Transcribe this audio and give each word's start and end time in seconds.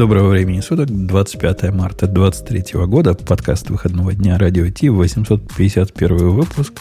Доброго 0.00 0.30
времени 0.30 0.60
суток, 0.60 0.86
25 0.88 1.74
марта 1.74 2.06
2023 2.06 2.86
года, 2.86 3.12
подкаст 3.12 3.68
выходного 3.68 4.14
дня 4.14 4.38
Радио 4.38 4.70
Ти, 4.70 4.88
851 4.88 6.30
выпуск. 6.30 6.72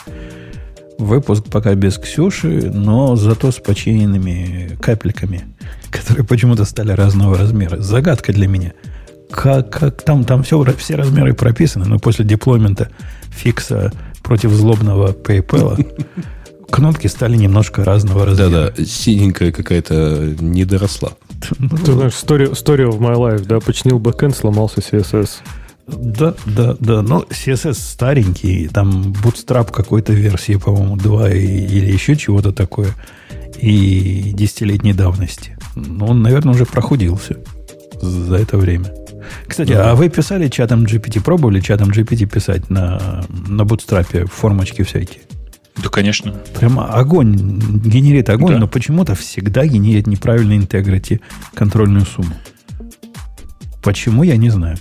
Выпуск 0.98 1.43
пока 1.51 1.75
без 1.75 1.97
Ксюши, 1.97 2.71
но 2.74 3.17
зато 3.17 3.51
с 3.51 3.58
починенными 3.58 4.77
капельками, 4.82 5.42
которые 5.92 6.25
почему-то 6.25 6.63
стали 6.63 6.93
разного 6.93 7.37
размера. 7.37 7.82
Загадка 7.82 8.32
для 8.32 8.47
меня. 8.47 8.71
Как, 9.30 9.70
как 9.70 10.02
там, 10.02 10.24
там 10.24 10.44
все, 10.44 10.64
все 10.78 10.96
размеры 10.96 11.34
прописаны, 11.34 11.88
но 11.88 12.00
после 12.00 12.24
деплоймента 12.24 12.88
фикса 13.32 13.92
против 14.24 14.52
злобного 14.52 15.12
PayPal 15.12 16.06
кнопки 16.72 17.08
стали 17.08 17.36
немножко 17.36 17.84
разного 17.84 18.26
размера. 18.26 18.72
Да-да, 18.72 18.86
синенькая 18.86 19.52
какая-то 19.52 20.36
не 20.40 20.64
доросла. 20.64 21.12
Ты 21.42 21.92
знаешь, 21.94 22.14
story, 22.14 22.52
story 22.52 22.90
of 22.90 23.00
my 23.00 23.16
life, 23.16 23.46
да, 23.46 23.60
починил 23.60 24.00
бэкэнд, 24.00 24.36
сломался 24.36 24.80
CSS. 24.82 25.30
Да, 25.88 26.36
да, 26.46 26.76
да. 26.80 27.02
Но 27.02 27.26
CSS 27.30 27.73
старенький, 27.73 28.68
там 28.68 29.13
Bootstrap 29.23 29.72
какой-то 29.72 30.13
версии, 30.13 30.55
по-моему, 30.55 30.98
2 30.98 31.30
или 31.32 31.91
еще 31.91 32.16
чего-то 32.16 32.52
такое. 32.52 32.90
И 33.60 34.32
десятилетней 34.34 34.94
давности. 34.94 35.58
Но 35.76 36.08
он, 36.08 36.22
наверное, 36.22 36.54
уже 36.54 36.66
прохудился 36.66 37.38
за 38.02 38.35
это 38.35 38.58
время. 38.58 38.94
Кстати, 39.48 39.74
да. 39.74 39.91
а 39.91 39.96
вы 39.96 40.10
писали 40.10 40.48
чатом 40.48 40.85
GPT, 40.85 41.21
пробовали 41.21 41.60
чатом 41.60 41.90
GPT 41.90 42.26
писать 42.26 42.70
на, 42.70 43.26
на 43.48 43.63
Bootstrap 43.63 44.27
формочки 44.27 44.84
всякие? 44.84 45.21
Да, 45.84 45.90
конечно. 45.90 46.34
Прямо 46.58 46.88
огонь, 46.88 47.36
генерит 47.36 48.30
огонь, 48.30 48.54
да. 48.54 48.60
но 48.60 48.68
почему-то 48.68 49.16
всегда 49.16 49.66
генерит 49.66 50.08
неправильный 50.08 50.58
интегрити 50.58 51.22
контрольную 51.54 52.05
сумму. 52.05 52.36
Почему, 53.82 54.24
я 54.24 54.36
не 54.36 54.50
знаю. 54.50 54.78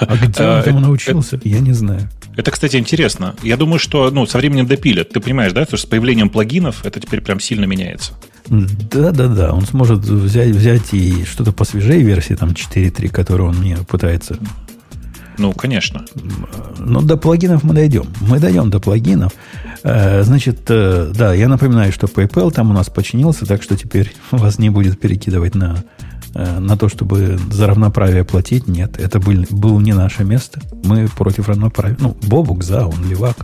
А 0.00 0.16
где 0.16 0.42
он 0.42 0.56
этому 0.58 0.80
научился, 0.80 1.38
я 1.44 1.60
не 1.60 1.72
знаю. 1.72 2.08
Это, 2.36 2.50
кстати, 2.52 2.76
интересно. 2.76 3.34
Я 3.42 3.56
думаю, 3.56 3.80
что 3.80 4.10
ну, 4.10 4.24
со 4.24 4.38
временем 4.38 4.66
допилят. 4.66 5.10
Ты 5.10 5.20
понимаешь, 5.20 5.52
да, 5.52 5.64
что 5.64 5.76
с 5.76 5.84
появлением 5.84 6.30
плагинов 6.30 6.86
это 6.86 7.00
теперь 7.00 7.20
прям 7.20 7.40
сильно 7.40 7.64
меняется. 7.64 8.12
Да, 8.46 9.10
да, 9.10 9.26
да. 9.26 9.52
Он 9.52 9.66
сможет 9.66 10.00
взять, 10.00 10.50
взять 10.50 10.94
и 10.94 11.24
что-то 11.24 11.52
посвежее 11.52 12.00
версии, 12.02 12.34
там 12.34 12.50
4.3, 12.50 13.08
которую 13.08 13.50
он 13.50 13.56
мне 13.56 13.76
пытается. 13.88 14.38
Ну, 15.38 15.52
конечно. 15.52 16.04
Но 16.78 17.00
до 17.00 17.16
плагинов 17.16 17.62
мы 17.62 17.72
дойдем. 17.72 18.06
Мы 18.20 18.40
дойдем 18.40 18.70
до 18.70 18.80
плагинов. 18.80 19.32
Э, 19.84 20.22
значит, 20.24 20.62
э, 20.68 21.12
да, 21.14 21.32
я 21.32 21.48
напоминаю, 21.48 21.92
что 21.92 22.08
PayPal 22.08 22.50
там 22.50 22.70
у 22.70 22.74
нас 22.74 22.90
починился, 22.90 23.46
так 23.46 23.62
что 23.62 23.76
теперь 23.76 24.12
вас 24.32 24.58
не 24.58 24.70
будет 24.70 24.98
перекидывать 24.98 25.54
на, 25.54 25.84
э, 26.34 26.58
на 26.58 26.76
то, 26.76 26.88
чтобы 26.88 27.38
за 27.50 27.68
равноправие 27.68 28.24
платить. 28.24 28.66
Нет, 28.66 28.98
это 28.98 29.20
был, 29.20 29.44
был 29.50 29.78
не 29.80 29.92
наше 29.92 30.24
место. 30.24 30.60
Мы 30.84 31.08
против 31.08 31.48
равноправия. 31.48 31.96
Ну, 32.00 32.16
Бобук 32.22 32.64
за, 32.64 32.86
он 32.86 33.08
левак. 33.08 33.36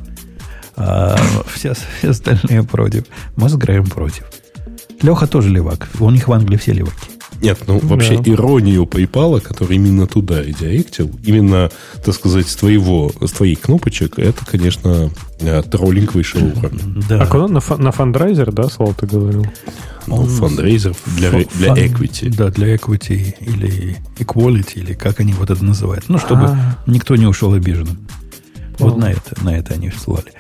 А 0.77 1.17
все, 1.47 1.75
все 1.75 2.11
остальные 2.11 2.65
против. 2.65 3.05
Мы 3.37 3.49
с 3.49 3.55
Греем 3.55 3.87
против. 3.87 4.25
Леха 5.01 5.29
тоже 5.29 5.51
левак. 5.51 5.89
У 6.01 6.11
них 6.11 6.27
в 6.27 6.33
Англии 6.33 6.57
все 6.57 6.73
леваки. 6.73 7.14
Нет, 7.45 7.59
ну 7.67 7.79
вообще 7.79 8.17
да. 8.19 8.31
иронию 8.33 8.85
PayPal, 8.85 9.39
который 9.41 9.77
именно 9.77 10.07
туда 10.07 10.43
редиректил, 10.43 11.11
именно, 11.23 11.71
так 12.03 12.15
сказать, 12.15 12.49
с 12.49 12.57
твоего, 12.57 13.13
с 13.21 13.33
твоих 13.33 13.61
кнопочек, 13.61 14.19
это, 14.19 14.47
конечно, 14.47 15.11
э, 15.41 15.63
троллинг 15.63 16.15
высшего 16.15 16.47
уровня. 16.47 16.81
Да. 17.07 17.21
А 17.21 17.27
куда 17.27 17.49
на, 17.49 17.61
на 17.77 17.93
fundraiser, 17.93 18.51
да, 18.51 18.69
Слава, 18.71 18.95
ты 18.95 19.07
говорил? 19.07 19.47
Ну, 20.07 20.25
fundraiser 20.25 20.95
для, 21.19 21.31
для 21.31 21.75
equity. 21.75 22.35
Да, 22.35 22.49
для 22.49 22.75
equity 22.75 23.35
или 23.41 23.99
equality, 24.19 24.77
или 24.77 24.95
как 24.95 25.21
они 25.21 25.35
вот 25.35 25.51
это 25.51 25.63
называют. 25.63 26.09
Ну, 26.09 26.19
чтобы 26.19 26.47
А-а-а. 26.47 26.91
никто 26.91 27.15
не 27.17 27.27
ушел 27.27 27.53
обиженным. 27.53 28.09
Вот 28.79 28.97
на 28.97 29.13
это, 29.13 29.45
на 29.45 29.57
это 29.57 29.75
они 29.75 29.91
ссылали. 29.91 30.33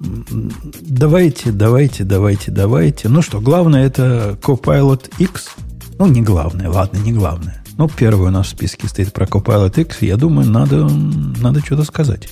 Давайте, 0.00 1.52
давайте, 1.52 2.04
давайте, 2.04 2.50
давайте. 2.50 3.08
Ну 3.08 3.20
что, 3.20 3.40
главное 3.40 3.86
это 3.86 4.38
Copilot 4.42 5.10
X– 5.18 5.50
ну, 5.98 6.06
не 6.06 6.22
главное, 6.22 6.68
ладно, 6.68 6.98
не 6.98 7.12
главное. 7.12 7.62
Но 7.78 7.88
первый 7.88 8.28
у 8.28 8.30
нас 8.30 8.46
в 8.46 8.50
списке 8.50 8.88
стоит 8.88 9.12
про 9.12 9.26
Copilot 9.26 9.80
X. 9.80 10.02
Я 10.02 10.16
думаю, 10.16 10.48
надо, 10.48 10.88
надо 10.88 11.60
что-то 11.60 11.84
сказать. 11.84 12.28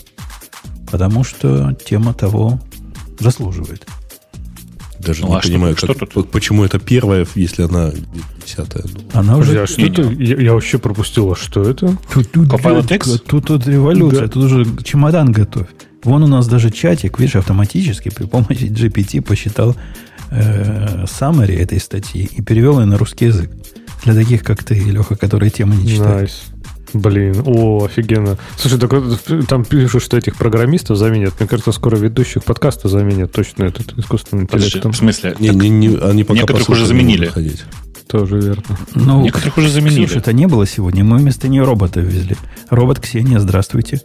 Потому 0.91 1.25
что 1.25 1.73
тема 1.73 2.15
того 2.15 2.61
заслуживает. 3.19 3.87
Даже 4.99 5.23
ну, 5.23 5.29
не 5.29 5.35
а 5.37 5.41
понимаю, 5.41 5.77
что, 5.77 5.89
как, 5.89 5.97
что 5.97 6.07
тут? 6.07 6.31
почему 6.31 6.65
это 6.65 6.79
первая, 6.79 7.27
если 7.35 7.65
она 7.65 7.91
десятая. 8.45 8.85
Она 9.13 9.37
уже... 9.37 9.63
А 9.63 9.67
что 9.67 9.83
это? 9.83 10.03
Я, 10.03 10.37
я 10.37 10.53
вообще 10.55 10.79
пропустил, 10.79 11.33
а 11.33 11.37
что 11.37 11.63
это? 11.63 11.97
Тут, 12.13 12.33
тут, 12.33 12.49
Copilot 12.49 12.95
X? 12.95 13.21
Тут, 13.27 13.47
тут 13.47 13.67
революция, 13.67 14.23
да. 14.23 14.29
тут 14.29 14.45
уже 14.45 14.67
чемодан 14.83 15.33
готовь. 15.33 15.67
Вон 16.05 16.23
у 16.23 16.27
нас 16.27 16.47
даже 16.47 16.71
чатик, 16.71 17.19
видишь, 17.19 17.37
автоматически 17.37 18.11
при 18.11 18.25
помощи 18.27 18.65
GPT 18.65 19.21
посчитал 19.21 19.77
э, 20.35 21.05
summary 21.05 21.57
этой 21.57 21.81
статьи 21.81 22.29
и 22.31 22.43
перевел 22.43 22.81
ее 22.81 22.87
на 22.87 22.99
русский 22.99 23.27
язык. 23.27 23.51
Для 24.05 24.15
таких, 24.15 24.43
как 24.43 24.63
ты, 24.63 24.75
Леха, 24.75 25.17
которые 25.17 25.51
тему 25.51 25.75
не 25.75 25.89
читают. 25.89 26.31
Nice. 26.31 26.55
Блин, 26.95 27.43
о, 27.45 27.85
офигенно. 27.85 28.39
Слушай, 28.57 28.79
так, 28.79 28.93
там 29.49 29.65
пишут, 29.65 30.03
что 30.03 30.17
этих 30.17 30.37
программистов 30.37 30.97
заменят. 30.97 31.35
Мне 31.41 31.49
кажется, 31.49 31.73
скоро 31.73 31.97
ведущих 31.97 32.45
подкаста 32.45 32.89
заменят 32.89 33.33
точно 33.33 33.65
этот 33.65 33.99
искусственный 33.99 34.45
интеллект. 34.45 34.85
В 34.85 34.95
смысле? 34.95 35.35
Не, 35.41 35.49
не, 35.49 35.69
не, 35.71 35.89
они 35.97 36.23
пока 36.23 36.41
Некоторых 36.41 36.69
уже 36.69 36.87
заменили. 36.87 37.33
Тоже 38.07 38.39
верно. 38.39 38.79
Ну, 38.95 39.23
Некоторых 39.23 39.59
уже 39.59 39.71
заменили. 39.71 40.07
Слушай, 40.07 40.19
это 40.19 40.33
не 40.33 40.47
было 40.47 40.67
сегодня. 40.67 41.03
Мы 41.03 41.19
вместо 41.19 41.49
нее 41.49 41.65
робота 41.65 41.99
везли. 41.99 42.37
Робот 42.71 43.01
Ксения, 43.01 43.41
здравствуйте. 43.41 44.01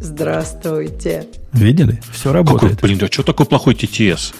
Здравствуйте. 0.00 1.26
Видели? 1.52 2.00
Все 2.10 2.32
работает. 2.32 2.76
Какой, 2.76 2.88
блин, 2.88 3.00
а 3.02 3.12
что 3.12 3.22
такой 3.22 3.44
плохой 3.44 3.74
TTS? 3.74 4.34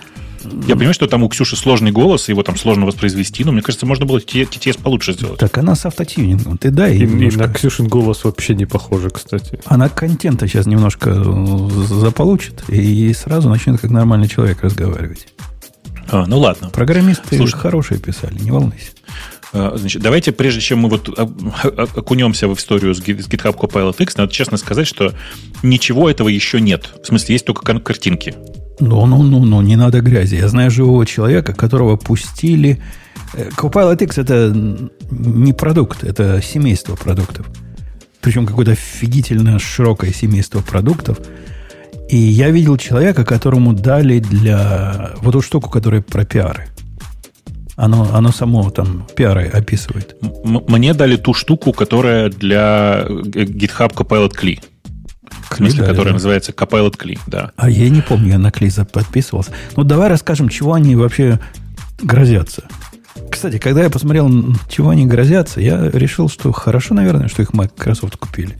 Я 0.66 0.74
понимаю, 0.74 0.94
что 0.94 1.06
там 1.06 1.22
у 1.22 1.28
Ксюши 1.28 1.56
сложный 1.56 1.92
голос, 1.92 2.28
его 2.28 2.42
там 2.42 2.56
сложно 2.56 2.86
воспроизвести, 2.86 3.44
но 3.44 3.52
мне 3.52 3.62
кажется, 3.62 3.86
можно 3.86 4.06
было 4.06 4.18
TTS 4.18 4.80
получше 4.82 5.12
сделать. 5.12 5.38
Так 5.38 5.56
она 5.58 5.74
с 5.74 5.86
автотюнингом. 5.86 6.58
Ты 6.58 6.70
дай 6.70 6.96
и, 6.96 7.04
и 7.04 7.36
на 7.36 7.48
Ксюшин 7.48 7.88
голос 7.88 8.24
вообще 8.24 8.54
не 8.54 8.66
похоже, 8.66 9.10
кстати. 9.10 9.60
Она 9.66 9.88
контента 9.88 10.46
сейчас 10.46 10.66
немножко 10.66 11.10
э, 11.10 11.68
заполучит 11.84 12.68
и 12.68 13.12
сразу 13.14 13.48
начнет 13.48 13.80
как 13.80 13.90
нормальный 13.90 14.28
человек 14.28 14.62
разговаривать. 14.62 15.28
А, 16.08 16.26
ну 16.26 16.38
ладно. 16.38 16.70
Программисты 16.70 17.36
Слушай, 17.36 17.56
хорошие 17.56 17.98
писали, 17.98 18.38
не 18.38 18.50
волнуйся. 18.50 18.90
А, 19.52 19.74
значит, 19.76 20.02
давайте, 20.02 20.32
прежде 20.32 20.60
чем 20.60 20.80
мы 20.80 20.88
вот 20.88 21.08
окунемся 21.96 22.48
в 22.48 22.54
историю 22.54 22.94
с 22.94 23.00
GitHub 23.00 23.56
Copilot 23.56 23.96
X, 23.98 24.16
надо 24.16 24.32
честно 24.32 24.56
сказать, 24.56 24.86
что 24.86 25.14
ничего 25.62 26.10
этого 26.10 26.28
еще 26.28 26.60
нет. 26.60 26.90
В 27.02 27.06
смысле, 27.06 27.34
есть 27.34 27.46
только 27.46 27.78
картинки. 27.78 28.34
Ну, 28.80 29.06
ну, 29.06 29.22
ну, 29.22 29.44
ну, 29.44 29.62
не 29.62 29.76
надо 29.76 30.00
грязи. 30.00 30.36
Я 30.36 30.48
знаю 30.48 30.70
живого 30.70 31.06
человека, 31.06 31.52
которого 31.52 31.96
пустили. 31.96 32.82
Э, 33.34 33.48
Copilot 33.56 34.02
X 34.02 34.18
это 34.18 34.52
не 35.10 35.52
продукт, 35.52 36.04
это 36.04 36.42
семейство 36.42 36.96
продуктов. 36.96 37.46
Причем 38.20 38.46
какое-то 38.46 38.72
офигительно 38.72 39.58
широкое 39.58 40.12
семейство 40.12 40.60
продуктов. 40.60 41.18
И 42.08 42.16
я 42.16 42.50
видел 42.50 42.76
человека, 42.76 43.24
которому 43.24 43.72
дали 43.72 44.18
для 44.18 45.12
вот 45.22 45.34
эту 45.34 45.42
штуку, 45.42 45.70
которая 45.70 46.02
про 46.02 46.24
пиары. 46.24 46.66
Оно, 47.76 48.08
оно 48.14 48.30
само 48.30 48.70
там 48.70 49.06
пиары 49.16 49.48
описывает. 49.48 50.16
М- 50.22 50.64
мне 50.68 50.94
дали 50.94 51.16
ту 51.16 51.34
штуку, 51.34 51.72
которая 51.72 52.28
для 52.28 53.04
э, 53.08 53.12
GitHub 53.12 53.92
Copilot 53.92 54.32
CLI. 54.32 54.60
В 55.54 55.58
смысле, 55.58 55.80
да, 55.80 55.86
которая 55.86 56.12
да. 56.12 56.14
называется 56.14 56.52
Copilot 56.52 56.96
CLI, 56.96 57.18
да. 57.26 57.52
А 57.56 57.70
я 57.70 57.88
не 57.88 58.00
помню, 58.00 58.30
я 58.30 58.38
на 58.38 58.48
CLI 58.48 58.84
подписывался. 58.90 59.52
Ну, 59.76 59.84
давай 59.84 60.08
расскажем, 60.08 60.48
чего 60.48 60.74
они 60.74 60.96
вообще 60.96 61.38
грозятся. 62.02 62.64
Кстати, 63.30 63.58
когда 63.58 63.82
я 63.82 63.90
посмотрел, 63.90 64.30
чего 64.68 64.90
они 64.90 65.06
грозятся, 65.06 65.60
я 65.60 65.90
решил, 65.90 66.28
что 66.28 66.52
хорошо, 66.52 66.94
наверное, 66.94 67.28
что 67.28 67.42
их 67.42 67.52
Microsoft 67.54 68.16
купили. 68.16 68.56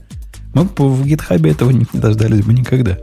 Мы 0.53 0.63
в 0.63 1.05
GitHub 1.05 1.49
этого 1.49 1.71
не 1.71 1.85
дождались 1.93 2.43
бы 2.43 2.53
никогда. 2.53 2.97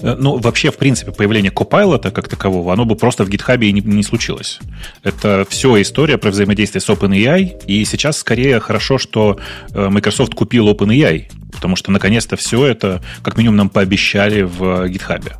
Э, 0.00 0.16
ну, 0.18 0.38
вообще, 0.38 0.70
в 0.70 0.76
принципе, 0.76 1.12
появление 1.12 1.52
Copilot 1.52 2.10
как 2.10 2.28
такового, 2.28 2.72
оно 2.72 2.84
бы 2.84 2.96
просто 2.96 3.24
в 3.24 3.28
GitHub 3.28 3.64
и 3.64 3.72
не, 3.72 3.80
не 3.80 4.02
случилось. 4.02 4.58
Это 5.02 5.46
все 5.48 5.80
история 5.80 6.18
про 6.18 6.30
взаимодействие 6.30 6.80
с 6.82 6.88
OpenAI, 6.88 7.64
и 7.66 7.84
сейчас 7.84 8.18
скорее 8.18 8.60
хорошо, 8.60 8.98
что 8.98 9.38
э, 9.72 9.88
Microsoft 9.88 10.34
купил 10.34 10.68
OpenAI, 10.68 11.30
потому 11.54 11.76
что 11.76 11.90
наконец-то 11.90 12.36
все 12.36 12.66
это, 12.66 13.02
как 13.22 13.36
минимум, 13.36 13.56
нам 13.56 13.68
пообещали 13.68 14.42
в 14.42 14.86
GitHub. 14.86 15.32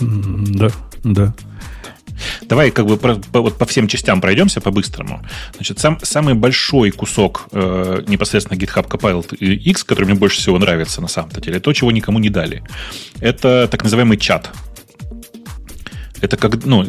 Да, 0.00 0.70
да. 1.04 1.34
Давай 2.42 2.70
как 2.70 2.86
бы 2.86 2.96
по, 2.96 3.16
по, 3.16 3.40
вот 3.40 3.58
по 3.58 3.66
всем 3.66 3.88
частям 3.88 4.20
пройдемся 4.20 4.60
по-быстрому. 4.60 5.22
Значит, 5.54 5.78
сам, 5.78 5.98
самый 6.02 6.34
большой 6.34 6.90
кусок 6.90 7.48
э, 7.52 8.02
непосредственно 8.06 8.58
GitHub 8.58 8.88
Copilot 8.88 9.36
X, 9.36 9.84
который 9.84 10.04
мне 10.04 10.14
больше 10.14 10.38
всего 10.38 10.58
нравится 10.58 11.00
на 11.00 11.08
самом-то 11.08 11.40
деле, 11.40 11.60
то, 11.60 11.72
чего 11.72 11.90
никому 11.90 12.18
не 12.18 12.30
дали. 12.30 12.62
Это 13.20 13.68
так 13.70 13.82
называемый 13.82 14.16
чат. 14.16 14.50
Это 16.24 16.36
как, 16.36 16.64
ну, 16.64 16.84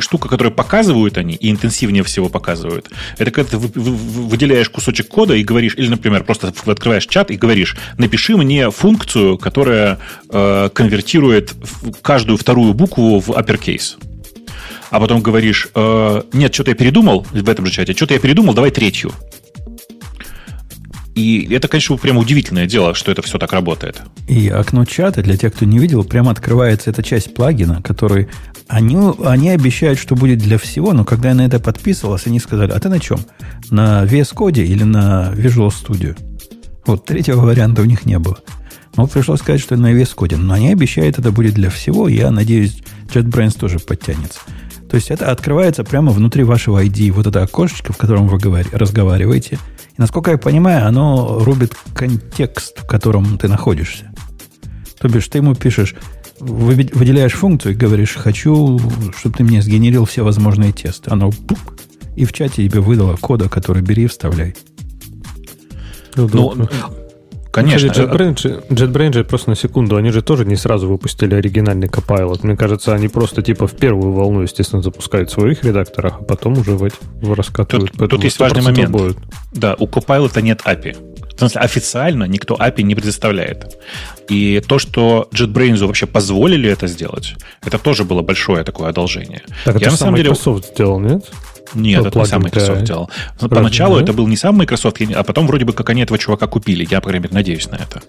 штука, 0.00 0.28
которую 0.28 0.54
показывают 0.54 1.18
они, 1.18 1.34
и 1.34 1.50
интенсивнее 1.50 2.02
всего 2.02 2.28
показывают. 2.28 2.90
Это 3.18 3.30
когда 3.30 3.50
ты 3.50 3.58
выделяешь 3.58 4.70
кусочек 4.70 5.08
кода 5.08 5.34
и 5.34 5.44
говоришь, 5.44 5.74
или, 5.76 5.88
например, 5.88 6.24
просто 6.24 6.52
открываешь 6.66 7.06
чат 7.06 7.30
и 7.30 7.36
говоришь, 7.36 7.76
напиши 7.98 8.36
мне 8.36 8.70
функцию, 8.70 9.38
которая 9.38 9.98
э, 10.30 10.70
конвертирует 10.72 11.54
каждую 12.02 12.38
вторую 12.38 12.74
букву 12.74 13.20
в 13.20 13.30
uppercase 13.30 13.96
а 14.90 15.00
потом 15.00 15.22
говоришь, 15.22 15.66
э, 15.74 16.22
нет, 16.32 16.54
что-то 16.54 16.70
я 16.70 16.76
передумал 16.76 17.26
в 17.32 17.48
этом 17.48 17.66
же 17.66 17.72
чате, 17.72 17.94
что-то 17.94 18.14
я 18.14 18.20
передумал, 18.20 18.54
давай 18.54 18.70
третью. 18.70 19.10
И 21.14 21.48
это, 21.52 21.68
конечно, 21.68 21.96
прямо 21.96 22.20
удивительное 22.20 22.66
дело, 22.66 22.94
что 22.94 23.12
это 23.12 23.22
все 23.22 23.38
так 23.38 23.52
работает. 23.52 24.02
И 24.26 24.48
окно 24.48 24.84
чата, 24.84 25.22
для 25.22 25.36
тех, 25.36 25.54
кто 25.54 25.64
не 25.64 25.78
видел, 25.78 26.02
прямо 26.02 26.32
открывается 26.32 26.90
эта 26.90 27.02
часть 27.02 27.34
плагина, 27.34 27.80
который 27.82 28.28
они, 28.66 28.96
они 29.24 29.50
обещают, 29.50 29.98
что 29.98 30.16
будет 30.16 30.38
для 30.38 30.58
всего, 30.58 30.92
но 30.92 31.04
когда 31.04 31.28
я 31.28 31.34
на 31.34 31.46
это 31.46 31.60
подписывался, 31.60 32.30
они 32.30 32.40
сказали, 32.40 32.72
а 32.72 32.80
ты 32.80 32.88
на 32.88 32.98
чем? 32.98 33.20
На 33.70 34.04
VS 34.04 34.34
Code 34.34 34.64
или 34.64 34.82
на 34.82 35.32
Visual 35.34 35.68
Studio? 35.68 36.16
Вот 36.86 37.04
третьего 37.04 37.42
варианта 37.42 37.82
у 37.82 37.84
них 37.84 38.06
не 38.06 38.18
было. 38.18 38.38
Но 38.96 39.06
пришлось 39.06 39.40
сказать, 39.40 39.60
что 39.60 39.76
на 39.76 39.92
VS 39.92 40.14
Code. 40.16 40.36
Но 40.36 40.54
они 40.54 40.72
обещают, 40.72 41.18
это 41.18 41.30
будет 41.30 41.54
для 41.54 41.70
всего. 41.70 42.08
Я 42.08 42.30
надеюсь, 42.30 42.82
JetBrains 43.12 43.58
тоже 43.58 43.78
подтянется. 43.78 44.40
То 44.88 44.96
есть 44.96 45.10
это 45.10 45.30
открывается 45.30 45.82
прямо 45.82 46.12
внутри 46.12 46.44
вашего 46.44 46.82
ID, 46.82 47.10
вот 47.10 47.26
это 47.26 47.42
окошечко, 47.42 47.92
в 47.92 47.96
котором 47.96 48.28
вы 48.28 48.38
говори, 48.38 48.68
разговариваете. 48.72 49.58
И 49.96 50.00
насколько 50.00 50.32
я 50.32 50.38
понимаю, 50.38 50.86
оно 50.86 51.38
рубит 51.44 51.74
контекст, 51.94 52.80
в 52.80 52.86
котором 52.86 53.38
ты 53.38 53.48
находишься. 53.48 54.12
То 54.98 55.08
бишь, 55.08 55.28
ты 55.28 55.38
ему 55.38 55.54
пишешь, 55.54 55.94
выделяешь 56.40 57.32
функцию 57.32 57.72
и 57.72 57.76
говоришь, 57.76 58.14
хочу, 58.14 58.80
чтобы 59.16 59.36
ты 59.36 59.44
мне 59.44 59.62
сгенерил 59.62 60.04
все 60.04 60.24
возможные 60.24 60.72
тесты. 60.72 61.10
Оно 61.10 61.30
пук, 61.30 61.76
и 62.16 62.24
в 62.24 62.32
чате 62.32 62.68
тебе 62.68 62.80
выдало 62.80 63.16
кода, 63.16 63.48
который 63.48 63.82
бери 63.82 64.04
и 64.04 64.06
вставляй. 64.08 64.56
Ну, 66.16 66.54
Конечно. 67.54 67.86
JetBrains, 67.86 68.68
JetBrains 68.68 69.12
же 69.12 69.24
просто 69.24 69.50
на 69.50 69.56
секунду, 69.56 69.94
они 69.94 70.10
же 70.10 70.22
тоже 70.22 70.44
не 70.44 70.56
сразу 70.56 70.88
выпустили 70.88 71.36
оригинальный 71.36 71.86
Copilot. 71.86 72.40
Мне 72.42 72.56
кажется, 72.56 72.92
они 72.92 73.06
просто 73.06 73.42
типа 73.42 73.68
в 73.68 73.76
первую 73.76 74.12
волну, 74.12 74.42
естественно, 74.42 74.82
запускают 74.82 75.30
в 75.30 75.34
своих 75.34 75.62
редакторах, 75.62 76.16
а 76.20 76.24
потом 76.24 76.58
уже 76.58 76.72
в 76.72 76.82
эти 76.82 76.96
раскатывают. 77.22 77.92
Тут, 77.92 78.10
тут 78.10 78.24
есть 78.24 78.40
важный 78.40 78.62
момент. 78.62 78.90
Будет. 78.90 79.18
Да, 79.52 79.76
у 79.78 79.86
Copilot 79.86 80.42
нет 80.42 80.62
API. 80.64 80.96
В 81.36 81.38
смысле, 81.38 81.60
официально 81.60 82.24
никто 82.24 82.56
API 82.56 82.82
не 82.82 82.96
предоставляет. 82.96 83.78
И 84.28 84.60
то, 84.66 84.80
что 84.80 85.28
JetBrains 85.32 85.86
вообще 85.86 86.06
позволили 86.06 86.68
это 86.68 86.88
сделать, 86.88 87.36
это 87.64 87.78
тоже 87.78 88.02
было 88.02 88.22
большое 88.22 88.64
такое 88.64 88.88
одолжение. 88.88 89.42
Так 89.64 89.76
это 89.76 89.84
Я, 89.84 89.90
на 89.92 89.96
самом 89.96 90.14
Microsoft 90.14 90.62
деле... 90.62 90.74
сделал, 90.74 90.98
нет? 90.98 91.30
Нет, 91.72 92.02
ну, 92.02 92.08
это 92.08 92.18
не 92.18 92.26
сам 92.26 92.42
Microsoft 92.42 92.78
для... 92.78 92.86
делал. 92.86 93.10
Разве 93.40 93.48
Поначалу 93.48 93.98
это 93.98 94.12
был 94.12 94.26
не 94.26 94.36
сам 94.36 94.56
Microsoft, 94.56 95.00
а 95.14 95.22
потом 95.22 95.46
вроде 95.46 95.64
бы 95.64 95.72
как 95.72 95.90
они 95.90 96.02
этого 96.02 96.18
чувака 96.18 96.46
купили. 96.46 96.86
Я, 96.88 97.00
по 97.00 97.08
крайней 97.08 97.24
мере, 97.24 97.34
надеюсь 97.34 97.68
на 97.68 97.76
это. 97.76 98.02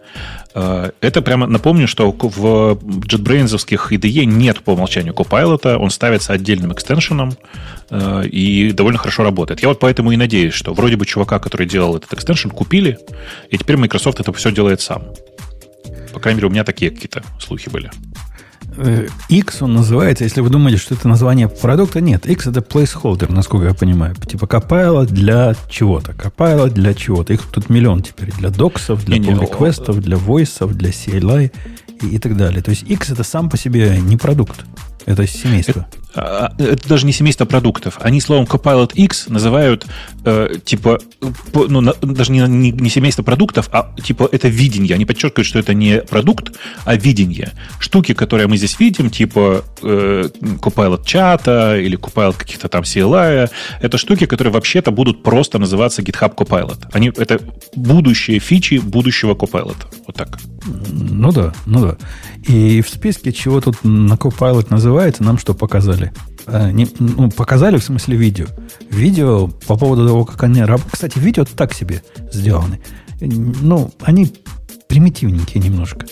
Э, 0.54 0.92
это 1.02 1.22
прямо 1.22 1.48
напомню, 1.48 1.88
что 1.88 2.12
в 2.12 2.78
JetBrains 2.78 3.56
IDE 3.56 4.26
нет 4.26 4.60
по 4.60 4.72
умолчанию 4.72 5.14
Copilot, 5.14 5.76
он 5.76 5.90
ставится 5.90 6.34
отдельным 6.34 6.74
экстеншеном 6.74 7.38
э, 7.90 8.28
и 8.28 8.72
довольно 8.72 9.00
хорошо 9.00 9.24
работает. 9.24 9.62
Я 9.62 9.70
вот 9.70 9.80
поэтому 9.80 10.12
и 10.12 10.18
надеюсь, 10.18 10.54
что 10.54 10.74
вроде 10.74 10.96
бы 10.98 11.06
чувака, 11.06 11.40
который 11.40 11.66
делал 11.68 11.96
этот 11.96 12.14
экстеншн, 12.14 12.50
купили, 12.50 13.00
и 13.50 13.58
теперь 13.58 13.78
Microsoft 13.78 14.20
это 14.20 14.34
все 14.34 14.52
делает 14.52 14.82
сам. 14.82 15.04
По 16.14 16.20
крайней 16.20 16.38
мере, 16.38 16.48
у 16.48 16.52
меня 16.52 16.64
такие 16.64 16.92
какие-то 16.92 17.24
слухи 17.40 17.70
были. 17.70 17.92
Э, 18.78 19.08
X 19.30 19.62
он 19.62 19.74
называется, 19.74 20.24
если 20.24 20.42
вы 20.42 20.50
думаете, 20.50 20.78
что 20.78 20.96
это 20.96 21.08
название 21.08 21.48
продукта, 21.48 22.02
нет. 22.02 22.26
X 22.26 22.48
это 22.48 22.62
placeholder, 22.62 23.32
насколько 23.32 23.68
я 23.68 23.74
понимаю. 23.74 24.16
Типа 24.16 24.46
Copilot 24.46 25.08
для 25.08 25.56
чего-то. 25.70 26.12
Copilot 26.12 26.72
для 26.72 26.94
чего-то. 26.94 27.34
Их 27.34 27.42
тут 27.44 27.70
миллион 27.70 28.02
теперь. 28.02 28.32
Для 28.34 28.50
доксов, 28.50 29.06
для 29.06 29.18
pull 29.18 29.40
реквестов 29.40 30.00
для 30.00 30.18
войсов, 30.18 30.74
для 30.74 30.90
CLI 30.90 31.52
и, 32.02 32.08
и 32.08 32.20
так 32.20 32.38
далее. 32.38 32.62
То 32.62 32.72
есть 32.72 32.84
X 32.84 33.12
это 33.12 33.24
сам 33.24 33.50
по 33.50 33.58
себе 33.58 34.00
не 34.00 34.18
продукт. 34.18 34.66
Это 35.06 35.28
семейство. 35.28 35.88
Это, 35.92 36.06
а, 36.16 36.54
это 36.58 36.88
даже 36.88 37.06
не 37.06 37.12
семейство 37.12 37.46
продуктов. 37.46 38.00
Они 38.02 38.22
словом 38.22 38.46
Copilot 38.46 38.94
X 38.94 39.28
называют 39.28 39.86
э, 40.24 40.56
типа, 40.64 41.00
ну, 41.54 41.82
на, 41.82 41.94
даже 41.94 42.32
не, 42.32 42.40
не, 42.40 42.72
не 42.72 42.90
семейство 42.90 43.22
продуктов, 43.22 43.70
а 43.72 43.94
типа 44.02 44.30
это 44.32 44.48
видение. 44.48 44.96
Они 44.96 45.06
подчеркивают, 45.06 45.48
что 45.48 45.60
это 45.60 45.74
не 45.74 46.02
продукт, 46.02 46.58
а 46.86 46.96
видение. 46.96 47.52
Штуки, 47.80 48.14
которые 48.14 48.48
мы 48.48 48.58
здесь 48.58 48.80
видим, 48.80 49.10
типа 49.10 49.64
э, 49.84 50.30
Copilot 50.62 51.06
чата 51.06 51.78
или 51.78 52.00
Copilot 52.00 52.38
каких-то 52.38 52.70
там 52.70 52.84
CLI, 52.84 53.50
это 53.82 53.98
штуки, 53.98 54.26
которые 54.26 54.54
вообще-то 54.54 54.92
будут 54.92 55.22
просто 55.22 55.60
называться 55.60 56.02
GitHub 56.02 56.34
Copilot. 56.34 56.88
Они, 56.94 57.10
это 57.10 57.42
будущие 57.76 58.40
фичи 58.40 58.76
будущего 58.76 59.34
Copilot. 59.36 59.78
Вот 60.08 60.16
так. 60.16 60.40
Ну 60.66 61.32
да, 61.32 61.54
ну 61.66 61.82
да. 61.82 61.98
И 62.48 62.82
в 62.82 62.90
списке, 62.90 63.32
чего 63.32 63.60
тут 63.60 63.84
на 63.84 64.14
Copilot 64.14 64.68
называется, 64.70 65.24
нам 65.24 65.38
что 65.38 65.54
показали? 65.54 66.14
А, 66.46 66.72
не, 66.72 66.88
ну, 67.00 67.32
показали 67.32 67.78
в 67.78 67.84
смысле 67.84 68.18
видео. 68.18 68.46
Видео 68.92 69.48
по 69.48 69.78
поводу 69.78 70.08
того, 70.08 70.26
как 70.26 70.44
они 70.44 70.62
работают. 70.62 70.94
Кстати, 70.94 71.18
видео 71.18 71.46
так 71.46 71.74
себе 71.74 72.04
сделаны. 72.32 72.82
Ну, 73.20 73.92
они 74.02 74.32
примитивненькие 74.88 75.64
немножко. 75.64 76.06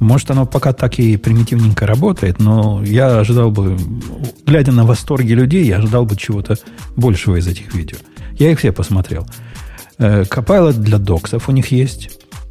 Может, 0.00 0.32
оно 0.32 0.44
пока 0.44 0.72
так 0.72 0.98
и 0.98 1.16
примитивненько 1.16 1.86
работает, 1.86 2.40
но 2.40 2.82
я 2.84 3.20
ожидал 3.20 3.52
бы, 3.52 3.78
глядя 4.44 4.72
на 4.72 4.84
восторги 4.84 5.32
людей, 5.32 5.64
я 5.64 5.76
ожидал 5.76 6.04
бы 6.04 6.16
чего-то 6.16 6.56
большего 6.96 7.36
из 7.36 7.46
этих 7.46 7.72
видео. 7.74 7.98
Я 8.38 8.50
их 8.50 8.58
все 8.58 8.72
посмотрел. 8.72 9.24
Э, 9.98 10.22
Copilot 10.22 10.74
для 10.74 10.98
доксов 10.98 11.48
у 11.48 11.52
них 11.52 11.68
есть 11.68 12.10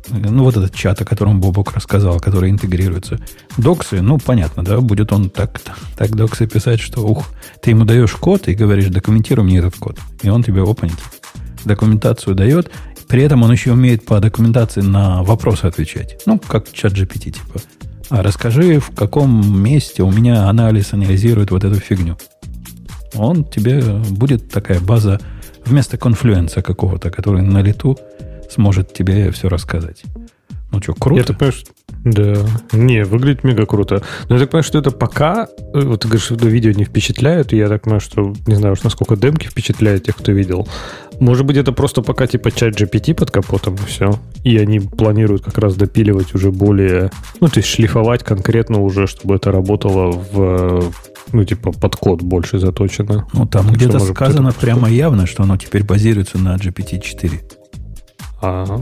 ну, 0.09 0.43
вот 0.43 0.57
этот 0.57 0.73
чат, 0.75 1.01
о 1.01 1.05
котором 1.05 1.39
Бобок 1.39 1.73
рассказал, 1.73 2.19
который 2.19 2.49
интегрируется. 2.49 3.19
Доксы, 3.57 4.01
ну, 4.01 4.17
понятно, 4.17 4.63
да, 4.63 4.79
будет 4.81 5.11
он 5.11 5.29
так, 5.29 5.61
так 5.97 6.15
доксы 6.15 6.47
писать, 6.47 6.79
что, 6.79 7.01
ух, 7.01 7.25
ты 7.61 7.71
ему 7.71 7.85
даешь 7.85 8.13
код 8.13 8.47
и 8.47 8.53
говоришь, 8.53 8.87
документируй 8.87 9.45
мне 9.45 9.59
этот 9.59 9.75
код. 9.75 9.97
И 10.21 10.29
он 10.29 10.43
тебе, 10.43 10.63
опаньки, 10.63 11.01
документацию 11.65 12.35
дает. 12.35 12.71
При 13.07 13.23
этом 13.23 13.43
он 13.43 13.51
еще 13.51 13.73
умеет 13.73 14.05
по 14.05 14.19
документации 14.19 14.81
на 14.81 15.23
вопросы 15.23 15.65
отвечать. 15.65 16.21
Ну, 16.25 16.39
как 16.39 16.71
чат 16.71 16.93
GPT, 16.93 17.31
типа. 17.31 17.61
А 18.09 18.21
расскажи, 18.21 18.79
в 18.79 18.91
каком 18.91 19.61
месте 19.61 20.03
у 20.03 20.11
меня 20.11 20.47
анализ 20.47 20.93
анализирует 20.93 21.51
вот 21.51 21.63
эту 21.63 21.79
фигню. 21.79 22.17
Он 23.15 23.43
тебе 23.43 23.81
будет 23.81 24.49
такая 24.49 24.79
база 24.79 25.19
вместо 25.65 25.97
конфлюенса 25.97 26.61
какого-то, 26.61 27.09
который 27.09 27.41
на 27.41 27.61
лету 27.61 27.97
сможет 28.53 28.93
тебе 28.93 29.31
все 29.31 29.49
рассказать. 29.49 30.03
Ну 30.73 30.81
что, 30.81 30.95
круто? 30.95 31.21
Я 31.21 31.25
так 31.25 31.37
понимаю, 31.37 31.53
что... 31.53 31.71
Да. 32.03 32.35
Не, 32.71 33.05
выглядит 33.05 33.43
мега 33.43 33.67
круто. 33.67 34.01
Но 34.27 34.35
я 34.35 34.41
так 34.41 34.49
понимаю, 34.49 34.63
что 34.63 34.79
это 34.79 34.89
пока... 34.89 35.47
Э, 35.73 35.81
вот 35.81 36.01
ты 36.01 36.07
говоришь, 36.07 36.25
что 36.25 36.35
видео 36.35 36.71
не 36.71 36.83
впечатляют, 36.83 37.53
и 37.53 37.57
я 37.57 37.69
так 37.69 37.83
понимаю, 37.83 38.01
что... 38.01 38.33
Не 38.47 38.55
знаю 38.55 38.73
уж, 38.73 38.81
насколько 38.83 39.15
демки 39.15 39.47
впечатляют 39.47 40.05
тех, 40.05 40.15
кто 40.15 40.31
видел. 40.31 40.67
Может 41.19 41.45
быть, 41.45 41.57
это 41.57 41.73
просто 41.73 42.01
пока 42.01 42.25
типа 42.25 42.51
чат 42.51 42.73
GPT 42.81 43.13
под 43.13 43.29
капотом, 43.29 43.75
и 43.75 43.85
все. 43.85 44.19
И 44.43 44.57
они 44.57 44.79
планируют 44.79 45.43
как 45.43 45.59
раз 45.59 45.75
допиливать 45.75 46.33
уже 46.33 46.51
более... 46.51 47.11
Ну, 47.39 47.49
то 47.49 47.59
есть 47.59 47.69
шлифовать 47.69 48.23
конкретно 48.23 48.81
уже, 48.81 49.05
чтобы 49.05 49.35
это 49.35 49.51
работало 49.51 50.11
в 50.11 50.91
ну, 51.31 51.43
типа, 51.43 51.71
под 51.71 51.95
код 51.95 52.21
больше 52.21 52.59
заточено. 52.59 53.27
Ну, 53.33 53.45
там 53.45 53.71
где-то 53.71 53.99
сказано 53.99 54.51
прямо 54.51 54.89
явно, 54.89 55.27
что 55.27 55.43
оно 55.43 55.57
теперь 55.57 55.83
базируется 55.83 56.37
на 56.37 56.55
GPT-4. 56.55 57.62
Ага. 58.43 58.81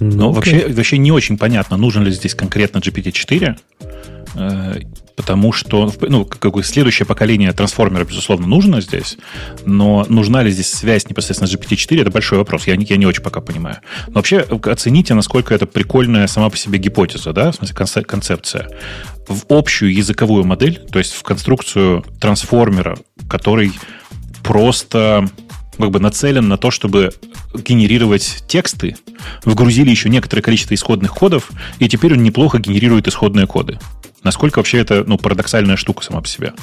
Ну, 0.00 0.16
ну 0.16 0.30
вообще, 0.32 0.68
вообще 0.68 0.98
не 0.98 1.10
очень 1.10 1.38
понятно, 1.38 1.76
нужен 1.76 2.04
ли 2.04 2.10
здесь 2.12 2.34
конкретно 2.34 2.78
GPT-4, 2.78 3.56
э, 4.34 4.80
потому 5.16 5.52
что 5.52 5.90
ну, 6.00 6.26
как 6.26 6.52
бы 6.52 6.62
следующее 6.62 7.06
поколение 7.06 7.52
трансформера, 7.52 8.04
безусловно, 8.04 8.46
нужно 8.46 8.82
здесь, 8.82 9.16
но 9.64 10.04
нужна 10.10 10.42
ли 10.42 10.50
здесь 10.50 10.70
связь 10.70 11.08
непосредственно 11.08 11.48
с 11.48 11.54
GPT-4, 11.54 12.02
это 12.02 12.10
большой 12.10 12.38
вопрос, 12.38 12.66
я 12.66 12.74
я 12.74 12.96
не 12.98 13.06
очень 13.06 13.22
пока 13.22 13.40
понимаю. 13.40 13.78
Но 14.08 14.14
вообще 14.14 14.40
оцените, 14.40 15.14
насколько 15.14 15.54
это 15.54 15.64
прикольная 15.64 16.26
сама 16.26 16.50
по 16.50 16.58
себе 16.58 16.78
гипотеза, 16.78 17.32
да, 17.32 17.52
в 17.52 17.54
смысле 17.54 18.02
концепция. 18.02 18.68
В 19.26 19.44
общую 19.48 19.94
языковую 19.94 20.44
модель, 20.44 20.84
то 20.92 20.98
есть 20.98 21.14
в 21.14 21.22
конструкцию 21.22 22.04
трансформера, 22.20 22.98
который 23.30 23.72
просто 24.42 25.26
как 25.78 25.90
бы 25.90 26.00
нацелен 26.00 26.48
на 26.48 26.56
то, 26.56 26.70
чтобы 26.70 27.12
генерировать 27.54 28.44
тексты, 28.46 28.96
вгрузили 29.44 29.90
еще 29.90 30.08
некоторое 30.08 30.42
количество 30.42 30.74
исходных 30.74 31.12
кодов, 31.12 31.50
и 31.78 31.88
теперь 31.88 32.14
он 32.14 32.22
неплохо 32.22 32.58
генерирует 32.58 33.08
исходные 33.08 33.46
коды. 33.46 33.78
Насколько 34.22 34.58
вообще 34.58 34.78
это 34.78 35.04
ну, 35.06 35.18
парадоксальная 35.18 35.76
штука 35.76 36.02
сама 36.02 36.20
по 36.20 36.28
себе? 36.28 36.54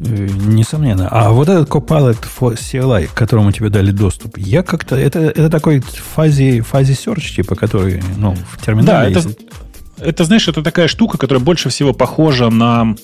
Э, 0.00 0.28
несомненно. 0.46 1.08
А 1.10 1.30
вот 1.30 1.48
этот 1.48 1.68
Copilot 1.68 2.24
for 2.40 2.54
CLI, 2.54 3.08
к 3.08 3.14
которому 3.14 3.52
тебе 3.52 3.68
дали 3.68 3.90
доступ, 3.90 4.38
я 4.38 4.62
как-то... 4.62 4.96
Это, 4.96 5.20
это 5.20 5.50
такой 5.50 5.80
фази, 5.80 6.60
фази 6.60 6.92
search, 6.92 7.36
типа, 7.36 7.54
который 7.54 8.02
ну, 8.16 8.34
в 8.34 8.64
терминале... 8.64 9.14
Да, 9.14 9.20
это, 9.20 9.30
это, 9.98 10.24
знаешь, 10.24 10.48
это 10.48 10.62
такая 10.62 10.88
штука, 10.88 11.18
которая 11.18 11.44
больше 11.44 11.68
всего 11.68 11.92
похожа 11.92 12.48
на 12.48 12.96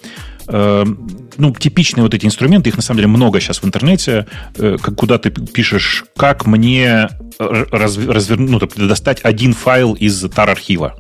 ну, 0.48 1.54
типичные 1.58 2.04
вот 2.04 2.14
эти 2.14 2.26
инструменты, 2.26 2.70
их 2.70 2.76
на 2.76 2.82
самом 2.82 2.98
деле 2.98 3.08
много 3.08 3.40
сейчас 3.40 3.62
в 3.62 3.64
интернете, 3.66 4.26
э, 4.56 4.76
куда 4.78 5.18
ты 5.18 5.30
пишешь, 5.30 6.04
как 6.16 6.46
мне 6.46 7.08
раз, 7.38 7.98
развер, 7.98 8.38
ну, 8.38 8.58
достать 8.58 9.20
один 9.22 9.52
файл 9.54 9.94
из 9.94 10.24
tar-архива. 10.24 10.94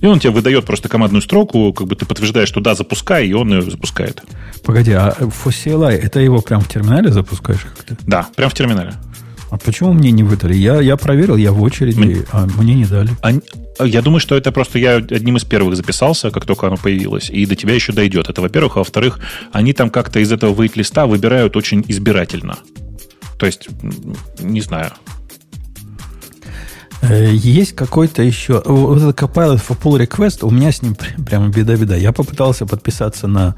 И 0.00 0.06
он 0.06 0.18
тебе 0.20 0.32
выдает 0.32 0.66
просто 0.66 0.88
командную 0.88 1.22
строку, 1.22 1.72
как 1.72 1.86
бы 1.86 1.96
ты 1.96 2.04
подтверждаешь, 2.04 2.48
что 2.48 2.60
да, 2.60 2.74
запускай, 2.74 3.26
и 3.26 3.32
он 3.32 3.50
ее 3.52 3.62
запускает. 3.62 4.22
Погоди, 4.62 4.92
а 4.92 5.16
for 5.18 5.48
CLI, 5.48 5.92
это 5.92 6.20
его 6.20 6.42
прям 6.42 6.60
в 6.60 6.68
терминале 6.68 7.10
запускаешь 7.10 7.62
как-то? 7.62 7.96
Да, 8.06 8.28
прям 8.36 8.50
в 8.50 8.54
терминале. 8.54 8.92
А 9.54 9.56
почему 9.56 9.92
мне 9.92 10.10
не 10.10 10.24
выдали? 10.24 10.56
Я, 10.56 10.80
я 10.80 10.96
проверил, 10.96 11.36
я 11.36 11.52
в 11.52 11.62
очереди, 11.62 11.96
мне, 11.96 12.24
а 12.32 12.44
мне 12.58 12.74
не 12.74 12.86
дали. 12.86 13.10
А, 13.22 13.86
я 13.86 14.02
думаю, 14.02 14.18
что 14.18 14.36
это 14.36 14.50
просто 14.50 14.80
я 14.80 14.96
одним 14.96 15.36
из 15.36 15.44
первых 15.44 15.76
записался, 15.76 16.32
как 16.32 16.44
только 16.44 16.66
оно 16.66 16.76
появилось, 16.76 17.30
и 17.30 17.46
до 17.46 17.54
тебя 17.54 17.72
еще 17.72 17.92
дойдет. 17.92 18.28
Это, 18.28 18.42
во-первых. 18.42 18.74
А 18.74 18.78
во-вторых, 18.80 19.20
они 19.52 19.72
там 19.72 19.90
как-то 19.90 20.18
из 20.18 20.32
этого 20.32 20.52
wait-листа 20.60 21.06
выбирают 21.06 21.56
очень 21.56 21.84
избирательно. 21.86 22.58
То 23.38 23.46
есть, 23.46 23.68
не 24.40 24.60
знаю. 24.60 24.90
Э, 27.02 27.32
есть 27.32 27.76
какой-то 27.76 28.24
еще... 28.24 28.60
Вот 28.64 28.96
этот 28.96 29.20
Copilot 29.20 29.62
for 29.64 29.78
Pull 29.80 30.04
Request, 30.04 30.44
у 30.44 30.50
меня 30.50 30.72
с 30.72 30.82
ним 30.82 30.96
прямо 31.24 31.46
беда-беда. 31.46 31.94
Я 31.94 32.10
попытался 32.10 32.66
подписаться 32.66 33.28
на 33.28 33.54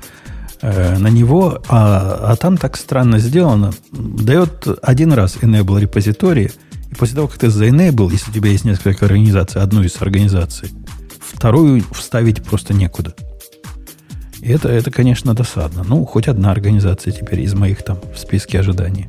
Э, 0.62 0.96
на 0.98 1.08
него, 1.08 1.62
а, 1.68 2.30
а 2.32 2.36
там 2.36 2.56
так 2.56 2.76
странно 2.76 3.18
сделано. 3.18 3.72
Дает 3.92 4.66
один 4.82 5.12
раз 5.12 5.36
enable 5.36 5.80
репозитории, 5.80 6.50
и 6.90 6.94
после 6.94 7.16
того, 7.16 7.28
как 7.28 7.38
ты 7.38 7.50
за 7.50 7.66
enable, 7.68 8.10
если 8.10 8.30
у 8.30 8.34
тебя 8.34 8.50
есть 8.50 8.64
несколько 8.64 9.04
организаций, 9.04 9.60
одну 9.60 9.82
из 9.82 10.00
организаций, 10.00 10.70
вторую 11.20 11.84
вставить 11.92 12.42
просто 12.42 12.72
некуда. 12.72 13.14
И 14.40 14.50
это, 14.50 14.68
это, 14.68 14.90
конечно, 14.90 15.34
досадно. 15.34 15.84
Ну, 15.86 16.04
хоть 16.06 16.28
одна 16.28 16.52
организация 16.52 17.12
теперь 17.12 17.40
из 17.40 17.54
моих 17.54 17.82
там 17.82 17.98
в 18.14 18.18
списке 18.18 18.60
ожиданий. 18.60 19.08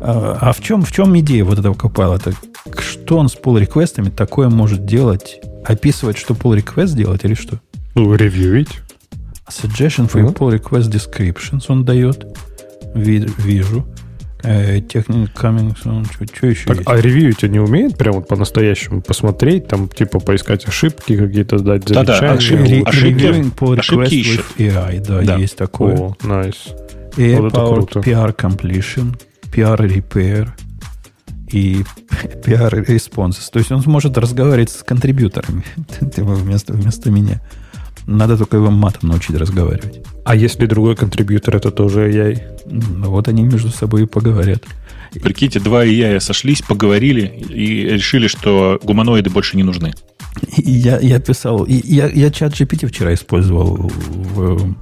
А, 0.00 0.38
а 0.40 0.52
в, 0.52 0.60
чем, 0.60 0.82
в 0.82 0.90
чем 0.90 1.16
идея 1.20 1.44
вот 1.44 1.58
этого 1.58 1.74
Copilot? 1.74 2.34
Что 2.78 3.18
он 3.18 3.28
с 3.28 3.36
pull 3.36 3.60
реквестами 3.60 4.10
такое 4.10 4.48
может 4.48 4.84
делать? 4.86 5.40
Описывать, 5.64 6.18
что 6.18 6.34
pull 6.34 6.60
request 6.60 6.96
делать 6.96 7.24
или 7.24 7.34
что? 7.34 7.60
Ну, 7.94 8.14
ревьюить. 8.14 8.80
Suggestion 9.50 10.08
for 10.08 10.20
mm-hmm. 10.20 10.34
pull 10.34 10.50
request 10.50 10.90
descriptions 10.90 11.64
он 11.68 11.84
дает. 11.84 12.26
Вижу. 12.94 13.86
Э, 14.42 14.78
technical 14.78 15.28
coming 15.34 15.76
soon. 15.82 16.06
Что 16.32 16.46
еще 16.46 16.66
так, 16.66 16.76
есть? 16.76 16.88
А 16.88 16.96
ревью 16.96 17.32
тебя 17.32 17.48
не 17.48 17.58
умеет 17.58 17.98
прям 17.98 18.14
вот 18.14 18.28
по-настоящему 18.28 19.02
посмотреть, 19.02 19.66
там 19.66 19.88
типа 19.88 20.20
поискать 20.20 20.66
ошибки 20.68 21.16
какие-то, 21.16 21.58
дать 21.58 21.88
замечания? 21.88 22.20
Да-да, 22.20 22.32
ошибки, 22.34 22.82
ошибки, 22.86 23.24
pull 23.58 24.06
ищет. 24.08 24.44
AI, 24.58 25.04
да, 25.04 25.22
да, 25.22 25.36
есть 25.36 25.56
такое. 25.56 25.96
О, 25.96 26.16
nice. 26.22 26.72
AI 27.16 27.40
вот 27.40 27.52
powered 27.52 28.04
PR 28.04 28.36
completion, 28.36 29.20
PR 29.52 29.76
repair 29.78 30.50
и 31.50 31.84
PR 32.44 32.86
responses. 32.86 33.50
То 33.52 33.58
есть 33.58 33.72
он 33.72 33.82
сможет 33.82 34.16
разговаривать 34.18 34.70
с 34.70 34.84
контрибьюторами 34.84 35.64
типа 36.14 36.34
вместо, 36.34 36.74
вместо 36.74 37.10
меня. 37.10 37.40
Надо 38.08 38.38
только 38.38 38.56
его 38.56 38.70
матом 38.70 39.10
научить 39.10 39.36
разговаривать. 39.36 40.00
А 40.24 40.34
если 40.34 40.64
другой 40.64 40.96
контрибьютор, 40.96 41.56
это 41.56 41.70
тоже 41.70 42.10
AI? 42.10 42.42
Ну, 42.64 43.10
вот 43.10 43.28
они 43.28 43.42
между 43.42 43.68
собой 43.68 44.04
и 44.04 44.06
поговорят. 44.06 44.64
Прикиньте, 45.22 45.60
два 45.60 45.84
AI 45.84 46.18
сошлись, 46.18 46.62
поговорили 46.62 47.26
и 47.50 47.84
решили, 47.84 48.26
что 48.26 48.80
гуманоиды 48.82 49.28
больше 49.28 49.58
не 49.58 49.62
нужны. 49.62 49.92
И 50.56 50.70
я, 50.70 50.98
я 51.00 51.20
писал, 51.20 51.64
и 51.64 51.74
я, 51.84 52.08
я 52.08 52.30
чат 52.30 52.54
GPT 52.54 52.86
вчера 52.86 53.12
использовал 53.12 53.76
в, 53.76 54.74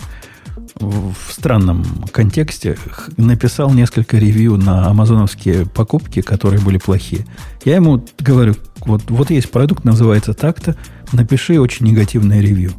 в 0.76 1.14
странном 1.28 1.84
контексте. 2.12 2.78
Написал 3.16 3.72
несколько 3.72 4.18
ревью 4.18 4.56
на 4.56 4.86
амазоновские 4.86 5.66
покупки, 5.66 6.22
которые 6.22 6.60
были 6.60 6.78
плохие. 6.78 7.26
Я 7.64 7.74
ему 7.74 8.04
говорю, 8.20 8.54
вот, 8.84 9.02
вот 9.08 9.30
есть 9.30 9.50
продукт, 9.50 9.82
называется 9.82 10.32
так-то, 10.32 10.76
напиши 11.12 11.58
очень 11.58 11.86
негативное 11.86 12.40
ревью 12.40 12.72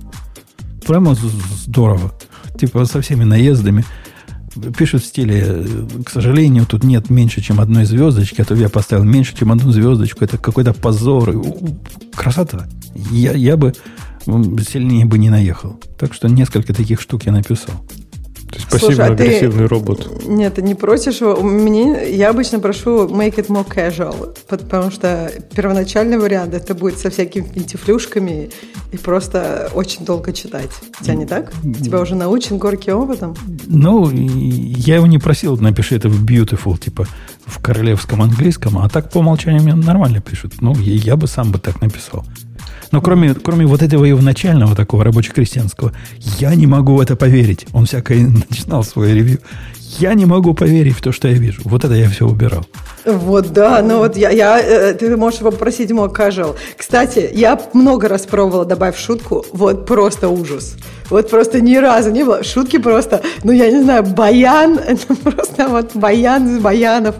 прямо 0.88 1.16
здорово. 1.66 2.14
Типа 2.60 2.86
со 2.86 3.02
всеми 3.02 3.24
наездами. 3.24 3.86
Пишут 4.76 5.04
в 5.04 5.06
стиле, 5.06 5.68
к 6.04 6.10
сожалению, 6.10 6.66
тут 6.66 6.84
нет 6.84 7.12
меньше, 7.12 7.42
чем 7.42 7.60
одной 7.60 7.86
звездочки, 7.86 8.42
а 8.42 8.46
то 8.46 8.56
я 8.56 8.70
поставил 8.70 9.04
меньше, 9.04 9.36
чем 9.38 9.52
одну 9.52 9.72
звездочку. 9.72 10.24
Это 10.24 10.40
какой-то 10.40 10.74
позор. 10.74 11.32
Красота. 12.16 12.68
Я, 13.12 13.34
я 13.34 13.56
бы 13.56 13.74
сильнее 14.26 15.06
бы 15.06 15.20
не 15.20 15.30
наехал. 15.30 15.80
Так 16.00 16.14
что 16.16 16.28
несколько 16.28 16.74
таких 16.74 17.00
штук 17.02 17.24
я 17.26 17.32
написал. 17.32 17.76
То 18.50 18.56
есть 18.56 18.70
пассивно-агрессивный 18.70 19.66
а 19.66 19.68
робот. 19.68 20.26
Нет, 20.26 20.56
ты 20.56 20.62
не 20.62 20.74
просишь 20.74 21.20
его. 21.20 21.36
Мне, 21.42 22.10
я 22.10 22.30
обычно 22.30 22.60
прошу 22.60 23.08
make 23.08 23.36
it 23.36 23.48
more 23.48 23.68
casual, 23.68 24.38
потому 24.48 24.90
что 24.90 25.32
первоначальный 25.54 26.18
вариант 26.18 26.54
это 26.54 26.74
будет 26.74 26.98
со 26.98 27.10
всякими 27.10 27.44
финтифлюшками 27.44 28.50
и 28.94 28.98
просто 28.98 29.70
очень 29.74 30.06
долго 30.06 30.32
читать. 30.32 30.72
У 31.00 31.04
тебя 31.04 31.16
не 31.16 31.26
так? 31.26 31.52
Тебя 31.84 32.00
уже 32.00 32.16
научен 32.16 32.58
горький 32.58 32.92
опытом? 32.92 33.36
Ну, 33.66 34.10
я 34.10 34.96
его 34.96 35.08
не 35.08 35.20
просил, 35.20 35.58
напиши 35.58 35.96
это 35.96 36.08
в 36.08 36.24
beautiful, 36.24 36.78
типа 36.78 37.06
в 37.46 37.62
королевском 37.62 38.22
английском, 38.22 38.78
а 38.78 38.88
так 38.90 39.10
по 39.12 39.20
умолчанию 39.20 39.62
мне 39.62 39.76
нормально 39.76 40.22
пишут. 40.22 40.54
Ну, 40.62 40.74
я 40.76 41.18
бы 41.18 41.28
сам 41.28 41.52
бы 41.52 41.60
так 41.60 41.82
написал. 41.82 42.26
Но 42.92 43.02
кроме, 43.02 43.34
кроме 43.34 43.66
вот 43.66 43.82
этого 43.82 44.06
его 44.06 44.22
начального 44.22 44.76
такого 44.76 45.04
рабоче-крестьянского, 45.04 45.94
я 46.40 46.54
не 46.56 46.68
могу 46.68 46.96
в 46.96 47.00
это 47.02 47.16
поверить. 47.16 47.66
Он 47.74 47.86
всякое 47.86 48.28
начинал 48.50 48.84
свое 48.84 49.16
ревью. 49.16 49.40
Я 50.00 50.14
не 50.14 50.26
могу 50.26 50.54
поверить 50.54 50.96
в 50.96 51.02
то, 51.02 51.12
что 51.12 51.28
я 51.28 51.36
вижу. 51.36 51.62
Вот 51.64 51.86
это 51.86 51.94
я 51.94 52.10
все 52.10 52.28
убирал. 52.28 52.66
Вот, 53.06 53.54
да, 53.54 53.82
ну 53.82 54.00
вот 54.00 54.18
я, 54.18 54.32
я 54.32 54.60
э, 54.60 54.94
ты 54.94 55.16
можешь 55.16 55.40
попросить 55.40 55.92
мой 55.92 56.10
casual. 56.10 56.58
Кстати, 56.76 57.30
я 57.34 57.60
много 57.74 58.10
раз 58.10 58.26
пробовала 58.26 58.66
добавить 58.66 58.98
шутку, 58.98 59.46
вот 59.54 59.86
просто 59.86 60.28
ужас. 60.28 60.76
Вот 61.10 61.30
просто 61.30 61.62
ни 61.62 61.78
разу 61.78 62.12
не 62.12 62.26
было. 62.26 62.44
Шутки 62.44 62.78
просто, 62.78 63.22
ну 63.44 63.54
я 63.54 63.72
не 63.72 63.82
знаю, 63.82 64.04
баян, 64.04 64.78
это 64.78 65.16
просто 65.24 65.70
вот 65.70 65.96
баян 65.96 66.58
из 66.58 66.60
баянов, 66.60 67.16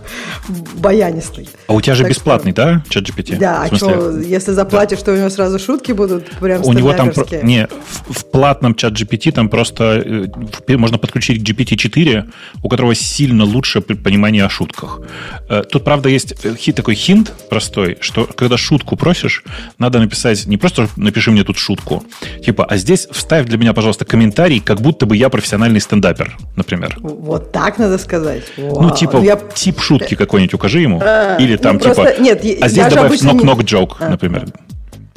баянистый. 0.76 1.48
А 1.68 1.74
у 1.74 1.80
тебя 1.80 1.96
же 1.96 2.04
так 2.04 2.12
бесплатный, 2.12 2.52
что... 2.52 2.64
да, 2.64 2.84
чат 2.90 3.06
GPT? 3.06 3.38
Да, 3.38 3.64
а 3.64 3.76
что, 3.76 4.20
если 4.20 4.52
заплатишь, 4.52 5.00
да. 5.00 5.06
то 5.06 5.14
у 5.14 5.16
него 5.16 5.30
сразу 5.30 5.58
шутки 5.58 5.94
будут 5.94 6.30
прям 6.42 6.66
У 6.66 6.74
него 6.74 6.92
там, 6.94 7.12
не, 7.44 7.68
в, 8.08 8.14
в 8.14 8.26
платном 8.26 8.76
чат 8.76 8.94
GPT 8.94 9.32
там 9.32 9.48
просто 9.48 10.04
э, 10.06 10.78
можно 10.78 10.98
подключить 10.98 11.42
к 11.42 11.48
GPT-4, 11.48 12.30
у 12.64 12.70
которого 12.70 12.96
сильно 12.96 13.44
лучше 13.44 13.82
понимание 13.82 14.46
о 14.46 14.50
шутках. 14.50 15.02
Э, 15.50 15.64
тут, 15.70 15.84
правда, 15.84 16.10
есть 16.10 16.34
э, 16.44 16.56
хит, 16.56 16.76
такой 16.76 16.96
хинт 16.96 17.34
простой, 17.50 17.98
что 18.02 18.26
когда 18.26 18.58
шутку 18.58 18.96
просишь, 18.96 19.44
надо 19.78 20.00
написать, 20.00 20.46
не 20.46 20.58
просто 20.58 20.88
напиши 20.96 21.32
мне 21.32 21.44
тут 21.44 21.58
шутку, 21.58 22.04
типа, 22.44 22.66
а 22.66 22.78
здесь 22.78 23.08
вставь 23.12 23.46
для 23.46 23.58
меня, 23.58 23.74
пожалуйста, 23.74 24.06
комментарий, 24.06 24.60
как 24.60 24.82
будто 24.82 25.06
бы 25.06 25.16
я 25.16 25.30
профессиональный 25.30 25.82
стендапер, 25.82 26.38
например. 26.56 26.98
Вот 27.00 27.52
так 27.52 27.78
надо 27.78 27.98
сказать. 27.98 28.44
Вау. 28.58 28.82
Ну, 28.82 28.92
типа, 28.92 29.18
я... 29.18 29.36
тип 29.36 29.80
шутки 29.80 30.16
какой-нибудь 30.16 30.54
укажи 30.54 30.82
ему. 30.82 31.00
А, 31.04 31.38
Или 31.38 31.56
там, 31.58 31.76
ну, 31.76 31.80
типа, 31.82 31.96
просто... 31.96 32.22
Нет, 32.22 32.44
а 32.62 32.68
здесь 32.70 32.88
добавь 32.88 33.22
knock-knock 33.22 33.64
не... 34.00 34.06
а. 34.06 34.10
например. 34.10 34.46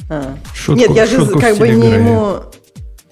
А. 0.08 0.36
Шутку, 0.54 0.80
Нет, 0.80 0.90
я 0.90 1.06
же 1.06 1.24
как 1.26 1.56
бы 1.56 1.68
не 1.68 1.92
ему... 1.92 2.40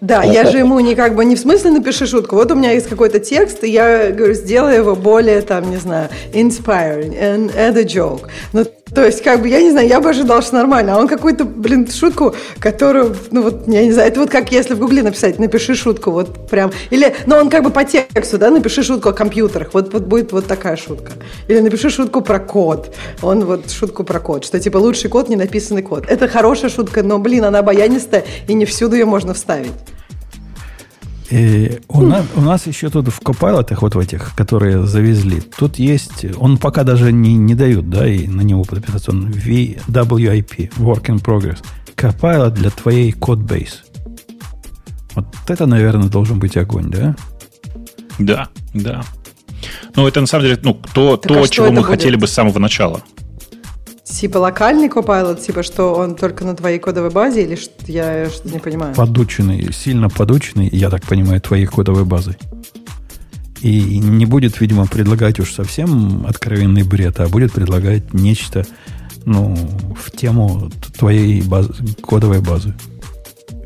Да, 0.01 0.23
я 0.23 0.45
же 0.45 0.59
ему 0.59 0.79
не 0.81 0.95
как 0.95 1.17
бы 1.17 1.25
не 1.25 1.35
в 1.35 1.41
смысле 1.41 1.73
напиши 1.73 2.07
шутку. 2.07 2.37
Вот 2.37 2.53
у 2.53 2.55
меня 2.55 2.71
есть 2.71 2.89
какой-то 2.89 3.19
текст, 3.19 3.65
и 3.65 3.71
я 3.71 4.11
говорю, 4.11 4.35
сделай 4.35 4.77
его 4.77 4.95
более, 4.95 5.41
там, 5.43 5.69
не 5.71 5.77
знаю, 5.77 6.09
inspiring 6.33 7.19
and 7.19 7.55
add 7.57 7.77
a 7.77 7.85
joke. 7.85 8.29
Ну, 8.53 8.65
то 8.95 9.05
есть, 9.05 9.23
как 9.23 9.43
бы, 9.43 9.49
я 9.49 9.61
не 9.61 9.71
знаю, 9.71 9.89
я 9.89 10.01
бы 10.01 10.11
ожидал, 10.11 10.43
что 10.43 10.57
нормально. 10.57 10.95
А 10.95 10.99
он 10.99 11.09
какую-то, 11.09 11.45
блин, 11.45 11.89
шутку, 11.91 12.35
которую, 12.59 13.17
ну 13.31 13.43
вот, 13.43 13.69
я 13.69 13.85
не 13.85 13.93
знаю, 13.93 14.09
это 14.09 14.21
вот 14.21 14.31
как 14.31 14.51
если 14.53 14.75
в 14.75 14.79
гугле 14.79 15.03
написать, 15.03 15.39
напиши 15.39 15.75
шутку, 15.75 16.11
вот 16.11 16.49
прям. 16.49 16.73
Или, 16.91 17.15
ну 17.27 17.37
он 17.37 17.51
как 17.51 17.63
бы 17.63 17.71
по 17.71 17.85
тексту, 17.85 18.39
да, 18.39 18.51
напиши 18.51 18.83
шутку 18.83 19.11
о 19.11 19.13
компьютерах. 19.13 19.71
Вот, 19.73 19.93
вот 19.93 20.05
будет 20.05 20.33
вот 20.33 20.47
такая 20.47 20.77
шутка. 20.77 21.13
Или 21.49 21.61
напиши 21.61 21.91
шутку 21.91 22.23
про 22.23 22.39
код. 22.39 22.95
Он 23.23 23.45
вот 23.45 23.71
шутку 23.71 24.05
про 24.05 24.21
код, 24.21 24.45
что 24.45 24.59
типа 24.59 24.79
лучший 24.79 25.11
код, 25.11 25.29
не 25.29 25.37
написанный 25.37 25.83
код. 25.83 26.05
Это 26.09 26.29
хорошая 26.29 26.71
шутка, 26.71 27.03
но, 27.03 27.19
блин, 27.19 27.45
она 27.45 27.63
баянистая, 27.63 28.25
и 28.47 28.55
не 28.55 28.65
всюду 28.65 28.97
ее 28.97 29.05
можно 29.05 29.35
вставить. 29.35 29.73
И 31.31 31.81
у, 31.89 32.01
нас, 32.01 32.25
у 32.37 32.41
нас 32.41 32.67
еще 32.67 32.89
тут 32.89 33.09
в 33.09 33.21
Copilot, 33.21 33.77
вот 33.81 33.95
в 33.95 33.99
этих, 33.99 34.35
которые 34.35 34.87
завезли, 34.87 35.41
тут 35.41 35.79
есть, 35.79 36.25
он 36.39 36.57
пока 36.57 36.85
даже 36.85 37.13
не, 37.13 37.35
не 37.35 37.55
дают, 37.55 37.91
да, 37.91 38.09
и 38.09 38.27
на 38.27 38.41
него 38.41 38.65
подписаться, 38.65 39.11
он 39.11 39.29
WIP, 39.29 40.73
Work 40.79 41.07
in 41.07 41.23
Progress. 41.23 41.59
Copilot 41.97 42.53
для 42.53 42.71
твоей 42.71 43.13
кодбейс. 43.13 43.83
Вот 45.15 45.27
это, 45.49 45.67
наверное, 45.67 46.09
должен 46.09 46.39
быть 46.39 46.57
огонь, 46.57 46.91
да? 46.91 47.17
Да, 48.19 48.49
да. 48.73 49.03
Ну, 49.97 50.07
это 50.07 50.21
на 50.21 50.27
самом 50.27 50.45
деле, 50.45 50.59
ну, 50.63 50.81
то, 50.95 51.17
то 51.17 51.43
а 51.43 51.49
чего 51.49 51.67
мы 51.67 51.81
будет? 51.81 51.87
хотели 51.87 52.17
бы 52.17 52.27
с 52.27 52.33
самого 52.33 52.59
начала. 52.59 53.03
Типа 54.11 54.39
локальный 54.39 54.89
Copilot, 54.89 55.41
типа 55.41 55.63
что 55.63 55.95
он 55.95 56.17
только 56.17 56.45
на 56.45 56.57
твоей 56.57 56.79
кодовой 56.79 57.11
базе 57.11 57.45
или 57.45 57.57
что 57.57 57.73
я 57.87 58.29
что 58.31 58.49
не 58.49 58.59
понимаю? 58.59 58.95
Подученный, 58.95 59.73
сильно 59.73 60.09
подученный, 60.09 60.69
я 60.73 60.91
так 60.91 61.03
понимаю, 61.03 61.41
твоей 61.41 61.67
кодовой 61.67 62.05
базой. 62.05 62.37
И 63.61 63.99
не 63.99 64.25
будет, 64.25 64.61
видимо, 64.61 64.87
предлагать 64.87 65.41
уж 65.41 65.53
совсем 65.53 66.25
откровенный 66.27 66.85
бред, 66.85 67.21
а 67.21 67.29
будет 67.29 67.53
предлагать 67.53 68.15
нечто, 68.15 68.65
ну, 69.25 69.57
в 70.01 70.11
тему 70.13 70.71
твоей 70.97 71.43
базы, 71.43 71.73
кодовой 72.01 72.41
базы. 72.41 72.75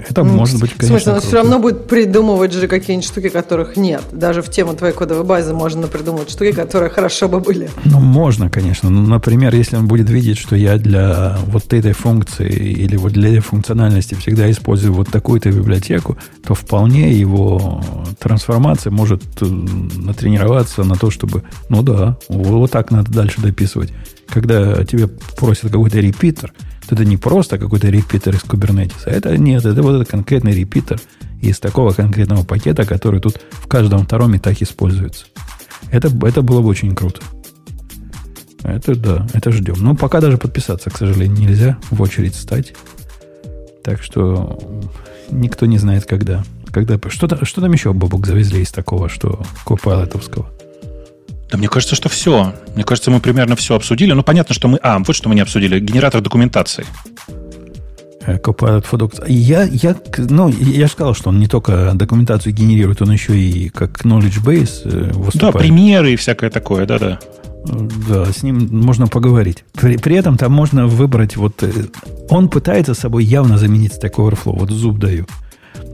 Это 0.08 0.24
ну, 0.24 0.32
может 0.32 0.60
быть, 0.60 0.72
конечно, 0.74 0.86
В 0.86 1.02
смысле, 1.02 1.12
он 1.12 1.20
все 1.20 1.36
равно 1.36 1.58
будет 1.58 1.86
придумывать 1.86 2.52
же 2.52 2.68
какие-нибудь 2.68 3.06
штуки, 3.06 3.28
которых 3.28 3.76
нет. 3.76 4.02
Даже 4.12 4.42
в 4.42 4.50
тему 4.50 4.74
твоей 4.74 4.94
кодовой 4.94 5.24
базы 5.24 5.54
можно 5.54 5.86
придумать 5.86 6.30
штуки, 6.30 6.52
которые 6.52 6.90
хорошо 6.90 7.28
бы 7.28 7.40
были. 7.40 7.70
Ну, 7.84 8.00
можно, 8.00 8.50
конечно. 8.50 8.90
Ну, 8.90 9.02
например, 9.02 9.54
если 9.54 9.76
он 9.76 9.88
будет 9.88 10.10
видеть, 10.10 10.38
что 10.38 10.56
я 10.56 10.78
для 10.78 11.38
вот 11.46 11.72
этой 11.72 11.92
функции 11.92 12.48
или 12.48 12.96
вот 12.96 13.12
для 13.12 13.30
этой 13.30 13.40
функциональности 13.40 14.14
всегда 14.14 14.50
использую 14.50 14.92
вот 14.92 15.08
такую-то 15.08 15.50
библиотеку, 15.50 16.16
то 16.44 16.54
вполне 16.54 17.12
его 17.12 17.82
трансформация 18.18 18.90
может 18.90 19.22
э, 19.40 19.44
натренироваться 19.44 20.84
на 20.84 20.96
то, 20.96 21.10
чтобы, 21.10 21.42
ну 21.68 21.82
да, 21.82 22.16
вот 22.28 22.70
так 22.70 22.90
надо 22.90 23.12
дальше 23.12 23.40
дописывать. 23.40 23.92
Когда 24.28 24.84
тебе 24.84 25.08
просят 25.08 25.70
какой-то 25.70 25.98
репитер– 25.98 26.52
это 26.90 27.04
не 27.04 27.16
просто 27.16 27.58
какой-то 27.58 27.88
репитер 27.88 28.34
из 28.34 28.42
Kubernetes, 28.42 29.02
а 29.06 29.10
это 29.10 29.36
нет, 29.36 29.64
это 29.64 29.82
вот 29.82 29.94
этот 29.94 30.08
конкретный 30.08 30.52
репитер 30.52 31.00
из 31.40 31.58
такого 31.58 31.92
конкретного 31.92 32.44
пакета, 32.44 32.84
который 32.84 33.20
тут 33.20 33.40
в 33.50 33.66
каждом 33.66 34.04
втором 34.04 34.34
и 34.34 34.38
так 34.38 34.60
используется. 34.62 35.26
Это, 35.90 36.08
это 36.26 36.42
было 36.42 36.62
бы 36.62 36.68
очень 36.68 36.94
круто. 36.94 37.20
Это 38.62 38.94
да, 38.94 39.26
это 39.32 39.50
ждем. 39.50 39.76
Но 39.78 39.96
пока 39.96 40.20
даже 40.20 40.38
подписаться, 40.38 40.90
к 40.90 40.96
сожалению, 40.96 41.36
нельзя 41.36 41.78
в 41.90 42.00
очередь 42.00 42.36
стать. 42.36 42.74
Так 43.82 44.02
что 44.02 44.60
никто 45.30 45.66
не 45.66 45.78
знает, 45.78 46.06
когда. 46.06 46.44
когда 46.70 46.98
что, 47.08 47.44
что 47.44 47.60
там 47.60 47.72
еще, 47.72 47.92
Бобок, 47.92 48.26
завезли 48.26 48.62
из 48.62 48.70
такого, 48.70 49.08
что 49.08 49.42
копайлотовского? 49.66 50.48
Да 51.52 51.58
мне 51.58 51.68
кажется, 51.68 51.94
что 51.94 52.08
все. 52.08 52.54
Мне 52.74 52.82
кажется, 52.82 53.10
мы 53.10 53.20
примерно 53.20 53.56
все 53.56 53.76
обсудили. 53.76 54.12
Ну, 54.12 54.22
понятно, 54.22 54.54
что 54.54 54.68
мы... 54.68 54.78
А, 54.82 54.98
вот 54.98 55.14
что 55.14 55.28
мы 55.28 55.34
не 55.34 55.42
обсудили. 55.42 55.78
Генератор 55.80 56.22
документации. 56.22 56.86
Э, 58.22 58.38
Copilot 58.38 58.86
for 58.90 58.98
Docs. 58.98 59.24
Я, 59.28 59.64
я, 59.64 59.94
ну, 60.16 60.48
я 60.48 60.86
же 60.86 60.92
сказал, 60.92 61.14
что 61.14 61.28
он 61.28 61.38
не 61.38 61.48
только 61.48 61.92
документацию 61.92 62.54
генерирует, 62.54 63.02
он 63.02 63.12
еще 63.12 63.38
и 63.38 63.68
как 63.68 64.02
knowledge 64.02 64.42
base 64.42 64.80
э, 64.84 65.12
выступает. 65.12 65.52
Да, 65.54 65.58
примеры 65.58 66.14
и 66.14 66.16
всякое 66.16 66.48
такое, 66.48 66.86
да-да. 66.86 67.18
Да, 68.08 68.32
с 68.32 68.42
ним 68.42 68.68
можно 68.70 69.06
поговорить. 69.06 69.64
При, 69.74 69.98
при 69.98 70.16
этом 70.16 70.38
там 70.38 70.52
можно 70.52 70.86
выбрать 70.86 71.36
вот... 71.36 71.62
Э, 71.62 71.70
он 72.30 72.48
пытается 72.48 72.94
собой 72.94 73.24
явно 73.24 73.58
заменить 73.58 73.92
Stack 73.92 74.14
Overflow. 74.14 74.58
Вот 74.58 74.70
зуб 74.70 74.98
даю. 74.98 75.26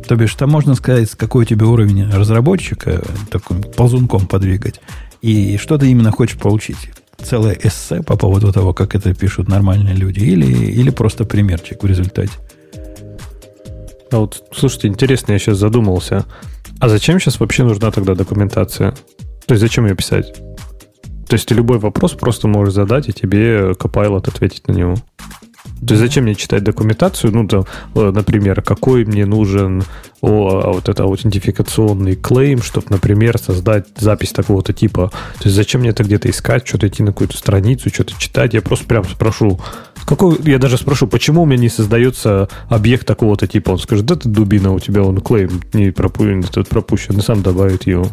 То 0.06 0.14
бишь, 0.14 0.34
там 0.36 0.50
можно 0.50 0.76
сказать, 0.76 1.10
какой 1.16 1.42
у 1.42 1.46
тебя 1.46 1.66
уровень 1.66 2.08
разработчика, 2.08 3.02
таким 3.30 3.60
ползунком 3.62 4.28
подвигать 4.28 4.80
и 5.22 5.56
что 5.56 5.78
ты 5.78 5.90
именно 5.90 6.10
хочешь 6.10 6.38
получить? 6.38 6.90
Целое 7.16 7.58
эссе 7.60 8.02
по 8.02 8.16
поводу 8.16 8.52
того, 8.52 8.72
как 8.72 8.94
это 8.94 9.12
пишут 9.14 9.48
нормальные 9.48 9.94
люди, 9.94 10.20
или, 10.20 10.46
или 10.46 10.90
просто 10.90 11.24
примерчик 11.24 11.82
в 11.82 11.86
результате? 11.86 12.32
А 14.10 14.18
вот, 14.18 14.44
слушайте, 14.52 14.88
интересно, 14.88 15.32
я 15.32 15.38
сейчас 15.38 15.58
задумался. 15.58 16.24
А 16.80 16.88
зачем 16.88 17.18
сейчас 17.18 17.40
вообще 17.40 17.64
нужна 17.64 17.90
тогда 17.90 18.14
документация? 18.14 18.92
То 19.46 19.54
есть 19.54 19.60
зачем 19.60 19.86
ее 19.86 19.94
писать? 19.94 20.34
То 21.28 21.34
есть 21.34 21.46
ты 21.46 21.54
любой 21.54 21.78
вопрос 21.78 22.12
просто 22.12 22.48
можешь 22.48 22.74
задать, 22.74 23.08
и 23.08 23.12
тебе 23.12 23.72
Copilot 23.72 24.28
ответить 24.28 24.66
на 24.68 24.72
него. 24.72 24.94
То 25.86 25.94
есть 25.94 26.00
зачем 26.00 26.24
мне 26.24 26.34
читать 26.34 26.64
документацию? 26.64 27.32
Ну, 27.32 27.46
там, 27.46 27.64
э, 27.94 28.10
например, 28.10 28.62
какой 28.62 29.04
мне 29.04 29.26
нужен 29.26 29.84
о, 30.20 30.60
а 30.64 30.72
вот 30.72 30.88
это 30.88 31.04
аутентификационный 31.04 32.16
клейм, 32.16 32.62
чтобы, 32.62 32.86
например, 32.90 33.38
создать 33.38 33.86
запись 33.96 34.32
такого-то 34.32 34.72
типа. 34.72 35.10
То 35.38 35.44
есть 35.44 35.54
зачем 35.54 35.82
мне 35.82 35.90
это 35.90 36.02
где-то 36.02 36.28
искать, 36.30 36.66
что-то 36.66 36.88
идти 36.88 37.02
на 37.02 37.12
какую-то 37.12 37.36
страницу, 37.36 37.90
что-то 37.90 38.14
читать? 38.18 38.54
Я 38.54 38.62
просто 38.62 38.86
прям 38.86 39.04
спрошу, 39.04 39.60
какой, 40.04 40.38
я 40.44 40.58
даже 40.58 40.78
спрошу, 40.78 41.06
почему 41.06 41.42
у 41.42 41.46
меня 41.46 41.60
не 41.60 41.68
создается 41.68 42.48
объект 42.68 43.06
такого-то 43.06 43.46
типа? 43.46 43.70
Он 43.70 43.78
скажет, 43.78 44.06
да 44.06 44.16
ты 44.16 44.28
дубина, 44.28 44.72
у 44.72 44.80
тебя 44.80 45.02
он 45.02 45.20
клейм 45.20 45.62
не 45.72 45.90
пропущен, 45.90 46.42
тут 46.42 46.68
пропущен, 46.68 47.18
и 47.18 47.22
сам 47.22 47.42
добавит 47.42 47.86
его. 47.86 48.06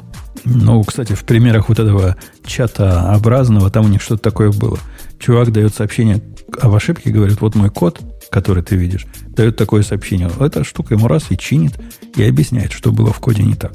Ну, 0.43 0.83
кстати, 0.83 1.13
в 1.13 1.23
примерах 1.23 1.69
вот 1.69 1.79
этого 1.79 2.17
чата 2.45 3.13
образного, 3.15 3.71
там 3.71 3.85
у 3.85 3.87
них 3.87 4.01
что-то 4.01 4.21
такое 4.21 4.51
было. 4.51 4.77
Чувак 5.19 5.51
дает 5.51 5.73
сообщение 5.73 6.21
об 6.59 6.73
ошибке, 6.73 7.11
говорит, 7.11 7.41
вот 7.41 7.55
мой 7.55 7.69
код, 7.69 8.01
который 8.29 8.63
ты 8.63 8.75
видишь, 8.75 9.05
дает 9.27 9.57
такое 9.57 9.83
сообщение. 9.83 10.29
Эта 10.39 10.63
штука 10.63 10.95
ему 10.95 11.07
раз 11.07 11.25
и 11.29 11.37
чинит, 11.37 11.73
и 12.15 12.23
объясняет, 12.23 12.71
что 12.71 12.91
было 12.91 13.11
в 13.11 13.19
коде 13.19 13.43
не 13.43 13.55
так. 13.55 13.73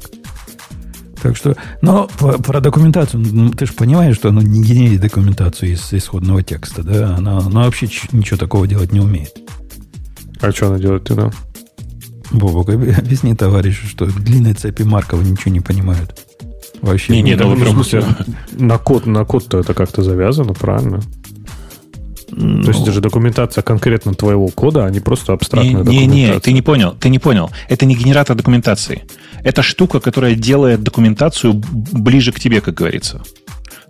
Так 1.21 1.37
что, 1.37 1.55
но 1.81 2.07
про 2.17 2.59
документацию, 2.61 3.21
ну, 3.21 3.51
ты 3.51 3.67
же 3.67 3.73
понимаешь, 3.73 4.15
что 4.15 4.29
она 4.29 4.41
не 4.41 4.63
генерит 4.63 5.01
документацию 5.01 5.73
из 5.73 5.93
исходного 5.93 6.41
текста, 6.41 6.81
да? 6.81 7.15
Она, 7.15 7.37
она 7.37 7.65
вообще 7.65 7.87
ничего 8.11 8.37
такого 8.37 8.65
делать 8.65 8.91
не 8.91 8.99
умеет. 8.99 9.31
А 10.39 10.51
что 10.51 10.67
она 10.67 10.79
делает 10.79 11.03
тогда? 11.03 11.29
Бобок, 12.31 12.69
объясни 12.69 13.35
товарищу, 13.35 13.87
что 13.87 14.05
длинные 14.07 14.55
цепи 14.55 14.81
Маркова 14.81 15.21
ничего 15.21 15.51
не 15.51 15.59
понимают. 15.59 16.19
Вообще. 16.81 17.13
Не, 17.13 17.21
не, 17.21 17.35
ну, 17.35 17.55
да, 17.55 17.83
прям, 17.83 18.03
на 18.53 18.77
код, 18.79 19.05
на 19.05 19.23
код-то 19.23 19.59
это 19.59 19.75
как-то 19.75 20.01
завязано, 20.01 20.53
правильно? 20.53 21.01
Ну, 22.31 22.63
То 22.63 22.69
есть 22.69 22.81
это 22.81 22.91
же 22.91 23.01
документация 23.01 23.61
конкретно 23.61 24.13
твоего 24.13 24.47
кода, 24.47 24.85
а 24.85 24.89
не 24.89 24.99
просто 24.99 25.33
абстрактная 25.33 25.73
не, 25.73 25.83
документация. 25.83 26.07
Не, 26.07 26.33
не, 26.33 26.39
ты 26.39 26.51
не 26.53 26.61
понял, 26.61 26.95
ты 26.99 27.09
не 27.09 27.19
понял. 27.19 27.51
Это 27.69 27.85
не 27.85 27.95
генератор 27.95 28.35
документации. 28.35 29.03
Это 29.43 29.61
штука, 29.61 29.99
которая 29.99 30.35
делает 30.35 30.81
документацию 30.81 31.53
ближе 31.53 32.31
к 32.31 32.39
тебе, 32.39 32.61
как 32.61 32.75
говорится. 32.75 33.21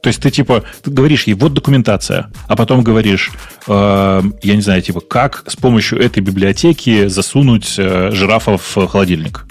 То 0.01 0.07
есть 0.07 0.19
ты 0.21 0.31
типа 0.31 0.63
ты 0.81 0.89
говоришь 0.89 1.25
ей, 1.25 1.35
вот 1.35 1.53
документация, 1.53 2.31
а 2.47 2.55
потом 2.55 2.83
говоришь, 2.83 3.31
э, 3.67 4.21
я 4.41 4.55
не 4.55 4.61
знаю, 4.61 4.81
типа, 4.81 4.99
как 5.01 5.43
с 5.47 5.55
помощью 5.55 5.99
этой 5.99 6.21
библиотеки 6.21 7.07
засунуть 7.07 7.75
э, 7.77 8.09
жирафа 8.11 8.57
в 8.57 8.87
холодильник. 8.87 9.45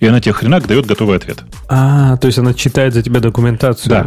И 0.00 0.06
она 0.06 0.20
тебе 0.20 0.34
хренак 0.34 0.66
дает 0.66 0.84
готовый 0.84 1.16
ответ. 1.16 1.38
А, 1.68 2.18
то 2.18 2.26
есть 2.26 2.38
она 2.38 2.52
читает 2.52 2.92
за 2.92 3.02
тебя 3.02 3.20
документацию. 3.20 3.88
Да. 3.88 4.06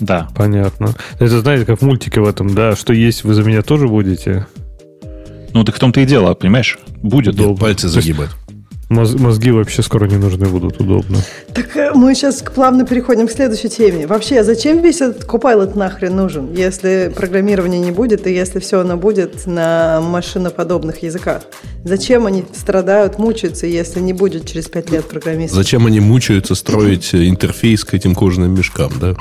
Да. 0.00 0.28
Понятно. 0.34 0.94
Это 1.18 1.40
знаете, 1.40 1.64
как 1.64 1.80
в 1.80 1.84
мультике 1.84 2.20
в 2.20 2.28
этом, 2.28 2.54
да, 2.54 2.76
что 2.76 2.92
есть, 2.92 3.24
вы 3.24 3.34
за 3.34 3.42
меня 3.42 3.62
тоже 3.62 3.88
будете? 3.88 4.46
Ну, 5.54 5.64
так 5.64 5.76
в 5.76 5.78
том-то 5.78 6.00
и 6.00 6.06
дело, 6.06 6.34
понимаешь? 6.34 6.78
Будет. 7.02 7.38
Нет, 7.38 7.58
пальцы 7.58 7.88
загибать. 7.88 8.30
Мозги 8.88 9.50
вообще 9.50 9.82
скоро 9.82 10.06
не 10.06 10.16
нужны 10.16 10.46
будут, 10.46 10.80
удобно. 10.80 11.18
Так 11.52 11.76
э, 11.76 11.92
мы 11.94 12.14
сейчас 12.14 12.42
плавно 12.42 12.86
переходим 12.86 13.28
к 13.28 13.30
следующей 13.30 13.68
теме. 13.68 14.06
Вообще, 14.06 14.42
зачем 14.42 14.80
весь 14.80 15.02
этот 15.02 15.24
Copilot 15.24 15.76
нахрен 15.76 16.16
нужен, 16.16 16.54
если 16.54 17.12
программирования 17.14 17.80
не 17.80 17.90
будет 17.90 18.26
и 18.26 18.32
если 18.32 18.60
все 18.60 18.80
оно 18.80 18.96
будет 18.96 19.46
на 19.46 20.00
машиноподобных 20.00 21.02
языках? 21.02 21.42
Зачем 21.84 22.24
они 22.24 22.46
страдают, 22.54 23.18
мучаются, 23.18 23.66
если 23.66 24.00
не 24.00 24.14
будет 24.14 24.46
через 24.46 24.68
пять 24.68 24.90
лет 24.90 25.06
программистов? 25.06 25.58
Зачем 25.58 25.84
они 25.84 26.00
мучаются 26.00 26.54
строить 26.54 27.14
интерфейс 27.14 27.84
к 27.84 27.92
этим 27.92 28.14
кожаным 28.14 28.54
мешкам, 28.54 28.92
да? 28.98 29.14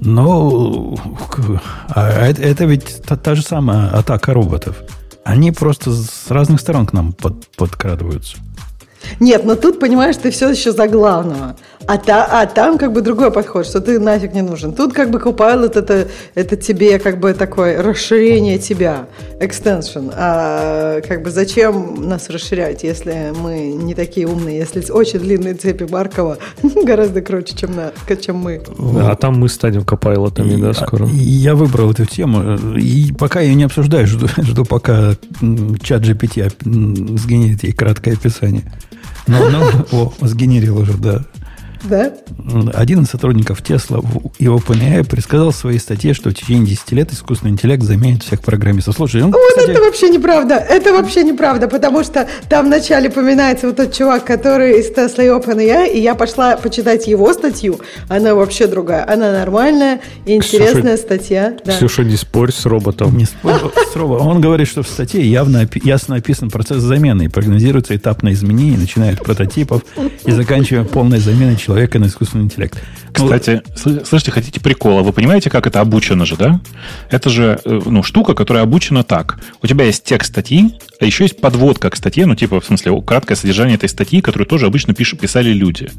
Ну, 0.00 0.96
а 1.88 2.10
это, 2.10 2.42
это 2.42 2.64
ведь 2.64 3.02
та, 3.06 3.16
та 3.16 3.34
же 3.34 3.42
самая 3.42 3.90
атака 3.90 4.34
роботов. 4.34 4.76
Они 5.24 5.52
просто 5.52 5.90
с 5.92 6.30
разных 6.30 6.60
сторон 6.60 6.86
к 6.86 6.92
нам 6.92 7.12
под, 7.12 7.46
подкрадываются. 7.56 8.36
Нет, 9.20 9.44
но 9.44 9.54
тут, 9.54 9.80
понимаешь, 9.80 10.16
ты 10.16 10.30
все 10.30 10.50
еще 10.50 10.72
за 10.72 10.88
главного. 10.88 11.56
А, 11.86 11.98
та, 11.98 12.24
а 12.24 12.46
там 12.46 12.78
как 12.78 12.92
бы 12.92 13.02
другой 13.02 13.30
подход, 13.30 13.66
что 13.66 13.80
ты 13.80 13.98
нафиг 13.98 14.32
не 14.32 14.42
нужен. 14.42 14.72
Тут 14.72 14.92
как 14.92 15.10
бы 15.10 15.18
Copilot 15.18 15.78
это, 15.78 16.08
это 16.34 16.56
тебе 16.56 16.98
как 16.98 17.20
бы 17.20 17.34
такое 17.34 17.82
расширение 17.82 18.58
тебя, 18.58 19.06
extension. 19.38 20.12
А 20.16 21.00
как 21.02 21.22
бы 21.22 21.30
зачем 21.30 22.08
нас 22.08 22.30
расширять, 22.30 22.82
если 22.84 23.32
мы 23.38 23.72
не 23.72 23.94
такие 23.94 24.26
умные, 24.26 24.58
если 24.58 24.90
очень 24.90 25.18
длинные 25.18 25.54
цепи 25.54 25.84
Маркова 25.84 26.38
гораздо 26.84 27.20
круче, 27.20 27.54
чем, 27.54 27.76
на, 27.76 27.92
чем 28.16 28.36
мы. 28.36 28.62
А 28.98 29.14
там 29.16 29.38
мы 29.38 29.48
станем 29.48 29.82
Copilot'ами, 29.82 30.60
да, 30.60 30.72
скоро? 30.72 31.06
Я 31.12 31.54
выбрал 31.54 31.90
эту 31.90 32.06
тему, 32.06 32.56
и 32.76 33.12
пока 33.12 33.40
ее 33.40 33.54
не 33.54 33.64
обсуждаю, 33.64 34.06
жду, 34.06 34.26
жду 34.38 34.64
пока 34.64 35.12
чат 35.82 36.02
GPT 36.02 37.18
сгенерит 37.18 37.62
ей 37.62 37.72
краткое 37.72 38.14
описание. 38.14 38.64
Ну, 39.26 39.36
ну, 39.50 39.86
о, 40.20 40.26
сгенерил 40.26 40.78
уже, 40.78 40.94
да. 40.94 41.24
Да? 41.84 42.12
Один 42.72 43.02
из 43.02 43.08
сотрудников 43.08 43.62
Тесла 43.62 44.00
и 44.38 44.46
OpenAI 44.46 45.04
предсказал 45.04 45.50
в 45.50 45.56
своей 45.56 45.78
статье, 45.78 46.14
что 46.14 46.30
в 46.30 46.34
течение 46.34 46.66
10 46.66 46.92
лет 46.92 47.12
искусственный 47.12 47.52
интеллект 47.52 47.82
заменит 47.82 48.22
всех 48.22 48.40
программистов. 48.40 48.96
Слушай, 48.96 49.22
он, 49.22 49.32
вот 49.32 49.40
кстати... 49.48 49.70
это 49.70 49.80
вообще 49.80 50.08
неправда. 50.08 50.54
Это 50.54 50.92
вообще 50.92 51.22
неправда, 51.22 51.68
потому 51.68 52.02
что 52.04 52.26
там 52.48 52.66
вначале 52.66 53.08
упоминается 53.08 53.66
вот 53.66 53.76
тот 53.76 53.92
чувак, 53.92 54.24
который 54.24 54.80
из 54.80 54.90
Tesla 54.90 55.24
и 55.24 55.28
OpenAI, 55.28 55.92
и 55.92 56.00
я 56.00 56.14
пошла 56.14 56.56
почитать 56.56 57.06
его 57.06 57.32
статью. 57.32 57.80
Она 58.08 58.34
вообще 58.34 58.66
другая. 58.66 59.10
Она 59.10 59.32
нормальная 59.32 60.00
и 60.26 60.34
интересная 60.34 60.96
Ксюша, 60.96 60.96
статья. 60.96 61.56
Да. 61.64 61.72
Ксюша, 61.76 62.02
не 62.02 62.16
спорь 62.16 62.52
с 62.52 62.64
роботом. 62.66 63.16
Не 63.16 63.26
спорь 63.26 63.60
с 63.92 63.96
роботом. 63.96 64.26
Он 64.26 64.40
говорит, 64.40 64.68
что 64.68 64.82
в 64.82 64.88
статье 64.88 65.22
явно, 65.22 65.68
ясно 65.82 66.16
описан 66.16 66.50
процесс 66.50 66.78
замены 66.78 67.24
и 67.24 67.28
прогнозируется 67.28 67.94
этапное 67.94 68.32
изменение, 68.32 68.78
начиная 68.78 69.12
от 69.12 69.22
прототипов 69.22 69.82
и 70.24 70.30
заканчивая 70.30 70.84
полной 70.84 71.18
заменой 71.18 71.56
человека 71.56 71.73
на 71.74 72.06
искусственный 72.06 72.44
интеллект. 72.44 72.80
Ну, 73.18 73.24
Кстати, 73.24 73.62
ну, 73.84 74.04
слышите, 74.04 74.30
хотите 74.30 74.60
прикола? 74.60 75.02
Вы 75.02 75.12
понимаете, 75.12 75.50
как 75.50 75.66
это 75.66 75.80
обучено 75.80 76.24
же, 76.24 76.36
да? 76.36 76.60
Это 77.10 77.30
же 77.30 77.60
э, 77.64 77.80
ну, 77.86 78.02
штука, 78.02 78.34
которая 78.34 78.62
обучена 78.62 79.04
так. 79.04 79.38
У 79.62 79.66
тебя 79.66 79.84
есть 79.84 80.04
текст 80.04 80.30
статьи, 80.32 80.74
а 81.00 81.04
еще 81.04 81.24
есть 81.24 81.40
подводка 81.40 81.90
к 81.90 81.96
статье, 81.96 82.26
ну, 82.26 82.34
типа, 82.34 82.60
в 82.60 82.64
смысле, 82.64 83.00
краткое 83.02 83.36
содержание 83.36 83.76
этой 83.76 83.88
статьи, 83.88 84.20
которую 84.20 84.46
тоже 84.46 84.66
обычно 84.66 84.94
пишут, 84.94 85.20
писали 85.20 85.50
люди. 85.50 85.90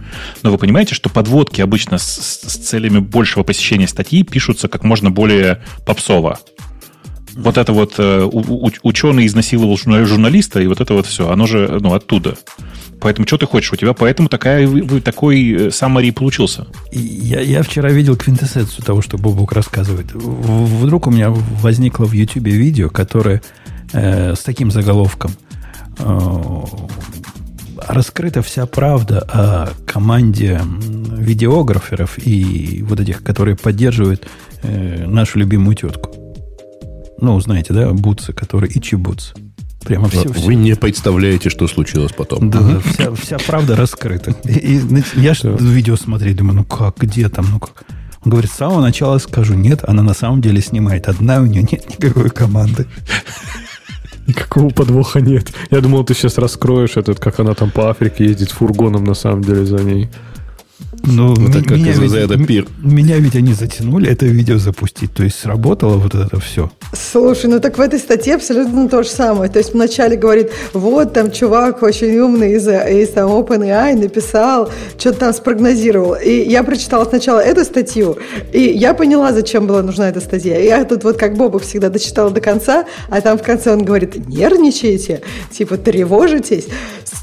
Но 0.43 0.51
вы 0.51 0.57
понимаете, 0.57 0.95
что 0.95 1.09
подводки 1.09 1.61
обычно 1.61 1.97
с, 1.97 2.03
с 2.03 2.57
целями 2.57 2.99
большего 2.99 3.43
посещения 3.43 3.88
статьи 3.88 4.23
пишутся 4.23 4.67
как 4.67 4.83
можно 4.83 5.11
более 5.11 5.61
попсово 5.85 6.39
вот 7.35 7.57
это 7.57 7.73
вот 7.73 7.95
э, 7.97 8.29
ученый 8.83 9.25
изнасиловал 9.25 9.77
журналиста, 9.77 10.61
и 10.61 10.67
вот 10.67 10.79
это 10.79 10.93
вот 10.93 11.05
все, 11.05 11.29
оно 11.29 11.45
же 11.45 11.79
ну, 11.81 11.93
оттуда. 11.93 12.38
Поэтому 13.01 13.27
что 13.27 13.38
ты 13.38 13.45
хочешь? 13.45 13.71
У 13.71 13.75
тебя 13.75 13.93
поэтому 13.93 14.29
такая, 14.29 14.67
такой 15.01 15.69
саммари 15.71 16.10
э, 16.10 16.13
получился. 16.13 16.67
Я, 16.91 17.41
я 17.41 17.62
вчера 17.62 17.89
видел 17.89 18.15
квинтэссенцию 18.15 18.84
того, 18.84 19.01
что 19.01 19.17
Бобук 19.17 19.53
рассказывает. 19.53 20.08
Вдруг 20.13 21.08
у 21.08 21.12
меня 21.12 21.29
возникло 21.29 22.05
в 22.05 22.13
YouTube 22.13 22.47
видео, 22.47 22.89
которое 22.89 23.41
э, 23.93 24.34
с 24.36 24.39
таким 24.39 24.71
заголовком. 24.71 25.31
Э, 25.99 26.63
раскрыта 27.88 28.41
вся 28.41 28.65
правда 28.65 29.19
о 29.19 29.69
команде 29.86 30.62
видеограферов 30.63 32.17
и 32.17 32.84
вот 32.84 32.99
этих, 32.99 33.23
которые 33.23 33.55
поддерживают 33.55 34.27
э, 34.63 35.05
нашу 35.05 35.39
любимую 35.39 35.75
тетку. 35.75 36.12
Ну, 37.19 37.39
знаете, 37.39 37.73
да, 37.73 37.91
Бутсы, 37.93 38.34
которые 38.34 38.71
Ичи 38.77 38.95
Бутс. 38.95 39.34
Прямо 39.86 40.10
все, 40.10 40.28
Вы 40.28 40.34
все. 40.34 40.54
не 40.54 40.76
представляете, 40.76 41.50
что 41.50 41.67
случилось 41.67 42.12
потом. 42.12 42.50
Да, 42.50 42.60
угу. 42.60 42.80
вся, 42.80 43.13
вся 43.13 43.38
правда 43.38 43.76
раскрыта. 43.76 44.36
И, 44.43 44.78
и 44.80 45.04
я 45.15 45.34
же 45.36 45.56
видео 45.60 45.95
смотрю, 45.95 46.34
думаю, 46.34 46.56
ну 46.58 46.63
как, 46.63 46.98
где 46.98 47.30
там, 47.30 47.45
ну 47.52 47.60
как. 47.60 47.84
Он 48.24 48.32
говорит, 48.32 48.50
с 48.50 48.56
самого 48.56 48.82
начала 48.82 49.19
скажу, 49.19 49.54
нет, 49.54 49.82
она 49.88 50.02
на 50.02 50.15
самом 50.15 50.41
деле 50.41 50.60
снимает. 50.60 51.08
Одна 51.08 51.39
у 51.39 51.45
нее 51.45 51.62
нет 51.62 51.88
никакой 51.88 52.32
команды. 52.32 52.88
Никакого 54.26 54.69
подвоха 54.69 55.21
нет. 55.21 55.54
Я 55.69 55.82
думал, 55.82 56.04
ты 56.04 56.15
сейчас 56.15 56.39
раскроешь 56.39 56.98
этот, 56.98 57.19
как 57.19 57.39
она 57.39 57.54
там 57.54 57.69
по 57.69 57.91
Африке 57.91 58.26
ездит 58.26 58.50
фургоном 58.50 59.04
на 59.04 59.13
самом 59.13 59.43
деле 59.43 59.65
за 59.67 59.78
ней. 59.78 60.10
Ну, 61.03 61.33
вот 61.33 61.53
так, 61.53 61.69
меня, 61.71 61.93
ведь, 61.93 62.09
за 62.09 62.19
это 62.19 62.38
пир. 62.43 62.67
меня 62.81 63.17
ведь 63.17 63.35
они 63.35 63.53
затянули 63.53 64.09
это 64.09 64.25
видео 64.25 64.57
запустить. 64.57 65.13
То 65.13 65.23
есть 65.23 65.39
сработало 65.39 65.97
вот 65.97 66.15
это 66.15 66.39
все. 66.39 66.71
Слушай, 66.93 67.49
ну 67.49 67.59
так 67.59 67.77
в 67.77 67.81
этой 67.81 67.99
статье 67.99 68.35
абсолютно 68.35 68.89
то 68.89 69.03
же 69.03 69.09
самое. 69.09 69.49
То 69.49 69.59
есть 69.59 69.73
вначале 69.73 70.17
говорит, 70.17 70.51
вот 70.73 71.13
там 71.13 71.31
чувак 71.31 71.83
очень 71.83 72.17
умный 72.17 72.53
из, 72.53 72.67
из 72.67 73.09
там 73.09 73.29
OpenAI 73.29 73.95
написал, 73.97 74.69
что-то 74.97 75.19
там 75.19 75.33
спрогнозировал. 75.33 76.15
И 76.15 76.31
я 76.49 76.63
прочитала 76.63 77.05
сначала 77.05 77.39
эту 77.39 77.63
статью, 77.63 78.17
и 78.51 78.61
я 78.61 78.93
поняла, 78.93 79.31
зачем 79.31 79.67
была 79.67 79.81
нужна 79.81 80.09
эта 80.09 80.19
статья. 80.19 80.59
Я 80.59 80.83
тут 80.85 81.03
вот 81.03 81.17
как 81.17 81.35
Бобок 81.35 81.63
всегда 81.63 81.89
дочитала 81.89 82.31
до 82.31 82.41
конца, 82.41 82.85
а 83.09 83.21
там 83.21 83.38
в 83.38 83.43
конце 83.43 83.71
он 83.71 83.85
говорит, 83.85 84.27
нервничаете, 84.27 85.21
типа 85.51 85.77
тревожитесь, 85.77 86.67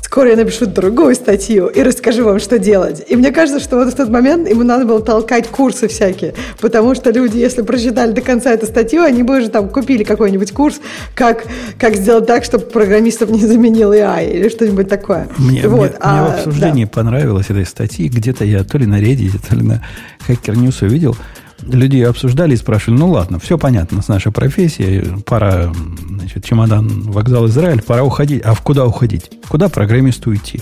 скоро 0.02 0.30
я 0.30 0.36
напишу 0.36 0.66
другую 0.66 1.14
статью 1.14 1.68
и 1.68 1.82
расскажу 1.82 2.24
вам, 2.24 2.38
что 2.38 2.58
делать. 2.58 3.02
И 3.08 3.16
мне 3.16 3.30
кажется, 3.30 3.41
что 3.46 3.76
вот 3.76 3.92
в 3.92 3.96
тот 3.96 4.08
момент 4.08 4.48
ему 4.48 4.62
надо 4.62 4.84
было 4.84 5.00
толкать 5.00 5.48
курсы 5.48 5.88
всякие, 5.88 6.34
потому 6.60 6.94
что 6.94 7.10
люди, 7.10 7.38
если 7.38 7.62
прочитали 7.62 8.12
до 8.12 8.20
конца 8.20 8.52
эту 8.52 8.66
статью, 8.66 9.02
они 9.02 9.22
бы 9.22 9.38
уже 9.38 9.48
там 9.48 9.68
купили 9.68 10.04
какой-нибудь 10.04 10.52
курс, 10.52 10.80
как, 11.14 11.44
как 11.78 11.96
сделать 11.96 12.26
так, 12.26 12.44
чтобы 12.44 12.66
программистов 12.66 13.30
не 13.30 13.40
заменил 13.40 13.92
AI 13.92 14.32
или 14.32 14.48
что-нибудь 14.48 14.88
такое. 14.88 15.28
Мне, 15.38 15.66
вот. 15.68 15.90
мне, 15.90 15.98
а, 16.00 16.12
мне 16.12 16.30
в 16.30 16.34
обсуждении 16.34 16.84
да. 16.84 16.90
понравилось 16.90 17.46
этой 17.50 17.66
статьи, 17.66 18.08
где-то 18.08 18.44
я 18.44 18.64
то 18.64 18.78
ли 18.78 18.86
на 18.86 19.00
Reddit, 19.00 19.40
то 19.48 19.56
ли 19.56 19.62
на 19.62 19.84
Hacker 20.28 20.54
News 20.54 20.84
увидел, 20.84 21.16
люди 21.62 22.00
обсуждали 22.00 22.54
и 22.54 22.56
спрашивали, 22.56 22.98
ну 22.98 23.10
ладно, 23.10 23.38
все 23.38 23.58
понятно 23.58 24.02
с 24.02 24.08
нашей 24.08 24.32
профессией, 24.32 25.22
пора, 25.24 25.72
значит, 26.08 26.44
чемодан, 26.44 27.10
вокзал 27.10 27.46
Израиль, 27.46 27.82
пора 27.82 28.04
уходить. 28.04 28.42
А 28.44 28.54
в 28.54 28.62
куда 28.62 28.86
уходить? 28.86 29.30
Куда 29.48 29.68
программисту 29.68 30.30
уйти? 30.30 30.60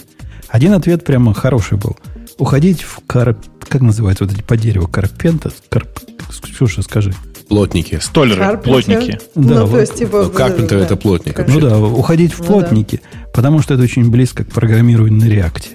Один 0.49 0.73
ответ 0.73 1.05
прямо 1.05 1.33
хороший 1.33 1.79
был. 1.79 1.97
Уходить 2.40 2.83
в 2.83 3.00
карп... 3.07 3.38
Как 3.68 3.83
называется 3.83 4.24
вот 4.24 4.33
эти 4.33 4.42
по 4.42 4.57
дереву? 4.57 4.88
Карпента? 4.88 5.53
Карп... 5.68 6.00
Ксюша, 6.42 6.81
скажи. 6.81 7.14
Плотники. 7.50 7.98
Столеры, 8.00 8.40
Карпентер. 8.40 8.72
плотники. 8.72 9.20
Да, 9.35 9.55
ну, 9.55 9.66
вот. 9.66 9.70
то 9.72 9.81
есть, 9.81 9.94
типа, 9.96 10.22
ну, 10.24 10.31
Карпентер 10.31 10.79
да, 10.79 10.85
это 10.87 10.96
плотник. 10.96 11.46
Ну 11.46 11.61
да, 11.61 11.79
уходить 11.79 12.33
в 12.33 12.42
плотники, 12.42 13.03
ну, 13.03 13.09
да. 13.12 13.29
потому 13.35 13.61
что 13.61 13.74
это 13.74 13.83
очень 13.83 14.11
близко 14.11 14.44
к 14.44 14.53
программированию 14.53 15.20
на 15.20 15.29
реакте. 15.29 15.68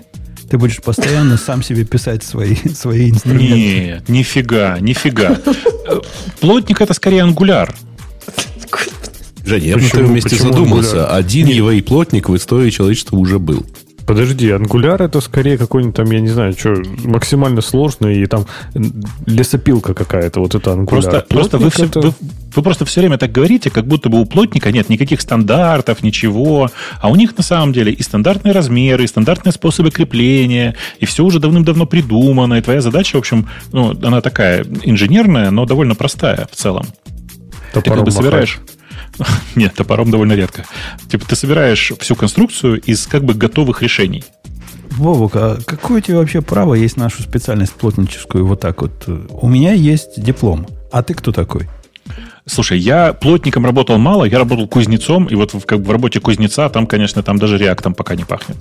Ты 0.49 0.57
будешь 0.57 0.81
постоянно 0.81 1.37
сам 1.37 1.61
себе 1.61 1.85
писать 1.85 2.23
свои, 2.23 2.55
свои 2.55 3.11
инструменты. 3.11 3.45
Нет, 3.45 4.09
нифига, 4.09 4.79
нифига. 4.79 5.39
Плотник 6.39 6.81
это 6.81 6.95
скорее 6.95 7.21
ангуляр. 7.21 7.75
Женя, 9.45 9.67
я 9.67 9.75
бы 9.75 9.83
на 9.83 9.89
твоем 9.89 10.15
месте 10.15 10.35
задумался. 10.35 11.13
Один 11.13 11.47
EVA 11.47 11.83
плотник 11.83 12.27
в 12.29 12.35
истории 12.35 12.71
человечества 12.71 13.17
уже 13.17 13.37
был. 13.37 13.63
Подожди, 14.05 14.51
ангуляр 14.51 15.01
это 15.01 15.19
скорее 15.19 15.57
какой-нибудь 15.57 15.95
там, 15.95 16.11
я 16.11 16.19
не 16.19 16.27
знаю, 16.27 16.53
что, 16.53 16.75
максимально 17.03 17.61
сложный 17.61 18.21
и 18.21 18.25
там 18.27 18.45
лесопилка 19.25 19.95
какая-то, 19.95 20.41
вот 20.41 20.53
это 20.53 20.73
ангуляр. 20.73 21.25
Просто, 21.25 21.25
просто 21.27 21.57
вы, 21.57 21.67
это... 21.67 21.99
вы, 22.01 22.13
вы 22.55 22.61
просто 22.61 22.85
все 22.85 23.01
время 23.01 23.17
так 23.17 23.31
говорите, 23.31 23.71
как 23.71 23.87
будто 23.87 24.09
бы 24.09 24.21
у 24.21 24.25
плотника 24.25 24.71
нет 24.71 24.89
никаких 24.89 25.21
стандартов, 25.21 26.03
ничего, 26.03 26.69
а 27.01 27.09
у 27.09 27.15
них 27.15 27.35
на 27.35 27.43
самом 27.43 27.73
деле 27.73 27.91
и 27.91 28.03
стандартные 28.03 28.53
размеры, 28.53 29.03
и 29.05 29.07
стандартные 29.07 29.53
способы 29.53 29.89
крепления, 29.89 30.75
и 30.99 31.05
все 31.05 31.23
уже 31.23 31.39
давным-давно 31.39 31.87
придумано, 31.87 32.55
и 32.55 32.61
твоя 32.61 32.81
задача, 32.81 33.15
в 33.15 33.19
общем, 33.19 33.49
ну, 33.71 33.91
она 34.03 34.21
такая 34.21 34.65
инженерная, 34.83 35.49
но 35.49 35.65
довольно 35.65 35.95
простая 35.95 36.47
в 36.51 36.55
целом. 36.55 36.85
Топором 37.73 37.83
Ты 37.83 37.89
как 37.89 38.03
бы 38.05 38.11
собираешь... 38.11 38.59
Нет, 39.55 39.73
топором 39.75 40.11
довольно 40.11 40.33
редко. 40.33 40.65
Типа 41.09 41.25
ты 41.25 41.35
собираешь 41.35 41.91
всю 41.99 42.15
конструкцию 42.15 42.81
из 42.81 43.07
как 43.07 43.23
бы 43.23 43.33
готовых 43.33 43.81
решений. 43.81 44.23
Вовок, 44.91 45.35
а 45.35 45.57
какое 45.65 45.97
у 45.97 46.01
тебя 46.01 46.17
вообще 46.17 46.41
право 46.41 46.73
есть 46.73 46.95
нашу 46.95 47.21
специальность 47.21 47.73
плотническую 47.73 48.45
вот 48.45 48.61
так 48.61 48.81
вот? 48.81 49.07
У 49.07 49.47
меня 49.47 49.73
есть 49.73 50.21
диплом. 50.21 50.67
А 50.91 51.03
ты 51.03 51.13
кто 51.13 51.31
такой? 51.31 51.67
Слушай, 52.45 52.79
я 52.79 53.13
плотником 53.13 53.65
работал 53.65 53.97
мало, 53.97 54.25
я 54.25 54.37
работал 54.37 54.67
кузнецом, 54.67 55.25
и 55.25 55.35
вот 55.35 55.53
в, 55.53 55.65
как 55.65 55.79
бы 55.79 55.87
в 55.87 55.91
работе 55.91 56.19
кузнеца 56.19 56.69
там, 56.69 56.85
конечно, 56.85 57.23
там 57.23 57.39
даже 57.39 57.57
реактом 57.57 57.95
пока 57.95 58.15
не 58.15 58.23
пахнет. 58.23 58.57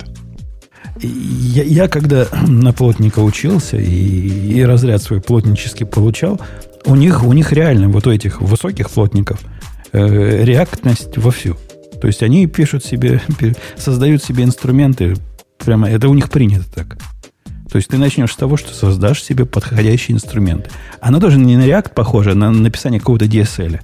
Я, 0.99 1.63
я 1.63 1.87
когда 1.87 2.27
на 2.47 2.73
плотника 2.73 3.19
учился 3.19 3.77
и, 3.77 4.57
и 4.57 4.63
разряд 4.63 5.01
свой 5.03 5.21
плотнический 5.21 5.85
получал, 5.85 6.41
у 6.85 6.95
них, 6.95 7.23
у 7.23 7.31
них 7.31 7.53
реально 7.53 7.89
вот 7.89 8.07
у 8.07 8.11
этих 8.11 8.41
высоких 8.41 8.89
плотников– 8.89 9.39
реактность 9.95 11.17
вовсю. 11.17 11.57
То 12.01 12.07
есть 12.07 12.23
они 12.23 12.47
пишут 12.47 12.83
себе, 12.83 13.21
создают 13.77 14.23
себе 14.23 14.43
инструменты, 14.43 15.15
прямо 15.57 15.89
это 15.89 16.09
у 16.09 16.13
них 16.13 16.29
принято 16.29 16.65
так. 16.73 16.97
То 17.71 17.77
есть 17.77 17.89
ты 17.89 17.97
начнешь 17.97 18.31
с 18.31 18.37
того, 18.37 18.57
что 18.57 18.73
создашь 18.73 19.21
себе 19.21 19.45
подходящий 19.45 20.13
инструмент. 20.13 20.69
Оно 21.01 21.19
тоже 21.19 21.37
не 21.37 21.57
на 21.57 21.65
React 21.65 21.93
похоже, 21.93 22.31
а 22.31 22.35
на 22.35 22.51
написание 22.51 22.99
какого-то 22.99 23.25
DSL. 23.25 23.81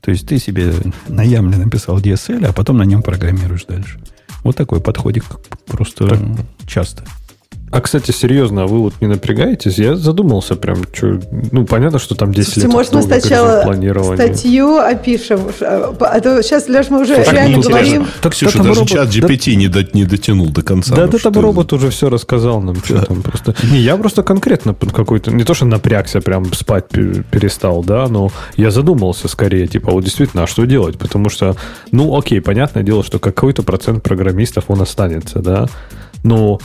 То 0.00 0.10
есть 0.10 0.26
ты 0.28 0.38
себе 0.38 0.72
на 1.08 1.22
Ямле 1.22 1.58
написал 1.58 1.98
DSL, 1.98 2.46
а 2.46 2.52
потом 2.52 2.78
на 2.78 2.84
нем 2.84 3.02
программируешь 3.02 3.64
дальше. 3.64 3.98
Вот 4.42 4.56
такой 4.56 4.80
подходик 4.80 5.24
просто 5.66 6.08
так. 6.08 6.20
часто. 6.66 7.04
А, 7.74 7.80
кстати, 7.80 8.12
серьезно, 8.12 8.62
а 8.62 8.66
вы 8.68 8.78
вот 8.78 8.94
не 9.00 9.08
напрягаетесь? 9.08 9.78
Я 9.78 9.96
задумался 9.96 10.54
прям, 10.54 10.84
что... 10.92 11.20
Ну, 11.50 11.66
понятно, 11.66 11.98
что 11.98 12.14
там 12.14 12.32
10 12.32 12.62
Слушайте, 12.62 12.78
лет 12.78 12.92
мы 12.92 13.02
сначала 13.02 14.14
статью 14.14 14.76
опишем? 14.76 15.40
А 15.60 16.20
то 16.20 16.40
сейчас, 16.40 16.68
Леш, 16.68 16.88
мы 16.90 17.02
уже 17.02 17.16
так 17.16 17.32
реально 17.32 17.58
говорим... 17.58 18.06
Так, 18.22 18.32
Ксюша, 18.32 18.58
даже 18.58 18.74
робот... 18.74 18.88
чат 18.88 19.08
GPT 19.08 19.54
да... 19.54 19.56
не, 19.56 19.66
до, 19.66 19.88
не 19.92 20.04
дотянул 20.04 20.50
до 20.50 20.62
конца. 20.62 20.94
Да, 20.94 21.08
ну, 21.10 21.18
там 21.18 21.32
робот 21.32 21.72
уже 21.72 21.90
все 21.90 22.08
рассказал 22.10 22.60
нам, 22.60 22.76
что 22.76 22.94
да. 22.94 23.06
там 23.06 23.22
просто... 23.22 23.56
Не, 23.64 23.80
я 23.80 23.96
просто 23.96 24.22
конкретно 24.22 24.72
какой-то... 24.74 25.32
Не 25.32 25.42
то, 25.42 25.54
что 25.54 25.64
напрягся, 25.64 26.20
прям 26.20 26.52
спать 26.54 26.86
перестал, 26.90 27.82
да, 27.82 28.06
но 28.06 28.30
я 28.56 28.70
задумался 28.70 29.26
скорее, 29.26 29.66
типа, 29.66 29.90
вот 29.90 30.04
действительно, 30.04 30.44
а 30.44 30.46
что 30.46 30.64
делать? 30.64 30.96
Потому 30.96 31.28
что, 31.28 31.56
ну, 31.90 32.16
окей, 32.16 32.40
понятное 32.40 32.84
дело, 32.84 33.02
что 33.02 33.18
какой-то 33.18 33.64
процент 33.64 34.04
программистов 34.04 34.66
он 34.68 34.80
останется, 34.80 35.40
да, 35.40 35.66
но 36.22 36.60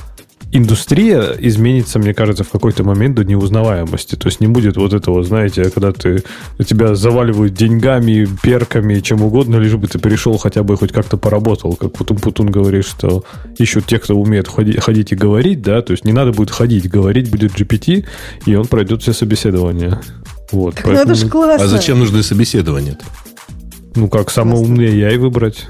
индустрия 0.52 1.36
изменится, 1.40 2.00
мне 2.00 2.14
кажется, 2.14 2.44
в 2.44 2.50
какой-то 2.50 2.84
момент 2.84 3.16
до 3.16 3.24
неузнаваемости. 3.24 4.16
То 4.16 4.28
есть 4.28 4.40
не 4.40 4.48
будет 4.48 4.78
вот 4.78 4.94
этого, 4.94 5.24
знаете, 5.24 5.70
когда 5.70 5.92
ты 5.92 6.24
тебя 6.66 6.96
заваливают 6.96 7.54
деньгами, 7.54 8.28
перками, 8.42 9.00
чем 9.00 9.22
угодно, 9.22 9.58
лишь 9.58 9.76
бы 9.76 9.88
ты 9.88 10.00
пришел 10.00 10.38
хотя 10.38 10.64
бы 10.64 10.78
хоть 10.78 10.92
как-то 10.92 11.18
поработал. 11.18 11.76
Как 11.76 11.94
Путун 11.94 12.18
Путун 12.18 12.50
говорит, 12.52 12.86
что 12.86 13.24
ищут 13.58 13.86
те, 13.86 14.00
кто 14.00 14.16
умеет 14.16 14.48
ходить, 14.48 14.82
ходить 14.82 15.12
и 15.12 15.16
говорить, 15.16 15.62
да, 15.62 15.82
то 15.82 15.92
есть 15.92 16.06
не 16.06 16.14
надо 16.14 16.32
будет 16.32 16.52
ходить, 16.52 16.90
говорить 16.90 17.30
будет 17.30 17.52
GPT, 17.54 18.06
и 18.46 18.56
он 18.56 18.68
пройдет 18.68 19.02
все 19.02 19.14
собеседования. 19.14 20.02
Вот, 20.52 20.76
так 20.76 20.86
поэтому... 20.86 21.06
ну 21.06 21.12
это 21.14 21.22
же 21.22 21.30
классно. 21.30 21.66
А 21.66 21.68
зачем 21.68 22.00
нужны 22.00 22.24
собеседования-то? 22.24 23.06
Ну 23.96 24.08
как, 24.08 24.32
самый 24.32 24.60
умный 24.60 24.98
я 24.98 25.12
и 25.12 25.18
выбрать. 25.18 25.68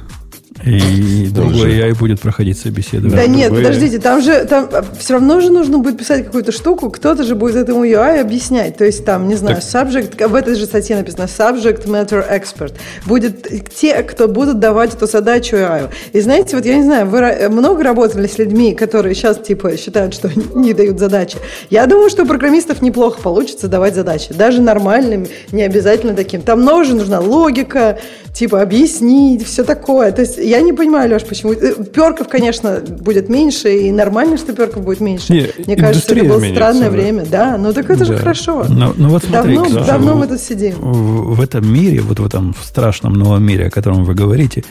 И 0.66 1.28
другой 1.30 1.72
AI 1.80 1.98
будет 1.98 2.20
проходить 2.20 2.58
собеседование. 2.58 3.18
Да, 3.18 3.28
нет, 3.28 3.50
подождите, 3.50 4.00
там 4.00 4.22
же 4.22 4.46
там 4.46 4.70
все 4.98 5.14
равно 5.14 5.40
же 5.40 5.52
нужно 5.52 5.78
будет 5.78 5.98
писать 5.98 6.26
какую-то 6.26 6.52
штуку, 6.52 6.90
кто-то 6.90 7.24
же 7.24 7.36
будет 7.36 7.56
этому 7.56 7.86
UI 7.86 8.20
объяснять. 8.20 8.76
То 8.78 8.86
есть 8.86 9.06
там, 9.06 9.28
не 9.28 9.36
знаю, 9.36 9.58
subject, 9.58 10.28
в 10.28 10.36
этой 10.36 10.56
же 10.56 10.66
статье 10.66 10.98
написано 10.98 11.24
subject 11.24 11.86
matter 11.86 12.26
expert. 12.30 12.74
Будет 13.06 13.70
те, 13.74 14.04
кто 14.04 14.28
будут 14.28 14.60
давать 14.60 14.94
эту 14.96 15.08
задачу 15.08 15.56
AI. 15.56 15.90
И 16.14 16.20
знаете, 16.20 16.56
вот 16.56 16.66
я 16.66 16.76
не 16.76 16.84
знаю, 16.84 17.08
вы 17.08 17.50
много 17.50 17.84
работали 17.84 18.28
с 18.28 18.38
людьми, 18.38 18.74
которые 18.74 19.16
сейчас 19.16 19.40
типа 19.40 19.78
считают, 19.78 20.14
что 20.14 20.30
не 20.56 20.74
дают 20.74 21.00
задачи. 21.00 21.38
Я 21.70 21.86
думаю, 21.86 22.10
что 22.10 22.24
у 22.24 22.26
программистов 22.26 22.82
неплохо 22.82 23.22
получится 23.22 23.68
давать 23.68 23.96
задачи. 23.96 24.34
Даже 24.34 24.62
нормальным, 24.62 25.28
не 25.52 25.64
обязательно 25.64 26.16
таким. 26.16 26.42
Там 26.42 26.66
тоже 26.80 26.96
нужна 26.96 27.20
логика, 27.20 28.00
типа 28.34 28.62
объяснить, 28.62 29.46
все 29.46 29.64
такое. 29.64 30.12
То 30.12 30.22
есть 30.22 30.38
я 30.50 30.62
не 30.62 30.74
понимаю, 30.74 31.10
Леш, 31.12 31.24
почему. 31.24 31.54
Э, 31.54 31.84
перков, 31.84 32.28
конечно, 32.28 32.82
будет 32.82 33.30
меньше, 33.30 33.70
и 33.70 33.92
нормально, 33.92 34.38
что 34.38 34.54
перков 34.54 34.84
будет 34.84 35.00
меньше. 35.00 35.34
Не, 35.34 35.66
Мне 35.66 35.76
кажется, 35.76 36.14
это 36.14 36.26
было 36.26 36.40
странное 36.40 36.90
да. 36.90 36.90
время. 36.90 37.26
Да, 37.26 37.58
ну 37.58 37.74
так 37.74 37.90
это 37.90 38.00
да. 38.00 38.06
же 38.06 38.18
хорошо. 38.18 38.66
Но, 38.68 38.94
но 38.98 39.10
вот 39.10 39.24
смотри, 39.24 39.56
давно, 39.56 39.80
да. 39.80 39.86
давно 39.86 40.16
мы 40.16 40.28
тут 40.28 40.40
сидим. 40.42 40.76
В, 40.76 41.36
в 41.36 41.42
этом 41.42 41.72
мире, 41.72 42.02
вот 42.02 42.20
в 42.20 42.26
этом 42.26 42.56
страшном 42.62 43.14
новом 43.14 43.44
мире, 43.44 43.68
о 43.68 43.70
котором 43.70 44.04
вы 44.04 44.16
говорите, 44.16 44.64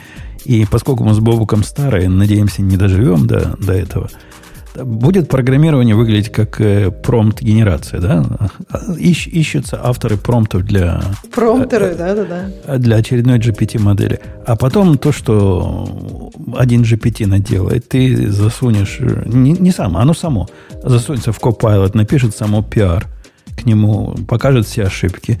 и 0.45 0.65
поскольку 0.69 1.03
мы 1.03 1.13
с 1.13 1.19
Бобуком 1.19 1.63
старые, 1.63 2.09
надеемся, 2.09 2.61
не 2.61 2.77
доживем 2.77 3.27
до, 3.27 3.55
до 3.59 3.73
этого– 3.73 4.09
Будет 4.83 5.29
программирование 5.29 5.95
выглядеть 5.95 6.31
как 6.31 6.59
э, 6.61 6.91
промпт-генерация, 6.91 7.99
да? 7.99 8.25
Ищ, 8.97 9.27
ищутся 9.27 9.79
авторы 9.83 10.17
промптов 10.17 10.63
для... 10.63 11.01
Промптеры, 11.33 11.87
э, 11.87 11.95
да-да-да. 11.95 12.49
Э, 12.65 12.77
для 12.77 12.97
очередной 12.97 13.39
GPT-модели. 13.39 14.19
А 14.45 14.55
потом 14.55 14.97
то, 14.97 15.11
что 15.11 16.31
один 16.55 16.83
GPT 16.83 17.27
наделает, 17.27 17.89
ты 17.89 18.31
засунешь... 18.31 18.99
Не, 19.25 19.53
не 19.53 19.71
сам, 19.71 19.97
оно 19.97 20.13
само. 20.13 20.47
Засунется 20.83 21.31
в 21.31 21.39
Copilot, 21.39 21.91
напишет 21.93 22.35
само 22.35 22.61
PR 22.61 23.03
к 23.57 23.65
нему, 23.65 24.15
покажет 24.27 24.65
все 24.65 24.83
ошибки, 24.83 25.39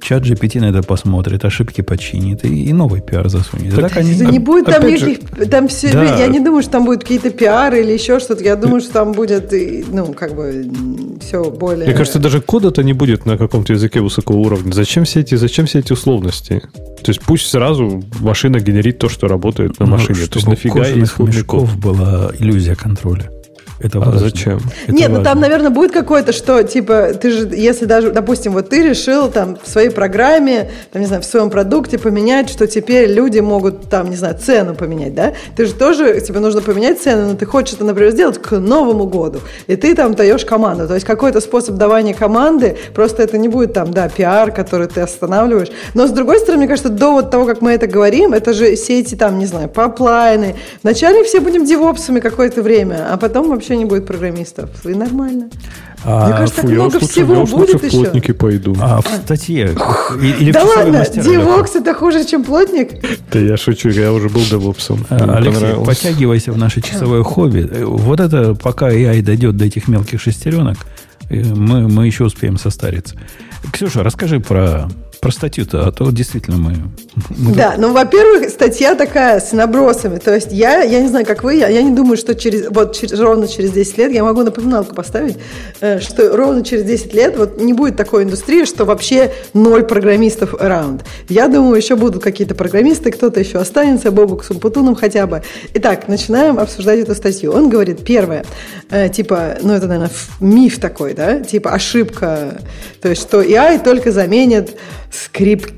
Чат 0.00 0.24
GPT 0.24 0.60
на 0.60 0.70
это 0.70 0.82
посмотрит, 0.82 1.44
ошибки 1.44 1.82
починит 1.82 2.44
и, 2.44 2.64
и 2.64 2.72
новый 2.72 3.00
пиар 3.00 3.28
засунет. 3.28 3.74
Так, 3.74 3.96
они, 3.96 4.14
не 4.14 4.38
будет 4.38 4.66
там 4.66 4.86
никаких, 4.86 5.20
там 5.50 5.68
все, 5.68 5.92
да. 5.92 6.16
я 6.16 6.26
не 6.26 6.40
думаю, 6.40 6.62
что 6.62 6.72
там 6.72 6.84
будет 6.84 7.02
какие-то 7.02 7.30
пиары 7.30 7.80
или 7.80 7.92
еще 7.92 8.18
что-то. 8.18 8.42
Я 8.42 8.56
думаю, 8.56 8.80
что 8.80 8.92
там 8.92 9.12
будет, 9.12 9.52
ну, 9.92 10.12
как 10.12 10.34
бы, 10.34 10.68
все 11.20 11.44
более... 11.50 11.86
Мне 11.86 11.94
кажется, 11.94 12.18
даже 12.18 12.40
кода-то 12.40 12.82
не 12.82 12.92
будет 12.92 13.26
на 13.26 13.38
каком-то 13.38 13.72
языке 13.72 14.00
высокого 14.00 14.36
уровня. 14.38 14.72
Зачем 14.72 15.04
все 15.04 15.20
эти, 15.20 15.36
зачем 15.36 15.66
все 15.66 15.78
эти 15.78 15.92
условности? 15.92 16.62
То 17.02 17.10
есть 17.10 17.20
пусть 17.20 17.46
сразу 17.46 18.02
машина 18.20 18.58
генерит 18.60 18.98
то, 18.98 19.08
что 19.08 19.28
работает 19.28 19.78
на 19.78 19.86
ну, 19.86 19.92
машине. 19.92 20.18
Ну, 20.22 20.26
то 20.26 20.38
есть 20.38 20.48
нафига 20.48 20.82
исходный 20.90 21.44
код? 21.44 21.68
была 21.76 22.32
иллюзия 22.38 22.74
контроля. 22.74 23.30
Это 23.80 24.00
а 24.00 24.18
зачем? 24.18 24.60
Это 24.86 24.92
Нет, 24.92 25.08
важно. 25.08 25.18
ну 25.18 25.24
там, 25.24 25.40
наверное, 25.40 25.70
будет 25.70 25.92
какое-то, 25.92 26.32
что, 26.32 26.62
типа, 26.64 27.12
ты 27.20 27.30
же, 27.30 27.48
если 27.54 27.84
даже, 27.84 28.10
допустим, 28.10 28.52
вот 28.52 28.70
ты 28.70 28.82
решил 28.82 29.30
там 29.30 29.56
в 29.62 29.68
своей 29.68 29.90
программе, 29.90 30.70
там, 30.92 31.00
не 31.00 31.06
знаю, 31.06 31.22
в 31.22 31.24
своем 31.24 31.48
продукте 31.48 31.96
поменять, 31.96 32.50
что 32.50 32.66
теперь 32.66 33.08
люди 33.08 33.38
могут 33.38 33.88
там, 33.88 34.10
не 34.10 34.16
знаю, 34.16 34.36
цену 34.36 34.74
поменять, 34.74 35.14
да? 35.14 35.32
Ты 35.54 35.66
же 35.66 35.74
тоже, 35.74 36.20
тебе 36.20 36.40
нужно 36.40 36.60
поменять 36.60 37.00
цену, 37.00 37.28
но 37.28 37.34
ты 37.34 37.46
хочешь 37.46 37.74
это, 37.74 37.84
например, 37.84 38.10
сделать 38.10 38.42
к 38.42 38.58
Новому 38.58 39.06
году, 39.06 39.40
и 39.68 39.76
ты 39.76 39.94
там 39.94 40.14
даешь 40.14 40.44
команду. 40.44 40.88
То 40.88 40.94
есть 40.94 41.06
какой-то 41.06 41.40
способ 41.40 41.76
давания 41.76 42.14
команды, 42.14 42.76
просто 42.94 43.22
это 43.22 43.38
не 43.38 43.48
будет 43.48 43.74
там, 43.74 43.92
да, 43.92 44.08
пиар, 44.08 44.50
который 44.50 44.88
ты 44.88 45.02
останавливаешь. 45.02 45.68
Но, 45.94 46.08
с 46.08 46.10
другой 46.10 46.40
стороны, 46.40 46.62
мне 46.62 46.68
кажется, 46.68 46.90
до 46.90 47.12
вот 47.12 47.30
того, 47.30 47.46
как 47.46 47.60
мы 47.60 47.70
это 47.72 47.86
говорим, 47.86 48.32
это 48.32 48.52
же 48.52 48.74
все 48.74 48.98
эти 48.98 49.14
там, 49.14 49.38
не 49.38 49.46
знаю, 49.46 49.68
поплайны. 49.68 50.56
Вначале 50.82 51.22
все 51.22 51.38
будем 51.38 51.64
девопсами 51.64 52.18
какое-то 52.18 52.62
время, 52.62 53.06
а 53.12 53.16
потом 53.16 53.50
вообще 53.50 53.67
вообще 53.68 53.76
не 53.76 53.84
будет 53.84 54.06
программистов. 54.06 54.70
И 54.84 54.94
нормально. 54.94 55.50
А, 56.04 56.28
Мне 56.28 56.36
кажется, 56.36 56.60
фу, 56.62 56.66
так 56.68 56.76
много 56.76 56.94
лучше, 56.94 57.06
всего 57.06 57.44
будет 57.44 57.82
еще. 57.82 57.90
плотники 57.90 58.32
пойду. 58.32 58.76
А 58.80 59.00
в 59.00 59.06
статье? 59.24 59.76
Или 60.22 60.52
да 60.52 60.64
ладно, 60.64 61.04
девокс 61.14 61.74
это 61.76 61.92
хуже, 61.94 62.24
чем 62.24 62.44
плотник? 62.44 63.04
Да 63.32 63.38
я 63.38 63.56
шучу, 63.56 63.88
я 63.90 64.12
уже 64.12 64.28
был 64.28 64.42
девопсом. 64.42 65.04
А, 65.10 65.36
Алексей, 65.36 65.84
подтягивайся 65.84 66.52
в 66.52 66.58
наше 66.58 66.80
часовое 66.80 67.22
хобби. 67.22 67.68
Вот 67.84 68.20
это, 68.20 68.54
пока 68.54 68.90
AI 68.90 69.22
дойдет 69.22 69.56
до 69.56 69.64
этих 69.64 69.88
мелких 69.88 70.20
шестеренок, 70.20 70.78
э, 71.28 71.42
мы, 71.42 71.88
мы 71.88 72.06
еще 72.06 72.24
успеем 72.24 72.58
состариться. 72.58 73.16
Ксюша, 73.72 74.02
расскажи 74.02 74.40
про 74.40 74.88
про 75.20 75.30
статью-то, 75.30 75.86
а 75.86 75.92
то 75.92 76.10
действительно 76.10 76.56
мы... 76.56 76.74
мы 77.30 77.54
да, 77.54 77.72
тут... 77.72 77.80
ну, 77.80 77.92
во-первых, 77.92 78.48
статья 78.50 78.94
такая 78.94 79.40
с 79.40 79.52
набросами. 79.52 80.18
То 80.18 80.34
есть 80.34 80.52
я, 80.52 80.82
я 80.82 81.00
не 81.00 81.08
знаю, 81.08 81.26
как 81.26 81.42
вы, 81.42 81.56
я, 81.56 81.68
я 81.68 81.82
не 81.82 81.94
думаю, 81.94 82.16
что 82.16 82.34
через, 82.34 82.68
вот 82.70 82.96
через, 82.96 83.18
ровно 83.18 83.48
через 83.48 83.72
10 83.72 83.98
лет, 83.98 84.12
я 84.12 84.22
могу 84.22 84.42
напоминалку 84.42 84.94
поставить, 84.94 85.36
э, 85.80 86.00
что 86.00 86.36
ровно 86.36 86.62
через 86.64 86.84
10 86.84 87.14
лет 87.14 87.36
вот 87.36 87.60
не 87.60 87.72
будет 87.72 87.96
такой 87.96 88.24
индустрии, 88.24 88.64
что 88.64 88.84
вообще 88.84 89.32
ноль 89.54 89.84
программистов 89.84 90.54
around. 90.54 91.02
Я 91.28 91.48
думаю, 91.48 91.76
еще 91.76 91.96
будут 91.96 92.22
какие-то 92.22 92.54
программисты, 92.54 93.10
кто-то 93.10 93.40
еще 93.40 93.58
останется, 93.58 94.10
Бобук 94.10 94.44
с 94.44 94.50
Умпутуном 94.50 94.94
хотя 94.94 95.26
бы. 95.26 95.42
Итак, 95.74 96.08
начинаем 96.08 96.58
обсуждать 96.58 97.00
эту 97.00 97.14
статью. 97.14 97.52
Он 97.52 97.68
говорит, 97.68 98.04
первое, 98.04 98.44
э, 98.90 99.08
типа, 99.08 99.56
ну 99.62 99.72
это, 99.72 99.86
наверное, 99.86 100.10
миф 100.40 100.78
такой, 100.78 101.14
да, 101.14 101.40
типа 101.40 101.72
ошибка, 101.72 102.60
то 103.02 103.08
есть 103.08 103.22
что 103.22 103.42
AI 103.42 103.82
только 103.82 104.12
заменит 104.12 104.76
скрипт 105.10 105.72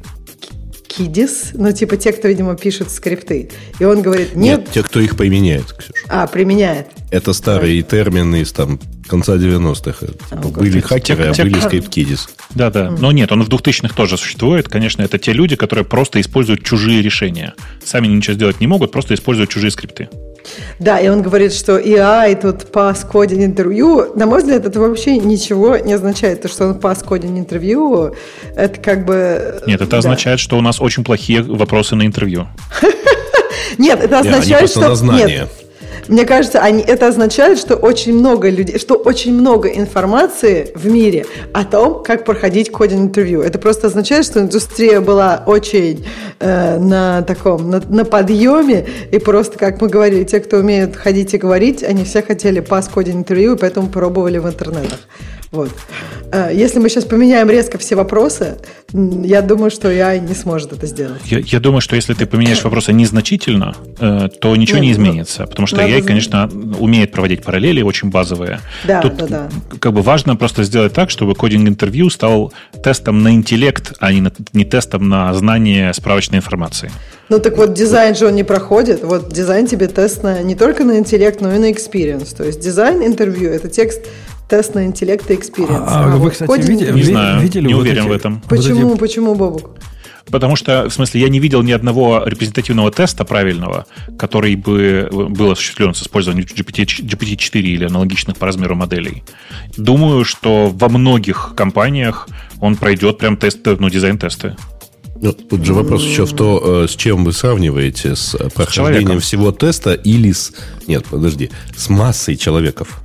Кидис, 0.91 1.53
ну, 1.55 1.71
типа 1.73 1.97
те, 1.97 2.13
кто, 2.13 2.29
видимо, 2.29 2.57
пишет 2.57 2.91
скрипты. 2.91 3.51
И 3.79 3.85
он 3.85 4.03
говорит, 4.03 4.35
нет... 4.35 4.61
Нет, 4.61 4.71
те, 4.73 4.83
кто 4.83 4.99
их 5.01 5.17
применяет, 5.17 5.73
Ксюша. 5.73 6.05
А, 6.09 6.27
применяет. 6.27 6.89
Это 7.11 7.33
старые 7.33 7.81
да. 7.83 7.89
термины 7.89 8.43
из 8.43 8.53
там 8.53 8.81
конца 9.07 9.37
90-х. 9.37 10.07
А, 10.31 10.37
были 10.37 10.81
хакеры, 10.81 11.27
а 11.27 11.33
были 11.33 11.61
скрипт-кидис. 11.61 12.29
Да-да. 12.51 12.91
Но 12.91 13.13
нет, 13.13 13.31
он 13.31 13.45
в 13.45 13.49
2000-х 13.49 13.95
тоже 13.95 14.19
существует. 14.19 14.69
Конечно, 14.69 15.03
это 15.03 15.19
те 15.19 15.33
люди, 15.33 15.55
которые 15.55 15.85
просто 15.85 16.21
используют 16.21 16.65
чужие 16.65 17.03
решения. 17.03 17.55
Сами 17.85 18.09
ничего 18.09 18.35
сделать 18.35 18.61
не 18.61 18.67
могут, 18.67 18.91
просто 18.91 19.15
используют 19.15 19.51
чужие 19.51 19.71
скрипты. 19.71 20.09
Да, 20.79 20.99
и 20.99 21.09
он 21.09 21.23
говорит, 21.23 21.53
что 21.53 21.79
AI 21.79 22.41
тут 22.41 22.71
пас 22.73 23.05
кодинг 23.05 23.43
интервью. 23.43 24.13
На 24.15 24.27
мой 24.27 24.41
взгляд, 24.41 24.65
это 24.65 24.81
вообще 24.81 25.19
ничего 25.19 25.77
не 25.77 25.93
означает. 25.93 26.43
То, 26.43 26.49
что 26.49 26.67
он 26.69 26.79
пас 26.79 27.03
кодинг 27.03 27.39
интервью, 27.39 28.15
это 28.57 28.81
как 28.81 29.05
бы... 29.05 29.61
Нет, 29.67 29.81
это 29.81 29.91
да. 29.93 29.99
означает, 29.99 30.41
что 30.41 30.59
у 30.59 30.61
нас 30.61 30.81
очень 30.81 31.05
плохие 31.05 31.43
вопросы 31.43 31.95
на 31.97 32.07
интервью. 32.07 32.49
Нет, 33.79 34.03
это 34.03 34.21
означает, 34.21 34.71
что... 34.71 34.95
Нет, 35.05 35.51
мне 36.09 36.25
кажется, 36.25 36.61
они, 36.61 36.83
это 36.83 37.09
означает, 37.09 37.59
что 37.59 37.77
очень 37.77 38.15
много 38.15 38.49
людей, 38.49 38.79
что 38.79 38.95
очень 38.95 39.35
много 39.35 39.69
информации 39.69 40.73
в 40.75 40.87
мире 40.87 41.27
о 41.53 41.65
том, 41.65 42.03
как 42.03 42.25
проходить 42.25 42.71
кодинг-интервью. 42.71 43.43
Это 43.43 43.59
просто 43.59 43.89
означает, 43.89 44.25
что 44.25 44.41
индустрия 44.41 45.01
была 45.01 45.43
очень 45.47 46.05
э, 46.39 46.79
на 46.79 47.23
таком, 47.23 47.71
на, 47.71 47.81
на 47.81 48.05
подъеме, 48.05 48.87
и 49.11 49.19
просто, 49.19 49.59
как 49.59 49.81
мы 49.81 49.89
говорили, 49.89 50.25
те, 50.25 50.41
кто 50.41 50.59
умеют 50.59 50.97
ходить 50.97 51.35
и 51.35 51.39
говорить, 51.39 51.83
они 51.83 52.05
все 52.05 52.23
хотели 52.23 52.61
пас 52.61 52.89
кодинг-интервью, 52.89 53.55
и 53.55 53.59
поэтому 53.59 53.89
пробовали 53.89 54.39
в 54.39 54.49
интернетах. 54.49 55.01
Вот. 55.51 55.71
Э, 56.33 56.51
если 56.53 56.79
мы 56.79 56.89
сейчас 56.89 57.05
поменяем 57.05 57.51
резко 57.51 57.77
все 57.77 57.97
вопросы, 57.97 58.59
я 58.93 59.43
думаю, 59.43 59.71
что 59.71 59.91
я 59.91 60.17
не 60.17 60.35
сможет 60.35 60.73
это 60.73 60.87
сделать. 60.87 61.23
Я, 61.25 61.41
я 61.41 61.59
думаю, 61.59 61.81
что 61.81 61.97
если 61.97 62.15
ты 62.15 62.27
поменяешь 62.27 62.63
вопросы 62.63 62.93
незначительно, 62.93 63.75
э, 63.99 64.29
то 64.41 64.55
ничего 64.55 64.79
Нет, 64.79 64.83
не 64.83 64.89
ну, 64.89 64.95
изменится. 64.95 65.47
Потому 65.47 65.67
что 65.67 65.85
я, 65.85 66.03
конечно, 66.03 66.49
умеет 66.79 67.11
проводить 67.11 67.43
параллели 67.43 67.83
очень 67.83 68.11
базовые. 68.11 68.61
Да, 68.85 69.01
Тут 69.01 69.17
да, 69.17 69.27
да. 69.27 69.49
как 69.81 69.93
бы 69.93 70.03
важно 70.03 70.37
просто 70.37 70.63
сделать 70.63 70.93
так, 70.93 71.11
чтобы 71.11 71.35
coding-интервью 71.35 72.11
стал 72.11 72.53
тестом 72.85 73.25
на 73.25 73.33
интеллект, 73.33 73.95
а 73.99 74.13
не, 74.13 74.21
на, 74.21 74.33
не 74.53 74.65
тестом 74.65 75.09
на 75.09 75.35
знание 75.35 75.93
справочной 75.95 76.39
информации. 76.39 76.93
Ну 77.29 77.39
так 77.39 77.57
вот, 77.57 77.75
дизайн 77.75 78.15
же 78.15 78.27
он 78.27 78.35
не 78.35 78.45
проходит. 78.45 79.03
Вот 79.03 79.33
дизайн 79.33 79.67
тебе 79.67 79.87
тест 79.89 80.23
на, 80.23 80.43
не 80.43 80.55
только 80.55 80.85
на 80.85 80.99
интеллект, 80.99 81.41
но 81.41 81.53
и 81.55 81.59
на 81.59 81.71
experience. 81.71 82.37
То 82.37 82.45
есть 82.45 82.61
дизайн 82.61 83.05
интервью– 83.05 83.51
это 83.53 83.69
текст 83.69 84.03
тест 84.51 84.75
на 84.75 84.85
интеллект 84.85 85.31
и 85.31 85.35
experience. 85.35 85.85
А, 85.87 86.13
а 86.13 86.17
вы, 86.17 86.31
кстати, 86.31 86.49
coding... 86.49 86.69
видели, 86.69 86.93
не 86.93 87.03
знаю, 87.05 87.41
видели 87.41 87.69
не 87.69 87.75
вот 87.75 87.83
уверен 87.83 88.03
эти, 88.03 88.09
в 88.09 88.13
этом. 88.13 88.43
Почему, 88.49 88.89
вот 88.89 88.95
эти... 88.95 89.01
почему, 89.01 89.35
Бобук? 89.35 89.71
Потому 90.31 90.57
что, 90.57 90.89
в 90.89 90.93
смысле, 90.93 91.23
я 91.23 91.29
не 91.29 91.41
видел 91.41 91.63
ни 91.63 91.73
одного 91.73 92.23
репрезентативного 92.25 92.91
теста 92.91 93.25
правильного, 93.25 93.87
который 94.19 94.55
бы 94.55 95.09
был 95.11 95.51
осуществлен 95.51 95.95
с 95.95 96.03
использованием 96.03 96.47
GPT, 96.47 96.85
GPT-4 96.85 97.61
или 97.61 97.85
аналогичных 97.87 98.37
по 98.37 98.47
размеру 98.47 98.77
моделей. 98.77 99.25
Думаю, 99.77 100.25
что 100.25 100.69
во 100.73 100.89
многих 100.89 101.55
компаниях 101.57 102.29
он 102.61 102.77
пройдет 102.77 103.19
прям 103.19 103.37
тесты, 103.37 103.77
ну, 103.79 103.89
дизайн-тесты. 103.89 104.57
Ну, 105.23 105.33
тут 105.33 105.65
же 105.65 105.75
вопрос 105.75 106.03
еще 106.03 106.25
в 106.25 106.33
то, 106.33 106.85
э, 106.85 106.89
с 106.89 106.97
чем 106.97 107.25
вы 107.25 107.33
сравниваете, 107.33 108.17
с 108.17 108.37
прохождением 108.55 109.21
с 109.21 109.25
всего 109.25 109.53
теста 109.53 109.93
или 109.93 110.33
с... 110.33 110.53
Нет, 110.87 111.05
подожди, 111.11 111.51
с 111.77 111.91
массой 111.91 112.37
человеков. 112.37 113.01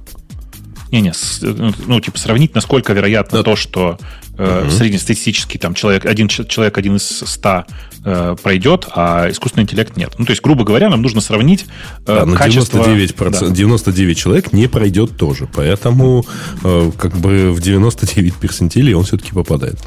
Не-не, 0.92 1.14
ну, 1.42 1.74
ну, 1.88 2.00
типа, 2.00 2.18
сравнить, 2.20 2.54
насколько 2.56 2.94
вероятно 2.94 3.40
да. 3.40 3.44
то, 3.44 3.56
что 3.56 3.98
э, 4.38 4.64
угу. 4.64 4.72
среднестатистический 4.72 5.58
там, 5.58 5.74
человек, 5.74 6.06
один 6.06 6.28
человек 6.28 6.78
один 6.78 6.98
из 6.98 7.04
ста 7.04 7.66
э, 8.04 8.36
пройдет, 8.42 8.88
а 8.94 9.30
искусственный 9.30 9.64
интеллект 9.64 9.98
нет. 9.98 10.14
Ну, 10.18 10.26
то 10.26 10.32
есть, 10.32 10.44
грубо 10.44 10.64
говоря, 10.64 10.90
нам 10.90 11.02
нужно 11.02 11.22
сравнить 11.22 11.66
э, 12.06 12.26
да, 12.26 12.36
качество... 12.36 12.84
99%, 12.84 13.48
да. 13.50 13.50
99 13.50 14.18
человек 14.18 14.54
не 14.54 14.68
пройдет 14.68 15.18
тоже, 15.18 15.48
поэтому 15.54 16.26
э, 16.64 16.92
как 16.98 17.18
бы 17.18 17.52
в 17.52 17.60
99 17.60 18.36
персентилей 18.36 18.94
он 18.94 19.04
все-таки 19.04 19.32
попадает. 19.32 19.80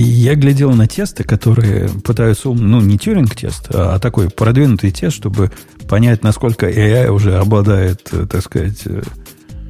Я 0.00 0.36
глядел 0.36 0.72
на 0.74 0.86
тесты, 0.86 1.24
которые 1.24 1.88
пытаются, 1.88 2.50
ну, 2.50 2.80
не 2.80 2.98
тюринг-тест, 2.98 3.66
а 3.70 3.98
такой 3.98 4.30
продвинутый 4.30 4.92
тест, 4.92 5.16
чтобы 5.16 5.50
понять, 5.88 6.22
насколько 6.22 6.70
AI 6.70 7.08
уже 7.08 7.36
обладает, 7.36 8.08
э, 8.12 8.26
так 8.30 8.44
сказать, 8.44 8.82
э, 8.84 9.02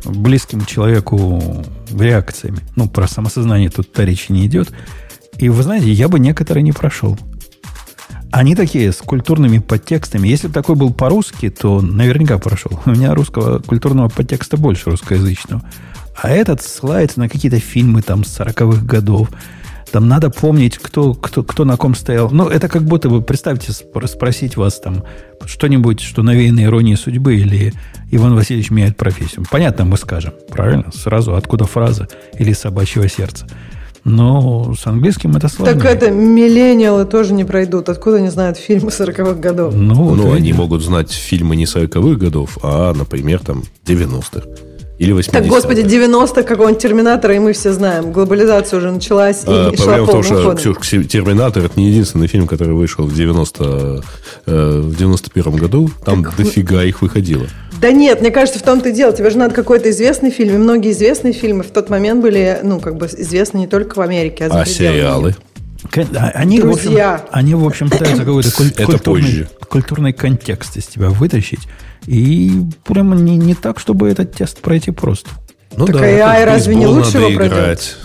близким 0.09 0.65
человеку 0.65 1.65
реакциями. 1.91 2.61
Ну, 2.77 2.89
про 2.89 3.07
самосознание 3.07 3.71
тут-то 3.71 4.05
речи 4.05 4.33
не 4.33 4.47
идет. 4.47 4.73
И 5.39 5.49
вы 5.49 5.63
знаете, 5.63 5.91
я 5.93 6.09
бы 6.09 6.19
некоторые 6.19 6.63
не 6.63 6.73
прошел. 6.73 7.19
Они 8.31 8.55
такие, 8.55 8.93
с 8.93 8.97
культурными 8.97 9.59
подтекстами. 9.59 10.29
Если 10.29 10.49
бы 10.49 10.53
такой 10.53 10.77
был 10.77 10.93
по-русски, 10.93 11.49
то 11.49 11.81
наверняка 11.81 12.39
прошел. 12.39 12.81
У 12.85 12.91
меня 12.91 13.15
русского 13.15 13.61
культурного 13.61 14.09
подтекста 14.09 14.57
больше 14.57 14.91
русскоязычного. 14.91 15.63
А 16.21 16.29
этот 16.29 16.63
ссылается 16.63 17.21
на 17.21 17.29
какие-то 17.29 17.61
фильмы 17.61 18.03
там 18.03 18.25
с 18.25 18.41
40-х 18.41 18.85
годов. 18.85 19.31
Там 19.93 20.09
надо 20.09 20.31
помнить, 20.31 20.79
кто, 20.79 21.15
кто, 21.15 21.43
кто 21.43 21.65
на 21.65 21.77
ком 21.77 21.95
стоял. 21.95 22.31
Ну, 22.31 22.49
это 22.49 22.69
как 22.69 22.83
будто 22.83 23.09
бы, 23.09 23.23
представьте, 23.23 23.73
спросить 23.73 24.57
вас 24.57 24.81
там 24.81 25.05
что-нибудь, 25.47 26.01
что 26.01 26.23
навеяно 26.23 26.65
иронией 26.65 26.97
судьбы 26.97 27.37
или 27.37 27.73
Иван 28.11 28.35
Васильевич 28.35 28.71
меняет 28.71 28.97
профессию. 28.97 29.45
Понятно, 29.51 29.85
мы 29.85 29.97
скажем. 29.97 30.35
Правильно? 30.51 30.91
Сразу 30.93 31.35
откуда 31.35 31.65
фраза 31.65 32.09
или 32.39 32.53
собачьего 32.53 33.09
сердца. 33.09 33.47
Но 34.05 34.75
с 34.75 34.87
английским 34.87 35.37
это 35.37 35.49
сложно. 35.49 35.75
Так 35.75 35.85
это 35.85 36.11
миллениалы 36.11 37.05
тоже 37.05 37.35
не 37.35 37.45
пройдут. 37.45 37.89
Откуда 37.89 38.19
они 38.19 38.29
знают 38.29 38.57
фильмы 38.57 38.89
40-х 38.89 39.35
годов? 39.35 39.75
Ну, 39.75 40.15
ну 40.15 40.33
они 40.33 40.53
могут 40.53 40.83
знать 40.83 41.11
фильмы 41.11 41.57
не 41.57 41.65
40-х 41.65 42.17
годов, 42.17 42.59
а, 42.63 42.95
например, 42.95 43.41
там 43.41 43.65
90-х. 43.85 44.68
Или 44.99 45.13
80 45.13 45.33
Так, 45.33 45.47
господи, 45.47 45.83
90 45.83 46.43
какого-нибудь 46.43 46.83
Терминатора, 46.83 47.35
и 47.35 47.39
мы 47.39 47.53
все 47.53 47.73
знаем. 47.73 48.11
Глобализация 48.13 48.79
уже 48.79 48.91
началась 48.91 49.43
а, 49.47 49.71
и 49.71 49.77
шла 49.77 49.99
в 50.03 50.11
том, 50.11 50.23
что 50.25 50.55
Ксюш, 50.55 51.07
Терминатор 51.07 51.65
это 51.65 51.79
не 51.79 51.89
единственный 51.89 52.27
фильм, 52.27 52.49
который 52.49 52.75
вышел 52.75 53.05
в 53.05 53.15
90 53.15 54.03
э, 54.47 54.81
в 54.81 54.97
91 54.97 55.57
году. 55.57 55.91
Там 56.05 56.25
так, 56.25 56.37
дофига 56.37 56.83
их 56.83 57.01
выходило. 57.01 57.47
Да 57.81 57.93
нет, 57.93 58.21
мне 58.21 58.33
кажется, 58.33 58.59
в 58.59 58.63
том-то 58.63 58.89
и 58.89 58.93
дело. 58.93 59.13
Тебе 59.13 59.31
же 59.31 59.39
надо 59.39 59.55
какой-то 59.55 59.89
известный 59.91 60.31
фильм. 60.31 60.57
И 60.57 60.59
многие 60.59 60.91
известные 60.91 61.33
фильмы 61.33 61.63
в 61.63 61.71
тот 61.71 61.91
момент 61.91 62.21
были, 62.21 62.59
ну, 62.65 62.81
как 62.81 62.97
бы 62.97 63.07
известны 63.07 63.59
не 63.59 63.67
только 63.69 63.97
в 63.97 64.01
Америке, 64.01 64.47
а 64.47 64.49
за 64.49 64.61
А 64.63 64.67
сериалы? 64.67 65.37
Они, 66.35 66.61
Друзья. 66.61 67.13
в 67.13 67.15
общем, 67.15 67.29
они, 67.31 67.55
в 67.55 67.65
общем, 67.65 67.89
пытаются 67.89 68.25
какой-то 68.25 68.51
куль- 68.51 68.85
культурный, 68.85 69.47
культурный 69.69 70.13
контекст 70.13 70.77
из 70.77 70.87
тебя 70.87 71.09
вытащить. 71.09 71.69
И 72.09 72.63
прямо 72.85 73.15
не, 73.15 73.37
не 73.37 73.55
так, 73.55 73.79
чтобы 73.79 74.09
этот 74.09 74.33
тест 74.33 74.63
пройти 74.63 74.91
просто. 74.91 75.29
Ну 75.77 75.85
так 75.85 75.97
да, 75.97 76.07
AI 76.07 76.47
разве 76.47 76.75
не 76.75 76.87
лучше 76.87 77.19
его 77.19 77.37
пройдет? 77.37 77.99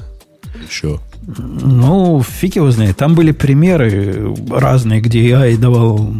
Еще. 0.67 0.99
Ну, 1.25 2.21
фиг 2.21 2.57
его 2.57 2.69
знает. 2.69 2.97
Там 2.97 3.15
были 3.15 3.31
примеры 3.31 4.35
разные, 4.49 4.99
где 4.99 5.29
AI 5.29 5.57
давал... 5.57 6.13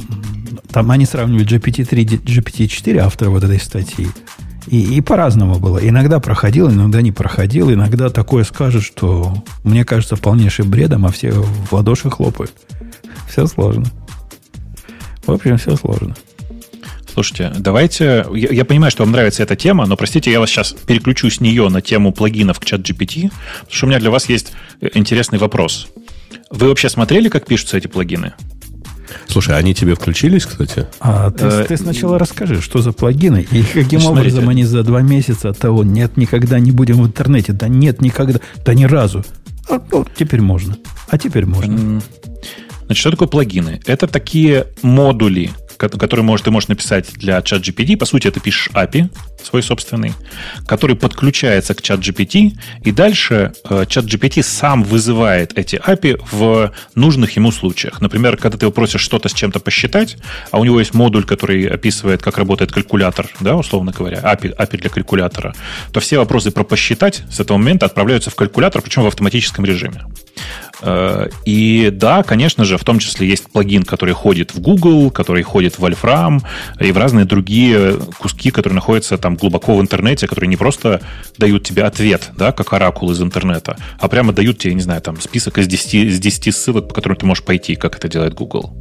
Там 0.72 0.92
они 0.92 1.06
сравнивали 1.06 1.46
GPT-3, 1.46 2.24
GPT-4, 2.24 2.98
автора 3.00 3.30
вот 3.30 3.44
этой 3.44 3.60
статьи. 3.60 4.08
И, 4.68 4.96
и 4.96 5.02
по-разному 5.02 5.60
было. 5.60 5.78
Иногда 5.78 6.22
проходил, 6.22 6.72
иногда 6.72 7.02
не 7.02 7.12
проходил. 7.12 7.70
Иногда 7.70 8.10
такое 8.10 8.46
скажет, 8.46 8.82
что 8.82 9.34
мне 9.66 9.84
кажется 9.84 10.16
полнейшим 10.16 10.70
бредом, 10.70 11.06
а 11.06 11.12
все 11.12 11.32
в 11.32 11.74
ладоши 11.74 12.10
хлопают. 12.10 12.54
Все 13.28 13.46
сложно. 13.46 13.88
В 15.26 15.34
общем, 15.34 15.58
все 15.58 15.76
сложно. 15.76 16.16
Слушайте, 17.14 17.54
давайте... 17.60 18.26
Я, 18.34 18.50
я 18.50 18.66
понимаю, 18.66 18.90
что 18.90 19.04
вам 19.04 19.12
нравится 19.12 19.44
эта 19.44 19.56
тема, 19.56 19.86
но, 19.86 19.96
простите, 19.96 20.32
я 20.32 20.40
вас 20.40 20.50
сейчас 20.50 20.74
переключу 20.74 21.30
с 21.30 21.40
нее 21.40 21.70
на 21.70 21.82
тему 21.82 22.12
плагинов 22.12 22.60
к 22.60 22.66
чат 22.66 22.82
GPT, 22.82 23.30
потому 23.60 23.72
что 23.72 23.86
у 23.86 23.90
меня 23.90 24.00
для 24.00 24.10
вас 24.10 24.28
есть 24.30 24.54
э, 24.82 24.90
интересный 24.96 25.38
вопрос. 25.38 25.88
Вы 26.50 26.70
вообще 26.70 26.90
смотрели, 26.90 27.30
как 27.30 27.46
пишутся 27.46 27.78
эти 27.78 27.86
плагины? 27.86 28.34
Слушай, 29.28 29.58
они 29.58 29.76
тебе 29.76 29.94
включились, 29.94 30.46
кстати? 30.46 30.88
А 31.00 31.30
ты, 31.30 31.46
э, 31.46 31.66
ты 31.68 31.78
сначала 31.78 32.18
расскажи, 32.18 32.62
что 32.62 32.82
за 32.82 32.94
плагины 32.94 33.46
и 33.52 33.62
каким 33.62 34.00
смотрите. 34.00 34.30
образом 34.30 34.50
они 34.50 34.64
за 34.64 34.82
два 34.82 35.02
месяца 35.02 35.50
от 35.50 35.60
того 35.60 35.84
нет, 35.84 36.18
никогда 36.18 36.60
не 36.60 36.72
будем 36.72 37.02
в 37.04 37.06
интернете, 37.06 37.54
да 37.54 37.68
нет, 37.68 38.02
никогда, 38.02 38.40
да 38.66 38.74
ни 38.74 38.86
разу. 38.86 39.24
А, 39.70 39.80
ну, 39.92 40.06
теперь 40.16 40.42
можно. 40.42 40.78
А 41.10 41.20
теперь 41.20 41.46
можно. 41.46 42.02
Значит, 42.86 43.00
что 43.00 43.12
такое 43.12 43.28
плагины? 43.28 43.82
Это 43.86 44.08
такие 44.08 44.68
модули, 44.82 45.52
который 45.78 46.22
может, 46.22 46.46
ты 46.46 46.52
можешь 46.52 46.70
написать 46.70 47.14
для 47.14 47.42
чат 47.42 47.62
GPT. 47.62 47.98
По 47.98 48.06
сути, 48.06 48.30
ты 48.30 48.40
пишешь 48.40 48.70
API 48.74 49.10
свой 49.44 49.64
собственный, 49.64 50.14
который 50.68 50.96
подключается 50.96 51.74
к 51.74 51.82
чат 51.82 52.00
GPT, 52.00 52.54
и 52.84 52.92
дальше 52.92 53.54
э, 53.70 53.86
чат 53.88 54.06
GPT 54.06 54.44
сам 54.44 54.84
вызывает 54.84 55.58
эти 55.58 55.76
API 55.76 56.22
в 56.32 56.72
нужных 56.96 57.36
ему 57.36 57.52
случаях. 57.52 58.02
Например, 58.02 58.38
когда 58.38 58.58
ты 58.58 58.66
его 58.66 58.72
просишь 58.72 59.02
что-то 59.02 59.30
с 59.30 59.34
чем-то 59.34 59.60
посчитать, 59.60 60.18
а 60.52 60.60
у 60.60 60.66
него 60.66 60.80
есть 60.80 60.94
модуль, 60.94 61.26
который 61.26 61.68
описывает, 61.68 62.22
как 62.22 62.38
работает 62.38 62.72
калькулятор, 62.72 63.28
да, 63.40 63.56
условно 63.56 63.92
говоря, 63.92 64.20
API, 64.20 64.56
API 64.56 64.78
для 64.78 64.90
калькулятора, 64.90 65.56
то 65.92 66.00
все 66.00 66.18
вопросы 66.18 66.52
про 66.52 66.64
посчитать 66.64 67.24
с 67.30 67.40
этого 67.40 67.58
момента 67.58 67.86
отправляются 67.86 68.30
в 68.30 68.36
калькулятор, 68.36 68.82
причем 68.82 69.04
в 69.04 69.08
автоматическом 69.08 69.66
режиме. 69.66 70.04
Э, 70.84 71.30
и 71.46 71.90
да, 71.92 72.24
конечно 72.24 72.66
же, 72.66 72.78
в 72.78 72.84
том 72.84 73.00
числе 73.00 73.28
есть 73.28 73.50
плагин, 73.52 73.84
который 73.84 74.14
ходит 74.14 74.54
в 74.54 74.60
Google, 74.60 75.12
который 75.12 75.44
ходит 75.44 75.78
в 75.78 75.86
Wolfram 75.86 76.42
и 76.80 76.92
в 76.92 76.98
разные 76.98 77.26
другие 77.26 77.98
куски, 78.20 78.52
которые 78.52 78.76
находятся 78.76 79.18
там 79.18 79.36
глубоко 79.36 79.78
в 79.78 79.82
интернете, 79.82 80.28
которые 80.28 80.50
не 80.50 80.58
просто 80.58 81.02
дают 81.38 81.64
тебе 81.64 81.84
ответ, 81.84 82.32
да, 82.36 82.52
как 82.52 82.74
оракул 82.74 83.12
из 83.12 83.22
интернета, 83.22 83.78
а 84.00 84.08
прямо 84.10 84.34
дают 84.34 84.58
тебе, 84.60 84.74
не 84.74 84.82
знаю, 84.82 85.02
там 85.02 85.20
список 85.22 85.58
из 85.58 85.68
10, 85.68 85.94
из 85.94 86.20
10 86.20 86.56
ссылок, 86.56 86.90
по 86.90 86.94
которым 86.94 87.18
ты 87.18 87.26
можешь 87.26 87.44
пойти, 87.44 87.76
как 87.76 87.96
это 87.96 88.10
делает 88.10 88.34
Google. 88.34 88.74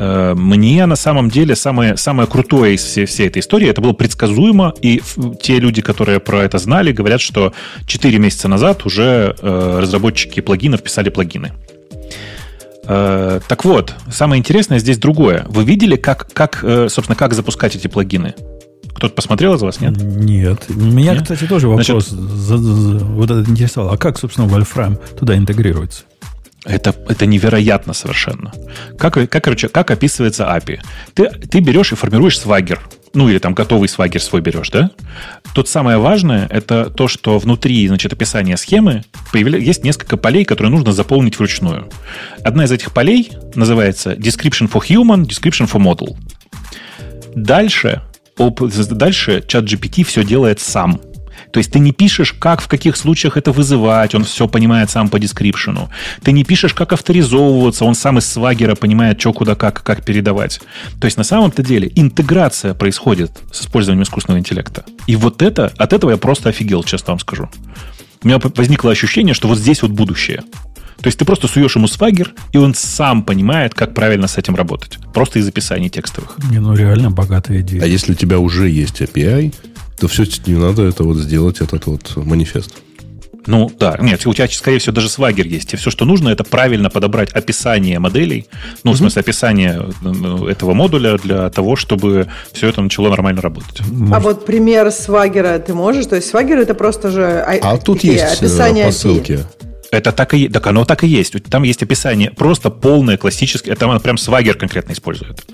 Э, 0.00 0.34
мне 0.34 0.86
на 0.86 0.96
самом 0.96 1.28
деле 1.28 1.54
самое, 1.54 1.96
самое 1.98 2.26
крутое 2.26 2.74
из 2.74 2.82
всей, 2.82 3.04
всей 3.04 3.26
этой 3.26 3.40
истории 3.40 3.68
это 3.68 3.82
было 3.82 3.92
предсказуемо, 3.92 4.72
и 4.80 5.02
те 5.42 5.60
люди, 5.60 5.82
которые 5.82 6.20
про 6.20 6.42
это 6.42 6.56
знали, 6.56 6.90
говорят, 6.90 7.20
что 7.20 7.52
4 7.86 8.18
месяца 8.18 8.48
назад 8.48 8.86
уже 8.86 9.36
э, 9.38 9.78
разработчики 9.80 10.40
плагинов 10.40 10.82
писали 10.82 11.10
плагины. 11.10 11.52
Э, 12.84 13.40
так 13.46 13.64
вот, 13.66 13.94
самое 14.10 14.40
интересное 14.40 14.78
здесь 14.78 14.96
другое. 14.96 15.44
Вы 15.48 15.64
видели, 15.64 15.96
как, 15.96 16.32
как, 16.32 16.64
собственно, 16.88 17.14
как 17.14 17.34
запускать 17.34 17.76
эти 17.76 17.86
плагины? 17.86 18.34
Кто-то 18.94 19.14
посмотрел 19.14 19.54
из 19.54 19.60
вас, 19.60 19.80
нет? 19.80 19.96
Нет. 19.98 20.64
Меня, 20.70 21.12
нет? 21.12 21.22
кстати, 21.22 21.44
тоже 21.44 21.68
вопрос 21.68 21.86
Значит, 21.86 22.08
за, 22.08 22.56
за, 22.56 23.04
вот 23.04 23.30
это 23.30 23.50
интересовал. 23.50 23.92
А 23.92 23.98
как, 23.98 24.18
собственно, 24.18 24.46
Wolfram 24.46 24.98
туда 25.18 25.36
интегрируется? 25.36 26.04
Это, 26.64 26.94
это 27.08 27.26
невероятно 27.26 27.94
совершенно. 27.94 28.52
Как, 28.98 29.14
как, 29.14 29.44
короче, 29.44 29.68
как 29.68 29.90
описывается 29.90 30.44
API? 30.44 30.80
Ты, 31.14 31.28
ты 31.30 31.60
берешь 31.60 31.92
и 31.92 31.96
формируешь 31.96 32.38
свагер. 32.38 32.80
Ну, 33.12 33.28
или 33.28 33.38
там 33.38 33.54
готовый 33.54 33.88
свагер 33.88 34.22
свой 34.22 34.40
берешь, 34.40 34.70
да? 34.70 34.90
Тут 35.54 35.68
самое 35.68 35.98
важное, 35.98 36.46
это 36.48 36.90
то, 36.90 37.08
что 37.08 37.38
внутри, 37.38 37.88
значит, 37.88 38.12
описания 38.12 38.56
схемы 38.56 39.04
появля... 39.32 39.58
есть 39.58 39.82
несколько 39.82 40.16
полей, 40.16 40.44
которые 40.44 40.70
нужно 40.70 40.92
заполнить 40.92 41.38
вручную. 41.38 41.88
Одна 42.44 42.64
из 42.64 42.72
этих 42.72 42.92
полей 42.92 43.32
называется 43.54 44.12
Description 44.12 44.70
for 44.70 44.82
Human, 44.86 45.22
Description 45.22 45.68
for 45.68 45.80
Model. 45.80 46.16
Дальше, 47.34 48.02
дальше 48.36 49.42
чат 49.46 49.64
GPT 49.64 50.04
все 50.04 50.22
делает 50.22 50.60
сам. 50.60 51.00
То 51.52 51.58
есть 51.58 51.72
ты 51.72 51.78
не 51.78 51.92
пишешь, 51.92 52.32
как, 52.32 52.60
в 52.60 52.68
каких 52.68 52.96
случаях 52.96 53.36
это 53.36 53.52
вызывать, 53.52 54.14
он 54.14 54.24
все 54.24 54.46
понимает 54.46 54.90
сам 54.90 55.08
по 55.08 55.18
дескрипшену. 55.18 55.90
Ты 56.22 56.32
не 56.32 56.44
пишешь, 56.44 56.74
как 56.74 56.92
авторизовываться, 56.92 57.84
он 57.84 57.94
сам 57.94 58.18
из 58.18 58.26
свагера 58.26 58.74
понимает, 58.74 59.20
что, 59.20 59.32
куда, 59.32 59.54
как, 59.54 59.82
как 59.82 60.04
передавать. 60.04 60.60
То 61.00 61.06
есть 61.06 61.16
на 61.16 61.24
самом-то 61.24 61.62
деле 61.62 61.90
интеграция 61.94 62.74
происходит 62.74 63.32
с 63.52 63.62
использованием 63.62 64.04
искусственного 64.04 64.38
интеллекта. 64.38 64.84
И 65.06 65.16
вот 65.16 65.42
это, 65.42 65.72
от 65.76 65.92
этого 65.92 66.10
я 66.10 66.16
просто 66.16 66.48
офигел, 66.50 66.84
честно 66.84 67.12
вам 67.12 67.18
скажу. 67.18 67.48
У 68.22 68.28
меня 68.28 68.38
возникло 68.38 68.90
ощущение, 68.90 69.34
что 69.34 69.48
вот 69.48 69.58
здесь 69.58 69.82
вот 69.82 69.92
будущее. 69.92 70.42
То 71.00 71.06
есть 71.06 71.18
ты 71.18 71.24
просто 71.24 71.48
суешь 71.48 71.76
ему 71.76 71.88
свагер, 71.88 72.34
и 72.52 72.58
он 72.58 72.74
сам 72.74 73.22
понимает, 73.22 73.72
как 73.72 73.94
правильно 73.94 74.28
с 74.28 74.36
этим 74.36 74.54
работать. 74.54 74.98
Просто 75.14 75.38
из 75.38 75.48
описаний 75.48 75.88
текстовых. 75.88 76.36
Не, 76.50 76.58
ну 76.58 76.74
реально 76.74 77.10
богатая 77.10 77.60
идея. 77.60 77.82
А 77.82 77.86
если 77.86 78.12
у 78.12 78.14
тебя 78.14 78.38
уже 78.38 78.68
есть 78.68 79.00
API, 79.00 79.54
то 80.00 80.08
все, 80.08 80.24
не 80.46 80.54
надо 80.54 80.82
это 80.82 81.04
вот 81.04 81.18
сделать, 81.18 81.60
этот 81.60 81.86
вот 81.86 82.16
манифест. 82.16 82.74
Ну, 83.46 83.70
да. 83.78 83.96
Нет, 84.00 84.26
у 84.26 84.34
тебя, 84.34 84.48
скорее 84.48 84.78
всего, 84.78 84.94
даже 84.94 85.08
свагер 85.08 85.46
есть. 85.46 85.72
И 85.72 85.76
все, 85.76 85.90
что 85.90 86.04
нужно, 86.04 86.28
это 86.28 86.44
правильно 86.44 86.90
подобрать 86.90 87.32
описание 87.32 87.98
моделей. 87.98 88.46
Ну, 88.84 88.92
в 88.92 88.96
смысле, 88.96 89.20
описание 89.20 89.90
этого 90.48 90.74
модуля 90.74 91.16
для 91.16 91.48
того, 91.50 91.76
чтобы 91.76 92.28
все 92.52 92.68
это 92.68 92.82
начало 92.82 93.08
нормально 93.08 93.40
работать. 93.40 93.80
Может. 93.88 94.14
А 94.14 94.20
вот 94.20 94.46
пример 94.46 94.90
свагера 94.90 95.58
ты 95.58 95.74
можешь? 95.74 96.06
То 96.06 96.16
есть 96.16 96.28
свагер 96.28 96.58
это 96.58 96.74
просто 96.74 97.10
же 97.10 97.22
а, 97.22 97.58
а 97.62 97.78
тут 97.78 98.04
есть 98.04 98.24
э, 98.24 98.32
описание 98.34 98.86
по 98.86 98.92
ссылке. 98.92 99.40
Это 99.90 100.12
так 100.12 100.34
и 100.34 100.48
так 100.48 100.66
оно 100.66 100.84
так 100.84 101.02
и 101.02 101.08
есть. 101.08 101.34
Там 101.50 101.64
есть 101.64 101.82
описание 101.82 102.30
просто 102.30 102.70
полное 102.70 103.16
классическое. 103.16 103.74
Это 103.74 103.98
прям 103.98 104.18
свагер 104.18 104.56
конкретно 104.56 104.92
использует. 104.92 105.44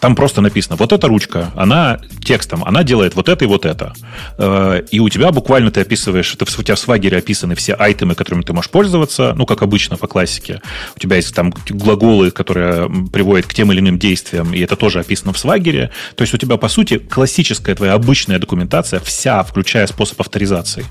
Там 0.00 0.14
просто 0.14 0.40
написано, 0.40 0.76
вот 0.76 0.92
эта 0.92 1.08
ручка, 1.08 1.50
она 1.54 1.98
текстом, 2.24 2.64
она 2.64 2.82
делает 2.82 3.14
вот 3.14 3.28
это 3.28 3.44
и 3.44 3.48
вот 3.48 3.64
это. 3.64 3.94
Э, 4.38 4.82
и 4.90 5.00
у 5.00 5.08
тебя 5.08 5.32
буквально 5.32 5.70
ты 5.70 5.80
описываешь, 5.80 6.34
это 6.34 6.44
у 6.44 6.62
тебя 6.62 6.74
в 6.74 6.78
свагере 6.78 7.18
описаны 7.18 7.54
все 7.54 7.74
айтемы, 7.74 8.14
которыми 8.14 8.42
ты 8.42 8.52
можешь 8.52 8.70
пользоваться, 8.70 9.34
ну, 9.36 9.46
как 9.46 9.62
обычно 9.62 9.96
по 9.96 10.06
классике. 10.06 10.60
У 10.96 10.98
тебя 10.98 11.16
есть 11.16 11.34
там 11.34 11.52
глаголы, 11.68 12.30
которые 12.30 12.88
приводят 13.12 13.46
к 13.46 13.54
тем 13.54 13.72
или 13.72 13.80
иным 13.80 13.98
действиям, 13.98 14.52
и 14.52 14.60
это 14.60 14.76
тоже 14.76 15.00
описано 15.00 15.32
в 15.32 15.38
свагере. 15.38 15.90
То 16.14 16.22
есть 16.22 16.34
у 16.34 16.38
тебя, 16.38 16.56
по 16.56 16.68
сути, 16.68 16.98
классическая 16.98 17.74
твоя 17.74 17.94
обычная 17.94 18.38
документация, 18.38 19.00
вся, 19.00 19.42
включая 19.42 19.86
способ 19.86 20.20
авторизации, 20.20 20.84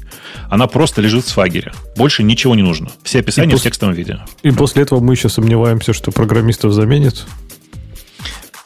она 0.49 0.67
просто 0.67 1.01
лежит 1.01 1.25
в 1.25 1.29
свагере. 1.29 1.73
Больше 1.95 2.23
ничего 2.23 2.55
не 2.55 2.63
нужно. 2.63 2.89
Все 3.03 3.19
описания 3.19 3.53
и 3.53 3.57
в 3.57 3.61
текстовом 3.61 3.93
виде. 3.93 4.19
И 4.43 4.51
после 4.51 4.83
этого 4.83 4.99
мы 4.99 5.13
еще 5.13 5.29
сомневаемся, 5.29 5.93
что 5.93 6.11
программистов 6.11 6.73
заменит. 6.73 7.25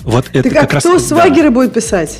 Вот 0.09 0.29
это 0.33 0.49
так, 0.49 0.61
как 0.61 0.73
а 0.75 0.79
кто 0.79 0.93
раз, 0.93 1.07
свагеры 1.07 1.49
да. 1.49 1.55
будет 1.55 1.73
писать? 1.73 2.19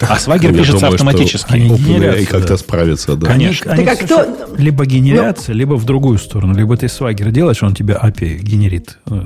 А 0.00 0.18
свагер 0.18 0.52
пишется 0.52 0.72
думаю, 0.72 0.94
автоматически. 0.94 1.52
Они 1.52 1.68
OpenAI 1.68 2.24
как-то 2.24 2.56
справится, 2.56 3.16
да. 3.16 3.26
Конечно. 3.26 3.72
Они, 3.72 3.84
так, 3.84 4.00
а 4.00 4.04
кто... 4.04 4.46
Либо 4.56 4.86
генерятся, 4.86 5.52
ну, 5.52 5.58
либо 5.58 5.74
в 5.74 5.84
другую 5.84 6.18
сторону. 6.18 6.54
Либо 6.54 6.76
ты 6.76 6.88
свагер 6.88 7.30
делаешь, 7.30 7.62
он 7.62 7.74
тебе 7.74 7.98
API 8.02 8.38
генерит. 8.38 8.98
Э, 9.06 9.24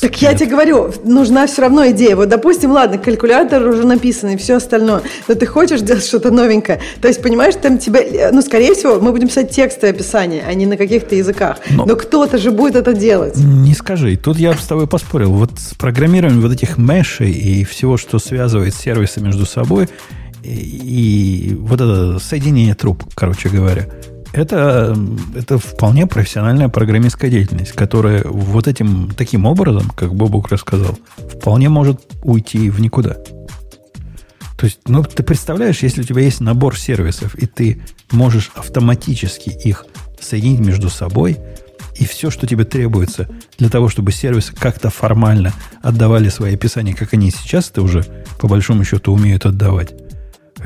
так 0.00 0.20
я 0.20 0.34
тебе 0.34 0.50
говорю, 0.50 0.92
нужна 1.04 1.46
все 1.46 1.62
равно 1.62 1.88
идея. 1.90 2.16
Вот, 2.16 2.28
допустим, 2.28 2.72
ладно, 2.72 2.98
калькулятор 2.98 3.62
уже 3.66 3.86
написан 3.86 4.30
и 4.30 4.36
все 4.36 4.56
остальное, 4.56 5.02
но 5.28 5.34
ты 5.34 5.46
хочешь 5.46 5.80
делать 5.80 6.04
что-то 6.04 6.30
новенькое. 6.30 6.80
То 7.00 7.08
есть, 7.08 7.22
понимаешь, 7.22 7.54
там 7.60 7.78
тебе, 7.78 8.30
ну, 8.32 8.42
скорее 8.42 8.74
всего, 8.74 9.00
мы 9.00 9.12
будем 9.12 9.28
писать 9.28 9.50
тексты 9.50 9.88
описания, 9.88 10.42
а 10.46 10.54
не 10.54 10.66
на 10.66 10.76
каких-то 10.76 11.14
языках. 11.14 11.58
Но, 11.70 11.86
но 11.86 11.96
кто-то 11.96 12.38
же 12.38 12.50
будет 12.50 12.74
это 12.74 12.94
делать. 12.94 13.36
Не 13.36 13.74
скажи. 13.74 14.16
Тут 14.16 14.38
я 14.38 14.54
с 14.54 14.66
тобой 14.66 14.86
поспорил. 14.88 15.32
Вот 15.32 15.52
с 15.56 15.74
программированием 15.74 16.42
вот 16.42 16.52
этих 16.52 16.78
мешей 16.78 17.30
и 17.30 17.64
всего, 17.64 17.96
что 17.96 18.18
связывает 18.18 18.74
сервисы 18.74 19.20
между 19.20 19.46
собой– 19.46 19.88
и 20.46 21.56
вот 21.58 21.80
это 21.80 22.18
соединение 22.18 22.74
труб, 22.74 23.04
короче 23.14 23.48
говоря, 23.48 23.86
это, 24.32 24.96
это 25.34 25.58
вполне 25.58 26.06
профессиональная 26.06 26.68
программистская 26.68 27.30
деятельность, 27.30 27.72
которая 27.72 28.22
вот 28.24 28.68
этим 28.68 29.10
таким 29.16 29.46
образом, 29.46 29.90
как 29.90 30.14
Бобук 30.14 30.50
рассказал, 30.50 30.98
вполне 31.16 31.68
может 31.68 32.00
уйти 32.22 32.68
в 32.70 32.80
никуда. 32.80 33.16
То 34.56 34.64
есть, 34.64 34.80
ну, 34.86 35.02
ты 35.04 35.22
представляешь, 35.22 35.82
если 35.82 36.00
у 36.00 36.04
тебя 36.04 36.22
есть 36.22 36.40
набор 36.40 36.78
сервисов, 36.78 37.34
и 37.34 37.46
ты 37.46 37.82
можешь 38.10 38.50
автоматически 38.54 39.50
их 39.50 39.86
соединить 40.20 40.60
между 40.60 40.88
собой, 40.88 41.38
и 41.98 42.06
все, 42.06 42.30
что 42.30 42.46
тебе 42.46 42.64
требуется 42.64 43.28
для 43.58 43.70
того, 43.70 43.88
чтобы 43.88 44.12
сервисы 44.12 44.54
как-то 44.54 44.90
формально 44.90 45.54
отдавали 45.82 46.28
свои 46.28 46.54
описания, 46.54 46.94
как 46.94 47.14
они 47.14 47.30
сейчас 47.30 47.70
это 47.70 47.82
уже, 47.82 48.04
по 48.38 48.48
большому 48.48 48.84
счету, 48.84 49.12
умеют 49.12 49.46
отдавать, 49.46 49.94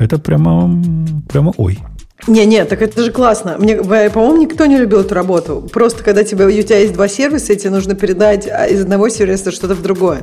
это 0.01 0.17
прямо, 0.17 0.81
прямо 1.29 1.53
ой. 1.57 1.79
Не-не, 2.27 2.65
так 2.65 2.81
это 2.81 3.03
же 3.03 3.11
классно. 3.11 3.55
Мне, 3.57 3.77
по-моему, 3.77 4.37
никто 4.37 4.65
не 4.65 4.77
любил 4.77 4.99
эту 4.99 5.15
работу. 5.15 5.67
Просто 5.73 6.03
когда 6.03 6.23
тебе, 6.23 6.45
у 6.45 6.51
тебя 6.51 6.77
есть 6.77 6.93
два 6.93 7.07
сервиса, 7.07 7.53
и 7.53 7.55
тебе 7.55 7.71
нужно 7.71 7.95
передать 7.95 8.47
а, 8.47 8.65
из 8.65 8.81
одного 8.81 9.09
сервиса 9.09 9.51
что-то 9.51 9.73
в 9.73 9.81
другое. 9.81 10.21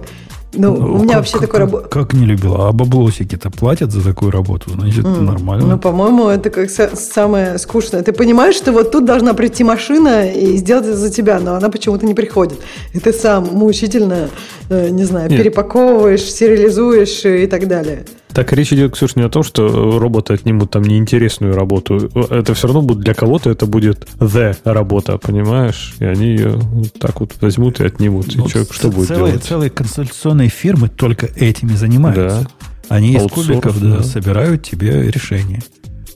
Ну, 0.55 0.75
ну, 0.75 0.95
у 0.95 0.99
меня 0.99 1.09
как, 1.09 1.17
вообще 1.17 1.33
как, 1.33 1.41
такой 1.43 1.61
работа. 1.61 1.89
Как 1.89 2.15
не 2.15 2.25
любила? 2.25 2.69
А 2.69 2.73
баблосики-то 2.73 3.51
платят 3.51 3.93
за 3.93 4.03
такую 4.03 4.31
работу, 4.31 4.71
значит, 4.71 5.05
mm. 5.05 5.21
нормально. 5.21 5.67
Ну, 5.67 5.79
по-моему, 5.79 6.29
это 6.29 6.49
как 6.49 6.71
самое 6.71 7.59
скучное. 7.59 8.03
Ты 8.03 8.13
понимаешь, 8.13 8.55
что 8.55 8.73
вот 8.73 8.91
тут 8.91 9.05
должна 9.05 9.35
прийти 9.35 9.63
машина 9.63 10.31
и 10.31 10.57
сделать 10.57 10.87
это 10.87 10.97
за 10.97 11.11
тебя, 11.11 11.39
но 11.39 11.55
она 11.55 11.69
почему-то 11.69 12.07
не 12.07 12.15
приходит. 12.15 12.61
И 12.95 12.99
ты 12.99 13.13
сам 13.13 13.45
мучительно, 13.53 14.31
э, 14.71 14.89
не 14.89 15.05
знаю, 15.05 15.29
Нет. 15.29 15.39
перепаковываешь, 15.39 16.23
сериализуешь 16.23 17.25
и 17.27 17.47
так 17.47 17.69
далее. 17.69 18.07
Так 18.33 18.53
речь 18.53 18.73
идет, 18.73 18.95
Ксюш, 18.95 19.17
не 19.17 19.23
о 19.23 19.29
том, 19.29 19.43
что 19.43 19.99
роботы 19.99 20.35
отнимут 20.35 20.71
там 20.71 20.83
неинтересную 20.83 21.55
работу. 21.55 22.11
Это 22.31 22.55
все 22.55 22.69
равно 22.69 22.83
будет 22.83 23.01
для 23.01 23.15
кого-то 23.15 23.51
это 23.51 23.67
будет 23.67 24.07
the 24.19 24.57
работа, 24.65 25.19
понимаешь? 25.19 25.95
И 25.99 26.05
они 26.05 26.29
ее 26.29 26.61
так 27.01 27.21
вот 27.21 27.35
возьмут 27.41 27.81
и 27.81 27.85
отнимут. 27.85 28.35
Ну, 28.37 28.47
и 28.47 28.49
человек 28.49 28.73
что 28.73 28.91
будет 28.91 29.09
целые, 29.09 29.33
делать? 29.33 29.45
Целые 29.45 29.71
консультационные 29.71 30.49
фирмы 30.49 30.89
только 30.89 31.27
этими 31.27 31.73
занимаются. 31.73 32.47
Да. 32.47 32.97
Они 32.97 33.15
из 33.15 33.31
кубиков 33.31 33.81
да, 33.81 33.99
да. 33.99 34.03
собирают 34.03 34.63
тебе 34.63 35.11
решение. 35.11 35.63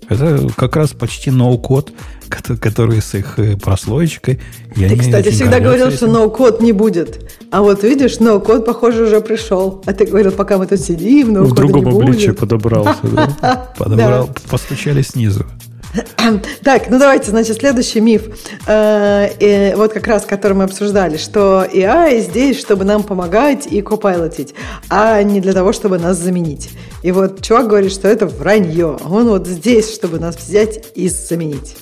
Это 0.09 0.49
как 0.57 0.77
раз 0.77 0.91
почти 0.91 1.31
ноу-код, 1.31 1.93
который 2.29 3.01
с 3.01 3.15
их 3.15 3.39
э, 3.39 3.57
прослоечкой. 3.57 4.41
Ты, 4.75 4.97
кстати, 4.97 5.31
всегда 5.31 5.61
говорил, 5.61 5.91
что 5.91 6.07
ноу-код 6.07 6.61
не 6.61 6.73
будет. 6.73 7.41
А 7.53 7.61
вот 7.61 7.83
видишь, 7.83 8.19
ноу-код, 8.19 8.65
похоже, 8.65 9.05
уже 9.05 9.21
пришел. 9.21 9.83
А 9.85 9.93
ты 9.93 10.07
говорил, 10.07 10.33
пока 10.33 10.57
мы 10.57 10.67
тут 10.67 10.81
сидим, 10.81 11.35
ноу-кода 11.35 11.53
В 11.53 11.55
другом 11.55 11.89
обличье 11.89 12.33
подобрался. 12.33 12.99
Подобрал, 13.77 14.31
постучали 14.51 15.03
снизу. 15.03 15.45
Так, 16.65 16.89
ну 16.89 16.99
давайте, 16.99 17.31
значит, 17.31 17.59
следующий 17.59 18.01
миф. 18.01 18.23
Э, 18.67 19.77
вот 19.77 19.93
как 19.93 20.07
раз, 20.07 20.25
который 20.25 20.55
мы 20.55 20.65
обсуждали, 20.65 21.19
что 21.19 21.67
AI 21.71 22.21
здесь, 22.21 22.59
чтобы 22.59 22.85
нам 22.87 23.03
помогать 23.03 23.67
и 23.67 23.83
копайлотить, 23.83 24.55
а 24.89 25.23
не 25.23 25.43
для 25.43 25.53
того, 25.53 25.75
чтобы 25.75 25.99
нас 25.99 26.17
заменить. 26.17 26.71
И 27.03 27.13
вот 27.13 27.43
чувак 27.43 27.69
говорит, 27.69 27.93
что 27.93 28.09
это 28.09 28.27
вранье. 28.27 28.97
Он 29.05 29.29
вот 29.29 29.47
здесь, 29.47 29.93
чтобы 29.93 30.19
нас 30.19 30.37
взять 30.37 30.87
и 30.95 31.11
заменить. 31.11 31.77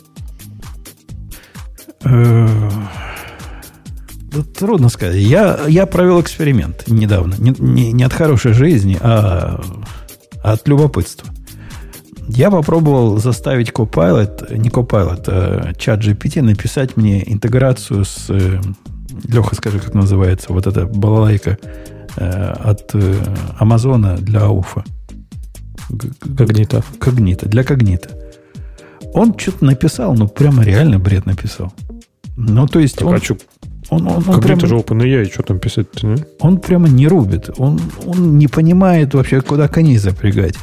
Э, 4.33 4.43
трудно 4.43 4.89
сказать. 4.89 5.17
Я, 5.17 5.61
я 5.69 5.87
провел 5.87 6.21
эксперимент 6.21 6.85
недавно. 6.89 7.35
Не, 7.39 7.55
не, 7.59 7.93
не 7.93 8.05
от 8.05 8.13
хорошей 8.13 8.53
жизни, 8.53 8.99
а 9.01 9.61
от 10.43 10.67
любопытства. 10.69 11.29
Я 12.29 12.51
попробовал 12.51 13.19
заставить 13.19 13.71
Copilot, 13.71 14.57
не 14.57 14.69
Copilot, 14.69 15.25
а 15.27 15.75
чат 15.75 16.01
GPT 16.01 16.43
написать 16.43 16.97
мне 16.97 17.31
интеграцию 17.31 18.05
с... 18.05 18.27
Э, 18.29 18.61
Леха, 19.29 19.55
скажи, 19.57 19.81
как 19.81 19.93
называется, 19.95 20.53
вот 20.53 20.67
эта 20.67 20.87
балалайка 20.87 21.59
э, 22.17 22.53
от 22.53 22.95
Амазона 23.59 24.17
для 24.17 24.43
Ауфа. 24.43 24.85
Когнита. 26.37 26.85
Когнита, 27.01 27.49
для 27.49 27.65
когнита. 27.65 28.11
Он 29.13 29.37
что-то 29.37 29.65
написал, 29.65 30.15
ну, 30.15 30.29
прямо 30.29 30.63
реально 30.63 30.99
бред 31.01 31.27
написал. 31.27 31.73
Ну, 32.37 32.67
то 32.69 32.79
есть 32.79 32.97
так, 32.97 33.09
он... 33.09 33.15
А 33.15 33.19
что, 33.19 33.37
он, 33.91 34.07
он, 34.07 34.25
он 34.27 34.41
прямо, 34.41 34.67
же 34.67 34.77
OpenAI, 34.77 35.31
что 35.33 35.43
там 35.43 35.59
писать-то, 35.59 36.07
не? 36.07 36.25
Он 36.39 36.59
прямо 36.59 36.89
не 36.89 37.09
рубит. 37.09 37.51
Он, 37.59 37.81
он 38.07 38.39
не 38.39 38.47
понимает 38.47 39.15
вообще, 39.15 39.41
куда 39.41 39.69
коней 39.69 39.99
запрягать. 39.99 40.55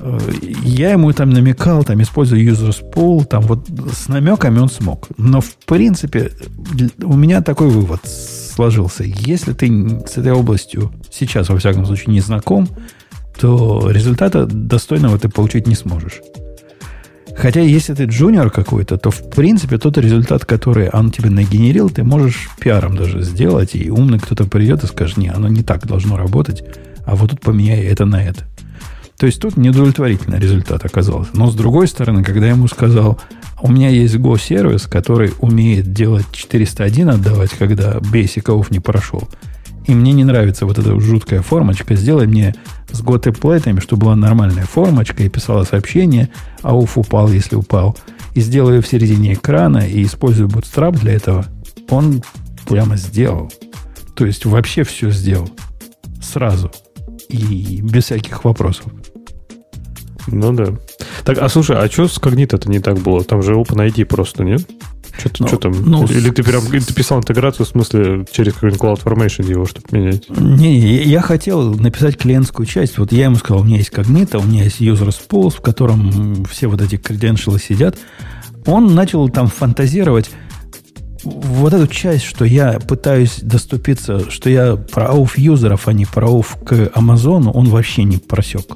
Э, 0.00 0.18
я 0.62 0.92
ему 0.92 1.12
там 1.12 1.30
намекал, 1.30 1.84
там, 1.84 2.00
используя 2.00 2.40
users 2.40 2.82
pool, 2.94 3.24
там 3.24 3.42
вот 3.42 3.68
с 3.92 4.08
намеками 4.08 4.60
он 4.60 4.68
смог. 4.68 5.08
Но, 5.16 5.40
в 5.40 5.56
принципе, 5.66 6.30
у 7.02 7.14
меня 7.14 7.42
такой 7.42 7.68
вывод 7.68 8.00
сложился. 8.04 9.04
Если 9.04 9.52
ты 9.52 9.68
с 10.06 10.16
этой 10.16 10.32
областью 10.32 10.92
сейчас, 11.10 11.48
во 11.48 11.58
всяком 11.58 11.84
случае, 11.86 12.12
не 12.12 12.20
знаком, 12.20 12.68
то 13.38 13.90
результата 13.90 14.46
достойного 14.46 15.18
ты 15.18 15.28
получить 15.28 15.66
не 15.66 15.74
сможешь. 15.74 16.20
Хотя, 17.36 17.60
если 17.60 17.94
ты 17.94 18.04
джуниор 18.04 18.50
какой-то, 18.50 18.98
то, 18.98 19.10
в 19.10 19.30
принципе, 19.30 19.78
тот 19.78 19.98
результат, 19.98 20.44
который 20.44 20.90
он 20.90 21.10
тебе 21.10 21.30
нагенерил, 21.30 21.90
ты 21.90 22.04
можешь 22.04 22.48
пиаром 22.60 22.96
даже 22.96 23.22
сделать, 23.22 23.74
и 23.74 23.90
умный 23.90 24.18
кто-то 24.18 24.44
придет 24.44 24.84
и 24.84 24.86
скажет, 24.86 25.16
не, 25.16 25.28
оно 25.28 25.48
не 25.48 25.62
так 25.62 25.86
должно 25.86 26.16
работать, 26.16 26.62
а 27.04 27.16
вот 27.16 27.30
тут 27.30 27.40
поменяй 27.40 27.82
это 27.84 28.04
на 28.04 28.22
это. 28.22 28.44
То 29.18 29.26
есть 29.26 29.40
тут 29.40 29.56
неудовлетворительный 29.56 30.40
результат 30.40 30.84
оказался. 30.84 31.30
Но 31.34 31.50
с 31.50 31.54
другой 31.54 31.86
стороны, 31.86 32.24
когда 32.24 32.46
я 32.46 32.52
ему 32.52 32.66
сказал, 32.68 33.20
у 33.60 33.70
меня 33.70 33.88
есть 33.88 34.16
Go-сервис, 34.16 34.82
который 34.86 35.32
умеет 35.38 35.92
делать 35.92 36.26
401 36.32 37.08
отдавать, 37.08 37.50
когда 37.50 37.98
Basic 37.98 38.66
не 38.70 38.80
прошел– 38.80 39.28
и 39.86 39.94
мне 39.94 40.12
не 40.12 40.24
нравится 40.24 40.66
вот 40.66 40.78
эта 40.78 40.98
жуткая 41.00 41.42
формочка. 41.42 41.94
Сделай 41.96 42.26
мне 42.26 42.54
с 42.90 43.00
готеплетами, 43.02 43.80
чтобы 43.80 44.06
была 44.06 44.16
нормальная 44.16 44.64
формочка 44.64 45.22
и 45.22 45.28
писала 45.28 45.64
сообщение, 45.64 46.28
а 46.62 46.76
уф 46.76 46.98
упал, 46.98 47.28
если 47.28 47.56
упал. 47.56 47.96
И 48.34 48.40
сделаю 48.40 48.82
в 48.82 48.86
середине 48.86 49.34
экрана 49.34 49.78
и 49.78 50.04
использую 50.04 50.48
Bootstrap 50.48 50.98
для 50.98 51.14
этого. 51.14 51.46
Он 51.90 52.22
прямо 52.66 52.96
сделал. 52.96 53.52
То 54.14 54.24
есть 54.24 54.44
вообще 54.44 54.84
все 54.84 55.10
сделал. 55.10 55.50
Сразу. 56.22 56.70
И 57.28 57.80
без 57.82 58.04
всяких 58.04 58.44
вопросов. 58.44 58.86
Ну 60.28 60.52
да. 60.52 60.66
Так, 61.24 61.38
а 61.38 61.48
слушай, 61.48 61.76
а 61.76 61.88
что 61.88 62.06
с 62.06 62.18
Cognito-то 62.18 62.70
не 62.70 62.78
так 62.78 62.98
было? 62.98 63.24
Там 63.24 63.42
же 63.42 63.54
OpenID 63.54 64.04
просто, 64.04 64.44
нет? 64.44 64.68
Что, 65.18 65.30
ну, 65.40 65.46
что 65.46 65.56
там? 65.58 65.72
Ну, 65.84 66.06
или 66.06 66.30
ты 66.30 66.42
прям 66.42 66.64
или 66.72 66.80
ты 66.80 66.94
писал 66.94 67.18
интеграцию 67.18 67.66
в 67.66 67.68
смысле 67.68 68.26
через 68.32 68.54
какой-нибудь 68.54 68.80
CloudFormation 68.80 69.48
его, 69.48 69.66
чтобы 69.66 69.86
менять? 69.90 70.28
Не, 70.30 70.78
я 70.78 71.20
хотел 71.20 71.74
написать 71.74 72.16
клиентскую 72.16 72.66
часть. 72.66 72.98
Вот 72.98 73.12
я 73.12 73.24
ему 73.24 73.36
сказал, 73.36 73.62
у 73.62 73.64
меня 73.64 73.76
есть 73.76 73.90
Cognito, 73.90 74.38
у 74.38 74.46
меня 74.46 74.64
есть 74.64 74.80
User 74.80 75.14
Pools, 75.28 75.56
в 75.56 75.60
котором 75.60 76.44
все 76.46 76.66
вот 76.66 76.80
эти 76.80 76.94
credentials 76.96 77.62
сидят. 77.62 77.98
Он 78.66 78.94
начал 78.94 79.28
там 79.28 79.48
фантазировать 79.48 80.30
вот 81.24 81.72
эту 81.72 81.86
часть, 81.86 82.24
что 82.24 82.44
я 82.44 82.78
пытаюсь 82.80 83.38
доступиться, 83.40 84.30
что 84.30 84.50
я 84.50 84.76
про 84.76 85.08
ауф 85.08 85.38
юзеров, 85.38 85.88
а 85.88 85.92
не 85.92 86.04
про 86.04 86.26
ауф 86.28 86.56
к 86.64 86.90
Амазону, 86.94 87.50
он 87.50 87.68
вообще 87.68 88.04
не 88.04 88.18
просек. 88.18 88.66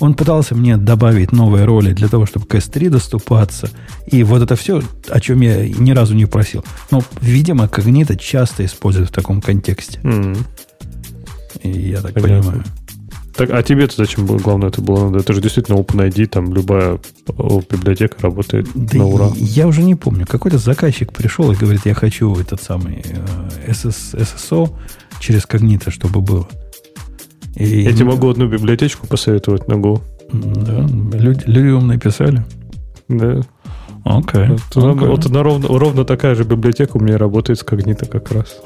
Он 0.00 0.14
пытался 0.14 0.54
мне 0.54 0.76
добавить 0.76 1.32
новые 1.32 1.64
роли 1.64 1.92
для 1.92 2.08
того, 2.08 2.26
чтобы 2.26 2.46
к 2.46 2.54
S3 2.54 2.88
доступаться. 2.88 3.70
И 4.06 4.22
вот 4.22 4.42
это 4.42 4.54
все, 4.56 4.82
о 5.08 5.20
чем 5.20 5.40
я 5.40 5.68
ни 5.68 5.90
разу 5.90 6.14
не 6.14 6.26
просил. 6.26 6.64
Но, 6.90 7.02
видимо, 7.20 7.68
когнита 7.68 8.16
часто 8.16 8.64
используют 8.64 9.10
в 9.10 9.12
таком 9.12 9.40
контексте. 9.40 9.98
Mm-hmm. 10.02 10.38
И 11.62 11.70
я 11.70 12.00
так 12.00 12.14
Понятно. 12.14 12.42
понимаю. 12.42 12.64
Так, 13.38 13.50
а 13.50 13.62
тебе-то 13.62 13.94
зачем 13.96 14.26
было, 14.26 14.38
главное 14.38 14.68
это 14.68 14.82
было 14.82 15.04
надо? 15.04 15.20
Это 15.20 15.32
же 15.32 15.40
действительно 15.40 15.76
OpenID, 15.76 16.26
там 16.26 16.52
любая 16.52 16.98
библиотека 17.28 18.16
работает 18.20 18.66
да 18.74 18.98
на 18.98 19.06
ура. 19.06 19.30
Я 19.36 19.68
уже 19.68 19.84
не 19.84 19.94
помню. 19.94 20.26
Какой-то 20.26 20.58
заказчик 20.58 21.12
пришел 21.12 21.52
и 21.52 21.54
говорит, 21.54 21.82
я 21.84 21.94
хочу 21.94 22.34
этот 22.34 22.60
самый 22.60 23.04
SS, 23.64 24.14
э, 24.14 24.22
SSO 24.22 24.76
через 25.20 25.46
когнита, 25.46 25.92
чтобы 25.92 26.20
было. 26.20 26.48
И, 27.56 27.82
я 27.82 27.92
тебе 27.92 28.06
могу 28.06 28.28
одну 28.28 28.48
библиотечку 28.48 29.06
посоветовать 29.06 29.68
на 29.68 29.74
Go. 29.74 30.00
Да, 30.32 30.86
люди, 31.18 31.42
люди 31.46 31.68
вам 31.70 31.88
написали. 31.88 32.44
Да. 33.08 33.40
Окей. 34.04 34.42
Okay. 34.42 34.60
Вот, 34.74 34.96
okay. 34.96 35.08
вот 35.08 35.26
она 35.26 35.42
ровно, 35.42 35.68
ровно 35.68 36.04
такая 36.04 36.34
же 36.34 36.44
библиотека 36.44 36.96
у 36.96 37.00
меня 37.00 37.18
работает 37.18 37.58
с 37.58 37.62
когнита 37.62 38.06
как 38.06 38.30
раз. 38.32 38.60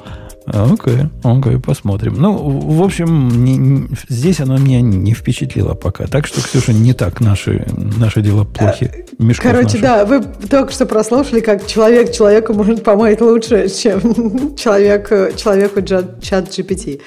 Окей, 0.47 1.09
окей, 1.23 1.59
посмотрим. 1.59 2.15
Ну, 2.19 2.37
в 2.37 2.83
общем, 2.83 3.45
не, 3.45 3.57
не, 3.57 3.89
здесь 4.09 4.41
оно 4.41 4.59
меня 4.59 4.81
не 4.81 5.15
впечатлило 5.15 5.75
пока. 5.75 6.07
Так 6.07 6.27
что, 6.27 6.41
Ксюша, 6.41 6.73
не 6.73 6.95
так 6.95 7.21
наши, 7.21 7.65
наши 7.97 8.23
дела 8.23 8.45
плохи. 8.45 9.07
Мешков 9.19 9.53
Короче, 9.53 9.79
наших. 9.79 9.83
да, 9.83 10.05
вы 10.05 10.21
только 10.49 10.73
что 10.73 10.87
прослушали, 10.87 11.41
как 11.41 11.67
человек 11.67 12.13
человеку 12.13 12.55
может 12.55 12.83
помыть 12.83 13.21
лучше, 13.21 13.69
чем 13.69 14.57
человек 14.57 15.37
человеку 15.37 15.81
чат 15.83 16.49
GPT. 16.49 17.01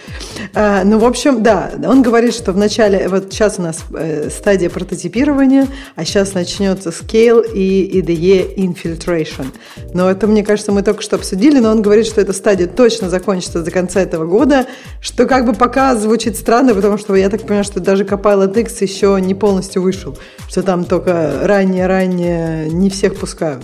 А, 0.54 0.84
ну, 0.86 0.98
в 1.00 1.06
общем, 1.06 1.44
да, 1.44 1.72
он 1.86 2.04
говорит, 2.04 2.34
что 2.34 2.54
в 2.54 2.58
начале, 2.58 3.10
вот 3.10 3.34
сейчас 3.34 3.60
у 3.60 3.64
нас 3.64 3.84
э, 3.94 4.30
стадия 4.30 4.70
прототипирования, 4.70 5.68
а 5.96 6.06
сейчас 6.06 6.34
начнется 6.34 6.90
scale 6.90 7.46
и 7.54 8.00
IDE 8.00 8.56
infiltration. 8.56 9.48
Но 9.94 10.10
это, 10.10 10.26
мне 10.26 10.44
кажется, 10.44 10.72
мы 10.72 10.84
только 10.84 11.02
что 11.02 11.18
обсудили, 11.18 11.60
но 11.60 11.72
он 11.72 11.82
говорит, 11.82 12.06
что 12.06 12.22
эта 12.22 12.32
стадия 12.32 12.68
точно 12.68 13.10
закончится 13.10 13.25
закончится 13.26 13.64
до 13.64 13.72
конца 13.72 14.02
этого 14.02 14.26
года, 14.26 14.68
что 15.02 15.26
как 15.26 15.46
бы 15.46 15.54
пока 15.54 15.96
звучит 15.96 16.38
странно, 16.38 16.76
потому 16.76 17.00
что 17.00 17.16
я 17.16 17.30
так 17.30 17.42
понимаю, 17.42 17.64
что 17.64 17.80
даже 17.80 18.04
Copilot 18.04 18.60
X 18.60 18.82
еще 18.82 19.18
не 19.20 19.34
полностью 19.34 19.82
вышел, 19.82 20.16
что 20.48 20.62
там 20.62 20.84
только 20.86 21.40
ранее-ранее 21.42 22.70
не 22.70 22.92
всех 22.92 23.16
пускают. 23.16 23.64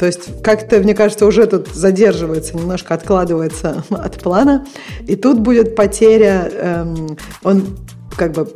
То 0.00 0.06
есть 0.06 0.42
как-то, 0.42 0.78
мне 0.80 0.94
кажется, 0.94 1.26
уже 1.26 1.46
тут 1.46 1.68
задерживается, 1.68 2.56
немножко 2.56 2.94
откладывается 2.94 3.84
от 3.90 4.20
плана. 4.20 4.66
И 5.06 5.14
тут 5.14 5.38
будет 5.38 5.76
потеря, 5.76 6.50
эм, 6.52 7.16
он 7.44 7.76
как 8.16 8.32
бы 8.32 8.48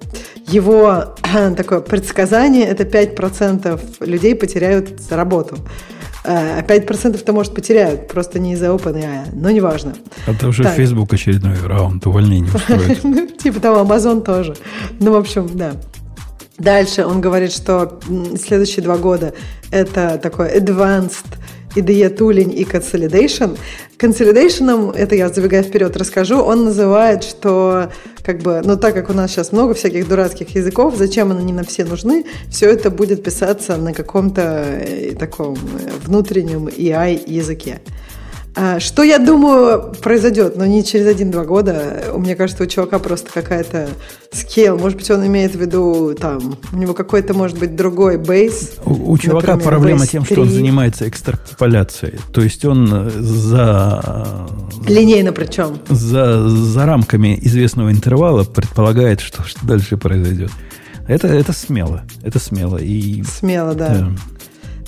его 0.48 1.14
такое 1.56 1.80
предсказание, 1.80 2.66
это 2.66 2.82
5% 2.82 4.04
людей 4.04 4.34
потеряют 4.34 4.90
работу. 5.10 5.56
5%-то, 6.24 7.32
а, 7.32 7.34
может, 7.34 7.54
потеряют, 7.54 8.08
просто 8.08 8.38
не 8.38 8.52
из-за 8.52 8.66
OpenAI, 8.66 9.30
но 9.32 9.50
неважно. 9.50 9.94
Это 10.26 10.48
уже 10.48 10.62
так. 10.62 10.74
Facebook 10.74 11.12
очередной 11.12 11.56
раунд 11.64 12.06
увольнений 12.06 12.50
устроит. 12.54 13.02
Ну, 13.04 13.26
типа 13.26 13.60
того, 13.60 13.80
Amazon 13.80 14.22
тоже. 14.22 14.54
Ну, 15.00 15.12
в 15.12 15.16
общем, 15.16 15.50
да. 15.54 15.72
Дальше 16.58 17.04
он 17.04 17.20
говорит, 17.20 17.52
что 17.52 17.98
следующие 18.40 18.84
два 18.84 18.96
года 18.96 19.34
это 19.70 20.18
такой 20.18 20.56
advanced 20.56 21.26
IDE 21.76 22.16
tooling 22.16 22.52
и 22.52 22.64
consolidation. 22.64 23.58
Consolidation, 23.98 24.94
это 24.94 25.14
я 25.14 25.28
забегая 25.28 25.62
вперед 25.62 25.96
расскажу, 25.96 26.38
он 26.40 26.64
называет, 26.64 27.24
что 27.24 27.90
как 28.24 28.38
бы, 28.38 28.60
ну 28.64 28.76
так 28.76 28.94
как 28.94 29.10
у 29.10 29.12
нас 29.12 29.30
сейчас 29.30 29.52
много 29.52 29.74
всяких 29.74 30.08
дурацких 30.08 30.54
языков, 30.54 30.94
зачем 30.96 31.30
они 31.30 31.52
на 31.52 31.64
все 31.64 31.84
нужны, 31.84 32.24
все 32.50 32.70
это 32.70 32.90
будет 32.90 33.22
писаться 33.22 33.76
на 33.76 33.92
каком-то 33.92 34.42
э, 34.42 35.14
таком 35.18 35.54
э, 35.54 35.90
внутреннем 36.04 36.68
AI 36.68 37.22
языке. 37.26 37.80
А, 38.54 38.80
что 38.80 39.02
я 39.02 39.18
думаю 39.18 39.94
произойдет, 40.02 40.56
но 40.56 40.66
не 40.66 40.84
через 40.84 41.06
один-два 41.06 41.44
года. 41.44 42.04
Мне 42.16 42.36
кажется, 42.36 42.64
у 42.64 42.66
чувака 42.66 42.98
просто 42.98 43.30
какая-то 43.32 43.88
скейл. 44.30 44.78
Может 44.78 44.98
быть, 44.98 45.10
он 45.10 45.26
имеет 45.26 45.54
в 45.54 45.60
виду 45.60 46.14
там, 46.14 46.58
у 46.72 46.76
него 46.76 46.92
какой-то, 46.92 47.32
может 47.32 47.58
быть, 47.58 47.74
другой 47.76 48.18
бейс. 48.18 48.74
У, 48.84 49.12
у 49.12 49.18
чувака 49.18 49.52
например, 49.52 49.68
проблема 49.72 50.06
тем, 50.06 50.24
что 50.24 50.42
он 50.42 50.50
занимается 50.50 51.08
экстраполяцией. 51.08 52.18
То 52.32 52.42
есть 52.42 52.64
он 52.64 52.88
э, 52.92 53.10
за... 53.10 54.46
Линейно 54.86 55.32
причем. 55.32 55.78
За, 55.88 56.46
за 56.46 56.84
рамками 56.84 57.38
известного 57.42 57.90
интервала 57.90 58.44
предполагает, 58.44 59.20
что, 59.20 59.42
что 59.44 59.66
дальше 59.66 59.96
произойдет. 59.96 60.50
Это, 61.08 61.28
это 61.28 61.52
смело. 61.52 62.02
Это 62.22 62.38
смело. 62.38 62.76
И, 62.76 63.22
смело, 63.22 63.74
да. 63.74 63.88
да 63.88 64.08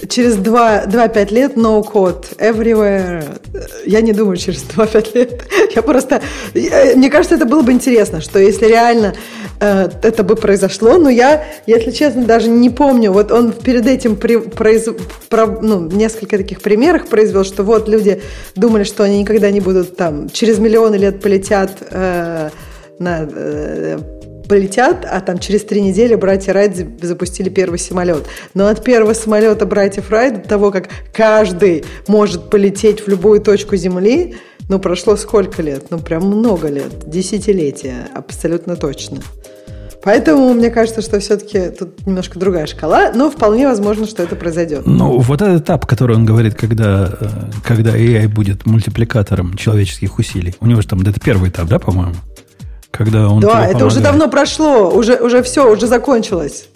через 0.09 0.37
2-5 0.37 1.33
лет 1.33 1.57
no 1.57 1.83
code 1.83 2.37
everywhere. 2.39 3.41
Я 3.87 4.01
не 4.01 4.13
думаю 4.13 4.37
через 4.37 4.65
2-5 4.65 5.15
лет. 5.15 5.45
Я 5.75 5.83
просто... 5.83 6.21
Мне 6.55 7.11
кажется, 7.11 7.37
это 7.37 7.47
было 7.47 7.63
бы 7.63 7.73
интересно, 7.73 8.21
что 8.21 8.39
если 8.39 8.67
реально 8.67 9.15
э, 9.61 9.89
это 10.03 10.23
бы 10.23 10.37
произошло, 10.37 10.99
но 10.99 11.09
я, 11.09 11.45
если 11.67 11.91
честно, 11.91 12.25
даже 12.25 12.49
не 12.49 12.71
помню. 12.71 13.13
Вот 13.13 13.31
он 13.31 13.53
перед 13.53 13.87
этим 13.87 14.17
при, 14.17 14.37
произ, 14.37 14.87
про, 15.29 15.47
ну, 15.47 15.81
несколько 15.81 16.39
таких 16.39 16.61
примеров 16.61 17.09
произвел, 17.09 17.45
что 17.45 17.63
вот 17.63 17.89
люди 17.89 18.23
думали, 18.55 18.85
что 18.85 19.05
они 19.05 19.21
никогда 19.21 19.51
не 19.51 19.61
будут 19.61 19.97
там 19.97 20.29
через 20.31 20.59
миллионы 20.59 20.97
лет 20.97 21.21
полетят 21.21 21.71
э, 21.91 22.51
на 22.99 23.29
э, 23.31 23.99
полетят, 24.49 25.07
а 25.11 25.21
там 25.21 25.39
через 25.39 25.65
три 25.65 25.81
недели 25.81 26.15
братья 26.15 26.53
Райт 26.53 26.77
запустили 27.03 27.49
первый 27.49 27.79
самолет. 27.79 28.27
Но 28.55 28.67
от 28.67 28.85
первого 28.85 29.13
самолета 29.13 29.67
братьев 29.67 30.11
Райт 30.11 30.43
до 30.43 30.49
того, 30.49 30.71
как 30.71 30.89
каждый 31.13 31.85
может 32.09 32.51
полететь 32.51 33.01
в 33.01 33.09
любую 33.09 33.41
точку 33.41 33.77
Земли, 33.77 34.37
ну, 34.69 34.79
прошло 34.79 35.17
сколько 35.17 35.63
лет? 35.63 35.87
Ну, 35.91 35.99
прям 35.99 36.25
много 36.25 36.69
лет. 36.69 37.09
Десятилетия, 37.09 38.09
абсолютно 38.15 38.77
точно. 38.77 39.19
Поэтому 40.05 40.53
мне 40.53 40.71
кажется, 40.71 41.01
что 41.01 41.19
все-таки 41.19 41.71
тут 41.71 42.07
немножко 42.07 42.39
другая 42.39 42.67
шкала, 42.67 43.11
но 43.15 43.31
вполне 43.31 43.67
возможно, 43.67 44.07
что 44.07 44.23
это 44.23 44.37
произойдет. 44.37 44.83
Ну, 44.85 45.19
вот 45.19 45.41
этот 45.41 45.63
этап, 45.63 45.87
который 45.87 46.15
он 46.15 46.27
говорит, 46.27 46.55
когда, 46.55 47.11
э, 47.19 47.27
когда 47.67 47.97
AI 47.97 48.29
будет 48.29 48.67
мультипликатором 48.67 49.57
человеческих 49.57 50.19
усилий. 50.19 50.55
У 50.61 50.67
него 50.67 50.83
же 50.83 50.89
там 50.89 51.01
это 51.01 51.19
первый 51.19 51.49
этап, 51.49 51.69
да, 51.69 51.79
по-моему? 51.79 52.15
Когда 52.97 53.29
он 53.29 53.41
да, 53.41 53.67
это 53.67 53.87
уже 53.87 54.01
давно 54.01 54.29
прошло, 54.29 54.89
уже, 54.89 55.17
уже 55.17 55.43
все, 55.43 55.73
уже 55.73 55.89
закончилось. 55.89 56.69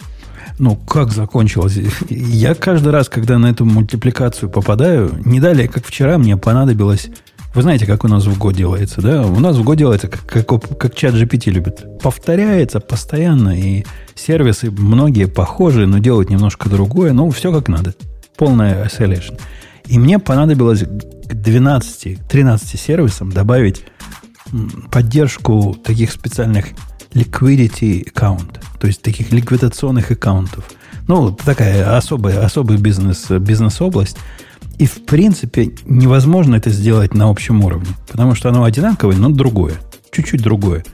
Ну, 0.57 0.75
как 0.75 1.11
закончилось? 1.13 1.79
Я 2.09 2.55
каждый 2.55 2.91
раз, 2.91 3.07
когда 3.07 3.37
на 3.37 3.47
эту 3.47 3.63
мультипликацию 3.63 4.49
попадаю, 4.49 5.13
не 5.23 5.39
далее, 5.39 5.69
как 5.69 5.85
вчера, 5.85 6.17
мне 6.17 6.35
понадобилось... 6.35 7.09
Вы 7.55 7.61
знаете, 7.61 7.85
как 7.85 8.03
у 8.03 8.09
нас 8.09 8.25
в 8.25 8.37
год 8.37 8.53
делается, 8.53 9.01
да? 9.01 9.25
У 9.25 9.39
нас 9.39 9.55
в 9.55 9.63
год 9.63 9.77
делается, 9.77 10.09
как, 10.09 10.45
как, 10.45 10.77
как 10.77 10.93
чат 10.93 11.15
GPT 11.15 11.51
любит. 11.51 11.85
Повторяется 12.01 12.81
постоянно, 12.81 13.57
и 13.57 13.85
сервисы 14.13 14.69
многие 14.69 15.25
похожи, 15.25 15.87
но 15.87 15.99
делают 15.99 16.29
немножко 16.29 16.69
другое. 16.69 17.13
Ну, 17.13 17.29
все 17.31 17.53
как 17.53 17.69
надо. 17.69 17.95
Полная 18.35 18.85
isolation. 18.85 19.39
И 19.87 19.97
мне 19.97 20.19
понадобилось 20.19 20.81
к 20.81 21.33
12-13 21.33 22.77
сервисам 22.77 23.31
добавить 23.31 23.85
поддержку 24.91 25.75
таких 25.83 26.11
специальных 26.11 26.67
liquidity 27.13 28.07
аккаунт, 28.07 28.59
то 28.79 28.87
есть 28.87 29.01
таких 29.01 29.31
ликвидационных 29.31 30.11
аккаунтов. 30.11 30.69
Ну, 31.07 31.31
такая 31.31 31.97
особая, 31.97 32.45
особая 32.45 32.77
бизнес, 32.77 33.29
бизнес-область. 33.29 34.17
И, 34.77 34.85
в 34.85 35.05
принципе, 35.05 35.71
невозможно 35.85 36.55
это 36.55 36.69
сделать 36.69 37.13
на 37.13 37.29
общем 37.29 37.63
уровне, 37.63 37.89
потому 38.07 38.35
что 38.35 38.49
оно 38.49 38.63
одинаковое, 38.63 39.17
но 39.17 39.29
другое. 39.29 39.75
Чуть-чуть 40.11 40.41
другое. 40.41 40.85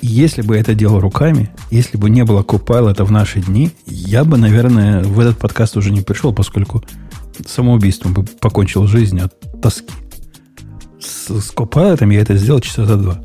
Если 0.00 0.42
бы 0.42 0.56
это 0.56 0.74
делал 0.74 1.00
руками, 1.00 1.50
если 1.70 1.96
бы 1.96 2.08
не 2.08 2.24
было 2.24 2.42
Copilot 2.42 3.04
в 3.04 3.10
наши 3.10 3.40
дни, 3.40 3.70
я 3.86 4.24
бы, 4.24 4.38
наверное, 4.38 5.02
в 5.02 5.18
этот 5.20 5.38
подкаст 5.38 5.76
уже 5.76 5.90
не 5.90 6.00
пришел, 6.00 6.32
поскольку 6.32 6.82
самоубийством 7.46 8.14
бы 8.14 8.24
покончил 8.24 8.86
жизнь 8.86 9.20
от 9.20 9.34
тоски 9.60 9.92
с 11.08 11.52
Copilot 11.54 12.12
я 12.12 12.20
это 12.20 12.36
сделал 12.36 12.60
часа 12.60 12.84
за 12.84 12.96
два. 12.96 13.20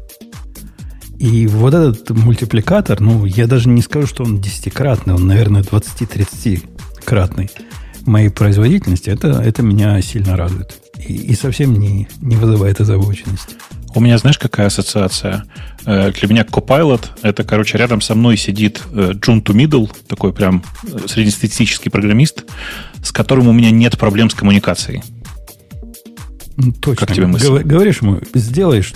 И 1.19 1.47
вот 1.47 1.73
этот 1.73 2.09
мультипликатор, 2.09 2.99
ну, 2.99 3.25
я 3.25 3.47
даже 3.47 3.69
не 3.69 3.81
скажу, 3.81 4.07
что 4.07 4.23
он 4.23 4.41
десятикратный, 4.41 5.13
он, 5.13 5.27
наверное, 5.27 5.61
20-30-кратный 5.61 7.49
моей 8.05 8.29
производительности. 8.29 9.09
Это, 9.09 9.41
это 9.41 9.61
меня 9.61 10.01
сильно 10.01 10.35
радует. 10.35 10.75
И, 10.97 11.13
и 11.13 11.35
совсем 11.35 11.79
не, 11.79 12.07
не 12.19 12.35
вызывает 12.35 12.81
озабоченности. 12.81 13.55
У 13.95 13.99
меня, 13.99 14.17
знаешь, 14.17 14.39
какая 14.39 14.67
ассоциация? 14.67 15.45
Э, 15.85 16.11
для 16.11 16.27
меня 16.27 16.41
Copilot— 16.43 17.05
это, 17.21 17.43
короче, 17.43 17.77
рядом 17.77 18.01
со 18.01 18.15
мной 18.15 18.37
сидит 18.37 18.81
Джун 18.91 19.41
to 19.41 19.53
Middle, 19.53 19.89
такой 20.07 20.33
прям 20.33 20.63
э, 20.83 21.07
среднестатистический 21.07 21.89
программист, 21.89 22.43
с 23.03 23.11
которым 23.11 23.47
у 23.47 23.53
меня 23.53 23.71
нет 23.71 23.97
проблем 23.97 24.29
с 24.29 24.33
коммуникацией. 24.33 25.03
Ну, 26.57 26.71
точно. 26.73 27.07
Как 27.07 27.15
тебе 27.15 27.27
мысль? 27.27 27.63
Говоришь 27.63 28.01
ему, 28.01 28.19
сделаешь, 28.33 28.93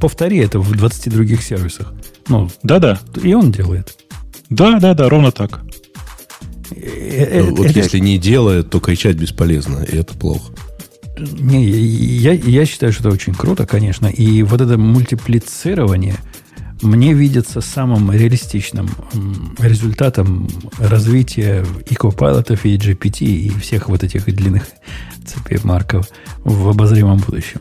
повтори 0.00 0.38
это 0.38 0.58
в 0.58 0.72
20 0.72 1.12
других 1.12 1.42
сервисах. 1.42 1.92
Ну, 2.28 2.50
Да-да. 2.62 2.98
И 3.22 3.34
он 3.34 3.50
делает. 3.50 3.96
Да-да-да, 4.50 5.08
ровно 5.08 5.32
так. 5.32 5.60
Э, 6.70 7.42
ну, 7.42 7.56
вот 7.56 7.66
это... 7.66 7.78
если 7.78 7.98
не 7.98 8.18
делает, 8.18 8.70
то 8.70 8.80
кричать 8.80 9.16
бесполезно, 9.16 9.82
и 9.82 9.96
это 9.96 10.14
плохо. 10.14 10.52
Не, 11.18 11.64
я, 11.64 12.32
я 12.32 12.64
считаю, 12.64 12.92
что 12.92 13.08
это 13.08 13.14
очень 13.14 13.34
круто, 13.34 13.66
конечно. 13.66 14.06
И 14.06 14.42
вот 14.42 14.60
это 14.60 14.78
мультиплицирование 14.78 16.16
мне 16.82 17.12
видится 17.12 17.60
самым 17.60 18.12
реалистичным 18.12 18.88
результатом 19.58 20.48
развития 20.78 21.64
и 21.88 21.94
Copilot, 21.94 22.58
и 22.62 22.76
GPT, 22.76 23.24
и 23.24 23.50
всех 23.58 23.88
вот 23.88 24.04
этих 24.04 24.24
длинных 24.26 24.64
цепей 25.26 25.58
марков 25.64 26.08
в 26.44 26.68
обозримом 26.68 27.18
будущем. 27.18 27.60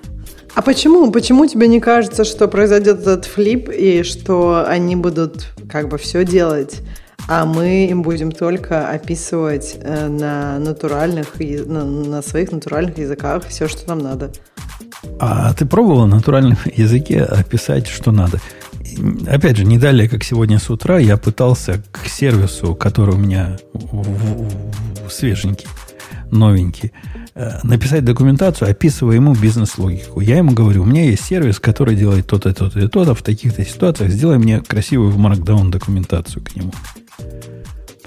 А 0.55 0.61
почему? 0.61 1.11
Почему 1.11 1.45
тебе 1.45 1.67
не 1.67 1.79
кажется, 1.79 2.23
что 2.23 2.47
произойдет 2.47 3.01
этот 3.01 3.25
флип 3.25 3.69
и 3.69 4.03
что 4.03 4.65
они 4.67 4.95
будут 4.95 5.53
как 5.69 5.87
бы 5.87 5.97
все 5.97 6.25
делать, 6.25 6.81
а 7.27 7.45
мы 7.45 7.87
им 7.87 8.01
будем 8.01 8.31
только 8.31 8.89
описывать 8.89 9.77
э, 9.81 10.07
на 10.07 10.57
натуральных, 10.59 11.35
на, 11.39 11.83
на 11.83 12.21
своих 12.21 12.51
натуральных 12.51 12.97
языках 12.97 13.43
все, 13.47 13.67
что 13.67 13.87
нам 13.89 13.99
надо? 13.99 14.31
А 15.19 15.53
ты 15.53 15.65
пробовал 15.65 16.07
на 16.07 16.15
натуральном 16.15 16.57
языке 16.75 17.21
описать, 17.21 17.87
что 17.87 18.11
надо? 18.11 18.39
Опять 19.27 19.57
же, 19.57 19.65
не 19.65 19.77
далее, 19.77 20.09
как 20.09 20.23
сегодня 20.23 20.59
с 20.59 20.69
утра, 20.69 20.97
я 20.97 21.17
пытался 21.17 21.83
к 21.91 22.07
сервису, 22.07 22.75
который 22.75 23.15
у 23.15 23.17
меня 23.17 23.57
свеженький, 25.09 25.67
новенький, 26.31 26.91
Э, 27.39 27.59
написать 27.61 28.03
документацию, 28.03 28.71
описывая 28.71 29.17
ему 29.17 29.35
бизнес-логику. 29.35 30.21
Я 30.21 30.37
ему 30.37 30.53
говорю, 30.53 30.81
у 30.81 30.85
меня 30.85 31.03
есть 31.03 31.23
сервис, 31.23 31.59
который 31.59 31.95
делает 31.95 32.25
то-то, 32.25 32.51
то-то 32.51 32.79
и 32.79 32.87
то-то 32.87 33.13
в 33.13 33.21
таких-то 33.21 33.63
ситуациях. 33.63 34.09
Сделай 34.09 34.39
мне 34.39 34.59
красивую 34.59 35.11
в 35.11 35.19
Markdown 35.19 35.69
документацию 35.69 36.43
к 36.43 36.55
нему. 36.55 36.71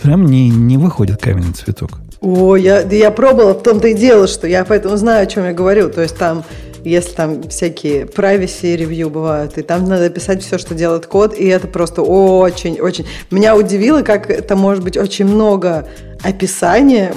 Прям 0.03 0.27
не, 0.27 0.51
не 0.51 0.79
выходит 0.79 1.23
каменный 1.23 1.53
цветок. 1.53 2.01
О, 2.21 2.57
я, 2.57 2.81
я 2.81 3.13
пробовала, 3.13 3.55
в 3.55 3.63
том-то 3.63 3.87
и 3.87 3.95
дело, 3.95 4.27
что 4.27 4.49
я 4.49 4.65
поэтому 4.65 4.97
знаю, 4.97 5.23
о 5.23 5.27
чем 5.27 5.45
я 5.45 5.53
говорю. 5.53 5.91
То 5.91 6.03
есть 6.03 6.17
там 6.17 6.43
если 6.85 7.13
там 7.13 7.43
всякие 7.49 8.05
privacy 8.05 8.77
ревью 8.77 9.11
бывают, 9.11 9.59
и 9.59 9.63
там 9.63 9.85
надо 9.85 10.11
писать 10.11 10.43
все, 10.43 10.59
что 10.59 10.75
делает 10.75 11.07
код, 11.07 11.35
и 11.39 11.47
это 11.47 11.67
просто 11.67 12.03
очень-очень... 12.03 13.07
Меня 13.31 13.57
удивило, 13.57 14.03
как 14.03 14.31
это 14.31 14.57
может 14.57 14.83
быть 14.85 14.97
очень 14.97 15.27
много 15.27 15.89
описания. 16.23 17.15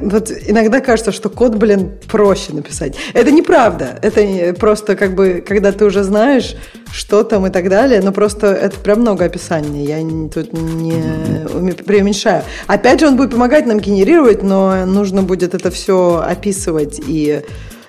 Вот 0.00 0.32
иногда 0.46 0.80
кажется, 0.80 1.12
что 1.12 1.28
код, 1.28 1.56
блин, 1.56 1.92
проще 2.08 2.54
написать. 2.54 2.96
Это 3.12 3.30
неправда. 3.30 3.98
Это 4.00 4.54
просто 4.58 4.96
как 4.96 5.14
бы, 5.14 5.44
когда 5.46 5.72
ты 5.72 5.84
уже 5.84 6.02
знаешь, 6.02 6.56
что 6.90 7.22
там 7.22 7.46
и 7.46 7.50
так 7.50 7.68
далее, 7.68 8.00
но 8.00 8.12
просто 8.12 8.46
это 8.46 8.78
прям 8.80 9.00
много 9.00 9.26
описания. 9.26 9.84
Я 9.84 9.98
тут 10.30 10.54
не 10.54 11.72
преуменьшаю. 11.72 12.44
Опять 12.66 13.00
же, 13.00 13.08
он 13.08 13.16
будет 13.16 13.32
помогать 13.32 13.66
нам 13.66 13.78
генерировать, 13.78 14.42
но 14.42 14.86
нужно 14.86 15.22
будет 15.22 15.54
это 15.54 15.70
все 15.70 16.24
описывать 16.26 16.98
и 17.06 17.42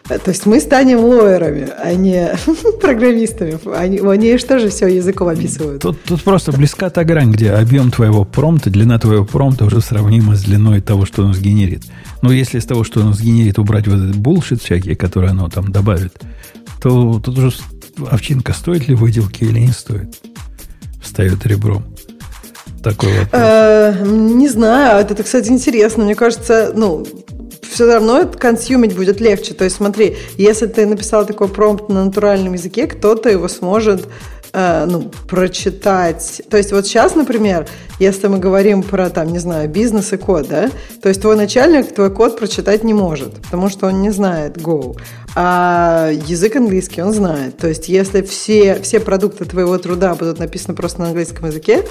то 0.08 0.32
есть 0.32 0.46
мы 0.46 0.60
станем 0.60 1.00
лоерами, 1.00 1.68
а 1.84 1.94
не 1.94 2.32
программистами. 2.82 3.60
Они, 3.76 4.00
они 4.00 4.38
что 4.38 4.60
же 4.60 4.70
все 4.70 4.88
языком 4.88 5.28
описывают? 5.28 5.82
Тут, 5.82 6.02
тут 6.04 6.24
просто 6.24 6.52
близка 6.52 6.90
та 6.90 7.04
грань, 7.04 7.32
где 7.32 7.52
объем 7.52 7.92
твоего 7.92 8.24
промпта, 8.24 8.70
длина 8.70 9.00
твоего 9.00 9.26
промпта 9.26 9.66
уже 9.66 9.82
сравнима 9.82 10.36
с 10.36 10.44
длиной 10.44 10.82
того, 10.82 11.06
что 11.06 11.24
он 11.24 11.34
сгенерит. 11.34 11.84
Но 12.22 12.32
если 12.32 12.60
из 12.60 12.66
того, 12.66 12.84
что 12.84 13.02
он 13.02 13.14
сгенерит, 13.14 13.60
убрать 13.60 13.88
вот 13.88 14.00
этот 14.00 14.16
булшит 14.16 14.62
всякий, 14.62 14.96
который 14.96 15.30
оно 15.30 15.50
там 15.50 15.72
добавит, 15.72 16.14
то 16.82 17.20
тут 17.24 17.38
уже 17.38 17.52
овчинка, 18.10 18.54
стоит 18.54 18.88
ли 18.88 18.96
выделки 18.96 19.44
или 19.44 19.60
не 19.60 19.72
стоит. 19.72 20.16
Встает 21.02 21.46
ребром. 21.46 21.84
Такой 22.84 23.10
вопрос. 23.10 23.30
Э, 23.34 24.04
не 24.06 24.50
знаю, 24.50 25.02
это, 25.02 25.22
кстати, 25.24 25.50
интересно. 25.50 26.04
Мне 26.04 26.16
кажется, 26.16 26.72
ну, 26.76 27.06
все 27.70 27.86
равно 27.86 28.20
это 28.20 28.38
консюмить 28.38 28.96
будет 28.96 29.20
легче. 29.20 29.54
То 29.54 29.64
есть 29.64 29.78
смотри, 29.78 30.18
если 30.38 30.68
ты 30.68 30.86
написал 30.86 31.26
такой 31.26 31.48
промпт 31.48 31.90
на 31.90 32.06
натуральном 32.06 32.54
языке, 32.54 32.88
кто-то 32.88 33.30
его 33.30 33.48
сможет 33.48 34.08
э, 34.58 34.86
ну, 34.86 35.12
прочитать. 35.28 36.42
То 36.50 36.58
есть 36.58 36.72
вот 36.72 36.88
сейчас, 36.88 37.14
например, 37.14 37.68
если 38.00 38.28
мы 38.28 38.40
говорим 38.40 38.82
про, 38.82 39.10
там, 39.10 39.32
не 39.32 39.38
знаю, 39.38 39.70
бизнес 39.70 40.14
и 40.14 40.18
код, 40.18 40.48
да, 40.48 40.70
то 41.02 41.10
есть 41.10 41.22
твой 41.22 41.36
начальник 41.36 41.94
твой 41.94 42.10
код 42.10 42.38
прочитать 42.40 42.84
не 42.84 42.94
может, 42.94 43.36
потому 43.44 43.70
что 43.70 43.88
он 43.88 44.02
не 44.02 44.10
знает 44.10 44.58
Go. 44.58 44.98
А 45.36 46.10
язык 46.12 46.56
английский 46.56 47.04
он 47.04 47.14
знает. 47.14 47.58
То 47.58 47.68
есть 47.68 47.88
если 47.88 48.24
все, 48.24 48.80
все 48.82 49.00
продукты 49.00 49.46
твоего 49.46 49.78
труда 49.78 50.16
будут 50.16 50.40
написаны 50.40 50.76
просто 50.76 51.02
на 51.02 51.08
английском 51.08 51.48
языке, 51.48 51.86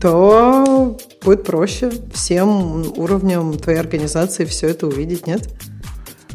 то 0.00 0.98
будет 1.24 1.44
проще 1.44 1.90
всем 2.12 2.92
уровням 2.98 3.56
твоей 3.58 3.78
организации 3.78 4.44
все 4.44 4.68
это 4.68 4.86
увидеть, 4.86 5.26
нет? 5.26 5.48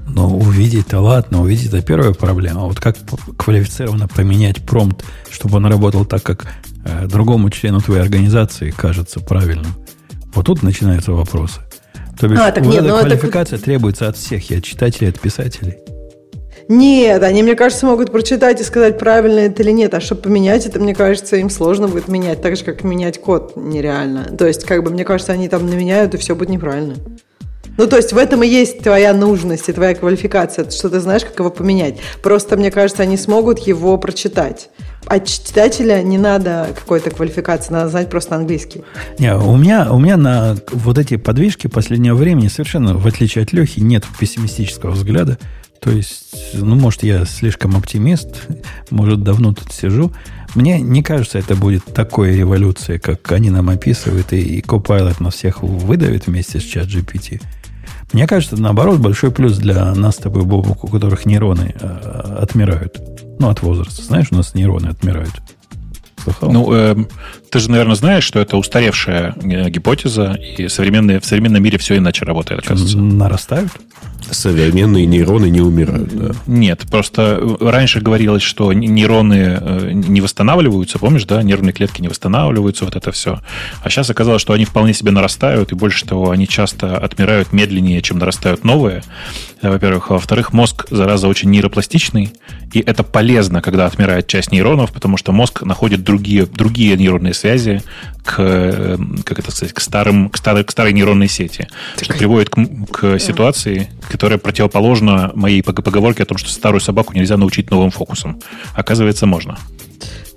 Но 0.08 0.30
увидеть-то 0.30 1.00
ладно, 1.00 1.42
увидеть 1.42 1.68
это 1.68 1.82
первая 1.82 2.14
проблема. 2.14 2.64
А 2.64 2.66
вот 2.66 2.80
как 2.80 2.96
квалифицированно 3.38 4.08
поменять 4.08 4.62
промпт, 4.64 5.04
чтобы 5.30 5.58
он 5.58 5.66
работал 5.66 6.06
так, 6.06 6.24
как 6.24 6.48
э, 6.86 7.08
другому 7.08 7.50
члену 7.50 7.82
твоей 7.82 8.02
организации 8.02 8.72
кажется 8.72 9.20
правильным. 9.20 9.74
Вот 10.34 10.46
тут 10.46 10.64
начинаются 10.64 11.12
вопросы. 11.12 11.62
То 12.20 12.28
есть 12.28 12.42
а, 12.42 12.52
так 12.52 12.64
вот 12.64 12.72
нет, 12.74 12.84
эта 12.84 12.94
ну 12.94 13.00
квалификация 13.00 13.58
это... 13.58 13.66
требуется 13.66 14.08
от 14.08 14.16
всех, 14.16 14.50
и 14.52 14.58
от 14.58 14.64
читателей, 14.64 15.08
и 15.08 15.10
от 15.10 15.20
писателей. 15.20 15.78
Нет, 16.68 17.22
они, 17.22 17.44
мне 17.44 17.56
кажется, 17.56 17.86
могут 17.86 18.12
прочитать 18.12 18.60
и 18.60 18.64
сказать, 18.64 18.98
правильно 18.98 19.40
это 19.40 19.62
или 19.62 19.72
нет. 19.72 19.94
А 19.94 20.02
чтобы 20.02 20.22
поменять 20.22 20.66
это, 20.66 20.80
мне 20.80 20.96
кажется, 20.96 21.36
им 21.36 21.50
сложно 21.50 21.88
будет 21.88 22.08
менять. 22.08 22.42
Так 22.42 22.56
же, 22.56 22.64
как 22.64 22.84
менять 22.84 23.20
код 23.20 23.54
нереально. 23.56 24.36
То 24.36 24.48
есть, 24.48 24.64
как 24.64 24.84
бы, 24.84 24.90
мне 24.90 25.04
кажется, 25.04 25.34
они 25.34 25.48
там 25.48 25.70
наменяют, 25.70 26.16
и 26.16 26.18
все 26.18 26.36
будет 26.36 26.50
неправильно. 26.50 26.96
Ну, 27.78 27.88
то 27.88 27.98
есть 27.98 28.14
в 28.14 28.18
этом 28.18 28.44
и 28.44 28.48
есть 28.48 28.84
твоя 28.84 29.14
нужность 29.14 29.68
и 29.70 29.74
твоя 29.74 29.96
квалификация, 29.96 30.70
что 30.70 30.90
ты 30.90 31.00
знаешь, 31.00 31.24
как 31.26 31.38
его 31.40 31.50
поменять. 31.50 31.98
Просто, 32.22 32.56
мне 32.56 32.72
кажется, 32.72 33.04
они 33.04 33.18
смогут 33.18 33.60
его 33.60 33.98
прочитать. 33.98 34.70
А 35.08 35.20
читателя 35.20 36.02
не 36.02 36.18
надо 36.18 36.70
какой-то 36.74 37.12
квалификации, 37.12 37.74
надо 37.74 37.90
знать 37.90 38.10
просто 38.10 38.36
английский. 38.36 38.84
Не, 39.20 39.36
у 39.36 39.56
меня, 39.56 39.92
у 39.92 40.00
меня 40.00 40.18
на 40.18 40.58
вот 40.72 40.98
эти 40.98 41.18
подвижки 41.18 41.68
последнего 41.68 42.16
времени 42.16 42.48
совершенно, 42.48 42.98
в 42.98 43.06
отличие 43.06 43.44
от 43.44 43.54
Лехи, 43.54 43.82
нет 43.82 44.04
пессимистического 44.20 44.92
взгляда. 44.92 45.38
То 45.80 45.92
есть, 45.92 46.54
ну, 46.54 46.76
может, 46.76 47.04
я 47.04 47.26
слишком 47.26 47.76
оптимист, 47.76 48.48
может, 48.90 49.22
давно 49.22 49.54
тут 49.54 49.72
сижу. 49.72 50.12
Мне 50.56 50.82
не 50.82 51.04
кажется, 51.04 51.38
это 51.38 51.56
будет 51.56 51.84
такой 51.86 52.36
революцией, 52.36 52.98
как 52.98 53.32
они 53.32 53.52
нам 53.52 53.70
описывают, 53.70 54.34
и, 54.34 54.40
и 54.40 54.62
Copilot 54.62 55.22
нас 55.22 55.36
всех 55.36 55.62
выдавит 55.62 56.26
вместе 56.26 56.60
с 56.60 56.64
чат 56.64 56.88
GPT. 56.88 57.42
Мне 58.16 58.28
кажется, 58.28 58.56
наоборот, 58.56 59.00
большой 59.00 59.30
плюс 59.30 59.58
для 59.58 59.94
нас 59.94 60.16
с 60.16 60.20
тобой, 60.20 60.44
Бобок, 60.44 60.86
у 60.86 60.88
которых 60.88 61.26
нейроны 61.26 61.76
э, 61.78 62.38
отмирают. 62.42 62.98
Ну, 63.40 63.50
от 63.50 63.62
возраста. 63.62 64.02
Знаешь, 64.04 64.28
у 64.32 64.36
нас 64.36 64.54
нейроны 64.54 64.88
отмирают. 64.88 65.34
Слыхал? 66.24 66.50
Ну, 66.50 66.74
э, 66.74 66.96
ты 67.56 67.62
же, 67.62 67.72
наверное, 67.72 67.96
знаешь, 67.96 68.26
что 68.26 68.42
это 68.42 68.58
устаревшая 68.58 69.34
э, 69.42 69.70
гипотеза, 69.70 70.34
и 70.34 70.68
современные, 70.68 71.22
в 71.22 71.26
современном 71.26 71.64
мире 71.64 71.78
все 71.78 71.96
иначе 71.96 72.26
работает, 72.26 72.60
оказывается. 72.66 72.98
Нарастают? 72.98 73.72
Современные 74.30 75.06
нейроны 75.06 75.50
не 75.50 75.62
умирают, 75.62 76.10
да? 76.14 76.32
Нет, 76.48 76.84
просто 76.92 77.40
э, 77.40 77.70
раньше 77.70 78.02
говорилось, 78.02 78.44
что 78.44 78.74
нейроны 78.74 79.58
э, 79.62 79.92
не 79.94 80.20
восстанавливаются, 80.20 81.00
помнишь, 81.00 81.24
да, 81.24 81.42
нервные 81.44 81.72
клетки 81.72 82.02
не 82.02 82.10
восстанавливаются, 82.10 82.84
вот 82.84 82.98
это 82.98 83.14
все. 83.14 83.40
А 83.82 83.90
сейчас 83.90 84.10
оказалось, 84.10 84.42
что 84.42 84.52
они 84.52 84.66
вполне 84.66 84.94
себе 84.94 85.12
нарастают, 85.12 85.72
и 85.72 85.76
больше 85.76 86.04
того, 86.04 86.32
они 86.32 86.50
часто 86.50 86.98
отмирают 86.98 87.54
медленнее, 87.54 88.02
чем 88.02 88.20
нарастают 88.20 88.66
новые, 88.66 89.02
во-первых. 89.62 90.12
А 90.12 90.16
во-вторых, 90.16 90.52
мозг, 90.52 90.88
зараза, 90.90 91.30
очень 91.30 91.52
нейропластичный, 91.52 92.34
и 92.74 92.80
это 92.80 93.04
полезно, 93.04 93.62
когда 93.62 93.86
отмирает 93.86 94.28
часть 94.28 94.52
нейронов, 94.52 94.92
потому 94.92 95.16
что 95.16 95.32
мозг 95.32 95.62
находит 95.62 96.04
другие 96.04 96.26
другие, 96.26 96.46
другие 96.46 96.98
нейронные 96.98 97.34
связи 97.34 97.45
к, 98.24 98.36
э, 98.40 98.98
как 99.24 99.40
это 99.40 99.52
сказать, 99.52 99.74
к, 99.74 99.80
старым, 99.80 100.30
к, 100.30 100.38
старой, 100.38 100.64
к 100.64 100.72
старой 100.72 100.94
нейронной 100.94 101.28
сети. 101.28 101.68
Так... 101.96 102.06
Что 102.06 102.14
приводит 102.14 102.50
к, 102.50 102.58
к 102.92 103.20
ситуации, 103.20 103.90
которая 104.10 104.38
противоположна 104.38 105.32
моей 105.36 105.62
поговорке 105.62 106.24
о 106.24 106.26
том, 106.26 106.38
что 106.38 106.50
старую 106.50 106.82
собаку 106.82 107.14
нельзя 107.14 107.38
научить 107.38 107.70
новым 107.72 107.92
фокусам. 107.92 108.40
Оказывается, 108.76 109.26
можно. 109.26 109.58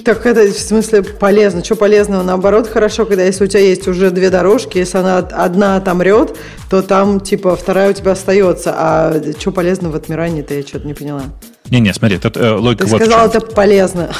Так 0.04 0.24
это 0.24 0.50
в 0.52 0.58
смысле 0.58 1.02
полезно. 1.02 1.62
Что 1.62 1.76
полезного? 1.76 2.22
Наоборот, 2.22 2.68
хорошо, 2.68 3.04
когда 3.04 3.24
если 3.24 3.44
у 3.44 3.46
тебя 3.46 3.60
есть 3.60 3.86
уже 3.88 4.10
две 4.10 4.30
дорожки, 4.30 4.78
если 4.78 4.98
она 4.98 5.18
одна 5.18 5.76
отомрет, 5.76 6.36
то 6.70 6.82
там 6.82 7.20
типа 7.20 7.56
вторая 7.56 7.90
у 7.90 7.92
тебя 7.92 8.12
остается. 8.12 8.74
А 8.74 9.20
что 9.38 9.50
полезно 9.50 9.90
в 9.90 9.96
отмирании-то 9.96 10.54
я 10.54 10.62
что-то 10.62 10.86
не 10.86 10.94
поняла. 10.94 11.24
Не-не, 11.70 11.92
смотри, 11.92 12.16
это 12.16 12.30
э, 12.38 12.50
логика 12.52 12.84
Ты 12.84 12.90
вот 12.90 13.02
сказал, 13.02 13.26
это 13.26 13.40
полезно. 13.40 14.10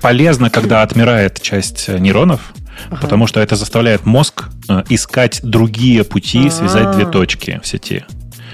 Полезно, 0.00 0.50
когда 0.50 0.82
отмирает 0.82 1.40
часть 1.40 1.88
э, 1.88 1.98
нейронов, 1.98 2.52
ага. 2.90 3.00
потому 3.00 3.26
что 3.26 3.40
это 3.40 3.56
заставляет 3.56 4.06
мозг 4.06 4.44
э, 4.68 4.82
искать 4.88 5.40
другие 5.42 6.04
пути, 6.04 6.40
А-а-а. 6.40 6.50
связать 6.50 6.96
две 6.96 7.06
точки 7.06 7.60
в 7.62 7.66
сети. 7.66 8.04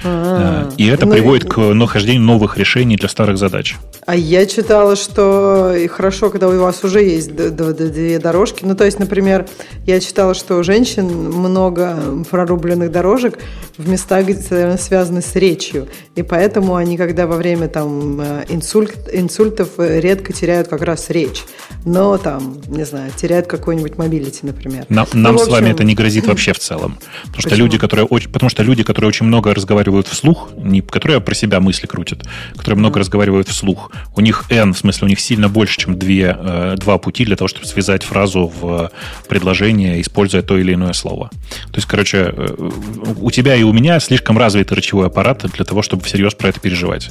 А-а-а. 0.05 0.73
И 0.77 0.87
это 0.87 1.07
ну, 1.07 1.13
приводит 1.13 1.49
к 1.49 1.59
нахождению 1.59 2.23
новых 2.23 2.59
решений 2.59 2.97
для 2.97 3.09
старых 3.09 3.39
задач. 3.39 3.77
А 4.07 4.17
я 4.17 4.47
читала, 4.47 4.97
что 4.97 5.77
хорошо, 5.91 6.31
когда 6.31 6.49
у 6.49 6.59
вас 6.59 6.83
уже 6.85 7.03
есть 7.03 7.35
две 7.35 8.19
дорожки. 8.19 8.65
Ну, 8.65 8.75
то 8.75 8.85
есть, 8.85 8.99
например, 8.99 9.47
я 9.87 10.01
читала, 10.01 10.35
что 10.35 10.57
у 10.57 10.63
женщин 10.63 11.07
много 11.07 11.97
прорубленных 12.31 12.91
дорожек 12.91 13.39
в 13.77 13.89
местах, 13.89 14.27
где 14.27 14.77
связаны 14.79 15.23
с 15.23 15.35
речью. 15.37 15.89
И 16.17 16.23
поэтому 16.23 16.75
они, 16.75 16.97
когда 16.97 17.27
во 17.27 17.37
время 17.37 17.69
там 17.69 18.21
э, 18.21 18.45
инсульт, 18.49 19.09
инсультов 19.13 19.69
э, 19.79 20.01
редко 20.01 20.33
теряют 20.33 20.69
как 20.69 20.83
раз 20.83 21.11
речь. 21.11 21.45
Но 21.85 22.19
там, 22.19 22.61
не 22.69 22.85
знаю, 22.85 23.11
теряют 23.17 23.47
какой-нибудь 23.47 23.97
mobility, 23.97 24.41
например. 24.43 24.87
Нам, 24.89 25.07
ну, 25.13 25.21
нам 25.21 25.35
общем... 25.37 25.47
с 25.47 25.49
вами 25.51 25.71
это 25.71 25.85
не 25.85 25.95
грозит 25.95 26.27
вообще 26.27 26.53
в 26.53 26.59
целом. 26.59 26.99
Потому 27.27 27.41
что, 27.41 27.55
люди, 27.55 27.79
которые, 27.79 28.07
потому 28.07 28.51
что 28.51 28.63
люди, 28.63 28.83
которые 28.83 29.09
очень 29.09 29.27
много 29.27 29.55
разговаривают 29.55 30.09
вслух, 30.09 30.51
не 30.57 30.81
которые 30.81 31.21
про 31.21 31.35
себя 31.35 31.61
мысли 31.61 31.87
крутят, 31.87 32.25
которые 32.57 32.79
много 32.79 33.01
разговаривают 33.01 33.49
вслух, 33.49 33.90
у 34.15 34.21
них 34.21 34.45
N, 34.51 34.73
в 34.73 34.79
смысле, 34.79 35.07
у 35.07 35.09
них 35.09 35.21
сильно 35.21 35.49
больше, 35.49 35.79
чем 35.79 35.99
две, 35.99 36.37
э, 36.39 36.77
два 36.79 36.99
пути 36.99 37.25
для 37.25 37.37
того, 37.37 37.49
чтобы 37.49 37.67
связать 37.67 38.03
фразу 38.03 38.53
в 38.61 38.91
предложение, 39.29 40.01
используя 40.01 40.43
то 40.43 40.59
или 40.59 40.75
иное 40.75 40.93
слово. 40.93 41.31
То 41.67 41.77
есть, 41.77 41.87
короче, 41.87 42.33
э, 42.37 42.71
у 43.19 43.31
тебя 43.31 43.55
и 43.55 43.63
у 43.63 43.73
меня 43.73 44.01
слишком 44.01 44.39
развитый 44.39 44.77
речевой 44.77 45.07
аппарат 45.07 45.45
для 45.53 45.65
того, 45.65 45.83
чтобы 45.83 46.03
всерьез 46.05 46.35
про 46.35 46.49
это 46.49 46.61
переживать. 46.61 47.11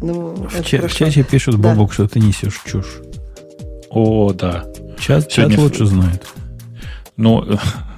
Ну, 0.00 0.48
в, 0.50 0.64
ча- 0.64 0.88
в 0.88 0.94
чате 0.94 1.22
пишут, 1.22 1.56
Бобок, 1.56 1.88
да. 1.90 1.94
что 1.94 2.08
ты 2.08 2.20
несешь 2.20 2.60
чушь. 2.66 3.00
О, 3.90 4.32
да. 4.32 4.64
Чат, 4.98 5.28
чат 5.28 5.56
лучше 5.56 5.86
знает. 5.86 6.26
Ну, 7.16 7.58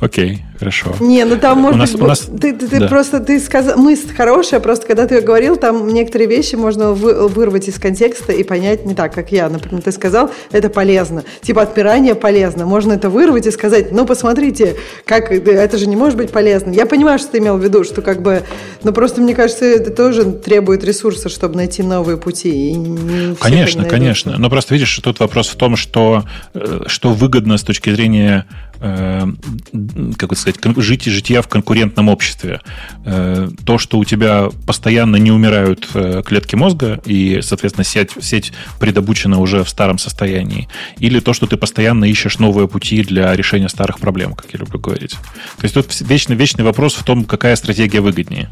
Окей, 0.00 0.44
хорошо. 0.58 0.94
Не, 1.00 1.24
ну 1.24 1.36
там 1.36 1.58
может 1.58 1.76
у 1.76 1.78
нас, 1.78 1.92
быть... 1.92 2.02
У 2.02 2.06
нас... 2.06 2.20
Ты, 2.40 2.52
ты, 2.52 2.68
ты 2.68 2.80
да. 2.80 2.88
просто... 2.88 3.20
Ты 3.20 3.40
сказал... 3.40 3.78
Мысль 3.78 4.14
хорошая, 4.14 4.60
просто 4.60 4.86
когда 4.86 5.06
ты 5.06 5.20
говорил, 5.20 5.56
там 5.56 5.88
некоторые 5.88 6.28
вещи 6.28 6.54
можно 6.54 6.92
вы, 6.92 7.28
вырвать 7.28 7.68
из 7.68 7.78
контекста 7.78 8.32
и 8.32 8.42
понять 8.42 8.84
не 8.84 8.94
так, 8.94 9.14
как 9.14 9.32
я. 9.32 9.48
Например, 9.48 9.82
ты 9.82 9.92
сказал, 9.92 10.30
это 10.52 10.68
полезно. 10.68 11.24
Типа 11.40 11.62
отпирание 11.62 12.14
полезно. 12.14 12.66
Можно 12.66 12.92
это 12.92 13.08
вырвать 13.08 13.46
и 13.46 13.50
сказать, 13.50 13.92
ну, 13.92 14.04
посмотрите, 14.04 14.76
как... 15.06 15.32
Это 15.32 15.78
же 15.78 15.86
не 15.86 15.96
может 15.96 16.16
быть 16.16 16.30
полезным. 16.30 16.72
Я 16.72 16.86
понимаю, 16.86 17.18
что 17.18 17.32
ты 17.32 17.38
имел 17.38 17.56
в 17.56 17.64
виду, 17.64 17.84
что 17.84 18.02
как 18.02 18.20
бы... 18.20 18.42
Но 18.82 18.92
просто, 18.92 19.22
мне 19.22 19.34
кажется, 19.34 19.64
это 19.64 19.90
тоже 19.90 20.24
требует 20.32 20.84
ресурса, 20.84 21.28
чтобы 21.28 21.56
найти 21.56 21.82
новые 21.82 22.18
пути. 22.18 22.72
И 22.72 23.34
конечно, 23.40 23.84
конечно. 23.84 24.36
Но 24.38 24.50
просто, 24.50 24.74
видишь, 24.74 24.98
тут 25.02 25.20
вопрос 25.20 25.48
в 25.48 25.56
том, 25.56 25.76
что, 25.76 26.24
э, 26.52 26.80
что 26.86 27.12
выгодно 27.12 27.56
с 27.56 27.62
точки 27.62 27.90
зрения 27.90 28.46
как 28.84 30.32
это 30.32 30.40
сказать, 30.40 30.60
жить 30.76 31.06
и 31.06 31.10
жития 31.10 31.40
в 31.40 31.48
конкурентном 31.48 32.08
обществе. 32.08 32.60
Э, 33.06 33.48
то, 33.64 33.78
что 33.78 33.98
у 33.98 34.04
тебя 34.04 34.48
постоянно 34.66 35.16
не 35.16 35.32
умирают 35.32 35.88
э, 35.94 36.22
клетки 36.24 36.54
мозга, 36.54 37.00
и, 37.06 37.40
соответственно, 37.42 37.84
сеть, 37.84 38.10
сеть 38.20 38.52
предобучена 38.78 39.38
уже 39.38 39.64
в 39.64 39.70
старом 39.70 39.96
состоянии, 39.96 40.68
или 40.98 41.20
то, 41.20 41.32
что 41.32 41.46
ты 41.46 41.56
постоянно 41.56 42.04
ищешь 42.04 42.38
новые 42.38 42.68
пути 42.68 43.02
для 43.02 43.34
решения 43.34 43.70
старых 43.70 44.00
проблем, 44.00 44.34
как 44.34 44.52
я 44.52 44.58
люблю 44.58 44.78
говорить. 44.78 45.12
То 45.12 45.62
есть 45.62 45.74
тут 45.74 45.86
вечный, 46.02 46.36
вечный 46.36 46.64
вопрос 46.64 46.94
в 46.94 47.04
том, 47.04 47.24
какая 47.24 47.56
стратегия 47.56 48.00
выгоднее. 48.00 48.50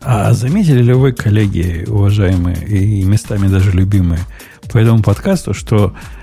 А 0.00 0.32
заметили 0.34 0.82
ли 0.82 0.92
вы, 0.92 1.10
коллеги, 1.12 1.84
уважаемые 1.88 2.64
и 2.64 3.02
местами 3.02 3.48
даже 3.48 3.72
любимые, 3.72 4.20
по 4.72 4.78
этому 4.78 5.02
подкасту, 5.02 5.52
что 5.52 5.96
Э, 5.96 6.17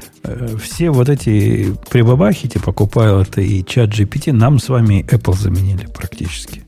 все 0.62 0.90
вот 0.90 1.10
эти 1.10 1.76
прибабахи, 1.90 2.48
типа 2.48 2.70
Copilot 2.70 3.44
и 3.44 3.66
чат 3.66 3.90
GPT, 3.90 4.32
нам 4.32 4.60
с 4.60 4.70
вами 4.70 5.06
Apple 5.10 5.38
заменили 5.38 5.88
практически. 5.88 6.64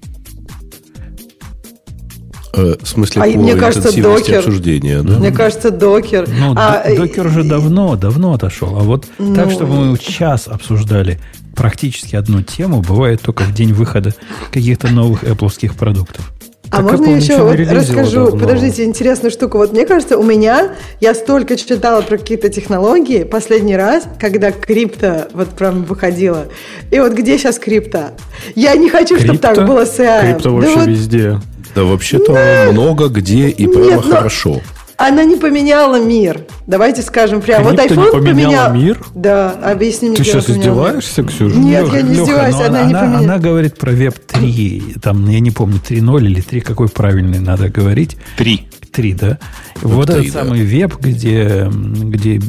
Э, 2.53 2.75
в 2.81 2.87
смысле, 2.87 3.21
а 3.21 3.25
по 3.25 3.37
мне 3.37 3.55
кажется, 3.55 4.01
докер. 4.01 4.39
обсуждения, 4.39 5.01
да? 5.03 5.19
Мне 5.19 5.31
кажется, 5.31 5.69
докер. 5.69 6.27
Ну, 6.27 6.53
а, 6.55 6.83
докер 6.95 7.27
уже 7.27 7.43
давно, 7.43 7.95
давно 7.95 8.33
отошел. 8.33 8.77
А 8.77 8.83
вот 8.83 9.05
ну, 9.19 9.35
так, 9.35 9.51
чтобы 9.51 9.73
мы 9.73 9.97
час 9.97 10.47
обсуждали 10.47 11.19
практически 11.55 12.15
одну 12.15 12.41
тему, 12.41 12.81
бывает 12.81 13.21
только 13.21 13.43
в 13.43 13.53
день 13.53 13.73
выхода 13.73 14.13
каких-то 14.51 14.87
новых 14.87 15.23
Apple 15.23 15.75
продуктов. 15.77 16.31
А 16.69 16.81
можно 16.81 17.05
я 17.05 17.17
еще 17.17 17.37
вот 17.37 17.59
расскажу, 17.59 18.25
давно. 18.25 18.39
подождите, 18.39 18.83
интересную 18.83 19.31
штуку. 19.31 19.57
Вот 19.57 19.71
мне 19.71 19.85
кажется, 19.85 20.17
у 20.17 20.23
меня, 20.23 20.75
я 20.99 21.13
столько 21.13 21.55
читала 21.55 22.01
про 22.01 22.17
какие-то 22.17 22.49
технологии 22.49 23.23
последний 23.23 23.75
раз, 23.75 24.03
когда 24.19 24.51
крипто 24.51 25.27
вот 25.33 25.49
прям 25.49 25.83
выходила. 25.83 26.47
И 26.91 26.99
вот 26.99 27.13
где 27.13 27.37
сейчас 27.37 27.59
крипто? 27.59 28.11
Я 28.55 28.75
не 28.75 28.89
хочу, 28.89 29.17
крипто? 29.17 29.33
чтобы 29.33 29.39
так 29.39 29.67
было 29.67 29.85
с 29.85 29.99
AI. 29.99 30.33
Крипто 30.33 30.53
вообще 30.53 30.73
да 30.73 30.79
вот, 30.79 30.87
везде. 30.87 31.39
Да 31.75 31.83
вообще-то 31.83 32.33
да. 32.33 32.71
много 32.71 33.07
где 33.07 33.49
и 33.49 33.67
прямо 33.67 33.85
Нет, 33.85 34.05
хорошо. 34.05 34.61
Она 34.97 35.23
не 35.25 35.35
поменяла 35.35 35.99
мир. 35.99 36.41
Давайте 36.65 37.03
скажем 37.03 37.41
прямо. 37.41 37.69
Вот 37.69 37.79
iPhone 37.79 38.11
поменял... 38.11 38.73
мир? 38.73 38.99
Да, 39.13 39.51
объясни 39.51 40.09
мне. 40.09 40.17
Ты 40.17 40.23
сейчас 40.23 40.49
издеваешься, 40.49 41.23
Ксюша? 41.23 41.55
Нет, 41.55 41.83
Леха, 41.83 41.97
я 41.97 42.01
не 42.01 42.13
издеваюсь, 42.13 42.55
Леха, 42.55 42.67
она, 42.67 42.79
она 42.79 42.87
не 42.87 42.93
поменяла. 42.93 43.17
Она 43.19 43.37
говорит 43.37 43.77
про 43.77 43.91
Web 43.91 44.15
3, 44.25 44.95
там, 45.01 45.29
я 45.29 45.39
не 45.39 45.51
помню, 45.51 45.79
3.0 45.87 46.25
или 46.25 46.41
3, 46.41 46.61
какой 46.61 46.89
правильный 46.89 47.39
надо 47.39 47.69
говорить. 47.69 48.17
3. 48.37 48.67
3, 48.91 49.13
да. 49.13 49.27
Web 49.27 49.37
вот 49.83 50.07
3, 50.07 50.15
этот 50.15 50.33
да. 50.33 50.43
самый 50.43 50.61
веб, 50.61 50.97
где, 50.99 51.69
где 51.71 52.41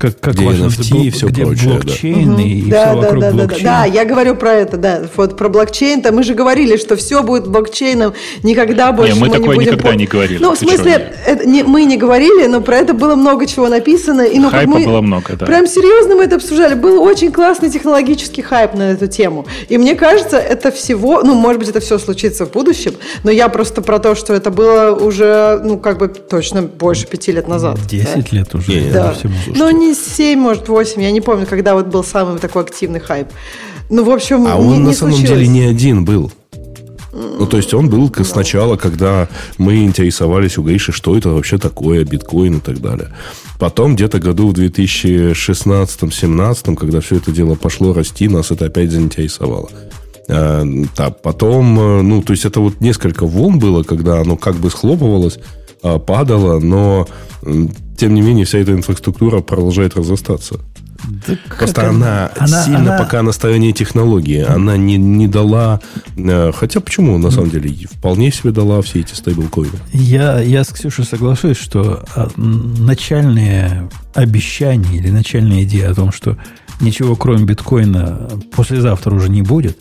как, 0.00 0.18
как 0.18 0.34
где 0.34 0.46
важно, 0.46 0.64
NFT 0.64 1.00
и 1.02 1.10
все 1.10 1.26
где 1.26 1.44
прочее, 1.44 1.74
блокчейн 1.74 2.36
да. 2.36 2.42
и, 2.42 2.48
и 2.48 2.70
да, 2.70 2.86
все 2.86 2.94
да, 2.94 2.96
вокруг 2.96 3.20
да, 3.20 3.30
блокчейна. 3.32 3.62
Да, 3.64 3.80
да, 3.80 3.84
я 3.84 4.04
говорю 4.06 4.34
про 4.34 4.52
это, 4.54 4.76
да, 4.78 5.02
вот 5.14 5.36
про 5.36 5.48
блокчейн, 5.50 6.00
то 6.00 6.10
мы 6.10 6.22
же 6.22 6.32
говорили, 6.32 6.78
что 6.78 6.96
все 6.96 7.22
будет 7.22 7.46
блокчейном, 7.46 8.14
никогда 8.42 8.92
больше 8.92 9.12
не, 9.12 9.20
мы, 9.20 9.26
мы 9.26 9.32
такое 9.34 9.50
не 9.50 9.56
будем... 9.56 9.72
никогда 9.72 9.94
не 9.94 10.06
говорили. 10.06 10.38
Ну, 10.42 10.54
в 10.54 10.58
смысле, 10.58 11.12
это, 11.26 11.46
не, 11.46 11.64
мы 11.64 11.84
не 11.84 11.98
говорили, 11.98 12.46
но 12.46 12.62
про 12.62 12.78
это 12.78 12.94
было 12.94 13.14
много 13.14 13.46
чего 13.46 13.68
написано. 13.68 14.22
И, 14.22 14.38
ну, 14.38 14.48
Хайпа 14.48 14.70
мы, 14.70 14.84
было 14.86 15.02
много, 15.02 15.36
да. 15.36 15.44
Прям 15.44 15.66
серьезно 15.66 16.14
мы 16.14 16.24
это 16.24 16.36
обсуждали. 16.36 16.72
Был 16.72 17.02
очень 17.02 17.30
классный 17.30 17.68
технологический 17.68 18.40
хайп 18.40 18.72
на 18.72 18.92
эту 18.92 19.06
тему. 19.06 19.44
И 19.68 19.76
мне 19.76 19.96
кажется, 19.96 20.38
это 20.38 20.72
всего, 20.72 21.20
ну, 21.22 21.34
может 21.34 21.58
быть, 21.58 21.68
это 21.68 21.80
все 21.80 21.98
случится 21.98 22.46
в 22.46 22.52
будущем, 22.52 22.94
но 23.22 23.30
я 23.30 23.50
просто 23.50 23.82
про 23.82 23.98
то, 23.98 24.14
что 24.14 24.32
это 24.32 24.50
было 24.50 24.92
уже, 24.92 25.60
ну, 25.62 25.78
как 25.78 25.98
бы 25.98 26.08
точно 26.08 26.62
больше 26.62 27.06
пяти 27.06 27.32
лет 27.32 27.48
назад. 27.48 27.78
Десять 27.86 28.30
да? 28.30 28.36
лет 28.38 28.54
уже. 28.54 28.90
Да. 28.90 29.14
Ну, 29.46 29.68
не 29.68 29.89
семь, 29.94 30.38
может, 30.38 30.68
восемь, 30.68 31.02
я 31.02 31.10
не 31.10 31.20
помню, 31.20 31.46
когда 31.46 31.74
вот 31.74 31.86
был 31.86 32.04
самый 32.04 32.38
такой 32.38 32.62
активный 32.62 33.00
хайп. 33.00 33.28
Ну, 33.88 34.04
в 34.04 34.10
общем, 34.10 34.46
А 34.46 34.58
не, 34.58 34.66
он 34.66 34.82
не 34.82 34.88
на 34.88 34.92
случилось. 34.92 35.26
самом 35.26 35.38
деле 35.38 35.48
не 35.48 35.62
один 35.62 36.04
был. 36.04 36.30
Ну, 37.12 37.46
то 37.46 37.56
есть 37.56 37.74
он 37.74 37.90
был 37.90 38.08
no. 38.08 38.24
сначала, 38.24 38.76
когда 38.76 39.28
мы 39.58 39.82
интересовались 39.84 40.58
у 40.58 40.62
Гриши, 40.62 40.92
что 40.92 41.16
это 41.16 41.30
вообще 41.30 41.58
такое, 41.58 42.04
биткоин 42.04 42.58
и 42.58 42.60
так 42.60 42.80
далее. 42.80 43.08
Потом 43.58 43.96
где-то 43.96 44.20
году 44.20 44.46
в 44.48 44.52
2016-2017, 44.54 46.76
когда 46.76 47.00
все 47.00 47.16
это 47.16 47.32
дело 47.32 47.56
пошло 47.56 47.92
расти, 47.92 48.28
нас 48.28 48.52
это 48.52 48.66
опять 48.66 48.92
заинтересовало. 48.92 49.70
А, 50.28 50.62
да, 50.96 51.10
потом, 51.10 51.80
э, 51.80 52.02
ну, 52.02 52.22
то 52.22 52.32
есть 52.32 52.44
это 52.44 52.60
вот 52.60 52.80
несколько 52.80 53.26
волн 53.26 53.58
было, 53.58 53.82
когда 53.82 54.20
оно 54.20 54.36
как 54.36 54.54
бы 54.54 54.70
схлопывалось, 54.70 55.40
а, 55.82 55.98
падало, 55.98 56.60
но 56.60 57.08
тем 58.00 58.14
не 58.14 58.22
менее 58.22 58.46
вся 58.46 58.58
эта 58.58 58.72
инфраструктура 58.72 59.40
продолжает 59.42 59.94
разрастаться. 59.94 60.58
Да 61.26 61.36
Просто 61.58 61.88
она, 61.88 62.30
она 62.38 62.64
сильно 62.64 62.94
она... 62.94 62.98
пока 62.98 63.22
на 63.22 63.32
стороне 63.32 63.72
технологии. 63.72 64.42
Она 64.42 64.78
не, 64.78 64.96
не 64.96 65.28
дала... 65.28 65.80
Э, 66.16 66.50
хотя 66.54 66.80
почему, 66.80 67.18
на 67.18 67.30
самом 67.30 67.50
деле, 67.50 67.74
вполне 67.90 68.32
себе 68.32 68.52
дала 68.52 68.80
все 68.80 69.00
эти 69.00 69.12
стейблкоины. 69.14 69.78
Я, 69.92 70.40
я 70.40 70.64
с 70.64 70.68
Ксюшей 70.68 71.04
соглашусь, 71.04 71.58
что 71.58 72.04
а, 72.14 72.30
начальные 72.36 73.90
обещания 74.14 74.96
или 74.96 75.10
начальная 75.10 75.62
идея 75.64 75.90
о 75.90 75.94
том, 75.94 76.10
что 76.10 76.38
ничего 76.80 77.16
кроме 77.16 77.44
биткоина 77.44 78.30
послезавтра 78.56 79.14
уже 79.14 79.28
не 79.28 79.42
будет, 79.42 79.78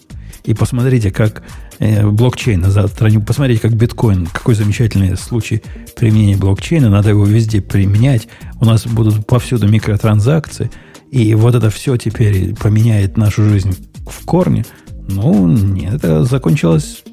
И 0.49 0.55
посмотрите, 0.55 1.11
как 1.11 1.43
э, 1.77 2.03
блокчейн 2.03 2.59
назад 2.59 2.91
Посмотрите, 3.27 3.61
как 3.61 3.73
биткоин. 3.73 4.25
Какой 4.25 4.55
замечательный 4.55 5.15
случай 5.15 5.61
применения 5.95 6.37
блокчейна. 6.37 6.89
Надо 6.89 7.09
его 7.09 7.23
везде 7.23 7.61
применять. 7.61 8.27
У 8.59 8.65
нас 8.65 8.87
будут 8.87 9.27
повсюду 9.27 9.67
микротранзакции. 9.67 10.71
И 11.11 11.35
вот 11.35 11.53
это 11.53 11.69
все 11.69 11.97
теперь 11.97 12.55
поменяет 12.55 13.15
нашу 13.15 13.47
жизнь 13.47 13.77
в 14.07 14.25
корне. 14.25 14.65
Ну, 15.07 15.47
нет, 15.47 15.93
это 15.93 16.23
закончилось 16.23 17.03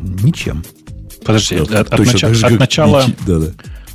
ничем. 0.00 0.64
Подожди, 1.22 1.56
от, 1.56 1.70
от, 1.70 1.98
нач... 1.98 2.24
от 2.24 2.58
начала... 2.58 3.04
Да, 3.26 3.40
да. 3.40 3.46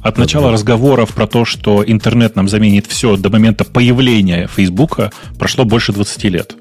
От 0.01 0.19
начала 0.19 0.51
разговоров 0.51 1.15
про 1.15 1.25
то, 1.25 1.43
что 1.43 1.83
интернет 1.83 2.35
нам 2.35 2.47
заменит 2.47 2.85
все 2.85 3.17
до 3.17 3.31
момента 3.31 3.63
появления 3.63 4.47
Фейсбука, 4.47 5.11
прошло 5.39 5.65
больше 5.65 5.91
20 5.91 6.23
лет 6.25 6.55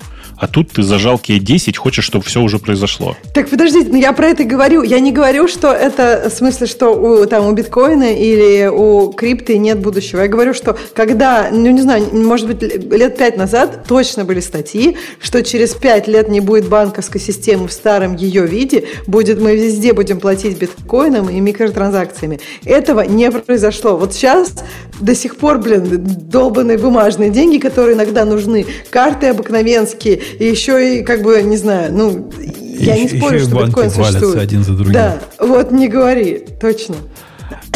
а 0.45 0.47
тут 0.47 0.73
ты 0.73 0.83
за 0.83 0.99
жалкие 0.99 1.39
10 1.39 1.79
хочешь, 1.79 2.05
чтобы 2.05 2.23
все 2.23 2.43
уже 2.43 2.59
произошло. 2.59 3.17
Так 3.33 3.49
подождите, 3.49 3.89
ну 3.91 3.97
я 3.97 4.13
про 4.13 4.27
это 4.27 4.45
говорю. 4.45 4.83
Я 4.83 5.01
не 5.01 5.11
говорю, 5.11 5.49
что 5.49 5.73
это 5.73 6.29
в 6.29 6.33
смысле, 6.35 6.67
что 6.67 6.91
у, 6.91 7.25
там, 7.25 7.47
у 7.47 7.53
биткоина 7.53 8.13
или 8.13 8.67
у 8.67 9.11
крипты 9.13 9.57
нет 9.57 9.79
будущего. 9.79 10.21
Я 10.21 10.29
говорю, 10.29 10.53
что 10.53 10.77
когда, 10.95 11.49
ну 11.51 11.71
не 11.71 11.81
знаю, 11.81 12.09
может 12.13 12.47
быть, 12.47 12.61
лет 12.63 13.17
5 13.17 13.39
назад 13.39 13.85
точно 13.89 14.27
были 14.27 14.41
статьи, 14.41 14.99
что 15.19 15.43
через 15.43 15.75
5 15.75 16.09
лет 16.09 16.29
не 16.29 16.41
будет 16.41 16.69
банковской 16.69 17.23
системы 17.23 17.67
в 17.67 17.73
старом 17.73 18.15
ее 18.15 18.47
виде, 18.47 18.85
будет, 19.07 19.41
мы 19.41 19.57
везде 19.57 19.95
будем 19.95 20.21
платить 20.21 20.59
биткоином 20.59 21.31
и 21.31 21.41
микротранзакциями. 21.41 22.39
Этого 22.67 23.01
не 23.01 23.31
произошло. 23.31 23.97
Вот 23.97 24.13
сейчас 24.13 24.57
до 25.01 25.15
сих 25.15 25.37
пор, 25.37 25.59
блин, 25.59 26.05
долбанные 26.05 26.77
бумажные 26.77 27.31
деньги, 27.31 27.57
которые 27.57 27.97
иногда 27.97 28.27
нужны, 28.27 28.67
карты 28.91 29.29
обыкновенские, 29.29 30.21
и 30.39 30.45
еще 30.45 30.99
и, 30.99 31.03
как 31.03 31.23
бы, 31.23 31.43
не 31.43 31.57
знаю, 31.57 31.93
ну, 31.93 32.31
я 32.79 32.97
не 32.97 33.09
спорю, 33.09 33.41
что 33.41 33.65
биткоин 33.65 33.91
существует. 33.91 34.39
один 34.39 34.65
за 34.65 34.75
другим. 34.75 34.93
Да, 34.93 35.19
вот 35.39 35.71
не 35.71 35.89
говори, 35.89 36.45
точно. 36.61 36.97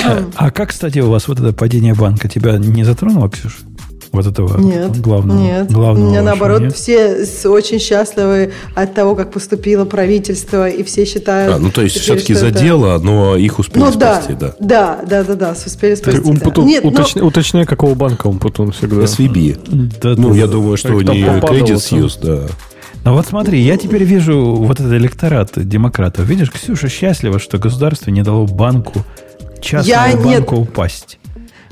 А, 0.04 0.24
а 0.36 0.50
как, 0.50 0.70
кстати, 0.70 0.98
у 1.00 1.10
вас 1.10 1.28
вот 1.28 1.40
это 1.40 1.52
падение 1.52 1.94
банка 1.94 2.28
тебя 2.28 2.56
не 2.58 2.84
затронуло, 2.84 3.28
Ксюша? 3.28 3.58
Вот 4.12 4.26
этого 4.26 4.58
нет, 4.58 5.00
главного. 5.00 5.38
Нет, 5.38 5.70
главного 5.70 6.06
у 6.06 6.10
меня 6.10 6.22
наоборот 6.22 6.62
нет? 6.62 6.74
все 6.74 7.24
очень 7.44 7.78
счастливы 7.78 8.52
от 8.74 8.94
того, 8.94 9.14
как 9.14 9.30
поступило 9.30 9.84
правительство, 9.84 10.68
и 10.68 10.82
все 10.82 11.04
считают... 11.04 11.54
А, 11.54 11.58
ну 11.58 11.70
то 11.70 11.82
есть 11.82 11.98
все-таки 11.98 12.34
задело, 12.34 12.96
это... 12.96 13.04
но 13.04 13.36
их 13.36 13.58
успели 13.58 13.84
ну, 13.84 13.92
спасти, 13.92 14.34
да. 14.34 14.54
Да, 14.58 15.00
да, 15.06 15.24
да, 15.24 15.34
да, 15.34 15.52
успели 15.52 15.94
спасти. 15.94 16.20
Он 16.20 16.36
да. 16.36 16.62
Нет, 16.62 16.84
уточня, 16.84 17.22
но... 17.22 17.28
уточняй, 17.28 17.64
какого 17.66 17.94
банка 17.94 18.28
он 18.28 18.38
потом 18.38 18.72
всегда. 18.72 19.02
SVB. 19.02 19.98
Да, 20.00 20.14
ну, 20.16 20.30
да, 20.30 20.36
я 20.36 20.46
да, 20.46 20.52
думаю, 20.52 20.76
что 20.76 20.94
у 20.94 21.00
нее 21.00 21.40
Credit 21.40 21.76
Suisse, 21.76 22.18
да. 22.22 22.48
Ну 23.04 23.14
вот 23.14 23.26
смотри, 23.26 23.60
я 23.60 23.76
теперь 23.76 24.04
вижу 24.04 24.38
вот 24.38 24.80
этот 24.80 24.92
электорат 24.92 25.52
демократов. 25.56 26.26
Видишь, 26.26 26.50
Ксюша 26.50 26.88
счастлива, 26.88 27.38
что 27.38 27.58
государство 27.58 28.10
не 28.10 28.22
дало 28.22 28.46
банку, 28.46 29.04
частному 29.60 30.10
я 30.10 30.16
банку 30.16 30.56
нет. 30.56 30.68
упасть. 30.68 31.18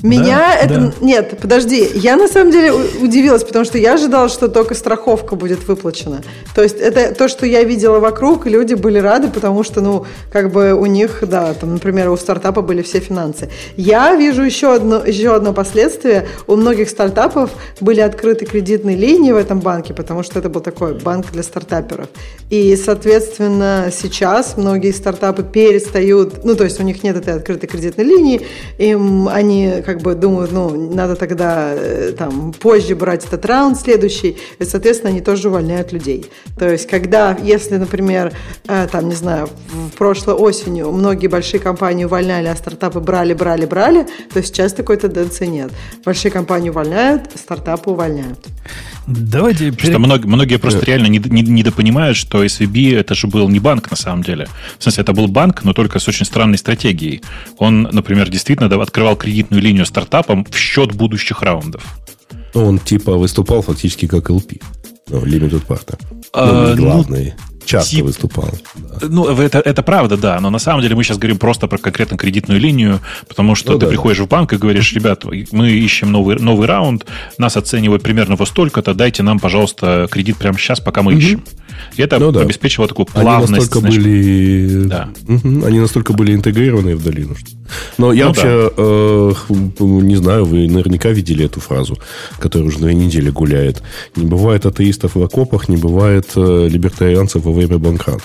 Меня 0.03 0.37
да, 0.37 0.55
это... 0.55 0.79
Да. 0.79 0.93
Нет, 1.01 1.37
подожди. 1.41 1.89
Я 1.95 2.15
на 2.15 2.27
самом 2.27 2.51
деле 2.51 2.71
удивилась, 2.71 3.43
потому 3.43 3.65
что 3.65 3.77
я 3.77 3.95
ожидала, 3.95 4.29
что 4.29 4.47
только 4.47 4.75
страховка 4.75 5.35
будет 5.35 5.67
выплачена. 5.67 6.21
То 6.53 6.61
есть 6.61 6.77
это 6.77 7.15
то, 7.15 7.27
что 7.27 7.45
я 7.45 7.63
видела 7.63 7.99
вокруг, 7.99 8.45
и 8.45 8.49
люди 8.49 8.75
были 8.75 8.99
рады, 8.99 9.29
потому 9.29 9.63
что, 9.63 9.81
ну, 9.81 10.05
как 10.31 10.51
бы 10.51 10.73
у 10.73 10.85
них, 10.85 11.23
да, 11.23 11.53
там, 11.53 11.73
например, 11.73 12.09
у 12.09 12.17
стартапа 12.17 12.61
были 12.61 12.81
все 12.81 12.99
финансы. 12.99 13.49
Я 13.75 14.15
вижу 14.15 14.43
еще 14.43 14.73
одно, 14.73 15.03
еще 15.03 15.35
одно 15.35 15.53
последствие. 15.53 16.27
У 16.45 16.55
многих 16.55 16.89
стартапов 16.89 17.49
были 17.79 18.01
открыты 18.01 18.45
кредитные 18.45 18.95
линии 18.95 19.31
в 19.31 19.37
этом 19.37 19.59
банке, 19.59 19.93
потому 19.93 20.23
что 20.23 20.39
это 20.39 20.49
был 20.49 20.61
такой 20.61 20.93
банк 20.93 21.31
для 21.31 21.41
стартаперов. 21.43 22.07
И, 22.49 22.75
соответственно, 22.75 23.91
сейчас 23.91 24.57
многие 24.57 24.91
стартапы 24.91 25.43
перестают, 25.43 26.43
ну, 26.43 26.55
то 26.55 26.63
есть 26.63 26.79
у 26.79 26.83
них 26.83 27.03
нет 27.03 27.17
этой 27.17 27.33
открытой 27.33 27.67
кредитной 27.67 28.05
линии, 28.05 28.45
им 28.77 29.27
они 29.27 29.81
как 29.87 30.01
бы 30.01 30.15
думают, 30.15 30.51
ну, 30.51 30.93
надо 30.93 31.15
тогда 31.15 31.71
э, 31.73 32.11
там 32.11 32.51
позже 32.51 32.93
брать 32.93 33.23
этот 33.25 33.45
раунд 33.45 33.79
следующий, 33.79 34.35
и, 34.59 34.65
соответственно, 34.65 35.11
они 35.11 35.21
тоже 35.21 35.47
увольняют 35.47 35.93
людей. 35.93 36.25
То 36.59 36.69
есть, 36.69 36.89
когда, 36.89 37.37
если, 37.41 37.77
например, 37.77 38.33
э, 38.67 38.87
там, 38.91 39.07
не 39.07 39.15
знаю, 39.15 39.47
в 39.71 39.97
прошлой 39.97 40.33
осенью 40.33 40.91
многие 40.91 41.27
большие 41.27 41.61
компании 41.61 42.03
увольняли, 42.03 42.47
а 42.47 42.55
стартапы 42.57 42.99
брали, 42.99 43.33
брали, 43.33 43.65
брали, 43.65 44.05
то 44.33 44.43
сейчас 44.43 44.73
такой 44.73 44.97
тенденции 44.97 45.45
нет. 45.45 45.71
Большие 46.03 46.31
компании 46.31 46.69
увольняют, 46.69 47.31
стартапы 47.35 47.91
увольняют. 47.91 48.45
Давайте... 49.07 49.71
Потому 49.71 49.89
что 49.89 49.99
многие, 49.99 50.27
многие 50.27 50.57
просто 50.57 50.85
реально 50.85 51.07
недопонимают, 51.07 52.17
что 52.17 52.43
SVB 52.43 52.99
это 52.99 53.15
же 53.15 53.27
был 53.27 53.47
не 53.47 53.59
банк 53.59 53.89
на 53.89 53.95
самом 53.95 54.21
деле. 54.21 54.49
В 54.79 54.83
смысле, 54.83 55.03
это 55.03 55.13
был 55.13 55.27
банк, 55.29 55.63
но 55.63 55.71
только 55.71 55.99
с 55.99 56.07
очень 56.09 56.25
странной 56.25 56.57
стратегией. 56.57 57.21
Он, 57.57 57.83
например, 57.83 58.29
действительно 58.29 58.81
открывал 58.81 59.15
кредитную 59.15 59.63
линию 59.63 59.76
стартапам 59.85 60.45
в 60.45 60.57
счет 60.57 60.93
будущих 60.93 61.41
раундов. 61.41 61.83
Ну, 62.53 62.65
он 62.65 62.79
типа 62.79 63.17
выступал 63.17 63.61
фактически 63.61 64.07
как 64.07 64.29
LP. 64.29 64.61
Ну, 65.09 65.23
Limited 65.23 65.65
Partner. 65.65 65.99
А, 66.33 66.75
ну, 66.75 66.83
главный. 66.83 67.33
Ну, 67.37 67.57
часто 67.67 67.91
тип... 67.91 68.05
выступал. 68.05 68.49
Да. 68.75 69.07
Ну, 69.07 69.27
это, 69.27 69.59
это 69.59 69.83
правда, 69.83 70.17
да, 70.17 70.39
но 70.39 70.49
на 70.49 70.59
самом 70.59 70.81
деле 70.81 70.95
мы 70.95 71.03
сейчас 71.03 71.17
говорим 71.17 71.37
просто 71.37 71.67
про 71.67 71.77
конкретно 71.77 72.17
кредитную 72.17 72.59
линию, 72.59 72.99
потому 73.27 73.55
что 73.55 73.73
ну, 73.73 73.79
ты 73.79 73.85
да, 73.85 73.89
приходишь 73.89 74.17
да. 74.17 74.23
в 74.23 74.27
банк 74.27 74.53
и 74.53 74.57
говоришь, 74.57 74.93
ребят, 74.93 75.23
мы 75.51 75.69
ищем 75.69 76.11
новый, 76.11 76.37
новый 76.37 76.67
раунд, 76.67 77.05
нас 77.37 77.57
оценивают 77.57 78.03
примерно 78.03 78.35
во 78.35 78.45
столько-то, 78.45 78.93
дайте 78.93 79.23
нам, 79.23 79.39
пожалуйста, 79.39 80.07
кредит 80.09 80.37
прямо 80.37 80.57
сейчас, 80.57 80.79
пока 80.79 81.03
мы 81.03 81.11
угу. 81.11 81.19
ищем. 81.19 81.43
И 81.95 82.01
это 82.01 82.19
ну, 82.19 82.31
да. 82.31 82.41
обеспечивало 82.41 82.87
такую 82.87 83.05
плавность. 83.05 83.49
Они 83.49 83.59
настолько 83.59 83.79
знаешь, 83.79 83.95
были... 83.95 84.83
Да. 84.85 85.09
Угу. 85.27 85.65
Они 85.65 85.79
настолько 85.79 86.13
были 86.13 86.33
интегрированы 86.33 86.95
в 86.95 87.03
долину. 87.03 87.35
Что... 87.35 87.51
Но 87.97 88.13
я 88.13 88.25
ну, 88.25 88.29
вообще 88.29 88.71
да. 88.75 88.83
э, 88.83 89.33
не 89.79 90.15
знаю, 90.15 90.45
вы 90.45 90.67
наверняка 90.67 91.09
видели 91.09 91.45
эту 91.45 91.59
фразу, 91.59 91.97
которая 92.39 92.69
уже 92.69 92.79
две 92.79 92.93
недели 92.93 93.29
гуляет. 93.29 93.81
Не 94.15 94.25
бывает 94.25 94.65
атеистов 94.65 95.15
в 95.15 95.23
окопах, 95.23 95.69
не 95.69 95.77
бывает 95.77 96.27
э, 96.35 96.67
либертарианцев 96.69 97.43
во 97.43 97.51
время 97.51 97.77
банкрот. 97.77 98.21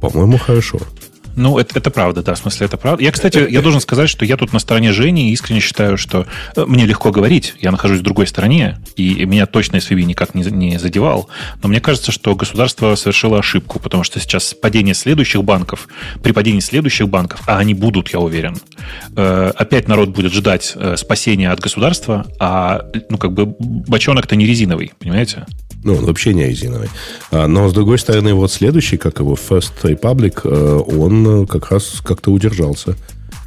По-моему, 0.00 0.38
хорошо. 0.38 0.80
Ну, 1.36 1.58
это, 1.58 1.78
это 1.78 1.90
правда, 1.90 2.22
да, 2.22 2.34
в 2.34 2.38
смысле, 2.38 2.66
это 2.66 2.76
правда. 2.76 3.02
Я, 3.02 3.12
кстати, 3.12 3.46
я 3.48 3.60
должен 3.60 3.80
сказать, 3.80 4.08
что 4.08 4.24
я 4.24 4.36
тут 4.36 4.52
на 4.52 4.58
стороне 4.58 4.92
Жени 4.92 5.30
и 5.30 5.32
искренне 5.32 5.60
считаю, 5.60 5.96
что 5.96 6.26
э, 6.56 6.64
мне 6.66 6.86
легко 6.86 7.10
говорить, 7.10 7.54
я 7.60 7.70
нахожусь 7.70 8.00
в 8.00 8.02
другой 8.02 8.26
стороне, 8.26 8.78
и 8.96 9.24
меня 9.24 9.46
точно 9.46 9.76
SVB 9.76 10.02
никак 10.02 10.34
не, 10.34 10.44
не 10.44 10.78
задевал, 10.78 11.28
но 11.62 11.68
мне 11.68 11.80
кажется, 11.80 12.12
что 12.12 12.34
государство 12.34 12.94
совершило 12.94 13.38
ошибку, 13.38 13.80
потому 13.80 14.04
что 14.04 14.20
сейчас 14.20 14.54
падение 14.54 14.94
следующих 14.94 15.42
банков, 15.42 15.88
при 16.22 16.32
падении 16.32 16.60
следующих 16.60 17.08
банков, 17.08 17.40
а 17.46 17.58
они 17.58 17.74
будут, 17.74 18.10
я 18.10 18.20
уверен, 18.20 18.58
э, 19.16 19.52
опять 19.56 19.88
народ 19.88 20.10
будет 20.10 20.32
ждать 20.32 20.72
э, 20.76 20.96
спасения 20.96 21.50
от 21.50 21.60
государства, 21.60 22.26
а, 22.38 22.82
ну, 23.08 23.18
как 23.18 23.32
бы, 23.32 23.46
бочонок-то 23.58 24.36
не 24.36 24.46
резиновый, 24.46 24.92
понимаете? 24.98 25.46
Ну, 25.84 25.96
он 25.96 26.04
вообще 26.06 26.34
не 26.34 26.46
резиновый. 26.46 26.88
А, 27.30 27.46
но, 27.46 27.68
с 27.68 27.72
другой 27.72 27.98
стороны, 27.98 28.34
вот 28.34 28.50
следующий, 28.50 28.96
как 28.96 29.20
его 29.20 29.34
First 29.34 29.72
Republic, 29.82 30.40
э, 30.44 30.98
он 30.98 31.46
как 31.46 31.70
раз 31.70 32.00
как-то 32.02 32.32
удержался 32.32 32.96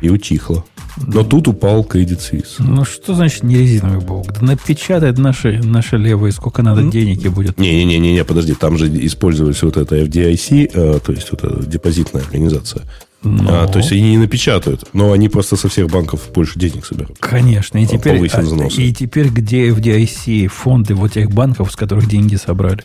и 0.01 0.09
утихло. 0.09 0.63
Но 1.05 1.23
тут 1.23 1.47
упал 1.47 1.83
Credit 1.83 2.19
Suisse. 2.19 2.55
Ну, 2.59 2.83
что 2.85 3.13
значит 3.13 3.43
не 3.43 3.55
резиновый 3.55 3.99
бог? 3.99 4.31
Да 4.33 4.45
напечатает 4.45 5.17
наши, 5.17 5.61
наши 5.63 5.97
левые, 5.97 6.31
сколько 6.31 6.63
надо 6.63 6.81
mm. 6.81 6.91
денег 6.91 7.25
и 7.25 7.29
будет. 7.29 7.59
Не-не-не, 7.59 8.23
подожди, 8.23 8.53
там 8.53 8.77
же 8.77 8.87
использовались 9.05 9.61
вот 9.61 9.77
это 9.77 9.97
FDIC, 9.97 10.71
э, 10.73 10.99
то 11.03 11.11
есть 11.11 11.31
вот 11.31 11.43
эта 11.43 11.63
депозитная 11.65 12.23
организация. 12.23 12.83
Но... 13.23 13.63
А, 13.63 13.67
то 13.67 13.79
есть 13.79 13.91
они 13.91 14.11
не 14.11 14.17
напечатают, 14.17 14.89
но 14.93 15.11
они 15.11 15.27
просто 15.27 15.55
со 15.55 15.67
всех 15.67 15.87
банков 15.87 16.29
больше 16.33 16.59
денег 16.59 16.85
соберут. 16.85 17.17
Конечно. 17.19 17.77
И 17.79 17.87
теперь, 17.87 18.21
а, 18.31 18.41
и 18.41 18.93
теперь 18.93 19.29
где 19.29 19.69
FDIC 19.69 20.47
фонды 20.47 20.93
вот 20.93 21.13
тех 21.13 21.31
банков, 21.31 21.71
с 21.71 21.75
которых 21.75 22.07
деньги 22.07 22.35
собрали? 22.35 22.83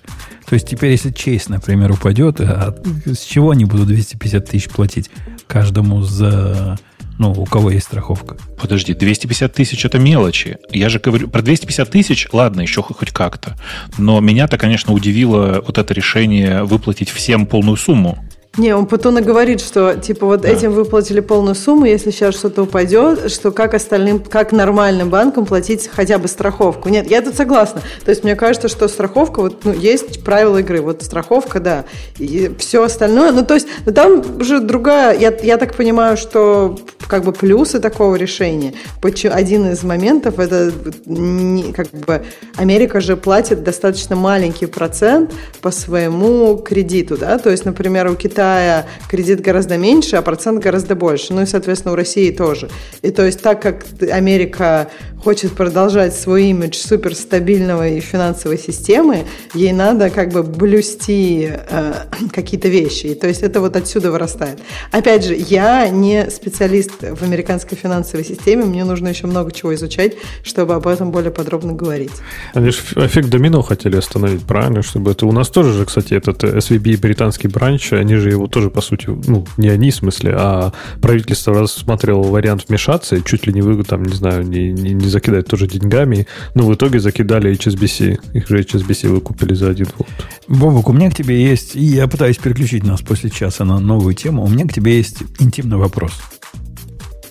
То 0.49 0.55
есть 0.55 0.69
теперь, 0.69 0.93
если 0.93 1.11
честь, 1.11 1.49
например, 1.49 1.93
упадет, 1.93 2.41
а 2.41 2.75
с 3.07 3.25
чего 3.25 3.51
они 3.51 3.65
будут 3.65 3.89
250 3.89 4.49
тысяч 4.49 4.69
платить 4.69 5.11
каждому 5.47 6.03
за... 6.03 6.79
Ну, 7.19 7.31
у 7.31 7.45
кого 7.45 7.71
есть 7.71 7.87
страховка. 7.87 8.37
Подожди, 8.59 8.95
250 8.95 9.53
тысяч 9.53 9.85
это 9.85 9.99
мелочи. 9.99 10.57
Я 10.71 10.89
же 10.89 10.99
говорю, 10.99 11.29
про 11.29 11.43
250 11.43 11.91
тысяч, 11.91 12.27
ладно, 12.33 12.63
еще 12.63 12.83
хоть 12.83 13.11
как-то. 13.11 13.57
Но 13.99 14.19
меня-то, 14.21 14.57
конечно, 14.57 14.95
удивило 14.95 15.63
вот 15.65 15.77
это 15.77 15.93
решение 15.93 16.65
выплатить 16.65 17.11
всем 17.11 17.47
полную 17.47 17.77
сумму. 17.77 18.19
Не, 18.59 18.77
он 18.77 18.87
и 18.87 19.23
говорит, 19.23 19.63
что 19.63 19.95
типа 19.95 20.27
вот 20.27 20.43
да. 20.43 20.51
этим 20.51 20.73
выплатили 20.73 21.21
полную 21.21 21.55
сумму, 21.55 21.87
если 21.87 22.11
сейчас 22.11 22.35
что-то 22.35 22.65
упадет, 22.65 23.33
что 23.33 23.51
как 23.51 23.73
остальным, 23.73 24.19
как 24.19 24.53
нормальным 24.53 25.09
банкам 25.09 25.47
платить 25.47 25.89
хотя 25.91 26.19
бы 26.19 26.29
страховку. 26.29 26.91
Нет, 26.91 27.11
я 27.11 27.23
тут 27.23 27.35
согласна. 27.35 27.81
То 28.05 28.11
есть 28.11 28.25
мне 28.25 28.37
кажется, 28.37 28.69
что 28.69 28.89
страховка, 28.89 29.41
вот 29.41 29.65
ну, 29.65 29.73
есть 29.73 30.23
правила 30.23 30.59
игры. 30.59 30.83
Вот 30.83 31.03
страховка, 31.03 31.61
да. 31.61 31.87
И 32.19 32.55
все 32.59 32.85
остальное. 32.85 33.33
Ну, 33.33 33.43
то 33.43 33.55
есть, 33.55 33.69
ну, 33.87 33.93
там 33.95 34.43
же 34.45 34.61
другая. 34.61 35.19
Я, 35.19 35.35
я 35.43 35.57
так 35.57 35.75
понимаю, 35.75 36.19
что 36.19 36.79
как 37.09 37.25
бы 37.25 37.33
плюсы 37.33 37.81
такого 37.81 38.17
решения. 38.17 38.75
Один 39.03 39.71
из 39.71 39.83
моментов 39.83 40.39
это 40.39 40.71
не, 41.07 41.73
как 41.73 41.89
бы 41.91 42.23
Америка 42.57 43.01
же 43.01 43.17
платит 43.17 43.65
достаточно 43.65 44.15
маленький 44.15 44.67
процент 44.67 45.33
по 45.63 45.71
своему 45.71 46.59
кредиту, 46.59 47.17
да. 47.17 47.39
То 47.39 47.49
есть, 47.49 47.65
например, 47.65 48.09
у 48.09 48.15
Китая 48.15 48.42
Китая 48.43 48.87
кредит 49.09 49.41
гораздо 49.41 49.79
меньше, 49.79 50.17
а 50.17 50.23
процент 50.23 50.61
гораздо 50.61 50.97
больше. 50.97 51.33
Ну 51.33 51.43
и, 51.43 51.47
соответственно, 51.47 51.93
у 51.93 51.97
России 51.97 52.33
тоже. 52.33 52.69
И 53.03 53.11
то 53.13 53.25
есть 53.25 53.41
так 53.41 53.63
как 53.63 53.85
Америка 54.11 54.89
хочет 55.23 55.53
продолжать 55.53 56.15
свой 56.17 56.47
имидж 56.47 56.75
суперстабильного 56.75 58.01
финансовой 58.01 58.59
системы, 58.59 59.25
ей 59.55 59.73
надо 59.73 60.11
как 60.11 60.31
бы 60.31 60.43
блюсти 60.43 61.51
э, 61.53 61.93
какие-то 62.33 62.69
вещи. 62.69 63.07
И 63.07 63.15
то 63.15 63.29
есть 63.29 63.43
это 63.43 63.61
вот 63.61 63.77
отсюда 63.77 64.11
вырастает. 64.11 64.59
Опять 64.91 65.25
же, 65.25 65.37
я 65.37 65.89
не 65.89 66.29
специалист 66.29 66.91
в 67.01 67.23
американской 67.23 67.79
финансовой 67.79 68.25
системе, 68.25 68.65
мне 68.65 68.85
нужно 68.85 69.09
еще 69.09 69.29
много 69.29 69.53
чего 69.53 69.73
изучать, 69.75 70.15
чтобы 70.43 70.75
об 70.75 70.89
этом 70.89 71.13
более 71.13 71.31
подробно 71.31 71.73
говорить. 71.73 72.13
Они 72.55 72.71
же 72.71 72.81
эффект 72.97 73.29
домино 73.29 73.63
хотели 73.63 73.97
остановить, 73.97 74.43
правильно? 74.43 74.83
Чтобы 74.83 75.13
это 75.13 75.27
у 75.27 75.33
нас 75.33 75.49
тоже 75.49 75.73
же, 75.73 75.85
кстати, 75.85 76.15
этот 76.15 76.43
SVB 76.43 76.99
британский 76.99 77.47
бранч, 77.47 77.93
они 77.93 78.17
же 78.17 78.32
его 78.33 78.47
тоже, 78.47 78.71
по 78.71 78.81
сути, 78.81 79.09
ну, 79.09 79.47
не 79.57 79.69
они 79.69 79.91
в 79.91 79.95
смысле, 79.95 80.35
а 80.37 80.73
правительство 81.01 81.55
рассматривало 81.55 82.29
вариант 82.29 82.67
вмешаться, 82.69 83.17
и 83.17 83.25
чуть 83.25 83.47
ли 83.47 83.53
не 83.53 83.63
вы, 83.63 83.83
там, 83.85 84.03
не 84.03 84.15
знаю, 84.15 84.47
не, 84.47 84.73
не, 84.73 84.93
не 84.93 85.09
закидать 85.09 85.47
тоже 85.47 85.67
деньгами, 85.67 86.27
но 86.55 86.67
в 86.67 86.75
итоге 86.75 87.01
закидали 87.01 87.53
HSBC. 87.53 88.21
Их 88.35 88.49
же 88.49 88.61
HSBC 88.61 89.09
выкупили 89.09 89.55
за 89.55 89.71
один 89.71 89.87
фунт. 89.87 90.11
Бобок, 90.49 90.89
у 90.89 90.93
меня 90.93 91.11
к 91.11 91.15
тебе 91.15 91.43
есть, 91.43 91.77
и 91.77 91.83
я 91.83 92.09
пытаюсь 92.09 92.39
переключить 92.39 92.85
нас 92.85 93.01
после 93.01 93.31
часа 93.31 93.65
на 93.65 93.79
новую 93.79 94.15
тему, 94.15 94.45
у 94.45 94.49
меня 94.49 94.67
к 94.67 94.73
тебе 94.73 94.97
есть 94.97 95.23
интимный 95.39 95.77
вопрос. 95.77 96.13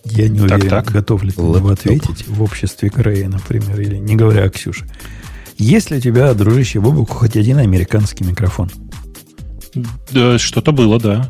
Я 0.04 0.30
не 0.30 0.42
уверен, 0.42 0.70
так, 0.70 0.92
готов 0.92 1.24
ли 1.24 1.32
ты 1.32 1.42
его 1.42 1.70
ответить 1.70 2.28
в 2.28 2.42
обществе 2.42 2.90
Грея, 2.90 3.30
например, 3.30 3.80
или 3.80 3.98
не 3.98 4.16
говоря 4.16 4.44
о 4.44 4.50
Ксюше. 4.50 4.86
Есть 5.58 5.92
ли 5.92 5.98
у 5.98 6.00
тебя, 6.00 6.34
дружище 6.34 6.80
Бобок, 6.80 7.12
хоть 7.12 7.36
один 7.36 7.60
американский 7.60 8.24
микрофон? 8.24 8.70
Да, 10.12 10.38
что-то 10.38 10.72
было, 10.72 11.00
да. 11.00 11.30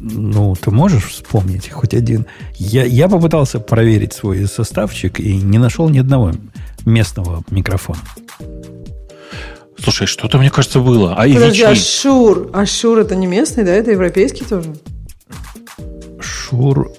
Ну, 0.00 0.54
ты 0.54 0.70
можешь 0.70 1.04
вспомнить 1.04 1.70
хоть 1.70 1.94
один? 1.94 2.26
Я, 2.54 2.84
я 2.84 3.08
попытался 3.08 3.58
проверить 3.58 4.12
свой 4.12 4.46
составчик 4.46 5.18
и 5.20 5.36
не 5.36 5.58
нашел 5.58 5.88
ни 5.88 5.98
одного 5.98 6.32
местного 6.84 7.42
микрофона. 7.50 8.00
Слушай, 9.78 10.06
что-то, 10.06 10.38
мне 10.38 10.50
кажется, 10.50 10.78
было. 10.78 11.14
А 11.14 11.26
Подожди, 11.26 11.62
а 11.62 11.74
Шур? 11.74 12.50
А 12.52 12.66
Шур 12.66 12.98
это 12.98 13.16
не 13.16 13.26
местный, 13.26 13.64
да? 13.64 13.72
Это 13.72 13.90
европейский 13.90 14.44
тоже? 14.44 14.74
Шур 16.20 16.92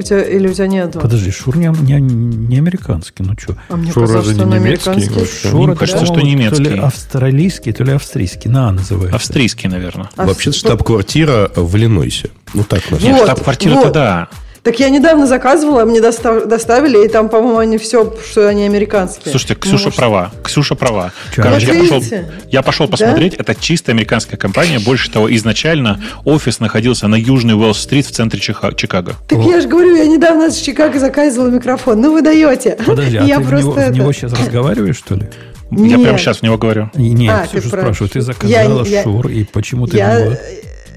у 0.00 0.02
тебя, 0.02 0.22
или 0.22 0.48
у 0.48 0.52
тебя 0.52 0.66
нет? 0.66 0.92
Подожди, 0.92 1.30
Шур 1.30 1.56
не, 1.56 1.66
не, 1.66 2.00
не 2.00 2.58
американский, 2.58 3.22
ну 3.22 3.34
что? 3.38 3.56
А 3.68 3.76
мне 3.76 3.92
Шур 3.92 4.10
разве 4.10 4.34
не 4.34 4.44
немецкий? 4.44 5.10
Шур, 5.48 5.68
мне 5.68 5.76
кажется, 5.76 6.06
что 6.06 6.20
немецкий. 6.20 6.64
То 6.64 6.70
ли 6.70 6.78
австралийский, 6.78 7.72
то 7.72 7.84
ли 7.84 7.92
австрийский. 7.92 8.50
На, 8.50 8.72
называется. 8.72 9.16
Австрийский, 9.16 9.68
наверное. 9.68 10.10
А 10.16 10.26
Вообще 10.26 10.52
штаб-квартира 10.52 11.50
в 11.54 11.76
Иллинойсе. 11.76 12.30
Ну 12.54 12.64
так, 12.64 12.90
наверное. 12.90 13.18
Вот, 13.18 13.24
штаб-квартира-то 13.24 13.84
вот. 13.84 13.92
да. 13.92 14.28
Так 14.62 14.78
я 14.78 14.90
недавно 14.90 15.26
заказывала, 15.26 15.84
мне 15.84 16.00
достав, 16.00 16.46
доставили, 16.46 17.06
и 17.06 17.08
там, 17.08 17.28
по-моему, 17.30 17.58
они 17.58 17.78
все, 17.78 18.14
что 18.30 18.46
они 18.46 18.64
американские. 18.64 19.30
Слушайте, 19.30 19.54
Ксюша 19.54 19.76
ну, 19.76 19.84
может... 19.84 19.96
права. 19.96 20.30
Ксюша 20.44 20.74
права. 20.74 21.12
Че? 21.34 21.42
Короче, 21.42 21.66
я 21.66 21.80
пошел, 21.80 22.02
я 22.50 22.62
пошел 22.62 22.88
посмотреть. 22.88 23.36
Да? 23.38 23.38
Это 23.40 23.54
чисто 23.54 23.92
американская 23.92 24.38
компания. 24.38 24.78
Больше 24.78 25.10
того, 25.10 25.34
изначально 25.34 26.02
офис 26.24 26.60
находился 26.60 27.08
на 27.08 27.14
Южной 27.14 27.54
Уэлл-стрит 27.54 28.06
в 28.06 28.10
центре 28.10 28.38
Чикаго. 28.38 29.14
Так 29.28 29.38
О. 29.38 29.42
я 29.42 29.60
же 29.60 29.68
говорю, 29.68 29.96
я 29.96 30.06
недавно 30.06 30.48
из 30.48 30.56
Чикаго 30.56 30.98
заказывала 30.98 31.48
микрофон. 31.48 32.00
Ну, 32.00 32.12
вы 32.12 32.20
даете. 32.20 32.76
Подожди, 32.86 33.16
а 33.16 33.24
я 33.24 33.38
ты 33.38 33.44
просто 33.44 33.70
в, 33.70 33.72
него, 33.72 33.80
это... 33.80 33.92
в 33.92 33.96
него 33.96 34.12
сейчас 34.12 34.32
разговариваешь, 34.32 34.96
что 34.96 35.14
ли? 35.14 35.28
Я 35.70 35.98
прямо 35.98 36.18
сейчас 36.18 36.38
в 36.38 36.42
него 36.42 36.58
говорю. 36.58 36.90
Нет, 36.94 37.34
а, 37.34 37.46
Ксюша 37.46 37.68
спрашиваю, 37.68 38.10
ты 38.10 38.20
заказала 38.20 38.84
я, 38.84 39.02
Шур, 39.04 39.28
и 39.28 39.44
почему 39.44 39.86
ты 39.86 39.98
я, 39.98 40.36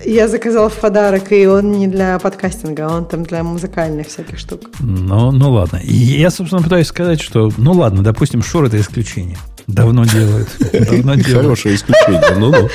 я 0.06 0.28
заказала 0.28 0.70
в 0.70 0.76
подарок, 0.76 1.32
и 1.32 1.46
он 1.48 1.72
не 1.72 1.88
для 1.88 2.20
подкастинга, 2.20 2.88
он 2.88 3.06
там 3.06 3.24
для 3.24 3.44
музыкальных 3.44 4.08
всяких 4.08 4.40
штук. 4.40 4.70
Ну, 4.80 5.32
ну 5.32 5.52
ладно. 5.52 5.78
И 5.84 5.94
я, 5.94 6.30
собственно, 6.30 6.62
пытаюсь 6.62 6.88
сказать, 6.88 7.22
что, 7.22 7.52
ну 7.58 7.74
ладно, 7.74 8.04
допустим, 8.04 8.42
Шур 8.42 8.66
это 8.66 8.80
исключение. 8.80 9.38
Давно 9.68 10.06
делают. 10.06 10.50
Давно 10.72 11.16
делают. 11.16 11.44
Хорошее 11.44 11.76
исключение. 11.76 12.36
Ну, 12.38 12.52
ну. 12.52 12.70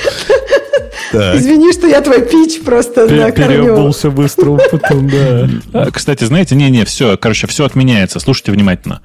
Так. 1.11 1.37
Извини, 1.37 1.73
что 1.73 1.87
я 1.87 2.01
твой 2.01 2.21
пич 2.21 2.61
просто 2.61 3.05
Пер- 3.07 3.25
накормил. 3.25 3.63
Переобулся 3.63 4.11
быстро 4.11 4.59
потом, 4.69 5.09
да. 5.09 5.49
А, 5.73 5.91
кстати, 5.91 6.23
знаете, 6.23 6.55
не-не, 6.55 6.85
все, 6.85 7.17
короче, 7.17 7.47
все 7.47 7.65
отменяется. 7.65 8.19
Слушайте 8.19 8.51
внимательно 8.51 9.01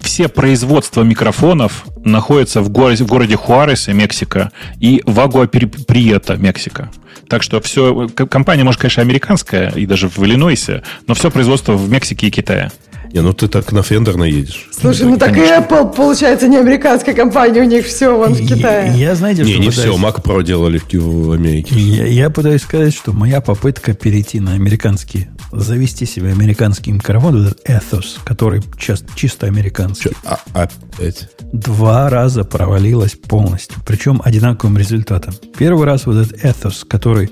все 0.00 0.28
производства 0.28 1.02
микрофонов 1.02 1.86
находятся 2.04 2.60
в 2.60 2.68
городе, 2.68 3.04
в 3.04 3.06
городе 3.06 3.36
Хуаресе, 3.36 3.92
Мексика, 3.92 4.52
и 4.78 5.02
в 5.06 5.18
Агуаприета, 5.20 6.36
Мексика. 6.36 6.90
Так 7.30 7.44
что 7.44 7.60
все, 7.60 8.08
компания, 8.08 8.64
может, 8.64 8.80
конечно, 8.80 9.02
американская, 9.02 9.70
и 9.70 9.86
даже 9.86 10.08
в 10.08 10.18
Иллинойсе, 10.18 10.82
но 11.06 11.14
все 11.14 11.30
производство 11.30 11.74
в 11.74 11.88
Мексике 11.88 12.26
и 12.26 12.30
Китае. 12.30 12.72
Не, 13.12 13.22
ну 13.22 13.32
ты 13.32 13.48
так 13.48 13.72
на 13.72 13.82
Фендер 13.82 14.16
наедешь. 14.16 14.68
Слушай, 14.70 15.06
ну 15.06 15.18
так 15.18 15.30
конечно. 15.30 15.54
и 15.54 15.58
Apple, 15.58 15.94
получается, 15.94 16.46
не 16.46 16.58
американская 16.58 17.14
компания, 17.14 17.60
у 17.60 17.64
них 17.64 17.86
все 17.86 18.16
вон 18.16 18.34
в 18.34 18.46
Китае. 18.46 18.92
Я, 18.92 19.10
я 19.10 19.14
знаете, 19.16 19.42
не, 19.42 19.52
что 19.52 19.60
не 19.60 19.68
пытаюсь... 19.70 19.94
все, 19.94 20.06
Mac 20.06 20.22
Pro 20.22 20.42
делали 20.44 20.80
в 20.92 21.32
Америке. 21.32 21.74
Я, 21.74 22.06
я 22.06 22.30
пытаюсь 22.30 22.62
сказать, 22.62 22.94
что 22.94 23.12
моя 23.12 23.40
попытка 23.40 23.94
перейти 23.94 24.38
на 24.38 24.52
американский, 24.52 25.28
завести 25.50 26.06
себе 26.06 26.30
американский 26.30 26.92
микрофон, 26.92 27.44
этот 27.44 27.68
Ethos, 27.68 28.18
который 28.24 28.62
чисто, 28.78 29.06
чисто 29.16 29.46
американский. 29.46 30.12
А, 30.24 30.38
опять? 30.52 31.28
Два 31.52 32.08
раза 32.10 32.44
провалилась 32.44 33.16
полностью, 33.16 33.76
причем 33.84 34.22
одинаковым 34.24 34.78
результатом. 34.78 35.34
Первый 35.58 35.84
раз 35.84 36.06
вот 36.06 36.16
этот 36.16 36.44
Ethos, 36.44 36.86
который 36.86 37.30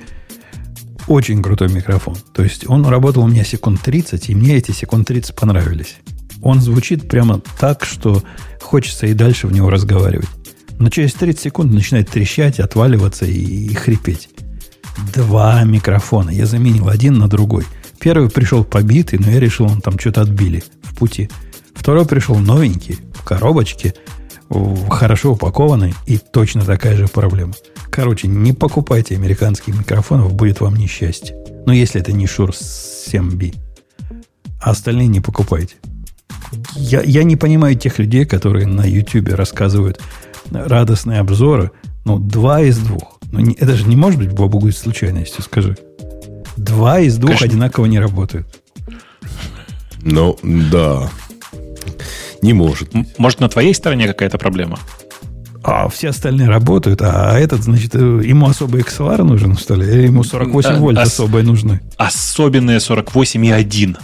очень 1.09 1.43
крутой 1.43 1.69
микрофон. 1.73 2.17
То 2.33 2.43
есть 2.43 2.69
он 2.69 2.87
работал 2.87 3.25
у 3.25 3.29
меня 3.29 3.45
секунд 3.45 3.81
30, 3.83 4.31
и 4.31 4.35
мне 4.35 4.57
эти 4.57 4.73
секунд 4.73 5.09
30 5.09 5.35
понравились. 5.35 5.97
Он 6.43 6.61
звучит 6.61 7.09
прямо 7.09 7.41
так, 7.59 7.85
что 7.85 8.23
хочется 8.61 9.07
и 9.07 9.15
дальше 9.15 9.47
в 9.47 9.53
него 9.53 9.71
разговаривать. 9.71 10.29
Но 10.79 10.91
через 10.91 11.15
30 11.15 11.41
секунд 11.41 11.73
начинает 11.73 12.09
трещать, 12.09 12.61
отваливаться 12.61 13.25
и, 13.25 13.33
и 13.33 13.75
хрипеть. 13.75 14.29
Два 15.15 15.65
микрофона. 15.65 16.31
Я 16.31 16.47
заменил 16.47 16.89
один 16.89 17.15
на 17.19 17.29
другой. 17.29 17.65
Первый 17.99 18.31
пришел 18.31 18.63
побитый, 18.63 19.19
но 19.19 19.31
я 19.31 19.41
решил, 19.41 19.67
он 19.67 19.81
там 19.81 19.99
что-то 19.99 20.21
отбили 20.21 20.63
в 20.83 20.95
пути. 20.97 21.29
Второй 21.75 22.07
пришел 22.07 22.37
новенький, 22.37 22.99
в 23.15 23.25
коробочке, 23.25 23.95
хорошо 24.91 25.33
упакованный, 25.33 25.95
и 26.07 26.19
точно 26.19 26.65
такая 26.65 26.97
же 26.97 27.07
проблема. 27.09 27.55
Короче, 27.91 28.29
не 28.29 28.53
покупайте 28.53 29.15
американских 29.17 29.77
микрофонов, 29.77 30.33
будет 30.35 30.61
вам 30.61 30.77
несчастье. 30.77 31.37
Но 31.67 31.73
если 31.73 32.01
это 32.01 32.13
не 32.13 32.27
Shure 32.27 32.53
7B. 32.53 33.55
А 34.61 34.71
остальные 34.71 35.09
не 35.09 35.21
покупайте. 35.21 35.77
Я, 36.75 37.03
я 37.03 37.25
не 37.25 37.37
понимаю 37.37 37.77
тех 37.77 37.99
людей, 37.99 38.25
которые 38.25 38.67
на 38.67 38.85
YouTube 38.85 39.29
рассказывают 39.31 40.01
радостные 40.51 41.21
обзоры. 41.21 41.71
Ну, 42.05 42.19
два 42.19 42.63
из 42.63 42.79
двух. 42.79 43.19
Ну, 43.31 43.41
не, 43.41 43.55
это 43.55 43.77
же 43.77 43.87
не 43.87 43.97
может 43.97 44.19
быть, 44.19 44.33
Бобу, 44.33 44.59
будет 44.59 44.77
случайностью, 44.77 45.43
скажи. 45.43 45.77
Два 46.57 47.01
из 47.01 47.19
двух 47.19 47.33
Конечно. 47.33 47.47
одинаково 47.47 47.87
не 47.87 48.01
работают. 48.01 48.47
Ну, 50.01 50.39
да. 50.43 51.11
Не 52.43 52.53
может. 52.53 52.91
Может, 53.19 53.41
на 53.41 53.49
твоей 53.49 53.75
стороне 53.75 54.07
какая-то 54.07 54.39
проблема? 54.39 54.79
а 55.65 55.89
все 55.89 56.11
остальные 56.11 56.49
работают, 56.49 57.03
а 57.03 57.39
этот, 57.39 57.63
значит, 57.63 57.95
ему 57.95 58.47
особый 58.47 58.81
XLR 58.83 59.23
нужен, 59.23 59.57
что 59.57 59.75
ли? 59.75 59.87
Или 59.87 60.03
ему 60.05 60.23
48 60.23 60.71
а, 60.71 60.77
вольт 60.79 60.99
ос- 60.99 61.09
особые 61.09 61.45
нужны? 61.45 61.81
Особенные 61.97 62.79
48,1. 62.79 63.97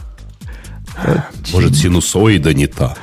Может, 1.52 1.76
синусоида 1.76 2.54
не 2.54 2.66
та. 2.66 2.96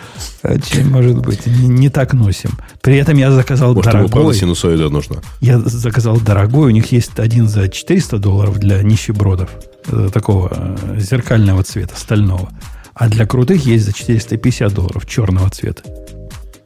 Очень 0.44 0.90
может 0.90 1.18
быть. 1.18 1.46
Не, 1.46 1.68
не 1.68 1.90
так 1.90 2.14
носим. 2.14 2.52
При 2.82 2.98
этом 2.98 3.18
я 3.18 3.32
заказал 3.32 3.74
Может, 3.74 3.92
дорогой. 3.92 4.24
Может, 4.24 4.42
синусоида 4.42 4.90
нужна? 4.90 5.18
Я 5.40 5.60
заказал 5.60 6.20
дорогой. 6.20 6.68
У 6.68 6.72
них 6.72 6.92
есть 6.92 7.20
один 7.20 7.48
за 7.48 7.68
400 7.70 8.18
долларов 8.18 8.58
для 8.58 8.82
нищебродов. 8.82 9.50
Э, 9.88 10.10
такого 10.12 10.52
э, 10.54 11.00
зеркального 11.00 11.64
цвета, 11.64 11.96
стального. 11.96 12.50
А 12.94 13.10
для 13.10 13.26
крутых 13.26 13.66
есть 13.66 13.86
за 13.86 13.94
450 13.94 14.74
долларов 14.74 15.06
черного 15.06 15.50
цвета. 15.50 15.84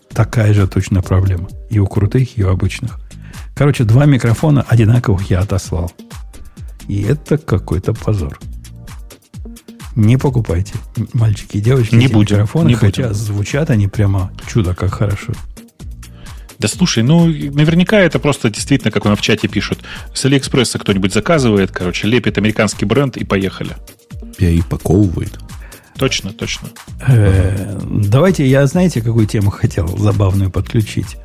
Такая 0.09 0.53
же 0.53 0.67
точно 0.67 1.01
проблема. 1.01 1.49
И 1.69 1.80
у 1.80 1.88
крутых, 1.88 2.38
и 2.38 2.43
у 2.43 2.49
обычных. 2.49 2.99
Короче, 3.55 3.84
два 3.84 4.05
микрофона 4.05 4.65
одинаковых 4.67 5.30
я 5.30 5.39
отослал. 5.39 5.91
И 6.88 7.01
это 7.03 7.38
какой-то 7.38 7.93
позор. 7.93 8.39
Не 9.95 10.17
покупайте, 10.17 10.73
мальчики 11.13 11.57
и 11.57 11.61
девочки, 11.61 11.95
не 11.95 12.09
будем, 12.09 12.36
микрофоны, 12.36 12.67
не 12.67 12.76
хотя 12.76 13.03
будем. 13.03 13.15
звучат 13.15 13.69
они 13.69 13.88
прямо 13.88 14.30
чудо 14.45 14.76
как 14.76 14.93
хорошо. 14.93 15.32
Да 16.59 16.67
слушай, 16.67 17.01
ну, 17.01 17.28
наверняка 17.28 17.99
это 17.99 18.19
просто 18.19 18.49
действительно, 18.49 18.91
как 18.91 19.05
у 19.05 19.09
нас 19.09 19.19
в 19.19 19.21
чате 19.21 19.47
пишут, 19.47 19.80
с 20.13 20.26
Алиэкспресса 20.26 20.80
кто-нибудь 20.80 21.13
заказывает, 21.13 21.71
короче, 21.71 22.07
лепит 22.07 22.38
американский 22.38 22.86
бренд 22.86 23.15
и 23.15 23.23
поехали. 23.23 23.76
Перепаковывает. 24.38 25.39
Точно, 25.98 26.34
точно. 26.34 26.70
Э, 27.08 27.80
давайте, 27.84 28.46
я 28.46 28.66
знаете, 28.68 29.02
какую 29.02 29.28
тему 29.28 29.50
хотел 29.50 29.88
забавную 29.98 30.52
подключить 30.52 31.18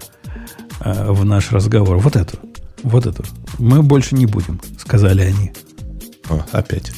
э, 0.81 1.11
в 1.11 1.25
наш 1.25 1.51
разговор? 1.51 1.99
Вот 1.99 2.17
эту. 2.17 2.39
Вот 2.83 3.07
эту. 3.07 3.25
Мы 3.59 3.83
больше 3.83 4.15
не 4.15 4.27
будем, 4.27 4.61
сказали 4.79 5.23
они. 5.23 5.53
Опять. 6.53 6.93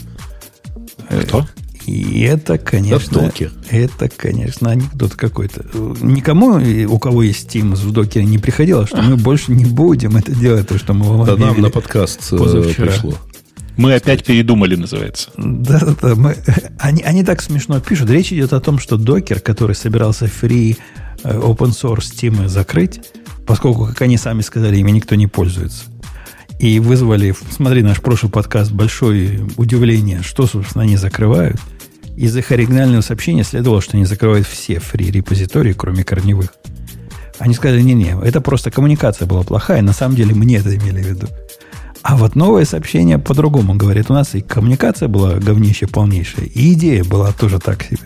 Кто? 1.25 1.47
И 1.87 2.21
это, 2.23 2.59
конечно, 2.59 3.23
Докер. 3.23 3.53
это, 3.69 4.09
конечно, 4.09 4.71
анекдот 4.71 5.15
какой-то. 5.15 5.65
Никому, 6.01 6.61
у 6.89 6.99
кого 6.99 7.23
есть 7.25 7.49
Steam 7.49 7.75
в 7.75 7.93
докере, 7.93 8.25
не 8.25 8.39
приходило, 8.39 8.87
что 8.87 9.03
мы 9.03 9.17
больше 9.17 9.53
не 9.53 9.65
будем 9.65 10.17
это 10.17 10.33
делать, 10.33 10.69
то, 10.69 10.79
что 10.79 10.93
мы 10.95 11.07
вам 11.07 11.27
Да 11.27 11.37
нам 11.37 11.61
на 11.61 11.71
подкаст 11.71 12.33
э, 12.33 12.39
позавчера. 12.39 12.87
пришло. 12.87 13.15
Мы 13.77 13.95
опять 13.95 14.25
передумали, 14.25 14.77
называется. 14.77 15.31
Да, 15.37 15.81
да, 15.81 15.95
да. 16.01 16.15
Мы, 16.15 16.37
они, 16.79 17.03
они 17.03 17.25
так 17.25 17.41
смешно 17.41 17.81
пишут. 17.81 18.11
Речь 18.11 18.33
идет 18.33 18.53
о 18.53 18.61
том, 18.61 18.79
что 18.79 18.97
докер, 18.97 19.41
который 19.41 19.75
собирался 19.75 20.27
free 20.27 20.77
э, 21.25 21.39
open 21.39 21.71
source 21.71 22.13
Steam 22.13 22.49
закрыть, 22.49 23.01
поскольку, 23.47 23.87
как 23.87 24.03
они 24.03 24.17
сами 24.19 24.43
сказали, 24.43 24.77
ими 24.77 24.91
никто 24.91 25.15
не 25.15 25.27
пользуется. 25.27 25.85
И 26.59 26.79
вызвали, 26.79 27.35
смотри, 27.51 27.83
наш 27.83 28.01
прошлый 28.01 28.31
подкаст, 28.31 28.71
большое 28.71 29.41
удивление, 29.57 30.23
что, 30.23 30.47
собственно, 30.47 30.85
они 30.85 30.97
закрывают. 30.97 31.61
Из 32.17 32.37
их 32.37 32.53
оригинального 32.53 33.01
сообщения 33.01 33.43
следовало, 33.43 33.81
что 33.81 33.97
они 33.97 34.05
закрывают 34.05 34.47
все 34.47 34.79
фри 34.79 35.11
репозитории, 35.11 35.73
кроме 35.73 36.05
корневых. 36.05 36.55
Они 37.39 37.55
сказали, 37.55 37.81
не-не, 37.81 38.17
это 38.23 38.41
просто 38.41 38.71
коммуникация 38.71 39.27
была 39.27 39.43
плохая, 39.43 39.83
на 39.83 39.93
самом 39.93 40.15
деле 40.15 40.35
мы 40.35 40.45
не 40.45 40.57
это 40.57 40.77
имели 40.77 41.03
в 41.03 41.07
виду. 41.07 41.27
А 42.03 42.17
вот 42.17 42.35
новое 42.35 42.65
сообщение 42.65 43.19
по-другому 43.19 43.75
говорит. 43.75 44.11
У 44.11 44.13
нас 44.13 44.35
и 44.35 44.41
коммуникация 44.41 45.09
была 45.09 45.35
говнище 45.35 45.87
полнейшая, 45.87 46.47
и 46.47 46.73
идея 46.73 47.05
была 47.05 47.33
тоже 47.33 47.59
так 47.59 47.83
себе. 47.85 48.01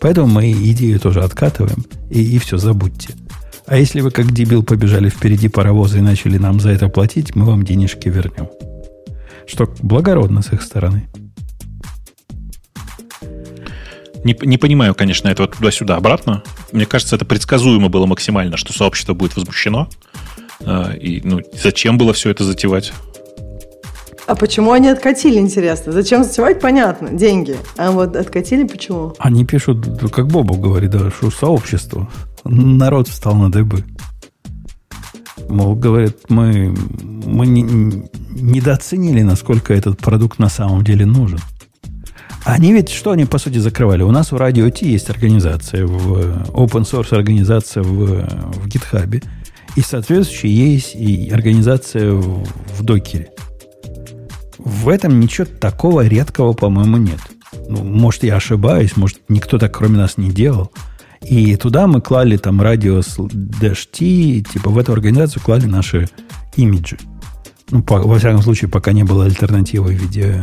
Поэтому 0.00 0.26
мы 0.26 0.52
идею 0.52 0.98
тоже 0.98 1.22
откатываем, 1.22 1.84
и, 2.10 2.22
и 2.22 2.38
все, 2.38 2.56
забудьте. 2.56 3.14
А 3.66 3.76
если 3.76 4.00
вы 4.00 4.10
как 4.10 4.32
дебил 4.32 4.62
побежали 4.62 5.08
впереди 5.08 5.48
паровоза 5.48 5.98
и 5.98 6.02
начали 6.02 6.36
нам 6.36 6.60
за 6.60 6.70
это 6.70 6.88
платить, 6.88 7.34
мы 7.34 7.46
вам 7.46 7.64
денежки 7.64 8.08
вернем. 8.08 8.48
Что 9.46 9.72
благородно 9.82 10.42
с 10.42 10.52
их 10.52 10.62
стороны. 10.62 11.08
Не, 14.24 14.36
не 14.42 14.56
понимаю, 14.56 14.94
конечно, 14.94 15.28
этого 15.28 15.48
туда-сюда 15.48 15.96
обратно. 15.96 16.42
Мне 16.72 16.86
кажется, 16.86 17.16
это 17.16 17.26
предсказуемо 17.26 17.90
было 17.90 18.06
максимально, 18.06 18.56
что 18.56 18.72
сообщество 18.72 19.12
будет 19.12 19.36
возмущено. 19.36 19.88
Э, 20.60 20.96
И 20.98 21.20
ну, 21.22 21.40
зачем 21.62 21.98
было 21.98 22.14
все 22.14 22.30
это 22.30 22.44
затевать? 22.44 22.92
А 24.26 24.34
почему 24.34 24.72
они 24.72 24.88
откатили, 24.88 25.38
интересно? 25.38 25.92
Зачем 25.92 26.24
затевать, 26.24 26.60
понятно, 26.60 27.10
деньги. 27.10 27.56
А 27.76 27.90
вот 27.90 28.16
откатили 28.16 28.64
почему? 28.64 29.14
Они 29.18 29.44
пишут, 29.44 29.86
как 30.10 30.28
Бобу 30.28 30.54
говорит, 30.54 30.90
да, 30.90 31.10
что 31.10 31.30
сообщество. 31.30 32.08
Народ 32.44 33.08
встал 33.08 33.34
на 33.34 33.52
дыбы. 33.52 33.84
Мол, 35.48 35.74
говорят, 35.74 36.16
мы, 36.30 36.74
мы 37.02 37.46
не, 37.46 37.62
недооценили, 38.30 39.22
насколько 39.22 39.74
этот 39.74 39.98
продукт 39.98 40.38
на 40.38 40.48
самом 40.48 40.82
деле 40.84 41.04
нужен. 41.04 41.40
Они 42.44 42.72
ведь, 42.72 42.90
что 42.90 43.10
они 43.10 43.24
по 43.24 43.38
сути 43.38 43.58
закрывали? 43.58 44.02
У 44.02 44.10
нас 44.10 44.32
у 44.32 44.36
Radio 44.36 44.70
T 44.70 44.86
есть 44.86 45.10
организация, 45.10 45.86
в 45.86 46.48
open 46.50 46.82
source 46.82 47.14
организация 47.14 47.82
в, 47.82 48.26
в 48.26 48.66
GitHub, 48.68 49.22
и 49.76 49.80
соответствующая 49.80 50.50
есть 50.50 50.94
и 50.94 51.30
организация 51.30 52.12
в, 52.12 52.44
в 52.44 52.82
докере. 52.82 53.30
В 54.64 54.88
этом 54.88 55.20
ничего 55.20 55.46
такого 55.46 56.06
редкого, 56.06 56.54
по-моему, 56.54 56.96
нет. 56.96 57.20
Ну, 57.68 57.84
может, 57.84 58.24
я 58.24 58.36
ошибаюсь, 58.36 58.96
может, 58.96 59.18
никто 59.28 59.58
так 59.58 59.76
кроме 59.76 59.98
нас 59.98 60.16
не 60.16 60.30
делал. 60.30 60.72
И 61.22 61.56
туда 61.56 61.86
мы 61.86 62.00
клали 62.00 62.36
там 62.36 62.60
радиус 62.60 63.18
Dash 63.18 63.86
T, 63.90 64.42
типа 64.50 64.70
в 64.70 64.78
эту 64.78 64.92
организацию 64.92 65.42
клали 65.42 65.66
наши 65.66 66.08
имиджи. 66.56 66.98
Ну, 67.70 67.82
по, 67.82 67.98
во 67.98 68.18
всяком 68.18 68.42
случае, 68.42 68.70
пока 68.70 68.92
не 68.92 69.04
было 69.04 69.24
альтернативы 69.24 69.94
в 69.94 69.98
виде 69.98 70.42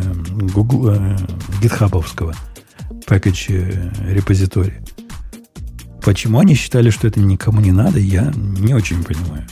Google, 0.53 0.91
э, 0.91 1.17
гитхабовского 1.61 2.33
package 3.07 3.45
э, 3.49 4.13
репозитория. 4.13 4.83
Почему 6.03 6.39
они 6.39 6.55
считали, 6.55 6.89
что 6.89 7.07
это 7.07 7.19
никому 7.19 7.61
не 7.61 7.71
надо, 7.71 7.99
я 7.99 8.31
не 8.35 8.73
очень 8.73 9.03
понимаю. 9.03 9.45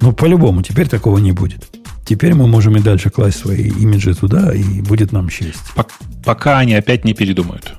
Но 0.00 0.12
по-любому, 0.12 0.62
теперь 0.62 0.88
такого 0.88 1.18
не 1.18 1.32
будет. 1.32 1.77
Теперь 2.08 2.32
мы 2.34 2.46
можем 2.46 2.74
и 2.76 2.80
дальше 2.80 3.10
класть 3.10 3.38
свои 3.38 3.68
имиджи 3.68 4.14
туда, 4.14 4.54
и 4.54 4.80
будет 4.80 5.12
нам 5.12 5.28
счастье. 5.28 5.60
Пок- 5.76 5.90
Пока 6.24 6.58
они 6.58 6.72
опять 6.74 7.04
не 7.04 7.12
передумают. 7.12 7.74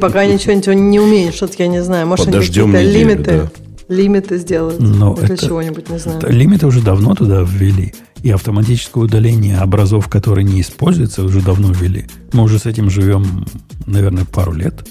Пока 0.00 0.20
они 0.20 0.36
что-нибудь 0.38 0.66
не 0.74 1.00
умеют, 1.00 1.34
что-то 1.34 1.54
я 1.62 1.68
не 1.68 1.82
знаю. 1.82 2.06
Может, 2.06 2.26
Подождем 2.26 2.74
они 2.74 2.84
какие-то 2.86 2.98
лимиты, 2.98 3.50
да. 3.88 3.94
лимиты 3.94 4.36
сделают 4.38 4.80
Но 4.80 5.14
для 5.14 5.26
это- 5.34 5.46
чего-нибудь, 5.46 5.88
не 5.88 5.98
знаю. 5.98 6.18
Это 6.18 6.30
Лимиты 6.30 6.66
уже 6.66 6.82
давно 6.82 7.14
туда 7.14 7.40
ввели. 7.42 7.94
И 8.22 8.30
автоматическое 8.30 9.04
удаление 9.04 9.60
образов, 9.60 10.08
которые 10.08 10.44
не 10.44 10.60
используются, 10.60 11.22
уже 11.22 11.40
давно 11.40 11.72
ввели. 11.72 12.06
Мы 12.32 12.42
уже 12.42 12.58
с 12.58 12.66
этим 12.66 12.90
живем, 12.90 13.46
наверное, 13.86 14.24
пару 14.26 14.52
лет. 14.52 14.86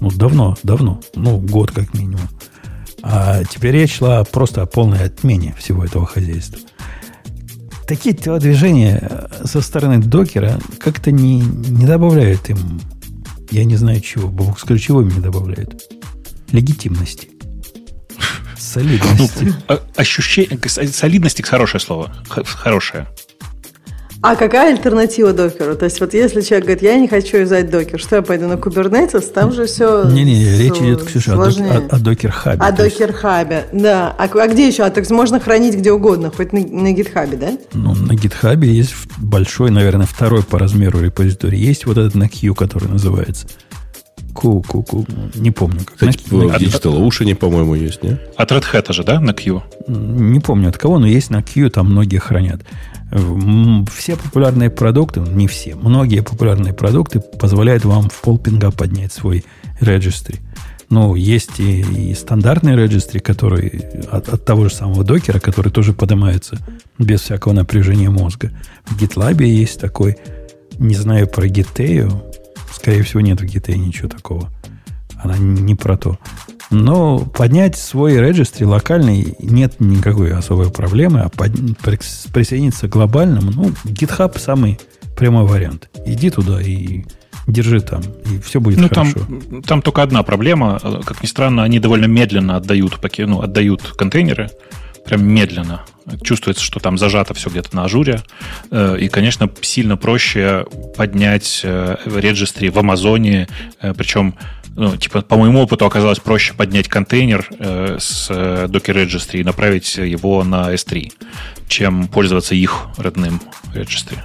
Ну, 0.00 0.10
давно, 0.10 0.56
давно. 0.64 1.00
Ну, 1.14 1.38
год 1.38 1.70
как 1.70 1.94
минимум. 1.94 2.20
А 3.02 3.42
теперь 3.44 3.72
речь 3.74 3.96
шла 3.98 4.24
просто 4.24 4.62
о 4.62 4.66
полной 4.66 5.04
отмене 5.04 5.54
всего 5.58 5.84
этого 5.84 6.04
хозяйства. 6.04 6.58
Такие 7.88 8.14
телодвижения 8.14 9.30
со 9.44 9.62
стороны 9.62 9.98
докера 9.98 10.60
как-то 10.78 11.10
не, 11.10 11.40
не 11.40 11.86
добавляют 11.86 12.50
им, 12.50 12.82
я 13.50 13.64
не 13.64 13.76
знаю 13.76 14.02
чего, 14.02 14.28
Бог, 14.28 14.58
чего 14.78 15.00
им 15.00 15.08
не 15.08 15.20
добавляют? 15.20 15.82
Легитимности. 16.52 17.30
Солидности. 18.58 19.54
А- 19.68 19.80
Ощущение... 19.96 20.58
Солидность– 20.68 21.42
хорошее 21.46 21.80
слово. 21.80 22.12
Хорошее. 22.28 23.08
А 24.20 24.34
какая 24.34 24.72
альтернатива 24.74 25.32
докеру? 25.32 25.76
То 25.76 25.84
есть 25.84 26.00
вот 26.00 26.12
если 26.12 26.40
человек 26.40 26.64
говорит, 26.64 26.82
я 26.82 26.96
не 26.98 27.06
хочу 27.06 27.36
юзать 27.36 27.70
докер, 27.70 28.00
что 28.00 28.16
я 28.16 28.22
пойду 28.22 28.48
на 28.48 28.54
Kubernetes, 28.54 29.32
там 29.32 29.52
же 29.52 29.66
все 29.66 30.04
Не-не, 30.10 30.58
речь 30.58 30.76
идет, 30.78 31.04
Ксюша, 31.04 31.34
о, 31.34 31.36
док- 31.36 31.52
сложнее. 31.52 31.88
о- 31.88 31.94
о 31.96 31.98
докер-хабе. 32.00 32.60
О 32.60 32.72
докер-хабе, 32.72 33.66
да. 33.72 34.14
А, 34.18 34.24
а 34.24 34.48
где 34.48 34.66
еще? 34.66 34.82
А 34.82 34.90
так 34.90 35.08
можно 35.10 35.38
хранить 35.38 35.76
где 35.76 35.92
угодно, 35.92 36.32
хоть 36.36 36.52
на, 36.52 36.60
на 36.60 36.92
гитхабе, 36.92 37.36
да? 37.36 37.52
ну, 37.72 37.94
на 37.94 38.12
GitHub 38.12 38.64
есть 38.66 38.94
большой, 39.18 39.70
наверное, 39.70 40.06
второй 40.06 40.42
по 40.42 40.58
размеру 40.58 41.00
репозиторий. 41.00 41.60
Есть 41.60 41.86
вот 41.86 41.96
этот 41.96 42.16
на 42.16 42.28
Q, 42.28 42.54
который 42.54 42.88
называется. 42.88 43.46
Ку, 44.38 44.62
ку, 44.62 44.84
ку. 44.84 45.04
Не 45.34 45.50
помню. 45.50 45.80
Как. 45.84 46.10
Кстати, 46.10 46.32
На- 46.32 46.46
в 46.46 46.62
Digital 46.62 47.00
Ocean, 47.04 47.34
по-моему, 47.34 47.74
есть, 47.74 48.04
не? 48.04 48.18
От 48.36 48.52
Red 48.52 48.62
Hat 48.72 48.92
же, 48.92 49.02
да, 49.02 49.18
на 49.18 49.32
Q? 49.32 49.62
Не 49.88 50.38
помню 50.38 50.68
от 50.68 50.78
кого, 50.78 51.00
но 51.00 51.08
есть 51.08 51.30
на 51.30 51.42
Q, 51.42 51.70
там 51.70 51.90
многие 51.90 52.18
хранят. 52.18 52.60
Все 53.92 54.16
популярные 54.16 54.70
продукты, 54.70 55.18
не 55.18 55.48
все, 55.48 55.74
многие 55.74 56.22
популярные 56.22 56.72
продукты 56.72 57.18
позволяют 57.18 57.84
вам 57.84 58.10
в 58.10 58.20
полпинга 58.20 58.70
поднять 58.70 59.12
свой 59.12 59.44
registry. 59.80 60.38
Ну, 60.88 61.16
есть 61.16 61.58
и, 61.58 61.80
и 61.80 62.14
стандартный 62.14 62.74
registry, 62.74 63.18
который 63.18 63.82
от, 64.08 64.28
от 64.28 64.44
того 64.44 64.68
же 64.68 64.74
самого 64.74 65.02
докера, 65.02 65.40
который 65.40 65.72
тоже 65.72 65.94
поднимается 65.94 66.58
без 66.96 67.22
всякого 67.22 67.54
напряжения 67.54 68.08
мозга. 68.08 68.52
В 68.86 69.02
GitLab 69.02 69.42
есть 69.42 69.80
такой, 69.80 70.16
не 70.78 70.94
знаю 70.94 71.26
про 71.26 71.46
Giteo, 71.48 72.27
скорее 72.72 73.02
всего, 73.02 73.20
нет 73.20 73.40
в 73.40 73.44
Giteo 73.44 73.76
ничего 73.76 74.08
такого. 74.08 74.50
Она 75.22 75.36
не 75.38 75.74
про 75.74 75.96
то. 75.96 76.18
Но 76.70 77.18
поднять 77.20 77.76
свой 77.76 78.16
registry 78.18 78.66
локальный 78.66 79.34
нет 79.40 79.76
никакой 79.80 80.32
особой 80.34 80.70
проблемы, 80.70 81.20
а 81.20 81.28
под- 81.30 81.52
прис- 81.82 82.30
присоединиться 82.32 82.88
к 82.88 82.92
глобальному, 82.92 83.50
ну, 83.50 83.72
GitHub 83.84 84.38
самый 84.38 84.78
прямой 85.16 85.44
вариант. 85.44 85.88
Иди 86.06 86.30
туда 86.30 86.60
и 86.60 87.04
держи 87.46 87.80
там, 87.80 88.02
и 88.30 88.38
все 88.40 88.60
будет 88.60 88.78
Ну, 88.78 88.88
там, 88.90 89.10
хорошо. 89.10 89.26
там 89.66 89.80
только 89.82 90.02
одна 90.02 90.22
проблема. 90.22 90.78
Как 91.04 91.22
ни 91.22 91.26
странно, 91.26 91.62
они 91.64 91.80
довольно 91.80 92.04
медленно 92.04 92.56
отдают, 92.56 92.98
ну, 93.18 93.40
отдают 93.40 93.82
контейнеры. 93.96 94.50
Прям 95.08 95.24
медленно. 95.26 95.80
Чувствуется, 96.22 96.62
что 96.62 96.80
там 96.80 96.98
зажато 96.98 97.32
все 97.32 97.48
где-то 97.48 97.74
на 97.74 97.84
ажуре. 97.84 98.22
Э, 98.70 98.98
И, 99.00 99.08
конечно, 99.08 99.50
сильно 99.62 99.96
проще 99.96 100.66
поднять 100.96 101.62
э, 101.64 101.96
регистри 102.04 102.68
в 102.68 102.78
Амазоне. 102.78 103.48
э, 103.80 103.94
Причем, 103.94 104.34
ну, 104.76 104.96
типа, 104.98 105.22
по 105.22 105.36
моему 105.38 105.62
опыту 105.62 105.86
оказалось 105.86 106.18
проще 106.18 106.52
поднять 106.52 106.88
контейнер 106.88 107.48
с 107.98 108.30
Docker 108.30 109.06
Registry 109.06 109.40
и 109.40 109.44
направить 109.44 109.96
его 109.96 110.44
на 110.44 110.74
S3, 110.74 111.10
чем 111.68 112.06
пользоваться 112.08 112.54
их 112.54 112.88
родным 112.98 113.40
Registry? 113.74 114.18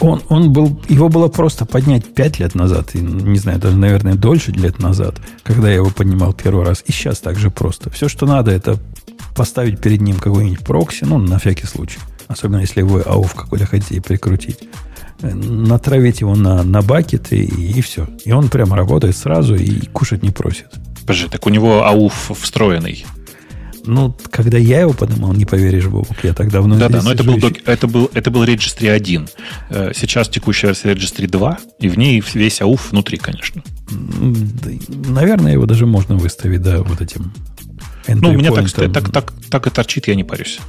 Он, 0.00 0.20
он 0.28 0.52
был, 0.52 0.82
его 0.88 1.08
было 1.08 1.28
просто 1.28 1.64
поднять 1.64 2.12
5 2.12 2.40
лет 2.40 2.54
назад, 2.56 2.96
и, 2.96 2.98
не 2.98 3.38
знаю, 3.38 3.60
даже, 3.60 3.76
наверное, 3.76 4.14
дольше 4.14 4.50
лет 4.50 4.80
назад, 4.80 5.14
когда 5.44 5.68
я 5.68 5.76
его 5.76 5.90
поднимал 5.90 6.32
первый 6.32 6.64
раз. 6.66 6.82
И 6.86 6.92
сейчас 6.92 7.20
так 7.20 7.38
же 7.38 7.50
просто. 7.50 7.88
Все, 7.88 8.08
что 8.08 8.26
надо, 8.26 8.50
это 8.50 8.78
поставить 9.34 9.80
перед 9.80 10.00
ним 10.00 10.18
какой-нибудь 10.18 10.60
прокси, 10.60 11.04
ну, 11.04 11.18
на 11.18 11.38
всякий 11.38 11.66
случай. 11.66 11.98
Особенно, 12.28 12.60
если 12.60 12.82
вы 12.82 13.02
ауф 13.02 13.34
какой-то 13.34 13.66
хотите 13.66 14.00
прикрутить. 14.00 14.60
Натравить 15.20 16.20
его 16.20 16.34
на, 16.34 16.62
на 16.62 16.82
бакет, 16.82 17.32
и, 17.32 17.44
и 17.44 17.80
все. 17.80 18.08
И 18.24 18.32
он 18.32 18.48
прямо 18.48 18.76
работает 18.76 19.16
сразу 19.16 19.54
и 19.54 19.86
кушать 19.86 20.22
не 20.22 20.30
просит. 20.30 20.66
Подожди, 21.02 21.28
так 21.28 21.46
у 21.46 21.50
него 21.50 21.84
ауф 21.84 22.32
встроенный. 22.40 23.04
Ну, 23.84 24.14
когда 24.30 24.58
я 24.58 24.80
его 24.80 24.92
поднимал, 24.92 25.32
не 25.32 25.44
поверишь, 25.44 25.86
Бобок, 25.86 26.22
я 26.22 26.34
так 26.34 26.50
давно 26.50 26.78
Да, 26.78 26.88
да, 26.88 27.02
но 27.02 27.12
это 27.12 27.24
был, 27.24 27.38
это, 27.66 27.88
был, 27.88 28.10
это 28.14 28.30
был 28.30 28.44
Registry 28.44 28.88
1. 28.88 29.28
Э, 29.70 29.92
сейчас 29.94 30.28
текущая 30.28 30.68
версия 30.68 30.92
Registry 30.92 31.28
2, 31.28 31.58
и 31.80 31.88
в 31.88 31.98
ней 31.98 32.22
весь 32.34 32.60
ауф 32.60 32.92
внутри, 32.92 33.18
конечно. 33.18 33.62
Наверное, 33.90 35.52
его 35.52 35.66
даже 35.66 35.86
можно 35.86 36.16
выставить, 36.16 36.62
да, 36.62 36.82
вот 36.82 37.00
этим 37.00 37.32
Ну, 38.08 38.30
у 38.30 38.32
меня 38.32 38.52
так, 38.52 38.70
так, 38.70 39.10
так, 39.10 39.32
так 39.50 39.66
и 39.66 39.70
торчит, 39.70 40.08
я 40.08 40.14
не 40.14 40.24
парюсь. 40.24 40.60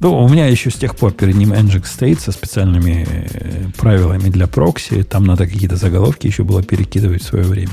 Ну, 0.00 0.24
у 0.24 0.28
меня 0.28 0.46
еще 0.46 0.70
с 0.70 0.76
тех 0.76 0.96
пор 0.96 1.12
перед 1.12 1.34
ним 1.34 1.52
Nginx 1.52 1.86
стоит 1.86 2.20
со 2.20 2.32
специальными 2.32 3.06
э, 3.06 3.66
правилами 3.76 4.30
для 4.30 4.46
прокси. 4.46 5.02
Там 5.02 5.24
надо 5.24 5.46
какие-то 5.46 5.76
заголовки 5.76 6.26
еще 6.26 6.42
было 6.42 6.62
перекидывать 6.62 7.22
в 7.22 7.26
свое 7.26 7.44
время. 7.44 7.72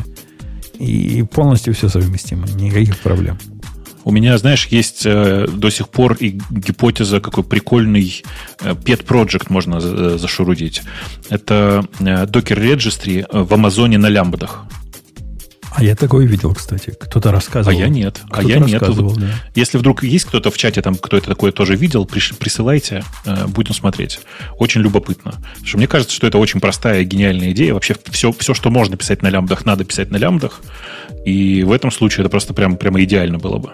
И 0.77 1.23
полностью 1.23 1.73
все 1.73 1.87
совместимо, 1.87 2.45
никаких 2.47 2.97
проблем. 2.99 3.37
У 4.03 4.11
меня, 4.11 4.37
знаешь, 4.37 4.67
есть 4.67 5.05
э, 5.05 5.47
до 5.51 5.69
сих 5.69 5.89
пор 5.89 6.13
и 6.13 6.39
гипотеза, 6.49 7.19
какой 7.19 7.43
прикольный 7.43 8.23
э, 8.61 8.71
pet 8.71 9.05
project 9.05 9.45
можно 9.49 9.79
э, 9.81 10.17
зашурудить. 10.17 10.81
Это 11.29 11.85
э, 11.99 12.25
Docker 12.25 12.57
Registry 12.57 13.25
в 13.31 13.53
Амазоне 13.53 13.97
на 13.97 14.07
лямбдах. 14.07 14.65
А 15.77 15.83
я 15.83 15.95
такое 15.95 16.25
видел, 16.25 16.55
кстати. 16.55 16.89
Кто-то 16.89 17.31
рассказывал. 17.31 17.77
А 17.77 17.79
я 17.79 17.87
нет. 17.87 18.21
А 18.31 18.41
я 18.41 18.57
нет. 18.57 18.81
Да. 18.81 19.27
Если 19.53 19.77
вдруг 19.77 20.01
есть 20.03 20.25
кто-то 20.25 20.49
в 20.49 20.57
чате, 20.57 20.81
там, 20.81 20.95
кто 20.95 21.17
это 21.17 21.27
такое 21.27 21.51
тоже 21.51 21.75
видел, 21.75 22.03
присылайте, 22.05 23.03
э, 23.25 23.45
будем 23.45 23.75
смотреть. 23.75 24.19
Очень 24.57 24.81
любопытно. 24.81 25.33
Потому 25.33 25.67
что 25.67 25.77
мне 25.77 25.87
кажется, 25.87 26.15
что 26.15 26.25
это 26.25 26.39
очень 26.39 26.59
простая, 26.59 27.03
гениальная 27.03 27.51
идея. 27.51 27.75
Вообще 27.75 27.95
все, 28.09 28.31
все, 28.31 28.55
что 28.55 28.71
можно 28.71 28.97
писать 28.97 29.21
на 29.21 29.29
лямбдах, 29.29 29.65
надо 29.65 29.83
писать 29.83 30.09
на 30.09 30.17
лямбдах. 30.17 30.61
И 31.27 31.61
в 31.61 31.71
этом 31.71 31.91
случае 31.91 32.21
это 32.21 32.31
просто 32.31 32.55
прям, 32.55 32.75
прямо 32.75 33.03
идеально 33.03 33.37
было 33.37 33.59
бы. 33.59 33.69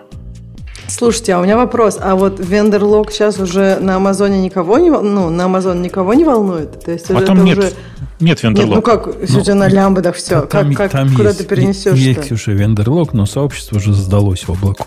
Слушайте, 0.87 1.33
а 1.33 1.39
у 1.39 1.43
меня 1.43 1.57
вопрос. 1.57 1.97
А 2.01 2.15
вот 2.15 2.39
vendor 2.39 2.83
lock 2.83 3.11
сейчас 3.11 3.39
уже 3.39 3.77
на 3.79 3.95
Амазоне 3.95 4.41
никого 4.41 4.77
не, 4.77 4.89
ну, 4.89 5.29
на 5.29 5.45
Амазон 5.45 5.81
никого 5.81 6.13
не 6.13 6.23
волнует? 6.23 6.83
То 6.83 6.91
есть 6.91 7.09
а 7.09 7.21
там 7.21 7.43
нет, 7.43 7.57
уже... 7.57 7.71
нет 8.19 8.43
вендор-лог. 8.43 8.75
Нет, 8.75 8.75
ну 8.75 8.81
как, 8.81 9.21
если 9.21 9.51
ну, 9.51 9.59
на 9.59 9.67
лямбдах 9.69 10.15
все, 10.15 10.41
там, 10.41 10.73
как, 10.73 10.91
как, 10.91 11.11
куда 11.11 11.29
есть, 11.29 11.39
ты 11.39 11.45
перенесешь 11.45 11.97
Есть, 11.97 12.21
Ксюша, 12.21 12.51
vendor 12.51 12.85
lock, 12.85 13.13
но 13.13 13.25
сообщество 13.25 13.77
уже 13.77 13.93
сдалось 13.93 14.47
облаку. 14.47 14.85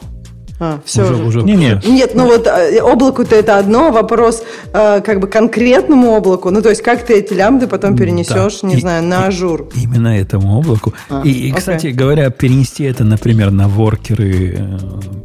А, 0.58 0.80
все 0.84 1.02
уже. 1.02 1.22
уже 1.22 1.42
не, 1.42 1.54
нет. 1.54 1.86
нет, 1.86 2.14
ну 2.14 2.26
вот 2.26 2.46
э, 2.46 2.80
облаку-то 2.80 3.36
это 3.36 3.58
одно, 3.58 3.90
вопрос 3.92 4.42
э, 4.72 5.02
как 5.02 5.20
бы 5.20 5.28
конкретному 5.28 6.12
облаку. 6.12 6.50
Ну, 6.50 6.62
то 6.62 6.70
есть, 6.70 6.82
как 6.82 7.04
ты 7.04 7.14
эти 7.14 7.34
лямбды 7.34 7.66
потом 7.66 7.96
перенесешь, 7.96 8.60
да. 8.62 8.68
не 8.68 8.76
и, 8.76 8.80
знаю, 8.80 9.02
на 9.02 9.26
Azure. 9.26 9.68
Именно 9.74 10.18
этому 10.18 10.58
облаку. 10.58 10.94
А, 11.10 11.22
и, 11.24 11.30
и, 11.30 11.52
кстати 11.52 11.88
говоря, 11.88 12.30
перенести 12.30 12.84
это, 12.84 13.04
например, 13.04 13.50
на 13.50 13.68
воркеры 13.68 14.54
э, 14.58 14.78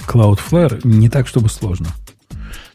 Cloudflare 0.05 0.81
не 0.83 1.09
так, 1.09 1.27
чтобы 1.27 1.49
сложно. 1.49 1.87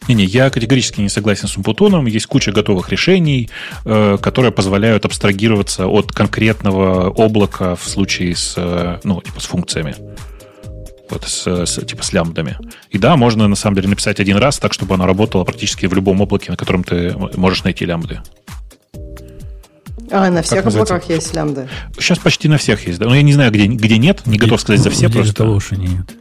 Не-не, 0.09 0.25
я 0.25 0.51
категорически 0.51 1.01
не 1.01 1.09
согласен 1.09 1.49
с 1.49 1.57
Умпутоном. 1.57 2.07
Есть 2.07 2.27
куча 2.27 2.53
готовых 2.53 2.91
решений, 2.91 3.51
э, 3.85 4.19
которые 4.21 4.53
позволяют 4.53 5.05
абстрагироваться 5.05 5.89
от 5.89 6.13
конкретного 6.13 7.09
облака 7.09 7.75
в 7.75 7.89
случае 7.89 8.37
с, 8.37 8.55
э, 8.57 9.01
ну, 9.03 9.21
типа, 9.21 9.41
с 9.41 9.45
функциями 9.45 9.95
вот 11.11 11.25
с, 11.25 11.47
с, 11.47 11.85
типа 11.85 12.03
с 12.05 12.13
лямбдами. 12.13 12.59
И 12.91 12.99
да, 12.99 13.17
можно 13.17 13.49
на 13.49 13.57
самом 13.57 13.77
деле 13.77 13.89
написать 13.89 14.21
один 14.21 14.37
раз 14.37 14.59
так, 14.59 14.73
чтобы 14.73 14.95
она 14.95 15.07
работала 15.07 15.45
практически 15.45 15.87
в 15.87 15.95
любом 15.95 16.21
облаке, 16.21 16.51
на 16.51 16.57
котором 16.57 16.85
ты 16.85 17.15
можешь 17.37 17.65
найти 17.65 17.85
лямбды. 17.85 18.21
А, 20.11 20.31
на 20.31 20.43
всех 20.43 20.65
как 20.65 20.73
облаках 20.73 21.09
есть 21.09 21.35
лямбды? 21.35 21.69
Сейчас 21.99 22.19
почти 22.19 22.49
на 22.49 22.59
всех 22.59 22.87
есть, 22.87 22.99
да. 22.99 23.07
Но 23.07 23.15
я 23.15 23.23
не 23.23 23.33
знаю, 23.33 23.51
где, 23.51 23.67
где 23.67 23.99
нет, 23.99 24.23
не 24.27 24.37
где, 24.37 24.47
готов 24.47 24.61
сказать 24.61 24.81
за 24.81 24.91
все. 24.91 25.09
Просто. 25.09 25.45
Digital 25.45 25.77
нет. 25.77 26.15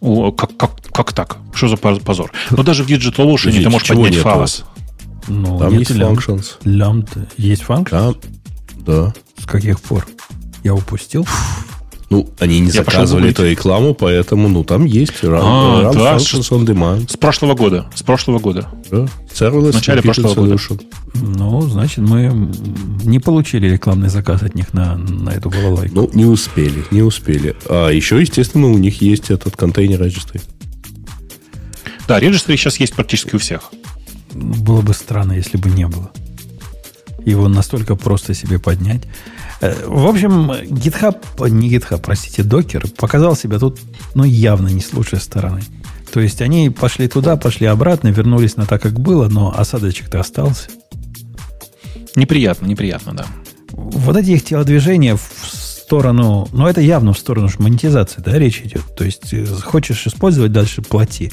О, 0.00 0.32
как, 0.32 0.56
как, 0.56 0.70
как 0.92 1.12
так? 1.12 1.38
Что 1.54 1.68
за 1.68 1.76
позор? 1.76 2.32
Но 2.50 2.62
даже 2.62 2.84
в 2.84 2.86
Digital 2.86 3.34
Ocean 3.34 3.52
ты 3.62 3.68
можешь 3.68 3.88
поднять 3.88 4.16
фалос. 4.16 4.64
Ну, 5.28 5.58
Там 5.58 5.76
есть 5.76 5.90
functions. 5.90 6.54
Лямбда. 6.64 7.26
Есть 7.36 7.64
functions? 7.64 8.24
Да. 8.76 9.12
С 9.38 9.46
каких 9.46 9.80
пор? 9.80 10.06
Я 10.62 10.74
упустил? 10.74 11.26
Ну, 12.08 12.28
они 12.38 12.60
не 12.60 12.68
Я 12.68 12.84
заказывали 12.84 13.30
эту 13.30 13.48
рекламу, 13.48 13.92
поэтому, 13.92 14.48
ну, 14.48 14.62
там 14.62 14.84
есть 14.84 15.24
run, 15.24 15.40
а, 15.42 15.90
run 15.90 15.94
да, 15.94 16.16
functions 16.16 16.50
on 16.50 16.64
demand. 16.64 17.10
С 17.10 17.16
прошлого 17.16 17.54
года. 17.54 17.90
С 17.94 18.02
прошлого 18.02 18.38
года. 18.38 18.68
Да. 18.90 19.08
Serverless 19.34 19.72
в 19.72 19.74
начале 19.74 20.02
прошлого 20.02 20.34
solution. 20.34 20.68
года. 20.68 20.84
Ну, 21.14 21.62
значит, 21.62 21.98
мы 21.98 22.50
не 23.04 23.18
получили 23.18 23.68
рекламный 23.68 24.08
заказ 24.08 24.42
от 24.42 24.54
них 24.54 24.72
на, 24.72 24.96
на 24.96 25.30
эту 25.30 25.50
балалайку. 25.50 25.94
Ну, 25.94 26.10
не 26.14 26.26
успели, 26.26 26.84
не 26.92 27.02
успели. 27.02 27.56
А 27.68 27.88
еще, 27.88 28.20
естественно, 28.20 28.68
у 28.68 28.78
них 28.78 29.02
есть 29.02 29.30
этот 29.30 29.56
контейнер 29.56 30.00
registry. 30.00 30.40
Да, 32.06 32.20
registry 32.20 32.56
сейчас 32.56 32.78
есть 32.78 32.94
практически 32.94 33.34
у 33.34 33.38
всех. 33.38 33.72
Было 34.32 34.80
бы 34.80 34.94
странно, 34.94 35.32
если 35.32 35.56
бы 35.56 35.70
не 35.70 35.88
было. 35.88 36.12
Его 37.24 37.48
настолько 37.48 37.96
просто 37.96 38.32
себе 38.32 38.60
поднять. 38.60 39.02
Э, 39.60 39.86
в 39.86 40.06
общем, 40.06 40.50
GitHub, 40.50 41.16
не 41.48 41.70
GitHub, 41.70 42.00
простите, 42.02 42.42
Docker 42.42 42.94
показал 42.96 43.36
себя 43.36 43.58
тут, 43.58 43.78
ну, 44.14 44.24
явно 44.24 44.68
не 44.68 44.80
с 44.80 44.92
лучшей 44.92 45.20
стороны. 45.20 45.62
То 46.12 46.20
есть 46.20 46.40
они 46.40 46.70
пошли 46.70 47.08
туда, 47.08 47.36
пошли 47.36 47.66
обратно, 47.66 48.08
вернулись 48.08 48.56
на 48.56 48.66
так, 48.66 48.82
как 48.82 49.00
было, 49.00 49.28
но 49.28 49.54
осадочек-то 49.56 50.20
остался. 50.20 50.68
Неприятно, 52.14 52.66
неприятно, 52.66 53.14
да. 53.14 53.26
Вот 53.72 54.16
эти 54.16 54.30
их 54.30 54.44
телодвижения 54.44 55.16
в 55.16 55.30
сторону, 55.86 56.48
ну, 56.52 56.66
это 56.66 56.80
явно 56.80 57.12
в 57.12 57.18
сторону 57.18 57.48
монетизации, 57.58 58.20
да, 58.20 58.38
речь 58.38 58.60
идет. 58.62 58.82
То 58.96 59.04
есть, 59.04 59.32
э, 59.32 59.46
хочешь 59.46 60.06
использовать 60.06 60.52
дальше, 60.52 60.82
плати. 60.82 61.32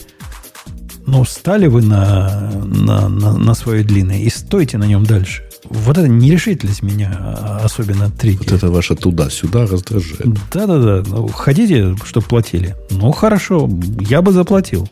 Ну, 1.05 1.25
стали 1.25 1.67
вы 1.67 1.81
на, 1.81 2.51
на, 2.65 3.09
на, 3.09 3.37
на 3.37 3.53
своей 3.55 3.83
длинной 3.83 4.21
и 4.21 4.29
стойте 4.29 4.77
на 4.77 4.85
нем 4.85 5.05
дальше. 5.05 5.43
Вот 5.69 5.97
это 5.97 6.07
нерешительность 6.07 6.83
меня 6.83 7.17
а, 7.17 7.61
особенно 7.63 8.09
триггерит. 8.09 8.51
Вот 8.51 8.57
это 8.57 8.71
ваше 8.71 8.95
туда-сюда 8.95 9.65
раздражает. 9.65 10.27
Да-да-да. 10.51 11.03
Ну, 11.07 11.27
хотите, 11.27 11.95
чтобы 12.03 12.25
платили? 12.27 12.75
Ну, 12.91 13.11
хорошо, 13.11 13.69
я 13.99 14.21
бы 14.21 14.31
заплатил. 14.31 14.89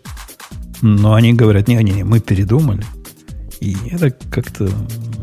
Но 0.81 1.13
они 1.13 1.33
говорят, 1.33 1.67
не-не-не, 1.67 2.03
мы 2.03 2.19
передумали. 2.19 2.83
И 3.59 3.77
это 3.91 4.11
как-то 4.31 4.69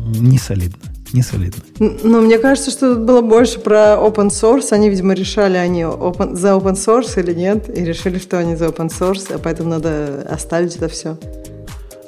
не 0.07 0.37
солидно. 0.37 0.79
Не 1.11 1.23
солидно. 1.23 1.63
Ну, 1.79 2.21
мне 2.21 2.37
кажется, 2.37 2.69
что 2.69 2.93
тут 2.93 3.03
было 3.03 3.21
больше 3.21 3.59
про 3.59 3.95
open 3.95 4.29
source. 4.29 4.71
Они, 4.71 4.89
видимо, 4.89 5.13
решали, 5.13 5.57
они 5.57 5.81
open, 5.81 6.35
за 6.35 6.49
open 6.49 6.75
source 6.75 7.19
или 7.19 7.33
нет, 7.33 7.75
и 7.75 7.83
решили, 7.83 8.19
что 8.19 8.37
они 8.37 8.55
за 8.55 8.67
open 8.67 8.89
source, 8.89 9.33
а 9.33 9.39
поэтому 9.39 9.69
надо 9.69 10.27
оставить 10.29 10.75
это 10.75 10.87
все. 10.87 11.17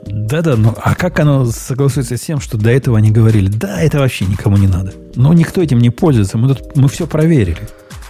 Да-да, 0.08 0.56
ну 0.56 0.74
а 0.82 0.96
как 0.96 1.20
оно 1.20 1.46
согласуется 1.46 2.18
с 2.18 2.22
тем, 2.22 2.40
что 2.40 2.58
до 2.58 2.70
этого 2.70 2.98
они 2.98 3.12
говорили, 3.12 3.48
да, 3.48 3.82
это 3.82 4.00
вообще 4.00 4.26
никому 4.26 4.58
не 4.58 4.68
надо. 4.68 4.94
Но 5.16 5.34
никто 5.34 5.62
этим 5.62 5.80
не 5.80 5.90
пользуется, 5.90 6.38
мы 6.38 6.48
тут 6.50 6.76
мы 6.76 6.90
все 6.90 7.08
проверили. 7.08 7.60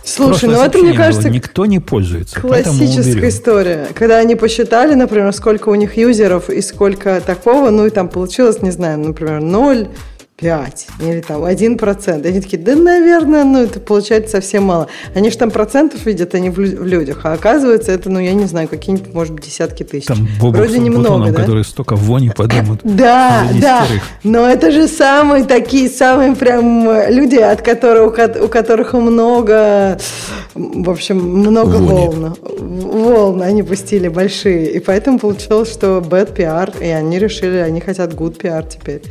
Слушай, 0.04 0.50
ну 0.50 0.62
это, 0.62 0.80
мне 0.80 0.94
кажется, 0.94 1.28
было, 1.28 1.34
никто 1.36 1.66
не 1.66 1.80
пользуется. 1.80 2.40
Классическая 2.40 3.30
история. 3.30 3.88
Когда 3.94 4.18
они 4.18 4.36
посчитали, 4.36 4.96
например, 4.96 5.32
сколько 5.32 5.70
у 5.70 5.76
них 5.76 5.96
юзеров 5.96 6.50
и 6.50 6.62
сколько 6.62 7.22
такого, 7.22 7.70
ну 7.70 7.86
и 7.86 7.92
там 7.92 8.10
получилось, 8.10 8.62
не 8.62 8.72
знаю, 8.72 9.00
например, 9.00 9.42
0, 9.42 9.88
5 10.42 10.88
или 11.02 11.22
там 11.22 11.44
1 11.44 11.78
процент. 11.78 12.26
Они 12.26 12.42
такие, 12.42 12.58
да, 12.58 12.76
наверное, 12.76 13.44
ну, 13.44 13.64
это 13.64 13.80
получается 13.80 14.38
совсем 14.38 14.64
мало. 14.64 14.88
Они 15.16 15.30
же 15.30 15.38
там 15.38 15.52
процентов 15.52 16.06
видят, 16.06 16.34
они 16.34 16.50
в, 16.50 16.56
в 16.56 16.86
людях. 16.86 17.22
А 17.24 17.34
оказывается, 17.34 17.92
это, 17.92 18.10
ну, 18.10 18.20
я 18.20 18.34
не 18.34 18.46
знаю, 18.46 18.68
какие-нибудь, 18.68 19.14
может 19.14 19.34
быть, 19.34 19.46
десятки 19.46 19.84
тысяч. 19.84 20.08
Там 20.08 20.28
Вроде 20.40 20.80
немного, 20.80 21.32
да? 21.32 21.42
которые 21.42 21.64
столько 21.64 21.96
вони 21.96 22.30
подымут. 22.30 22.82
Да, 23.02 23.48
да. 23.62 23.86
Но 24.24 24.48
это 24.48 24.72
же 24.72 24.88
самые 24.88 25.44
такие, 25.44 25.90
самые 25.90 26.36
прям 26.36 26.90
люди, 27.10 27.38
от 27.38 27.62
которых, 27.62 28.20
у 28.44 28.48
которых 28.48 28.94
много, 28.94 29.98
в 30.54 30.90
общем, 30.90 31.18
много 31.18 31.78
волн. 31.78 32.36
Волн 32.60 33.42
они 33.42 33.64
пустили 33.64 34.08
большие. 34.08 34.72
И 34.72 34.80
поэтому 34.80 35.20
получилось, 35.20 35.72
что 35.72 36.00
bad 36.00 36.36
PR, 36.36 36.74
и 36.84 36.90
они 36.90 37.20
решили, 37.20 37.58
они 37.58 37.80
хотят 37.80 38.14
good 38.14 38.40
PR 38.40 38.68
теперь. 38.68 39.02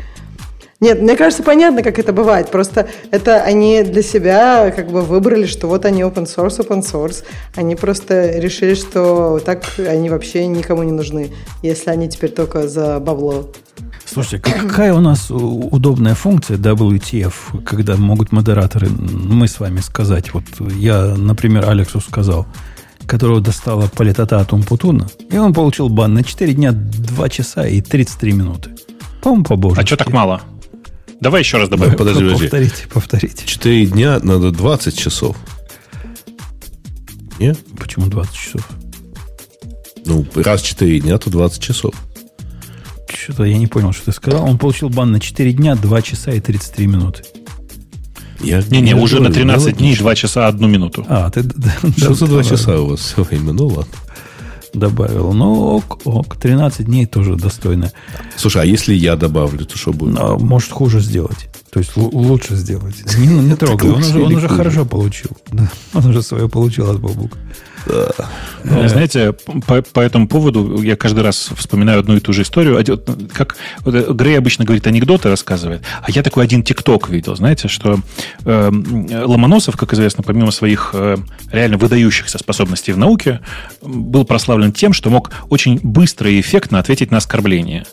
Нет, 0.81 1.03
мне 1.03 1.15
кажется, 1.15 1.43
понятно, 1.43 1.83
как 1.83 1.99
это 1.99 2.13
бывает. 2.15 2.51
Просто 2.51 2.89
это 3.11 3.43
они 3.43 3.83
для 3.83 4.03
себя 4.03 4.71
как 4.71 4.91
бы 4.91 5.03
выбрали, 5.03 5.45
что 5.45 5.67
вот 5.67 5.85
они 5.85 6.01
open 6.01 6.25
source, 6.25 6.67
open 6.67 6.83
source. 6.83 7.23
Они 7.55 7.77
просто 7.77 8.39
решили, 8.39 8.75
что 8.75 9.41
так 9.45 9.65
они 9.79 10.09
вообще 10.09 10.47
никому 10.47 10.83
не 10.83 10.93
нужны, 10.93 11.33
если 11.63 11.91
они 11.91 12.09
теперь 12.09 12.31
только 12.31 12.67
за 12.67 12.99
бабло. 12.99 13.53
Слушайте, 14.07 14.53
какая 14.53 14.95
у 14.95 15.01
нас 15.01 15.31
удобная 15.31 16.15
функция 16.15 16.57
WTF, 16.57 17.63
когда 17.65 17.97
могут 17.97 18.33
модераторы, 18.33 18.89
мы 18.89 19.47
с 19.47 19.61
вами 19.61 19.81
сказать, 19.81 20.35
вот 20.35 20.45
я, 20.77 21.15
например, 21.17 21.69
Алексу 21.69 22.01
сказал, 22.01 22.47
которого 23.07 23.41
достала 23.41 23.89
политота 23.95 24.41
от 24.41 24.53
Умпутуна, 24.53 25.09
и 25.31 25.37
он 25.37 25.53
получил 25.53 25.89
бан 25.91 26.15
на 26.15 26.25
4 26.25 26.55
дня, 26.55 26.73
2 26.73 27.29
часа 27.29 27.67
и 27.67 27.81
33 27.81 28.33
минуты. 28.33 28.71
По-моему, 29.23 29.45
по 29.45 29.75
А 29.77 29.87
что 29.87 29.97
так 29.97 30.11
мало? 30.11 30.41
Давай 31.21 31.43
еще 31.43 31.59
раз 31.59 31.69
добавим. 31.69 31.97
Подожди, 31.97 32.23
подожди. 32.23 32.45
Повторите, 32.45 32.89
повторите. 32.93 33.47
4 33.47 33.87
дня 33.87 34.21
надо 34.23 34.51
20 34.51 34.99
часов. 34.99 35.37
Не? 37.39 37.55
Почему 37.79 38.07
20 38.07 38.35
часов? 38.35 38.69
Ну, 40.07 40.27
раз 40.35 40.63
4 40.63 41.01
дня, 41.01 41.19
то 41.19 41.31
20 41.31 41.63
часов. 41.63 41.95
Что-то 43.09 43.45
я 43.45 43.59
не 43.59 43.67
понял, 43.67 43.93
что 43.93 44.07
ты 44.07 44.13
сказал. 44.13 44.45
Он 44.45 44.57
получил 44.57 44.89
бан 44.89 45.13
на 45.13 45.21
4 45.21 45.53
дня, 45.53 45.75
2 45.75 46.03
часа 46.03 46.33
и 46.33 46.41
33 46.41 46.87
минуты. 46.87 47.23
Не-не, 48.41 48.95
уже 48.95 49.21
на 49.21 49.31
13 49.31 49.77
дней, 49.77 49.97
2 49.97 50.15
часа, 50.15 50.49
1 50.49 50.71
минуту. 50.71 51.05
А, 51.09 51.31
ты... 51.31 51.43
Что 51.99 52.15
за 52.15 52.27
2 52.27 52.45
часа 52.45 52.81
у 52.81 52.87
вас 52.87 53.01
все 53.01 53.23
время? 53.23 53.53
Ну, 53.53 53.67
ладно 53.67 53.93
добавил. 54.73 55.33
Ну, 55.33 55.77
ок, 55.77 56.01
ок, 56.05 56.37
13 56.37 56.87
дней 56.87 57.07
тоже 57.07 57.37
достойно. 57.37 57.93
Слушай, 58.37 58.63
а 58.63 58.65
если 58.65 58.95
я 58.95 59.17
добавлю, 59.17 59.65
то 59.65 59.79
что 59.79 59.93
будет? 59.93 60.19
А, 60.19 60.37
может, 60.37 60.71
хуже 60.71 61.01
сделать. 61.01 61.49
То 61.71 61.79
есть 61.79 61.97
лучше 61.97 62.57
сделать. 62.57 62.97
Не, 63.19 63.27
не 63.27 63.55
трогай, 63.57 63.91
он 63.91 64.01
уже, 64.01 64.23
он 64.23 64.35
уже 64.35 64.49
хорошо 64.49 64.85
получил. 64.85 65.31
Он 65.95 66.07
уже 66.07 66.23
свое 66.23 66.49
получил 66.49 66.91
от 66.91 67.01
Бабука. 67.01 67.37
Ну, 67.87 68.89
знаете, 68.89 69.33
по, 69.67 69.83
по 69.83 70.01
этому 70.01 70.29
поводу 70.29 70.83
я 70.83 70.97
каждый 70.97 71.23
раз 71.23 71.51
вспоминаю 71.57 72.01
одну 72.01 72.17
и 72.17 72.21
ту 72.21 72.33
же 72.33 72.43
историю. 72.43 72.85
Как 73.33 73.57
вот, 73.81 73.95
э, 73.95 74.13
Грей 74.13 74.39
обычно 74.39 74.65
говорит, 74.65 74.87
анекдоты 74.87 75.29
рассказывает, 75.29 75.83
а 76.03 76.11
я 76.11 76.23
такой 76.23 76.45
один 76.45 76.63
ТикТок 76.63 77.09
видел, 77.09 77.37
знаете, 77.37 77.69
что 77.69 78.01
э, 78.45 78.71
Ломоносов, 78.71 79.77
как 79.77 79.95
известно, 79.95 80.23
помимо 80.23 80.51
своих 80.51 80.91
э, 80.93 81.17
реально 81.53 81.79
выдающихся 81.79 82.39
способностей 82.39 82.93
в 82.93 82.99
науке, 82.99 83.41
был 83.83 84.25
прославлен 84.25 84.73
тем, 84.73 84.93
что 84.93 85.11
мог 85.11 85.31
очень 85.49 85.81
быстро 85.83 86.31
и 86.31 86.41
эффектно 86.41 86.79
ответить 86.79 87.11
на 87.11 87.19
оскорбление. 87.19 87.85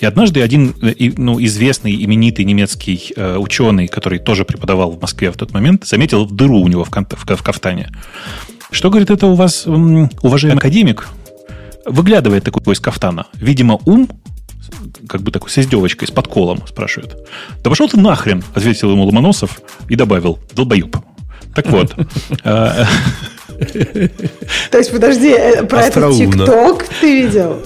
И 0.00 0.06
однажды 0.06 0.42
один 0.42 0.74
э, 0.80 0.94
ну, 1.16 1.42
известный, 1.44 2.02
именитый 2.02 2.44
немецкий 2.44 3.12
э, 3.16 3.36
ученый, 3.36 3.88
который 3.88 4.18
тоже 4.18 4.44
преподавал 4.44 4.92
в 4.92 5.00
Москве 5.00 5.30
в 5.30 5.36
тот 5.36 5.52
момент, 5.52 5.86
заметил 5.86 6.26
дыру 6.26 6.60
у 6.60 6.68
него 6.68 6.84
в 6.84 6.90
кафтане. 6.90 7.90
Что, 8.70 8.90
говорит, 8.90 9.10
это 9.10 9.26
у 9.26 9.34
вас, 9.34 9.66
уважаемый 9.66 10.58
академик, 10.58 11.08
выглядывает 11.86 12.44
такой 12.44 12.74
из 12.74 12.80
кафтана? 12.80 13.26
Видимо, 13.34 13.78
ум, 13.84 14.08
как 15.08 15.22
бы 15.22 15.30
такой 15.30 15.50
с 15.50 15.58
издевочкой, 15.58 16.08
с 16.08 16.10
подколом, 16.10 16.66
спрашивает. 16.66 17.16
Да 17.62 17.70
пошел 17.70 17.88
ты 17.88 17.98
нахрен, 17.98 18.42
ответил 18.54 18.90
ему 18.90 19.04
Ломоносов 19.04 19.60
и 19.88 19.96
добавил, 19.96 20.38
долбоюб. 20.54 20.96
Так 21.54 21.68
вот. 21.68 21.94
А, 22.42 22.86
То 24.70 24.78
есть, 24.78 24.90
подожди, 24.90 25.30
э, 25.30 25.64
про 25.64 25.82
этот 25.82 26.16
ТикТок 26.16 26.86
ты 27.00 27.22
видел? 27.22 27.62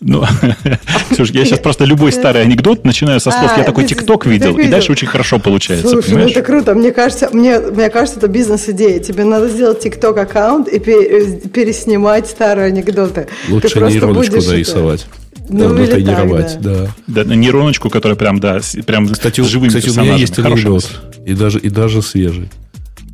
Ну, 0.00 0.24
слушай, 1.14 1.36
я 1.36 1.44
сейчас 1.44 1.58
просто 1.60 1.84
любой 1.84 2.12
старый 2.12 2.42
анекдот 2.42 2.84
начинаю 2.84 3.20
со 3.20 3.30
слов 3.30 3.56
«я 3.56 3.62
а, 3.62 3.66
такой 3.66 3.84
ТикТок 3.84 4.26
видел», 4.26 4.58
и 4.58 4.66
дальше 4.68 4.92
очень 4.92 5.06
хорошо 5.06 5.38
получается, 5.38 5.88
Слушай, 5.88 6.14
ну 6.14 6.28
это 6.28 6.42
круто. 6.42 6.74
Мне 6.74 6.92
кажется, 6.92 7.28
мне, 7.32 7.58
мне 7.58 7.90
кажется, 7.90 8.18
это 8.18 8.28
бизнес-идея. 8.28 8.98
Тебе 9.00 9.24
надо 9.24 9.48
сделать 9.48 9.80
ТикТок 9.80 10.16
аккаунт 10.16 10.68
и 10.68 10.78
переснимать 10.78 12.26
старые 12.26 12.68
анекдоты. 12.68 13.28
Лучше 13.48 13.80
нейроночку 13.80 14.40
зарисовать. 14.40 15.06
Ну, 15.48 15.74
да, 15.74 15.86
тренировать, 15.86 16.58
да. 16.60 16.86
да. 17.06 17.24
Да, 17.24 17.34
нейроночку, 17.34 17.90
которая 17.90 18.16
прям, 18.16 18.38
да, 18.38 18.60
прям 18.86 19.08
кстати, 19.08 19.40
с 19.40 19.46
живым 19.46 19.68
Кстати, 19.68 19.88
у 19.88 20.00
меня 20.00 20.14
есть 20.14 20.38
анекдот, 20.38 20.88
и 21.26 21.34
даже, 21.34 21.58
и 21.58 21.68
даже 21.68 22.02
свежий. 22.02 22.50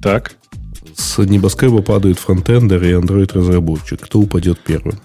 Так. 0.03 0.33
С 0.95 1.19
небоскреба 1.19 1.83
падает 1.83 2.19
фронтендер 2.19 2.83
и 2.83 2.93
Android-разработчик. 2.93 4.01
Кто 4.01 4.19
упадет 4.19 4.59
первым? 4.61 4.99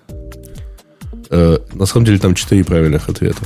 Э, 1.32 1.60
на 1.74 1.86
самом 1.86 2.06
деле 2.06 2.20
там 2.20 2.36
четыре 2.36 2.66
правильных 2.66 3.08
ответа. 3.08 3.42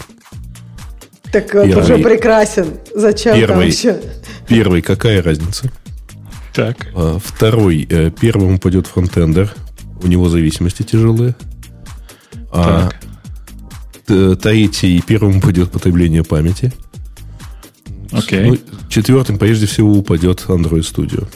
Так 1.32 1.52
первый, 1.52 1.76
он 1.76 1.84
уже 1.84 1.98
прекрасен. 1.99 2.80
Зачем 2.95 3.36
первый, 3.36 3.53
там 3.53 3.68
еще? 3.68 4.02
Первый, 4.48 4.82
какая 4.82 5.22
разница? 5.22 5.72
Так. 6.53 6.88
А, 6.95 7.20
второй, 7.24 7.86
э, 7.88 8.10
первым 8.10 8.56
упадет 8.56 8.88
фронтендер. 8.88 9.53
У 10.02 10.07
него 10.07 10.30
зависимости 10.30 10.82
тяжелые. 10.82 11.36
А, 12.52 12.90
третий, 14.07 15.03
первым 15.06 15.38
упадет 15.38 15.72
потребление 15.72 16.24
памяти. 16.24 16.74
Окей. 18.12 18.49
Ну, 18.49 18.57
четвертым, 18.90 19.38
прежде 19.38 19.68
всего, 19.68 19.91
упадет 19.91 20.45
Android 20.48 20.82
Studio. 20.82 21.28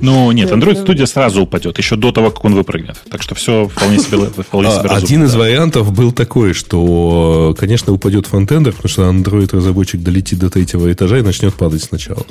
Ну, 0.00 0.32
нет, 0.32 0.50
Android 0.50 0.84
Studio 0.84 1.06
сразу 1.06 1.42
упадет, 1.42 1.78
еще 1.78 1.96
до 1.96 2.10
того, 2.10 2.30
как 2.30 2.44
он 2.44 2.54
выпрыгнет. 2.54 2.96
Так 3.10 3.22
что 3.22 3.34
все 3.34 3.68
вполне 3.68 3.98
себе, 3.98 4.18
вполне 4.18 4.70
себе 4.70 4.82
разумно. 4.82 4.96
Один 4.96 5.24
из 5.24 5.34
вариантов 5.34 5.92
был 5.92 6.12
такой, 6.12 6.54
что, 6.54 7.54
конечно, 7.58 7.92
упадет 7.92 8.26
фронтендер, 8.26 8.72
потому 8.72 8.88
что 8.90 9.02
Android-разработчик 9.02 10.02
долетит 10.02 10.38
до 10.38 10.50
третьего 10.50 10.92
этажа 10.92 11.18
и 11.18 11.22
начнет 11.22 11.54
падать 11.54 11.82
сначала. 11.84 12.26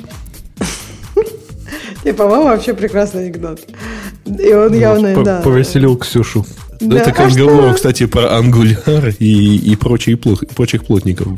И, 2.04 2.12
по-моему, 2.12 2.44
вообще 2.44 2.74
прекрасный 2.74 3.26
анекдот. 3.26 3.60
И 4.26 4.52
он 4.52 4.74
явно, 4.74 5.22
да. 5.22 5.40
Повеселил 5.40 5.96
Ксюшу. 5.96 6.44
Да, 6.80 6.98
это 6.98 7.12
как 7.12 7.26
разговор, 7.26 7.74
кстати, 7.74 8.06
про 8.06 8.22
Angular 8.40 9.14
и, 9.18 9.56
и 9.56 9.76
прочие, 9.76 10.16
прочих 10.16 10.84
плотников. 10.84 11.28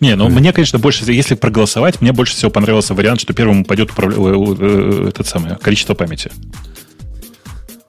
Не, 0.00 0.14
ну 0.16 0.28
мне, 0.28 0.52
конечно, 0.52 0.78
больше, 0.78 1.10
если 1.10 1.34
проголосовать, 1.34 2.00
мне 2.00 2.12
больше 2.12 2.34
всего 2.34 2.50
понравился 2.50 2.94
вариант, 2.94 3.20
что 3.20 3.32
первым 3.32 3.60
упадет 3.62 3.90
управля... 3.90 4.16
Э, 4.16 4.56
э, 4.58 5.08
этот 5.08 5.26
самый, 5.26 5.56
количество 5.56 5.94
памяти. 5.94 6.30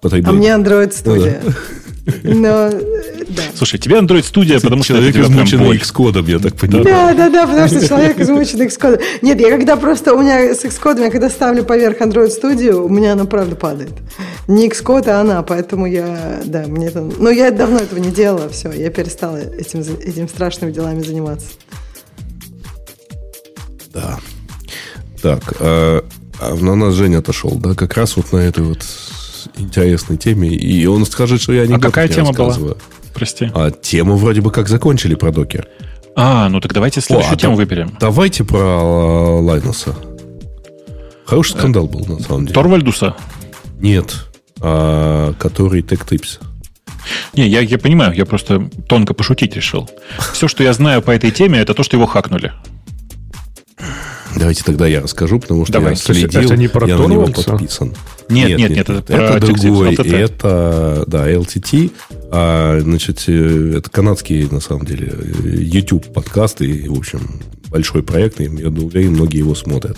А 0.04 0.32
мне 0.32 0.50
Android 0.50 0.92
Studio. 0.92 1.54
Но, 2.24 2.70
да. 2.70 3.44
Слушай, 3.54 3.80
тебе 3.80 3.98
Android 3.98 4.24
Studio, 4.24 4.62
потому 4.62 4.84
что 4.84 4.94
человек 4.94 5.18
измученный 5.18 5.78
Xcode, 5.78 6.30
я 6.30 6.40
так 6.40 6.56
понимаю. 6.56 6.86
Да, 6.86 7.14
да, 7.14 7.30
да, 7.30 7.48
потому 7.48 7.68
что 7.68 7.86
человек 7.86 8.20
измученный 8.20 8.68
Xcode. 8.68 9.02
Нет, 9.22 9.42
я 9.42 9.50
когда 9.50 9.76
просто 9.76 10.14
у 10.14 10.22
меня 10.22 10.54
с 10.54 10.64
Xcode, 10.64 11.02
я 11.02 11.12
когда 11.12 11.30
ставлю 11.30 11.66
поверх 11.66 12.00
Android 12.00 12.30
Studio, 12.30 12.76
у 12.76 12.90
меня 12.90 13.14
она 13.14 13.26
правда 13.26 13.56
падает. 13.56 13.92
Не 14.48 14.70
Xcode, 14.70 15.10
а 15.10 15.20
она, 15.20 15.44
поэтому 15.44 15.86
я, 15.86 16.42
да, 16.46 16.64
мне 16.68 16.88
это... 16.88 17.02
Но 17.02 17.30
я 17.30 17.52
давно 17.52 17.80
этого 17.80 18.00
не 18.00 18.12
делала, 18.12 18.48
все, 18.50 18.72
я 18.72 18.90
перестала 18.90 19.38
этим, 19.38 19.82
этим 19.82 20.30
страшными 20.30 20.72
делами 20.72 21.02
заниматься. 21.02 21.48
Да. 23.94 24.20
Так, 25.22 25.54
а, 25.60 26.06
а 26.40 26.56
на 26.56 26.76
нас 26.76 26.94
Женя 26.94 27.20
отошел, 27.20 27.56
да, 27.56 27.74
как 27.74 27.96
раз 27.96 28.18
вот 28.18 28.32
на 28.32 28.38
этой 28.38 28.64
вот 28.64 28.86
интересной 29.58 30.18
теме. 30.18 30.50
И 30.50 30.86
он 30.86 31.06
скажет, 31.06 31.42
что 31.42 31.54
я 31.54 31.68
не 31.68 31.76
А 31.76 31.80
какая 31.80 32.08
тема 32.08 32.34
была? 32.34 32.56
Прости. 33.14 33.50
А 33.54 33.72
тему 33.72 34.16
вроде 34.16 34.42
бы 34.42 34.52
как 34.52 34.68
закончили 34.68 35.16
про 35.16 35.32
докер. 35.32 35.68
А, 36.16 36.50
ну 36.50 36.60
так 36.60 36.74
давайте 36.74 37.02
следующую 37.02 37.34
О, 37.34 37.36
а 37.36 37.38
тему 37.38 37.56
да, 37.56 37.58
выберем. 37.58 37.98
Давайте 38.00 38.44
про 38.44 38.60
а, 38.60 39.40
Лайнуса. 39.40 39.96
Хороший 41.26 41.56
э, 41.56 41.60
скандал 41.60 41.88
был, 41.88 42.06
на 42.06 42.20
самом 42.20 42.46
деле. 42.46 42.54
Торвальдуса? 42.54 43.16
Нет, 43.80 44.26
а, 44.60 45.34
который 45.34 45.82
TechTips. 45.82 46.40
Не, 47.34 47.48
я, 47.48 47.62
я 47.62 47.78
понимаю, 47.78 48.14
я 48.14 48.26
просто 48.26 48.70
тонко 48.88 49.14
пошутить 49.14 49.56
решил. 49.56 49.90
Все, 50.34 50.48
что 50.48 50.64
я 50.64 50.74
знаю 50.74 51.02
по 51.02 51.12
этой 51.12 51.32
теме, 51.32 51.60
это 51.60 51.74
то, 51.74 51.84
что 51.84 51.98
его 51.98 52.06
хакнули. 52.06 52.52
Давайте 54.38 54.64
тогда 54.64 54.88
я 54.88 55.02
расскажу, 55.02 55.40
потому 55.40 55.66
что 55.66 55.74
Давай. 55.74 55.92
я 55.92 55.96
следил, 55.96 56.42
это 56.42 56.58
не 56.58 56.68
про 56.68 56.88
я 56.88 56.98
на 56.98 57.06
него 57.06 57.26
подписан. 57.26 57.94
Нет, 58.30 58.50
нет, 58.50 58.60
нет, 58.60 58.70
нет, 58.70 58.90
нет, 58.90 59.10
это, 59.10 59.14
это 59.14 59.40
другой. 59.40 59.96
Это, 59.96 61.04
да, 61.08 61.32
LTT. 61.32 61.92
А, 62.30 62.80
значит, 62.82 63.24
э, 63.28 63.76
это 63.78 63.90
канадский, 63.90 64.48
на 64.50 64.60
самом 64.60 64.86
деле, 64.86 65.14
YouTube 65.44 66.14
подкаст 66.14 66.62
и, 66.62 66.88
в 66.90 66.98
общем, 66.98 67.42
большой 67.70 68.04
проект, 68.04 68.42
и 68.42 68.44
я 68.44 68.68
уверен, 68.68 69.14
многие 69.14 69.40
его 69.40 69.56
смотрят. 69.56 69.98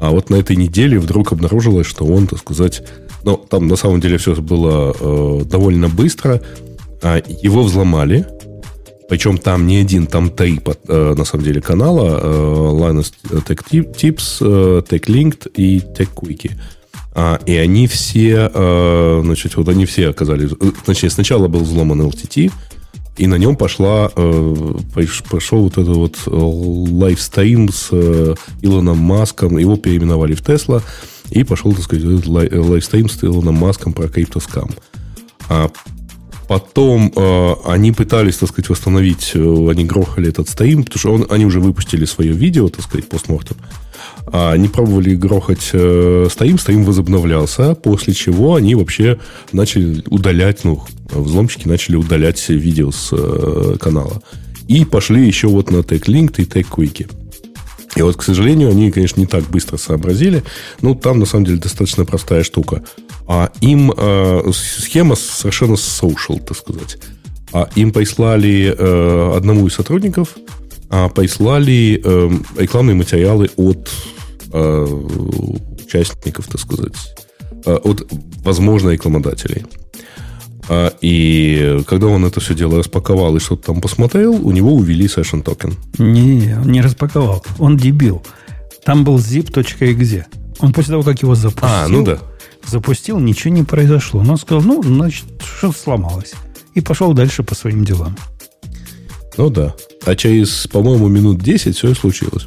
А 0.00 0.10
вот 0.10 0.30
на 0.30 0.36
этой 0.36 0.56
неделе 0.56 0.98
вдруг 0.98 1.32
обнаружилось, 1.32 1.86
что 1.86 2.04
он, 2.04 2.26
так 2.26 2.40
сказать, 2.40 2.82
ну, 3.24 3.36
там 3.36 3.68
на 3.68 3.76
самом 3.76 4.00
деле 4.00 4.18
все 4.18 4.34
было 4.34 4.94
э, 4.98 5.44
довольно 5.44 5.88
быстро. 5.88 6.42
А, 7.02 7.22
его 7.40 7.62
взломали, 7.62 8.26
причем 9.12 9.36
там 9.36 9.66
не 9.66 9.76
один, 9.76 10.06
там 10.06 10.30
три, 10.30 10.58
э, 10.88 11.14
на 11.14 11.24
самом 11.26 11.44
деле, 11.44 11.60
канала. 11.60 12.18
Э, 12.18 12.70
Linus 12.72 13.12
Tech 13.22 13.60
Tips, 13.70 14.38
э, 14.40 14.80
Tech 14.88 15.04
Linked 15.04 15.50
и 15.52 15.80
Tech 15.80 16.08
Quickie. 16.14 16.52
А, 17.14 17.38
и 17.44 17.54
они 17.56 17.86
все, 17.88 18.50
значит, 19.22 19.56
вот 19.56 19.68
они 19.68 19.84
все 19.84 20.08
оказались... 20.08 20.52
Точнее, 20.86 21.10
сначала 21.10 21.46
был 21.46 21.60
взломан 21.60 22.00
LTT, 22.00 22.50
и 23.18 23.26
на 23.26 23.34
нем 23.34 23.54
пошла, 23.54 24.08
пошел 24.08 25.64
вот 25.64 25.72
этот 25.76 25.94
вот 25.94 26.16
livestream 26.26 27.68
с 27.68 27.90
Илоном 28.62 28.96
Маском. 28.96 29.58
Его 29.58 29.76
переименовали 29.76 30.32
в 30.32 30.40
Тесла. 30.40 30.80
И 31.28 31.44
пошел, 31.44 31.74
так 31.74 31.84
сказать, 31.84 32.06
этот 32.06 32.26
livestream 32.26 33.10
с 33.10 33.22
Илоном 33.22 33.56
Маском 33.56 33.92
про 33.92 34.08
crypto 34.08 34.42
scam. 34.42 34.70
А 35.50 35.70
Потом 36.52 37.10
э, 37.16 37.54
они 37.64 37.92
пытались, 37.92 38.36
так 38.36 38.50
сказать, 38.50 38.68
восстановить, 38.68 39.30
э, 39.32 39.70
они 39.70 39.86
грохали 39.86 40.28
этот 40.28 40.50
стрим, 40.50 40.84
потому 40.84 40.98
что 40.98 41.12
он, 41.14 41.26
они 41.30 41.46
уже 41.46 41.60
выпустили 41.60 42.04
свое 42.04 42.32
видео, 42.32 42.68
так 42.68 42.82
сказать, 42.82 43.08
postmortem. 43.08 43.56
А 44.26 44.52
они 44.52 44.68
пробовали 44.68 45.14
грохать 45.14 45.70
э, 45.72 46.26
стоим, 46.30 46.58
стоим 46.58 46.84
возобновлялся, 46.84 47.74
после 47.74 48.12
чего 48.12 48.56
они 48.56 48.74
вообще 48.74 49.18
начали 49.52 50.02
удалять, 50.08 50.62
ну, 50.64 50.82
взломщики 51.10 51.66
начали 51.66 51.96
удалять 51.96 52.46
видео 52.50 52.90
с 52.90 53.08
э, 53.12 53.76
канала. 53.80 54.20
И 54.68 54.84
пошли 54.84 55.26
еще 55.26 55.48
вот 55.48 55.70
на 55.70 55.78
TechLink 55.78 56.34
и 56.36 56.44
TechQuick. 56.44 57.21
И 57.94 58.02
вот, 58.02 58.16
к 58.16 58.22
сожалению, 58.22 58.70
они, 58.70 58.90
конечно, 58.90 59.20
не 59.20 59.26
так 59.26 59.44
быстро 59.44 59.76
сообразили. 59.76 60.42
Ну, 60.80 60.94
там, 60.94 61.18
на 61.18 61.26
самом 61.26 61.44
деле, 61.44 61.58
достаточно 61.58 62.04
простая 62.04 62.42
штука. 62.42 62.82
А 63.26 63.50
им 63.60 63.92
э, 63.94 64.50
схема 64.54 65.14
совершенно 65.14 65.74
social, 65.74 66.42
так 66.42 66.56
сказать. 66.56 66.98
А 67.52 67.68
им 67.74 67.92
прислали 67.92 68.74
э, 68.76 69.32
одному 69.36 69.66
из 69.66 69.74
сотрудников, 69.74 70.36
а 70.88 71.08
прислали 71.08 72.00
э, 72.02 72.30
рекламные 72.58 72.94
материалы 72.94 73.50
от 73.56 73.90
э, 74.52 74.86
участников, 75.84 76.46
так 76.46 76.60
сказать, 76.60 76.96
э, 77.66 77.74
от, 77.74 78.06
возможно, 78.42 78.90
рекламодателей. 78.90 79.66
А, 80.68 80.92
и 81.00 81.80
когда 81.86 82.06
он 82.06 82.24
это 82.24 82.40
все 82.40 82.54
дело 82.54 82.78
распаковал 82.78 83.36
и 83.36 83.40
что-то 83.40 83.66
там 83.72 83.80
посмотрел, 83.80 84.34
у 84.34 84.50
него 84.52 84.74
увели 84.74 85.06
session 85.06 85.42
токен. 85.42 85.74
Не, 85.98 86.56
он 86.60 86.70
не 86.70 86.80
распаковал. 86.80 87.44
Он 87.58 87.76
дебил. 87.76 88.22
Там 88.84 89.04
был 89.04 89.18
zip.exe. 89.18 90.24
Он 90.58 90.72
после 90.72 90.92
того, 90.92 91.02
как 91.02 91.20
его 91.22 91.34
запустил, 91.34 91.68
а, 91.68 91.88
ну 91.88 92.04
да. 92.04 92.18
запустил, 92.66 93.18
ничего 93.18 93.52
не 93.52 93.64
произошло. 93.64 94.22
Но 94.22 94.32
он 94.32 94.38
сказал, 94.38 94.62
ну, 94.62 94.82
значит, 94.82 95.24
что-то 95.42 95.78
сломалось. 95.78 96.34
И 96.74 96.80
пошел 96.80 97.12
дальше 97.12 97.42
по 97.42 97.54
своим 97.54 97.84
делам. 97.84 98.16
Ну 99.36 99.50
да. 99.50 99.74
А 100.04 100.14
через, 100.14 100.66
по-моему, 100.68 101.08
минут 101.08 101.40
10 101.40 101.76
все 101.76 101.90
и 101.90 101.94
случилось. 101.94 102.46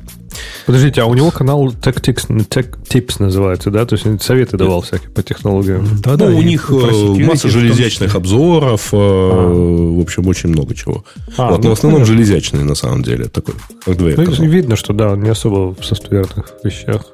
Подождите, 0.66 1.02
а 1.02 1.06
у 1.06 1.14
него 1.14 1.32
канал 1.32 1.68
Tactics, 1.70 2.28
Tech 2.48 2.76
Tips 2.88 3.16
называется, 3.20 3.72
да? 3.72 3.86
То 3.86 3.96
есть 3.96 4.24
советы 4.24 4.58
давал 4.58 4.82
всякие 4.82 5.10
по 5.10 5.24
технологиям. 5.24 5.88
Да, 6.02 6.16
да. 6.16 6.30
Ну, 6.30 6.38
у 6.38 6.42
них 6.42 6.70
э, 6.70 7.26
масса 7.26 7.50
железячных 7.50 8.16
обзоров, 8.16 8.94
э, 8.94 8.98
а. 8.98 9.98
в 9.98 10.02
общем, 10.02 10.28
очень 10.28 10.50
много 10.50 10.74
чего. 10.76 11.04
А, 11.38 11.52
вот, 11.52 11.58
ну, 11.58 11.64
но 11.64 11.70
в 11.70 11.78
основном 11.78 12.02
понятно. 12.02 12.24
железячные, 12.24 12.64
на 12.64 12.76
самом 12.76 13.04
деле, 13.04 13.26
такой 13.26 13.56
hardware. 13.84 14.18
Ну, 14.18 14.46
видно, 14.46 14.76
что 14.76 14.94
да, 14.94 15.12
он 15.12 15.24
не 15.24 15.30
особо 15.30 15.76
в 15.80 15.86
софтверных 15.86 16.54
вещах. 16.64 17.06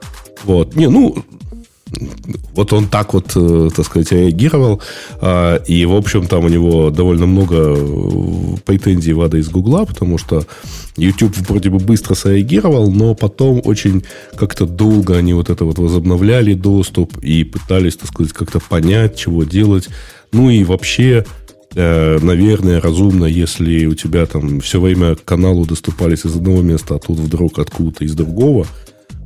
Вот. 0.43 0.75
Не, 0.75 0.87
ну, 0.87 1.23
вот 2.53 2.73
он 2.73 2.87
так 2.87 3.13
вот, 3.13 3.31
э, 3.35 3.69
так 3.75 3.85
сказать, 3.85 4.11
реагировал. 4.11 4.81
А, 5.19 5.57
и, 5.57 5.85
в 5.85 5.93
общем, 5.93 6.27
там 6.27 6.45
у 6.45 6.49
него 6.49 6.89
довольно 6.89 7.25
много 7.25 7.75
э, 7.77 8.57
претензий 8.65 9.13
в 9.13 9.21
адрес 9.21 9.49
Гугла, 9.49 9.85
потому 9.85 10.17
что 10.17 10.45
YouTube 10.97 11.37
вроде 11.49 11.69
бы 11.69 11.79
быстро 11.79 12.15
среагировал, 12.15 12.91
но 12.91 13.13
потом 13.15 13.61
очень 13.63 14.03
как-то 14.35 14.65
долго 14.65 15.17
они 15.17 15.33
вот 15.33 15.49
это 15.49 15.65
вот 15.65 15.77
возобновляли 15.77 16.53
доступ 16.53 17.17
и 17.21 17.43
пытались, 17.43 17.97
так 17.97 18.07
сказать, 18.09 18.33
как-то 18.33 18.59
понять, 18.59 19.17
чего 19.17 19.43
делать. 19.43 19.89
Ну 20.31 20.49
и 20.49 20.63
вообще, 20.63 21.25
э, 21.75 22.19
наверное, 22.21 22.79
разумно, 22.79 23.25
если 23.25 23.85
у 23.85 23.95
тебя 23.95 24.25
там 24.25 24.61
все 24.61 24.79
время 24.79 25.15
каналу 25.15 25.65
доступались 25.65 26.25
из 26.25 26.35
одного 26.35 26.61
места, 26.61 26.95
а 26.95 26.99
тут 26.99 27.19
вдруг 27.19 27.59
откуда-то 27.59 28.05
из 28.05 28.13
другого– 28.13 28.65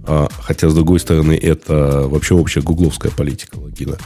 хотя, 0.06 0.70
с 0.70 0.74
другой 0.74 1.00
стороны, 1.00 1.34
это 1.34 2.06
вообще 2.08 2.36
общая 2.36 2.62
гугловская 2.62 3.12
политика 3.12 3.58
логина, 3.58 3.98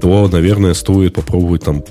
то, 0.00 0.28
наверное, 0.28 0.74
стоит 0.74 1.14
попробовать 1.14 1.64
там 1.64 1.82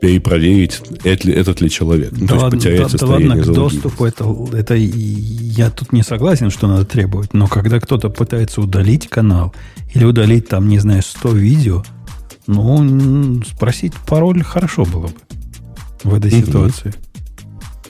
перепроверить, 0.00 0.82
это 1.02 1.28
ли, 1.28 1.32
этот 1.32 1.62
ли 1.62 1.70
человек. 1.70 2.12
Ну, 2.12 2.26
да, 2.26 2.26
то 2.26 2.34
есть 2.34 2.50
потерять 2.50 2.92
да, 2.92 2.98
да 2.98 3.06
ладно, 3.06 3.36
к 3.36 3.46
доступу 3.46 4.04
это, 4.04 4.36
это 4.52 4.74
я 4.74 5.70
тут 5.70 5.92
не 5.92 6.02
согласен, 6.02 6.50
что 6.50 6.66
надо 6.66 6.84
требовать, 6.84 7.32
но 7.32 7.46
когда 7.46 7.80
кто-то 7.80 8.10
пытается 8.10 8.60
удалить 8.60 9.08
канал 9.08 9.54
или 9.94 10.04
удалить 10.04 10.48
там, 10.48 10.68
не 10.68 10.78
знаю, 10.78 11.02
100 11.02 11.28
видео, 11.30 11.84
ну, 12.46 13.42
спросить 13.44 13.94
пароль 14.06 14.42
хорошо 14.42 14.84
было 14.84 15.06
бы 15.06 15.14
в 16.02 16.12
этой 16.12 16.30
mm-hmm. 16.30 16.46
ситуации. 16.46 16.94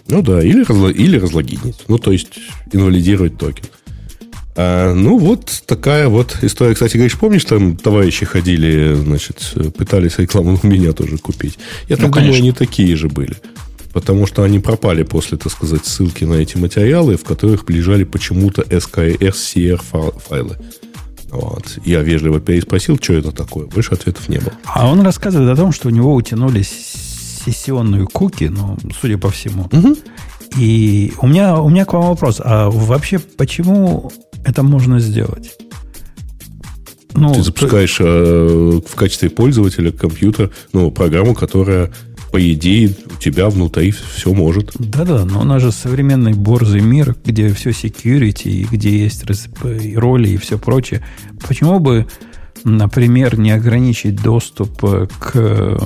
Ну 0.06 0.22
да, 0.22 0.40
или, 0.40 0.62
разло, 0.62 0.88
или 0.88 1.18
разлогинить. 1.18 1.84
Ну, 1.88 1.98
то 1.98 2.12
есть 2.12 2.38
инвалидировать 2.72 3.38
токен. 3.38 3.64
А, 4.56 4.94
ну, 4.94 5.18
вот 5.18 5.62
такая 5.66 6.08
вот 6.08 6.38
история. 6.42 6.74
Кстати, 6.74 6.96
говоришь, 6.96 7.18
помнишь, 7.18 7.44
там 7.44 7.76
товарищи 7.76 8.24
ходили, 8.24 8.94
значит, 8.94 9.54
пытались 9.76 10.18
рекламу 10.18 10.58
у 10.62 10.66
меня 10.66 10.92
тоже 10.92 11.18
купить? 11.18 11.58
Я 11.88 11.96
ну, 11.96 12.04
так 12.04 12.14
думаю, 12.14 12.34
они 12.34 12.52
такие 12.52 12.96
же 12.96 13.08
были. 13.08 13.36
Потому 13.92 14.26
что 14.26 14.42
они 14.42 14.58
пропали 14.58 15.04
после, 15.04 15.38
так 15.38 15.52
сказать, 15.52 15.86
ссылки 15.86 16.24
на 16.24 16.34
эти 16.34 16.56
материалы, 16.56 17.16
в 17.16 17.24
которых 17.24 17.68
лежали 17.68 18.04
почему-то 18.04 18.62
SKR 18.62 19.80
файлы. 20.28 20.56
Вот. 21.30 21.78
Я 21.84 22.02
вежливо 22.02 22.40
переспросил, 22.40 22.96
что 23.00 23.14
это 23.14 23.32
такое. 23.32 23.66
Больше 23.66 23.94
ответов 23.94 24.28
не 24.28 24.38
было. 24.38 24.52
А 24.64 24.88
он 24.88 25.00
рассказывает 25.02 25.50
о 25.50 25.56
том, 25.56 25.72
что 25.72 25.88
у 25.88 25.90
него 25.90 26.14
утянули 26.14 26.62
сессионную 26.62 28.06
куки, 28.08 28.44
ну, 28.44 28.78
судя 29.00 29.18
по 29.18 29.30
всему. 29.30 29.68
Угу. 29.72 29.96
И 30.58 31.12
у 31.20 31.26
меня, 31.26 31.60
у 31.60 31.68
меня 31.68 31.84
к 31.84 31.92
вам 31.92 32.06
вопрос. 32.06 32.40
А 32.42 32.70
вообще, 32.70 33.18
почему 33.18 34.12
это 34.44 34.62
можно 34.62 35.00
сделать. 35.00 35.56
Ну, 37.14 37.32
Ты 37.32 37.42
запускаешь 37.42 37.96
то... 37.96 38.04
э, 38.04 38.80
в 38.86 38.94
качестве 38.96 39.30
пользователя 39.30 39.92
компьютер, 39.92 40.50
ну, 40.72 40.90
программу, 40.90 41.34
которая, 41.34 41.92
по 42.32 42.52
идее, 42.52 42.92
у 43.14 43.20
тебя 43.20 43.48
внутри 43.48 43.92
все 43.92 44.34
может. 44.34 44.72
Да-да, 44.78 45.24
но 45.24 45.42
у 45.42 45.44
нас 45.44 45.62
же 45.62 45.70
современный 45.70 46.32
борзый 46.32 46.80
мир, 46.80 47.14
где 47.24 47.52
все 47.52 47.70
security, 47.70 48.48
и 48.48 48.64
где 48.64 48.98
есть 48.98 49.24
и 49.62 49.96
роли 49.96 50.30
и 50.30 50.36
все 50.36 50.58
прочее. 50.58 51.04
Почему 51.46 51.78
бы, 51.78 52.06
например, 52.64 53.38
не 53.38 53.52
ограничить 53.52 54.16
доступ 54.20 54.82
э, 54.82 55.06
к, 55.20 55.78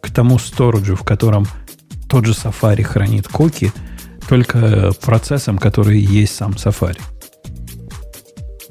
к 0.00 0.10
тому 0.10 0.38
сториджу, 0.38 0.96
в 0.96 1.02
котором 1.02 1.46
тот 2.08 2.24
же 2.24 2.32
Safari 2.32 2.82
хранит 2.82 3.28
коки, 3.28 3.72
только 4.26 4.92
процессом, 5.02 5.58
который 5.58 6.00
есть 6.00 6.34
сам 6.34 6.52
Safari? 6.52 6.98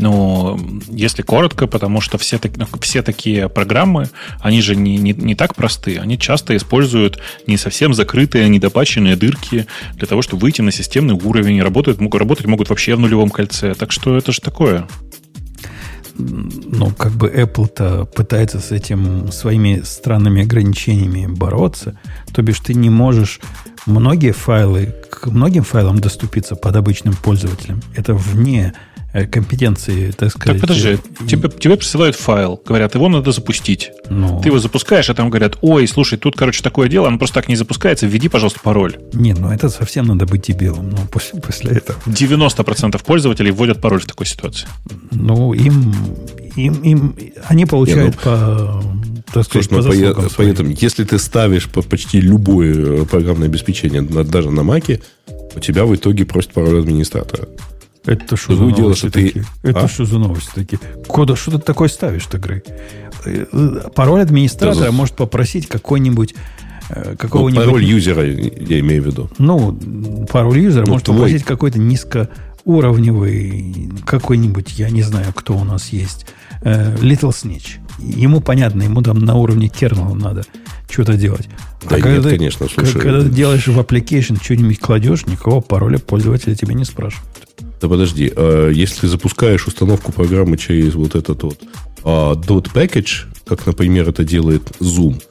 Ну, 0.01 0.59
если 0.89 1.21
коротко, 1.21 1.67
потому 1.67 2.01
что 2.01 2.17
все, 2.17 2.39
ну, 2.55 2.65
все 2.81 3.03
такие 3.03 3.47
программы, 3.49 4.09
они 4.39 4.59
же 4.61 4.75
не, 4.75 4.97
не, 4.97 5.13
не 5.13 5.35
так 5.35 5.55
просты. 5.55 5.99
Они 5.99 6.17
часто 6.17 6.57
используют 6.57 7.19
не 7.45 7.55
совсем 7.55 7.93
закрытые, 7.93 8.49
недопаченные 8.49 9.15
дырки 9.15 9.67
для 9.93 10.07
того, 10.07 10.23
чтобы 10.23 10.41
выйти 10.41 10.61
на 10.61 10.71
системный 10.71 11.13
уровень. 11.13 11.61
Работают, 11.61 12.01
могут, 12.01 12.19
работать 12.19 12.47
могут 12.47 12.69
вообще 12.69 12.95
в 12.95 12.99
нулевом 12.99 13.29
кольце. 13.29 13.75
Так 13.75 13.91
что 13.91 14.17
это 14.17 14.31
же 14.31 14.41
такое. 14.41 14.87
Ну, 16.17 16.91
как 16.97 17.11
бы 17.11 17.29
Apple-то 17.29 18.05
пытается 18.05 18.59
с 18.59 18.71
этим 18.71 19.31
своими 19.31 19.81
странными 19.85 20.41
ограничениями 20.41 21.27
бороться. 21.27 21.99
То 22.33 22.41
бишь 22.41 22.59
ты 22.59 22.73
не 22.73 22.89
можешь 22.89 23.39
многие 23.85 24.31
файлы, 24.31 24.95
к 25.11 25.27
многим 25.27 25.63
файлам 25.63 25.99
доступиться 25.99 26.55
под 26.55 26.75
обычным 26.75 27.13
пользователем. 27.13 27.81
Это 27.95 28.15
вне 28.15 28.73
компетенции, 29.31 30.11
так 30.11 30.31
сказать. 30.31 30.59
Так 30.59 30.61
подожди, 30.61 30.97
и... 31.21 31.27
тебе, 31.27 31.49
тебе 31.49 31.75
присылают 31.75 32.15
файл, 32.15 32.61
говорят, 32.65 32.95
его 32.95 33.09
надо 33.09 33.31
запустить. 33.31 33.91
Ну... 34.09 34.39
Ты 34.41 34.49
его 34.49 34.59
запускаешь, 34.59 35.09
а 35.09 35.13
там 35.13 35.29
говорят, 35.29 35.57
ой, 35.61 35.87
слушай, 35.87 36.17
тут, 36.17 36.35
короче, 36.35 36.63
такое 36.63 36.87
дело, 36.87 37.07
оно 37.07 37.17
просто 37.17 37.35
так 37.35 37.49
не 37.49 37.55
запускается, 37.55 38.07
введи, 38.07 38.29
пожалуйста, 38.29 38.59
пароль. 38.61 38.97
Нет, 39.13 39.39
ну 39.39 39.51
это 39.51 39.69
совсем 39.69 40.05
надо 40.05 40.25
быть 40.25 40.43
дебилом, 40.43 40.89
ну, 40.89 40.97
после, 41.11 41.39
после 41.41 41.71
этого. 41.71 41.97
90% 42.05 43.03
пользователей 43.03 43.51
вводят 43.51 43.81
пароль 43.81 44.01
в 44.01 44.05
такой 44.05 44.25
ситуации. 44.25 44.67
Ну, 45.11 45.53
им, 45.53 45.93
им, 46.55 46.73
им 46.81 47.15
они 47.47 47.65
получают 47.65 48.15
Нет, 48.15 48.19
ну, 48.25 48.31
по 48.31 48.83
так 49.33 49.45
сказать, 49.45 49.69
Слушай, 49.69 50.07
ну, 50.07 50.13
по, 50.13 50.29
поэтому, 50.35 50.71
если 50.71 51.05
ты 51.05 51.17
ставишь 51.17 51.69
по 51.69 51.81
почти 51.81 52.19
любое 52.19 53.05
программное 53.05 53.47
обеспечение, 53.47 54.01
даже 54.01 54.51
на 54.51 54.63
Маке, 54.63 55.01
у 55.55 55.59
тебя 55.59 55.85
в 55.85 55.95
итоге 55.95 56.25
просит 56.25 56.51
пароль 56.51 56.79
администратора. 56.79 57.47
Это 58.05 58.35
что 58.35 58.55
за 58.55 58.63
новости 58.63 58.97
что 58.97 59.11
такие? 59.11 59.31
Ты... 59.31 59.69
Это 59.69 59.81
а? 59.81 59.87
что 59.87 60.05
за 60.05 60.17
новости 60.17 60.49
такие? 60.55 60.79
Куда, 61.07 61.35
что 61.35 61.51
ты 61.51 61.59
такое 61.59 61.87
ставишь-то, 61.87 62.39
Грей? 62.39 62.63
Э, 63.25 63.89
пароль 63.93 64.21
администратора 64.21 64.85
за... 64.85 64.91
может 64.91 65.15
попросить 65.15 65.67
какой-нибудь 65.67 66.33
э, 66.89 67.15
какого-нибудь... 67.15 67.63
Ну, 67.63 67.71
пароль 67.71 67.83
юзера, 67.83 68.25
я 68.25 68.79
имею 68.79 69.03
в 69.03 69.05
виду. 69.05 69.29
Ну, 69.37 69.77
пароль 70.31 70.57
юзера 70.59 70.85
ну, 70.85 70.93
может 70.93 71.05
твой. 71.05 71.17
попросить 71.17 71.43
какой-то 71.43 71.77
низкоуровневый, 71.77 73.91
какой-нибудь, 74.05 74.79
я 74.79 74.89
не 74.89 75.03
знаю, 75.03 75.31
кто 75.35 75.55
у 75.55 75.63
нас 75.63 75.89
есть, 75.89 76.25
э, 76.63 76.95
Little 76.97 77.29
Snitch. 77.29 77.77
Ему 77.99 78.41
понятно, 78.41 78.81
ему 78.81 79.03
там 79.03 79.19
на 79.19 79.35
уровне 79.35 79.67
кернела 79.67 80.15
надо 80.15 80.43
что-то 80.89 81.13
делать. 81.13 81.47
Да 81.83 81.97
а 81.97 81.99
нет, 81.99 82.03
когда, 82.03 82.31
конечно, 82.31 82.67
слушай. 82.67 82.99
Когда 82.99 83.21
ты 83.21 83.29
делаешь 83.29 83.67
в 83.67 83.79
application, 83.79 84.39
что-нибудь 84.41 84.79
кладешь, 84.79 85.27
никакого 85.27 85.61
пароля 85.61 85.99
пользователя 85.99 86.55
тебе 86.55 86.73
не 86.73 86.83
спрашивают. 86.83 87.40
Да 87.81 87.89
подожди, 87.89 88.31
а 88.35 88.69
если 88.69 89.01
ты 89.01 89.07
запускаешь 89.07 89.65
установку 89.67 90.11
программы 90.11 90.57
через 90.57 90.93
вот 90.93 91.15
этот 91.15 91.41
вот 91.43 91.59
а, 92.03 92.33
dot 92.33 92.71
package, 92.73 93.25
как, 93.47 93.65
например, 93.65 94.07
это 94.07 94.23
делает 94.23 94.61
Zoom, 94.79 95.21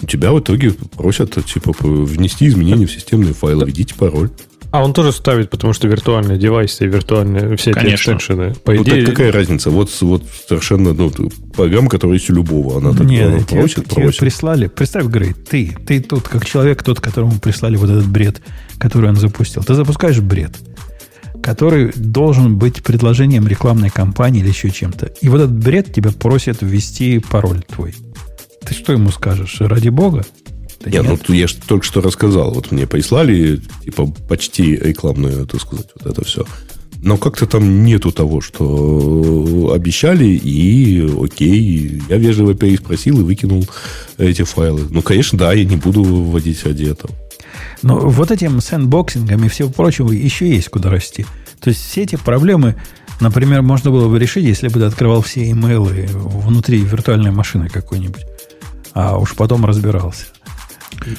у 0.00 0.06
тебя 0.06 0.32
в 0.32 0.40
итоге 0.40 0.72
просят, 0.72 1.44
типа, 1.44 1.74
внести 1.80 2.48
изменения 2.48 2.86
в 2.86 2.92
системные 2.92 3.34
файлы, 3.34 3.66
введите 3.66 3.94
пароль. 3.94 4.30
А 4.72 4.82
он 4.82 4.94
тоже 4.94 5.12
ставит, 5.12 5.50
потому 5.50 5.74
что 5.74 5.86
виртуальные 5.86 6.38
девайсы, 6.38 6.86
виртуальные 6.86 7.58
все 7.58 7.72
Конечно. 7.72 7.88
эти 7.88 7.94
экстеншены. 7.96 8.54
По 8.64 8.72
ну, 8.72 8.82
идее... 8.82 9.04
так 9.04 9.14
какая 9.14 9.30
разница? 9.30 9.68
Вот, 9.68 9.90
вот 10.00 10.22
совершенно 10.48 10.94
ну, 10.94 11.12
программа, 11.54 11.90
которая 11.90 12.16
есть 12.16 12.30
у 12.30 12.34
любого. 12.34 12.78
Она 12.78 12.92
так 12.92 13.06
Нет, 13.06 13.28
она 13.28 13.40
тебе, 13.40 13.60
просит, 13.60 13.86
тебе 13.90 14.04
просит. 14.04 14.20
прислали. 14.20 14.68
Представь, 14.68 15.04
Грей, 15.08 15.34
ты, 15.34 15.76
ты 15.86 16.00
тут 16.00 16.26
как 16.26 16.46
человек, 16.46 16.82
тот, 16.82 17.00
которому 17.00 17.38
прислали 17.38 17.76
вот 17.76 17.90
этот 17.90 18.06
бред, 18.06 18.40
который 18.78 19.10
он 19.10 19.16
запустил. 19.16 19.62
Ты 19.62 19.74
запускаешь 19.74 20.20
бред, 20.20 20.52
который 21.42 21.92
должен 21.94 22.58
быть 22.58 22.82
предложением 22.82 23.46
рекламной 23.46 23.90
кампании 23.90 24.40
или 24.40 24.48
еще 24.48 24.70
чем-то. 24.70 25.12
И 25.20 25.28
вот 25.28 25.40
этот 25.40 25.56
бред 25.56 25.92
тебя 25.92 26.10
просит 26.10 26.58
ввести 26.60 27.18
пароль 27.18 27.62
твой. 27.62 27.94
Ты 28.64 28.74
что 28.74 28.92
ему 28.92 29.10
скажешь? 29.10 29.60
Ради 29.60 29.88
бога? 29.88 30.24
Да 30.84 30.90
нет, 30.90 31.04
нет, 31.04 31.20
ну 31.28 31.34
я 31.34 31.46
же 31.46 31.56
только 31.66 31.84
что 31.84 32.00
рассказал. 32.00 32.52
Вот 32.52 32.72
мне 32.72 32.86
прислали, 32.86 33.60
типа, 33.84 34.06
почти 34.28 34.76
рекламную, 34.76 35.46
так 35.46 35.60
сказать, 35.60 35.86
вот 35.94 36.12
это 36.12 36.24
все. 36.24 36.44
Но 37.02 37.16
как-то 37.16 37.46
там 37.46 37.84
нету 37.84 38.12
того, 38.12 38.40
что 38.40 39.72
обещали, 39.74 40.26
и 40.26 41.04
окей, 41.20 42.00
я 42.08 42.16
вежливо 42.16 42.54
переспросил 42.54 43.20
и 43.20 43.24
выкинул 43.24 43.66
эти 44.18 44.42
файлы. 44.42 44.82
Ну, 44.88 45.02
конечно, 45.02 45.36
да, 45.36 45.52
я 45.52 45.64
не 45.64 45.76
буду 45.76 46.04
вводить 46.04 46.64
ради 46.64 46.84
этого. 46.84 47.12
Но 47.82 47.98
вот 47.98 48.30
этим 48.30 48.60
sandboxing 48.60 49.30
ом 49.30 49.44
и 49.44 49.48
всего 49.48 49.68
прочего 49.68 50.12
еще 50.12 50.48
есть 50.48 50.68
куда 50.68 50.90
расти. 50.90 51.26
То 51.60 51.68
есть 51.68 51.84
все 51.84 52.02
эти 52.02 52.16
проблемы, 52.16 52.76
например, 53.20 53.62
можно 53.62 53.90
было 53.90 54.08
бы 54.08 54.18
решить, 54.18 54.44
если 54.44 54.68
бы 54.68 54.80
ты 54.80 54.86
открывал 54.86 55.22
все 55.22 55.50
имейлы 55.50 56.08
внутри 56.12 56.78
виртуальной 56.78 57.30
машины 57.30 57.68
какой-нибудь, 57.68 58.24
а 58.94 59.18
уж 59.18 59.34
потом 59.34 59.64
разбирался. 59.64 60.26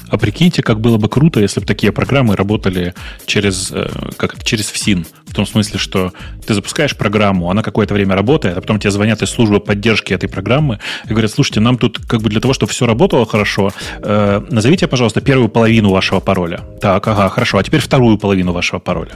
А 0.10 0.18
прикиньте, 0.18 0.62
как 0.62 0.80
было 0.80 0.98
бы 0.98 1.10
круто, 1.10 1.40
если 1.40 1.60
бы 1.60 1.66
такие 1.66 1.92
программы 1.92 2.36
работали 2.36 2.94
через, 3.26 3.72
э, 3.72 3.90
как, 4.18 4.42
через 4.44 4.68
ФСИН. 4.68 5.06
В 5.34 5.36
том 5.36 5.48
смысле, 5.48 5.80
что 5.80 6.14
ты 6.46 6.54
запускаешь 6.54 6.96
программу, 6.96 7.50
она 7.50 7.64
какое-то 7.64 7.96
время 7.96 8.14
работает, 8.14 8.56
а 8.56 8.62
потом 8.62 8.80
тебе 8.80 8.92
звонят 8.92 9.24
из 9.24 9.32
службы 9.32 9.60
поддержки 9.60 10.14
этой 10.14 10.30
программы 10.30 10.78
и 11.06 11.10
говорят, 11.10 11.32
слушайте, 11.32 11.60
нам 11.60 11.80
тут 11.80 11.98
как 12.06 12.22
бы 12.22 12.30
для 12.30 12.40
того, 12.40 12.54
чтобы 12.54 12.72
все 12.72 12.86
работало 12.86 13.26
хорошо, 13.26 13.72
э, 13.98 14.42
назовите, 14.52 14.86
пожалуйста, 14.86 15.22
первую 15.22 15.50
половину 15.50 15.90
вашего 15.90 16.20
пароля. 16.20 16.60
Так, 16.80 17.08
ага, 17.08 17.30
хорошо. 17.30 17.58
А 17.58 17.64
теперь 17.64 17.82
вторую 17.82 18.20
половину 18.20 18.52
вашего 18.52 18.78
пароля. 18.78 19.14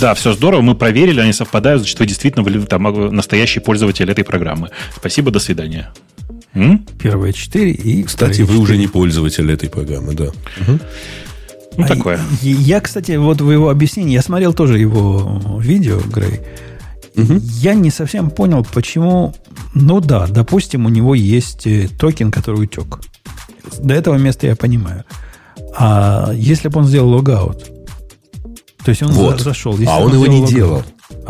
Да, 0.00 0.14
все 0.14 0.32
здорово, 0.32 0.60
мы 0.60 0.74
проверили, 0.74 1.20
они 1.20 1.32
совпадают, 1.32 1.82
значит, 1.82 2.00
вы 2.00 2.06
действительно 2.06 2.66
там, 2.66 3.14
настоящий 3.14 3.60
пользователь 3.60 4.10
этой 4.10 4.24
программы. 4.24 4.70
Спасибо, 4.96 5.30
до 5.30 5.38
свидания. 5.38 5.92
М? 6.52 6.84
Первые 7.00 7.32
четыре 7.32 7.70
и... 7.70 8.02
Кстати, 8.02 8.40
вы 8.40 8.54
4. 8.54 8.58
уже 8.58 8.76
не 8.76 8.88
пользователь 8.88 9.52
этой 9.52 9.68
программы, 9.68 10.14
да. 10.14 10.24
Угу. 10.24 10.80
Ну, 11.76 11.86
такое. 11.86 12.18
А, 12.18 12.20
я, 12.42 12.80
кстати, 12.80 13.12
вот 13.12 13.40
в 13.40 13.50
его 13.50 13.70
объяснении, 13.70 14.14
я 14.14 14.22
смотрел 14.22 14.52
тоже 14.52 14.78
его 14.78 15.60
видео, 15.60 16.00
Грей. 16.00 16.40
Угу. 17.16 17.40
Я 17.42 17.74
не 17.74 17.90
совсем 17.90 18.30
понял, 18.30 18.66
почему... 18.72 19.34
Ну 19.74 20.00
да, 20.00 20.26
допустим, 20.26 20.86
у 20.86 20.88
него 20.88 21.14
есть 21.14 21.66
э, 21.66 21.88
токен, 21.88 22.30
который 22.30 22.64
утек. 22.64 23.00
До 23.78 23.94
этого 23.94 24.16
места 24.16 24.46
я 24.46 24.56
понимаю. 24.56 25.04
А 25.76 26.32
если 26.34 26.68
бы 26.68 26.80
он 26.80 26.86
сделал 26.86 27.10
logout? 27.10 27.70
То 28.84 28.88
есть 28.88 29.02
он 29.02 29.12
вот. 29.12 29.40
зашел. 29.40 29.76
а 29.86 29.98
он, 29.98 30.08
он 30.08 30.14
его 30.14 30.26
не 30.26 30.40
logout, 30.40 30.54
делал. 30.54 30.82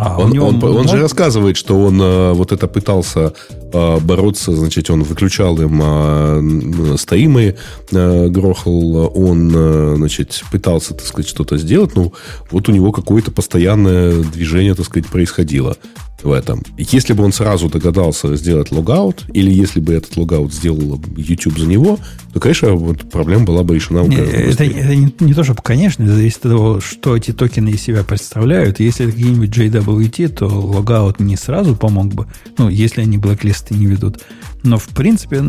А, 0.02 0.18
он, 0.18 0.38
он, 0.38 0.64
он, 0.64 0.76
он 0.76 0.88
же 0.88 0.98
рассказывает, 0.98 1.58
что 1.58 1.78
он 1.78 2.00
э, 2.00 2.32
вот 2.32 2.52
это 2.52 2.66
пытался 2.66 3.34
э, 3.72 3.98
бороться, 4.00 4.52
значит, 4.56 4.88
он 4.88 5.02
выключал 5.02 5.60
им 5.60 5.80
э, 5.82 6.96
стримы, 6.96 7.56
э, 7.92 8.28
грохал, 8.28 9.12
он, 9.14 9.52
э, 9.54 9.94
значит, 9.96 10.42
пытался, 10.50 10.94
так 10.94 11.04
сказать, 11.04 11.28
что-то 11.28 11.58
сделать, 11.58 11.94
ну, 11.96 12.14
вот 12.50 12.68
у 12.70 12.72
него 12.72 12.92
какое-то 12.92 13.30
постоянное 13.30 14.22
движение, 14.22 14.74
так 14.74 14.86
сказать, 14.86 15.06
происходило 15.10 15.76
в 16.24 16.32
этом. 16.32 16.62
Если 16.76 17.12
бы 17.12 17.24
он 17.24 17.32
сразу 17.32 17.68
догадался 17.68 18.36
сделать 18.36 18.70
логаут, 18.70 19.24
или 19.32 19.50
если 19.50 19.80
бы 19.80 19.94
этот 19.94 20.16
логаут 20.16 20.52
сделал 20.52 21.00
YouTube 21.16 21.58
за 21.58 21.66
него, 21.66 21.98
то, 22.32 22.40
конечно, 22.40 22.72
вот 22.72 23.10
проблема 23.10 23.44
была 23.44 23.62
бы 23.62 23.74
решена. 23.74 24.00
Не, 24.00 24.16
это, 24.16 24.64
это 24.64 24.94
не, 24.94 25.12
не 25.18 25.34
то, 25.34 25.42
чтобы, 25.44 25.62
конечно, 25.62 26.06
зависит 26.06 26.46
от 26.46 26.52
того, 26.52 26.80
что 26.80 27.16
эти 27.16 27.32
токены 27.32 27.70
из 27.70 27.82
себя 27.82 28.04
представляют. 28.04 28.80
Если 28.80 29.06
это 29.06 29.14
какие-нибудь 29.14 29.50
JWT, 29.50 30.28
то 30.28 30.46
логаут 30.46 31.20
не 31.20 31.36
сразу 31.36 31.74
помог 31.74 32.14
бы. 32.14 32.26
Ну, 32.58 32.68
если 32.68 33.02
они 33.02 33.18
блэклисты 33.18 33.74
не 33.74 33.86
ведут. 33.86 34.20
Но, 34.62 34.78
в 34.78 34.88
принципе, 34.88 35.42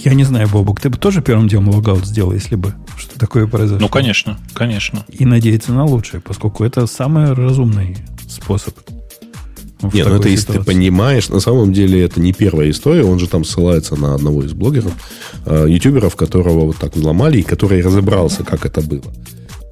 я 0.00 0.14
не 0.14 0.24
знаю, 0.24 0.48
Бобук, 0.48 0.80
ты 0.80 0.90
бы 0.90 0.98
тоже 0.98 1.22
первым 1.22 1.48
делом 1.48 1.70
логаут 1.70 2.06
сделал, 2.06 2.32
если 2.32 2.56
бы 2.56 2.74
что 2.96 3.18
такое 3.18 3.46
произошло? 3.46 3.80
Ну, 3.80 3.88
конечно, 3.88 4.38
конечно. 4.52 5.04
И 5.08 5.24
надеяться 5.24 5.72
на 5.72 5.84
лучшее, 5.84 6.20
поскольку 6.20 6.64
это 6.64 6.86
самый 6.86 7.32
разумный 7.32 7.96
способ. 8.28 8.74
Не, 9.82 10.04
ну 10.04 10.16
это 10.16 10.28
если 10.28 10.52
ты 10.52 10.60
понимаешь, 10.60 11.28
на 11.28 11.40
самом 11.40 11.72
деле 11.72 12.02
это 12.02 12.20
не 12.20 12.32
первая 12.32 12.70
история, 12.70 13.04
он 13.04 13.18
же 13.18 13.28
там 13.28 13.44
ссылается 13.44 13.96
на 13.96 14.14
одного 14.14 14.42
из 14.44 14.52
блогеров, 14.52 14.92
э, 15.46 15.66
ютуберов, 15.68 16.16
которого 16.16 16.66
вот 16.66 16.76
так 16.76 16.96
взломали, 16.96 17.38
и 17.38 17.42
который 17.42 17.82
разобрался, 17.82 18.44
как 18.44 18.64
это 18.64 18.80
было. 18.80 19.12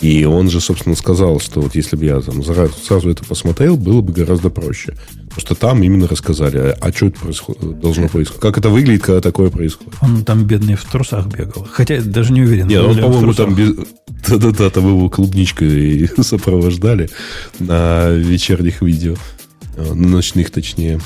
И 0.02 0.24
он 0.24 0.50
же, 0.50 0.60
собственно, 0.60 0.96
сказал, 0.96 1.38
что 1.38 1.60
вот 1.60 1.76
если 1.76 1.94
бы 1.94 2.04
я 2.04 2.20
там 2.20 2.42
сразу, 2.42 2.72
сразу 2.82 3.08
это 3.08 3.24
посмотрел, 3.24 3.76
было 3.76 4.00
бы 4.00 4.12
гораздо 4.12 4.50
проще. 4.50 4.96
Потому 5.28 5.40
что 5.40 5.54
там 5.54 5.82
именно 5.84 6.08
рассказали, 6.08 6.58
а, 6.58 6.76
а 6.80 6.92
что 6.92 7.06
это 7.06 7.20
происходит, 7.20 7.78
должно 7.78 8.08
происходить. 8.08 8.40
Как 8.40 8.58
это 8.58 8.68
выглядит, 8.68 9.04
когда 9.04 9.20
такое 9.20 9.48
происходит. 9.48 9.94
Он 10.02 10.24
там 10.24 10.44
бедный 10.44 10.74
в 10.74 10.84
трусах 10.84 11.28
бегал. 11.28 11.68
Хотя 11.70 12.02
даже 12.02 12.32
не 12.32 12.42
уверен. 12.42 12.66
Нет, 12.66 12.82
он, 12.82 12.98
по-моему, 12.98 13.32
там... 13.32 13.54
Без... 13.54 13.76
Да-да-да, 14.28 14.70
там 14.70 14.88
его 14.88 15.08
клубничкой 15.08 16.10
сопровождали 16.20 17.08
на 17.60 18.10
вечерних 18.10 18.82
видео. 18.82 19.14
Э, 19.76 19.92
ночных, 19.94 20.50
точнее. 20.50 21.00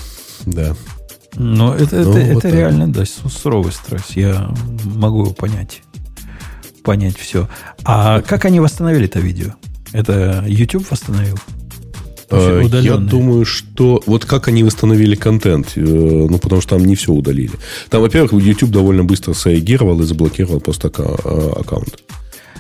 Да. 0.44 0.74
Но 1.34 1.74
это, 1.74 1.97
ну, 1.97 2.16
это, 2.16 2.34
вот 2.34 2.44
это 2.44 2.56
реально, 2.56 2.93
да, 2.93 3.05
суровый 3.05 3.72
стресс. 3.72 4.10
Я 4.14 4.51
могу 4.84 5.22
его 5.24 5.34
понять. 5.34 5.82
Понять 6.82 7.18
все. 7.18 7.48
А 7.84 8.22
как 8.22 8.44
они 8.44 8.60
восстановили 8.60 9.06
это 9.06 9.20
видео? 9.20 9.55
Это 9.93 10.44
YouTube 10.47 10.90
восстановил? 10.90 11.38
Э, 12.30 12.62
я 12.80 12.97
думаю, 12.97 13.44
что 13.44 14.02
вот 14.06 14.24
как 14.24 14.48
они 14.48 14.64
восстановили 14.64 15.14
контент, 15.14 15.72
э, 15.76 15.80
ну, 15.80 16.38
потому 16.38 16.60
что 16.60 16.76
там 16.76 16.84
не 16.84 16.97
все 16.97 17.12
удалили. 17.12 17.52
Там, 17.88 18.02
во-первых, 18.02 18.32
YouTube 18.32 18.70
довольно 18.70 19.05
быстро 19.05 19.32
среагировал 19.32 20.01
и 20.01 20.05
заблокировал 20.05 20.60
просто 20.60 20.88
аккаунт. 20.88 22.02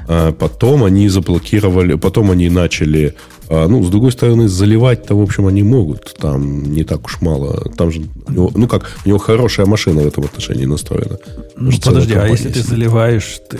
А 0.08 0.32
потом 0.32 0.84
они 0.84 1.08
заблокировали, 1.08 1.94
потом 1.94 2.30
они 2.30 2.48
начали 2.48 3.16
а, 3.48 3.68
ну, 3.68 3.82
с 3.84 3.90
другой 3.90 4.12
стороны, 4.12 4.48
заливать-то, 4.48 5.14
в 5.14 5.22
общем, 5.22 5.46
они 5.46 5.62
могут. 5.62 6.14
Там 6.18 6.62
не 6.72 6.84
так 6.84 7.04
уж 7.04 7.20
мало. 7.20 7.70
Там 7.76 7.90
же, 7.90 8.00
него, 8.28 8.50
ну 8.54 8.66
как, 8.66 8.90
у 9.04 9.08
него 9.08 9.18
хорошая 9.18 9.66
машина 9.66 10.02
в 10.02 10.06
этом 10.06 10.24
отношении 10.24 10.64
настроена. 10.64 11.18
Ну, 11.56 11.70
подожди, 11.82 12.14
а 12.14 12.26
если 12.26 12.50
ты 12.50 12.62
заливаешь 12.62 13.40
ты, 13.48 13.58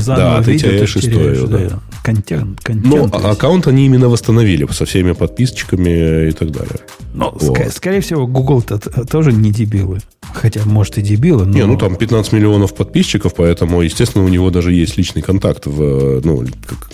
заново 0.00 0.38
да, 0.38 0.42
ты 0.42 0.52
видео, 0.52 0.68
теряешь 0.68 0.92
ты 0.92 0.98
историю. 1.00 1.46
Да. 1.48 1.58
Да. 1.58 1.80
Контент, 2.02 2.60
контент. 2.60 2.86
Ну, 2.86 3.30
аккаунт 3.30 3.66
они 3.66 3.86
именно 3.86 4.08
восстановили 4.08 4.66
со 4.70 4.84
всеми 4.84 5.12
подписчиками 5.12 6.28
и 6.28 6.32
так 6.32 6.50
далее. 6.50 6.80
Но, 7.14 7.30
вот. 7.40 7.58
ск- 7.58 7.70
скорее 7.70 8.00
всего, 8.00 8.26
Google-то 8.26 8.78
тоже 9.06 9.32
не 9.32 9.50
дебилы. 9.50 10.00
Хотя, 10.32 10.60
может, 10.64 10.98
и 10.98 11.02
дебилы, 11.02 11.44
но... 11.44 11.52
Не, 11.52 11.66
ну 11.66 11.76
там 11.76 11.96
15 11.96 12.32
миллионов 12.32 12.74
подписчиков, 12.74 13.34
поэтому, 13.34 13.82
естественно, 13.82 14.24
у 14.24 14.28
него 14.28 14.50
даже 14.50 14.72
есть 14.72 14.96
личный 14.96 15.22
контакт 15.22 15.66
в, 15.66 16.20
ну, 16.24 16.44
как, 16.66 16.90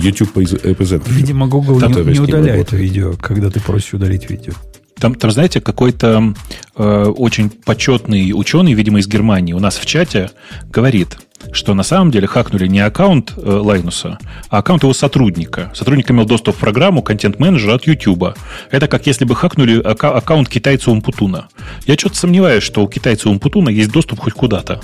YouTube 0.00 0.36
represent. 0.36 1.02
Видимо, 1.08 1.46
Google 1.46 1.80
там, 1.80 1.92
не, 1.92 2.12
не 2.12 2.18
удаляет 2.20 2.58
работает. 2.58 2.82
видео, 2.82 3.14
когда 3.20 3.50
ты 3.50 3.60
просишь 3.60 3.94
удалить 3.94 4.28
видео. 4.30 4.52
Там, 4.98 5.14
там 5.16 5.30
знаете, 5.32 5.60
какой-то 5.60 6.34
э, 6.76 7.04
очень 7.16 7.50
почетный 7.50 8.32
ученый, 8.32 8.74
видимо, 8.74 9.00
из 9.00 9.08
Германии, 9.08 9.52
у 9.52 9.58
нас 9.58 9.76
в 9.76 9.84
чате 9.84 10.30
говорит, 10.70 11.18
что 11.50 11.74
на 11.74 11.82
самом 11.82 12.12
деле 12.12 12.28
хакнули 12.28 12.68
не 12.68 12.78
аккаунт 12.78 13.32
э, 13.36 13.40
Лайнуса, 13.40 14.18
а 14.48 14.58
аккаунт 14.58 14.84
его 14.84 14.92
сотрудника. 14.94 15.72
Сотрудник 15.74 16.08
имел 16.12 16.24
доступ 16.24 16.54
в 16.54 16.58
программу 16.60 17.02
контент-менеджера 17.02 17.74
от 17.74 17.86
YouTube. 17.86 18.36
Это 18.70 18.86
как 18.86 19.06
если 19.08 19.24
бы 19.24 19.34
хакнули 19.34 19.80
ака- 19.82 20.14
аккаунт 20.14 20.48
китайца 20.48 20.92
Умпутуна. 20.92 21.48
Я 21.84 21.94
что-то 21.96 22.16
сомневаюсь, 22.16 22.62
что 22.62 22.84
у 22.84 22.88
китайца 22.88 23.28
Умпутуна 23.28 23.70
есть 23.70 23.90
доступ 23.90 24.20
хоть 24.20 24.34
куда-то. 24.34 24.80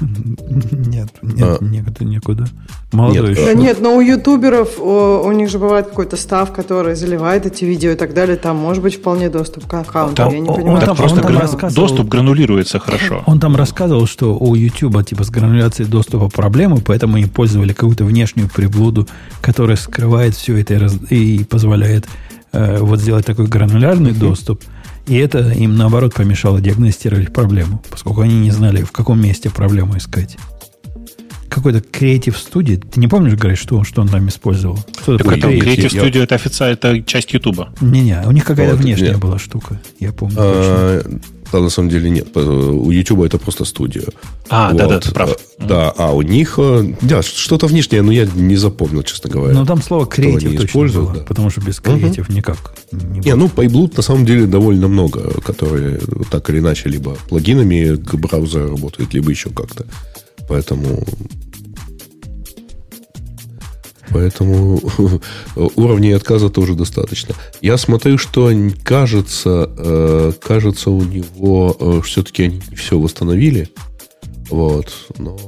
Нет, 0.00 1.08
нет, 1.22 1.58
а, 1.60 1.64
никуда, 1.64 2.04
никуда. 2.04 2.44
Молодой 2.92 3.28
нет, 3.28 3.38
еще. 3.38 3.46
Да 3.46 3.54
нет, 3.54 3.80
но 3.80 3.96
у 3.96 4.00
ютуберов, 4.00 4.78
у, 4.78 5.22
у 5.24 5.32
них 5.32 5.50
же 5.50 5.58
бывает 5.58 5.88
какой-то 5.88 6.16
став, 6.16 6.52
который 6.52 6.94
заливает 6.94 7.46
эти 7.46 7.64
видео 7.64 7.90
и 7.90 7.94
так 7.94 8.14
далее. 8.14 8.36
Там 8.36 8.56
может 8.56 8.82
быть 8.82 8.96
вполне 8.96 9.28
доступ 9.28 9.66
к 9.66 9.74
аккаунту. 9.74 10.16
Там, 10.16 10.32
Я 10.32 10.40
не 10.40 10.48
понимаю. 10.48 10.78
Он 10.78 10.80
там, 10.80 10.96
просто 10.96 11.20
он 11.20 11.26
там 11.26 11.38
рассказывал, 11.38 11.88
доступ 11.88 12.08
гранулируется 12.08 12.78
хорошо. 12.78 13.22
Он 13.26 13.38
там 13.38 13.56
рассказывал, 13.56 14.06
что 14.06 14.36
у 14.36 14.54
YouTube 14.54 15.04
типа 15.04 15.24
с 15.24 15.30
грануляцией 15.30 15.88
доступа 15.88 16.28
проблемы, 16.28 16.80
поэтому 16.84 17.16
они 17.16 17.26
пользовали 17.26 17.72
какую-то 17.72 18.04
внешнюю 18.04 18.48
приблуду, 18.48 19.06
которая 19.42 19.76
скрывает 19.76 20.34
все 20.34 20.56
это 20.56 20.74
и, 20.74 20.76
раз, 20.78 20.96
и 21.10 21.44
позволяет 21.44 22.06
э, 22.52 22.78
вот 22.80 23.00
сделать 23.00 23.26
такой 23.26 23.46
гранулярный 23.46 24.12
доступ. 24.12 24.62
И 25.10 25.16
это 25.16 25.50
им, 25.50 25.76
наоборот, 25.76 26.14
помешало 26.14 26.60
диагностировать 26.60 27.32
проблему, 27.32 27.82
поскольку 27.90 28.20
они 28.20 28.38
не 28.38 28.52
знали, 28.52 28.84
в 28.84 28.92
каком 28.92 29.20
месте 29.20 29.50
проблему 29.50 29.96
искать. 29.96 30.36
Какой-то 31.48 31.80
креатив 31.80 32.38
студии. 32.38 32.76
Ты 32.76 33.00
не 33.00 33.08
помнишь, 33.08 33.34
говоришь, 33.34 33.58
что, 33.58 33.82
что 33.82 34.02
он 34.02 34.08
там 34.08 34.28
использовал? 34.28 34.78
Что 35.02 35.18
так 35.18 35.26
это 35.26 35.48
креатив 35.58 35.90
студия 35.90 36.22
это 36.22 36.36
официально, 36.36 36.74
это 36.74 37.02
часть 37.02 37.32
Ютуба. 37.32 37.74
Не-не, 37.80 38.22
у 38.24 38.30
них 38.30 38.44
какая-то 38.44 38.76
вот, 38.76 38.84
внешняя 38.84 39.08
нет. 39.08 39.18
была 39.18 39.40
штука. 39.40 39.80
Я 39.98 40.12
помню. 40.12 40.36
А, 40.38 41.02
да, 41.52 41.60
на 41.60 41.70
самом 41.70 41.88
деле 41.88 42.10
нет. 42.10 42.36
У 42.36 42.90
YouTube 42.90 43.22
это 43.22 43.38
просто 43.38 43.64
студия. 43.64 44.04
А, 44.48 44.68
вот. 44.68 44.78
да, 44.78 44.86
да, 44.86 45.00
ты 45.00 45.12
прав. 45.12 45.36
Да, 45.58 45.90
а 45.90 46.12
у 46.12 46.22
них, 46.22 46.54
э, 46.58 46.94
да, 47.02 47.22
что-то 47.22 47.66
внешнее, 47.66 48.02
но 48.02 48.12
я 48.12 48.26
не 48.34 48.56
запомнил, 48.56 49.02
честно 49.02 49.30
говоря. 49.30 49.54
Ну, 49.54 49.66
там 49.66 49.82
слово 49.82 50.06
креатив 50.06 50.52
точно 50.52 50.66
используют, 50.66 51.08
было, 51.08 51.18
да. 51.18 51.24
потому 51.24 51.50
что 51.50 51.60
без 51.60 51.80
креатив 51.80 52.28
угу. 52.28 52.36
никак 52.36 52.74
не, 52.92 53.20
не 53.20 53.34
ну, 53.34 53.46
Payblue 53.46 53.92
на 53.96 54.02
самом 54.02 54.24
деле 54.24 54.46
довольно 54.46 54.88
много, 54.88 55.40
которые 55.40 56.00
так 56.30 56.48
или 56.50 56.58
иначе 56.58 56.88
либо 56.88 57.16
плагинами 57.28 57.96
к 57.96 58.14
браузеру 58.14 58.70
работают, 58.70 59.12
либо 59.14 59.30
еще 59.30 59.50
как-то. 59.50 59.86
Поэтому 60.48 61.04
Поэтому 64.10 64.80
уровней 65.76 66.12
отказа 66.12 66.50
тоже 66.50 66.74
достаточно. 66.74 67.34
Я 67.60 67.76
смотрю, 67.76 68.18
что 68.18 68.50
кажется, 68.84 69.70
э, 69.76 70.32
кажется 70.42 70.90
у 70.90 71.02
него 71.02 71.76
э, 71.78 72.00
все-таки 72.04 72.44
они 72.44 72.60
все 72.76 72.98
восстановили. 72.98 73.70
Вот, 74.50 74.92
но... 75.18 75.38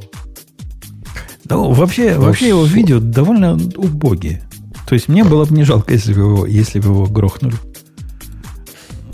Да, 1.45 1.57
вообще, 1.57 2.15
но 2.15 2.23
вообще 2.23 2.49
его 2.49 2.65
видео 2.65 3.01
довольно 3.01 3.55
убогие. 3.77 4.43
То 4.87 4.95
есть 4.95 5.09
мне 5.09 5.25
было 5.25 5.45
бы 5.45 5.55
не 5.55 5.65
жалко, 5.65 5.93
если 5.93 6.13
бы 6.15 6.21
его, 6.21 6.47
если 6.47 6.79
бы 6.79 6.89
его 6.89 7.07
грохнули. 7.07 7.57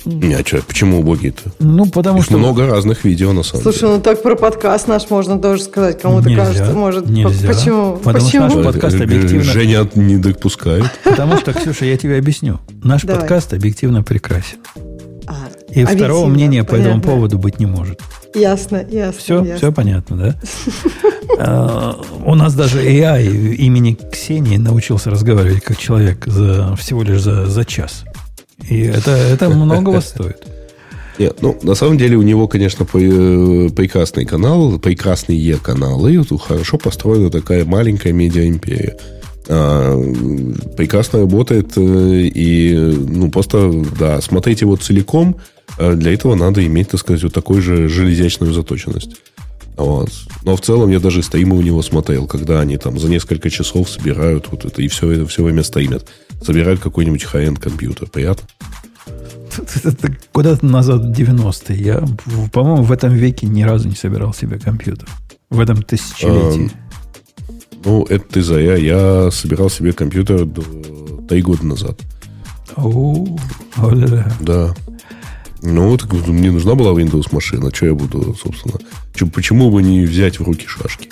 Не, 0.08 0.34
а 0.34 0.46
что, 0.46 0.62
почему 0.62 1.00
убогие-то? 1.00 1.52
Ну, 1.58 1.84
потому 1.84 2.20
Их 2.20 2.24
что... 2.24 2.38
много 2.38 2.66
разных 2.66 3.04
видео, 3.04 3.32
на 3.32 3.42
самом 3.42 3.62
Слушай, 3.62 3.80
деле. 3.80 3.92
ну 3.96 4.00
так 4.00 4.22
про 4.22 4.36
подкаст 4.36 4.88
наш 4.88 5.10
можно 5.10 5.38
тоже 5.38 5.62
сказать. 5.62 6.00
Кому-то 6.00 6.30
нельзя, 6.30 6.44
кажется, 6.46 6.72
может... 6.72 7.10
Нельзя. 7.10 7.48
Почему? 7.48 7.96
Потому 7.98 8.24
почему? 8.24 8.48
что 8.48 8.56
наш 8.58 8.72
подкаст 8.72 8.96
э, 8.96 9.04
объективно... 9.04 9.44
Женя 9.44 9.88
не 9.96 10.16
допускает. 10.16 10.86
Потому 11.04 11.36
что, 11.36 11.52
Ксюша, 11.52 11.84
я 11.84 11.98
тебе 11.98 12.16
объясню. 12.16 12.58
Наш 12.82 13.02
Давай. 13.02 13.20
подкаст 13.20 13.52
объективно 13.52 14.02
прекрасен. 14.02 14.58
А, 15.26 15.34
И 15.70 15.84
второго 15.84 16.26
мнения 16.26 16.64
понятно. 16.64 16.76
по 16.76 16.88
этому 16.88 17.02
поводу 17.02 17.38
быть 17.38 17.58
не 17.58 17.66
может. 17.66 18.00
Ясно, 18.34 18.84
ясно. 18.88 19.20
Все, 19.20 19.34
ясно. 19.40 19.56
все 19.56 19.72
понятно, 19.72 20.16
да? 20.16 20.34
А, 21.40 22.00
у 22.24 22.34
нас 22.34 22.54
даже 22.54 22.82
AI 22.82 23.54
имени 23.54 23.96
Ксении 24.10 24.56
научился 24.56 25.08
разговаривать 25.08 25.62
как 25.62 25.76
человек 25.76 26.26
за, 26.26 26.74
всего 26.74 27.04
лишь 27.04 27.20
за, 27.20 27.46
за 27.46 27.64
час. 27.64 28.04
И 28.68 28.80
это, 28.80 29.10
это 29.10 29.48
многого 29.48 30.00
стоит. 30.00 30.46
Нет, 31.18 31.38
ну, 31.40 31.58
на 31.62 31.74
самом 31.74 31.98
деле 31.98 32.16
у 32.16 32.22
него, 32.22 32.46
конечно, 32.46 32.84
э, 32.84 33.68
прекрасный 33.74 34.24
канал, 34.24 34.78
прекрасные 34.78 35.56
каналы, 35.56 36.14
и 36.14 36.38
хорошо 36.38 36.78
построена 36.78 37.28
такая 37.28 37.64
маленькая 37.64 38.12
медиа-империя. 38.12 38.96
А, 39.48 39.98
прекрасно 40.76 41.20
работает, 41.20 41.72
э, 41.76 41.80
и, 41.80 42.72
ну, 42.74 43.30
просто, 43.30 43.84
да, 43.98 44.20
смотреть 44.20 44.60
его 44.60 44.76
целиком, 44.76 45.38
а 45.76 45.94
для 45.94 46.12
этого 46.12 46.36
надо 46.36 46.64
иметь, 46.64 46.90
так 46.90 47.00
сказать, 47.00 47.22
вот 47.24 47.32
такую 47.32 47.62
же 47.62 47.88
железячную 47.88 48.52
заточенность. 48.52 49.16
Вот. 49.78 50.10
Но 50.42 50.56
в 50.56 50.60
целом 50.60 50.90
я 50.90 50.98
даже 50.98 51.22
стримы 51.22 51.56
у 51.56 51.62
него 51.62 51.82
смотрел, 51.82 52.26
когда 52.26 52.60
они 52.60 52.76
там 52.76 52.98
за 52.98 53.08
несколько 53.08 53.48
часов 53.48 53.88
собирают 53.88 54.48
вот 54.50 54.64
это, 54.64 54.82
и 54.82 54.88
все 54.88 55.10
это 55.12 55.26
все 55.26 55.44
время 55.44 55.62
стримят. 55.62 56.06
Собирают 56.42 56.80
какой-нибудь 56.80 57.24
high-end 57.32 57.60
компьютер. 57.60 58.08
Приятно? 58.10 58.46
Это 59.84 60.12
куда-то 60.32 60.64
назад 60.66 61.02
в 61.02 61.10
90-е. 61.10 61.76
Я, 61.76 62.04
по-моему, 62.52 62.82
в 62.82 62.92
этом 62.92 63.14
веке 63.14 63.46
ни 63.46 63.62
разу 63.62 63.88
не 63.88 63.94
собирал 63.94 64.34
себе 64.34 64.58
компьютер. 64.58 65.08
В 65.50 65.58
этом 65.60 65.82
тысячелетии. 65.82 66.70
А, 66.72 67.78
ну, 67.84 68.04
это 68.04 68.24
ты 68.28 68.42
зря. 68.42 68.76
Я 68.76 69.30
собирал 69.30 69.70
себе 69.70 69.92
компьютер 69.92 70.46
три 71.28 71.42
года 71.42 71.64
назад. 71.64 71.98
О, 72.76 73.38
да. 74.40 74.74
Ну, 75.62 75.96
так 75.96 76.12
мне 76.12 76.50
нужна 76.50 76.74
была 76.74 76.92
Windows 76.92 77.28
машина. 77.32 77.74
Что 77.74 77.86
я 77.86 77.94
буду, 77.94 78.34
собственно... 78.40 78.74
Почему 79.34 79.70
бы 79.70 79.82
не 79.82 80.02
взять 80.02 80.38
в 80.38 80.44
руки 80.44 80.66
шашки? 80.68 81.08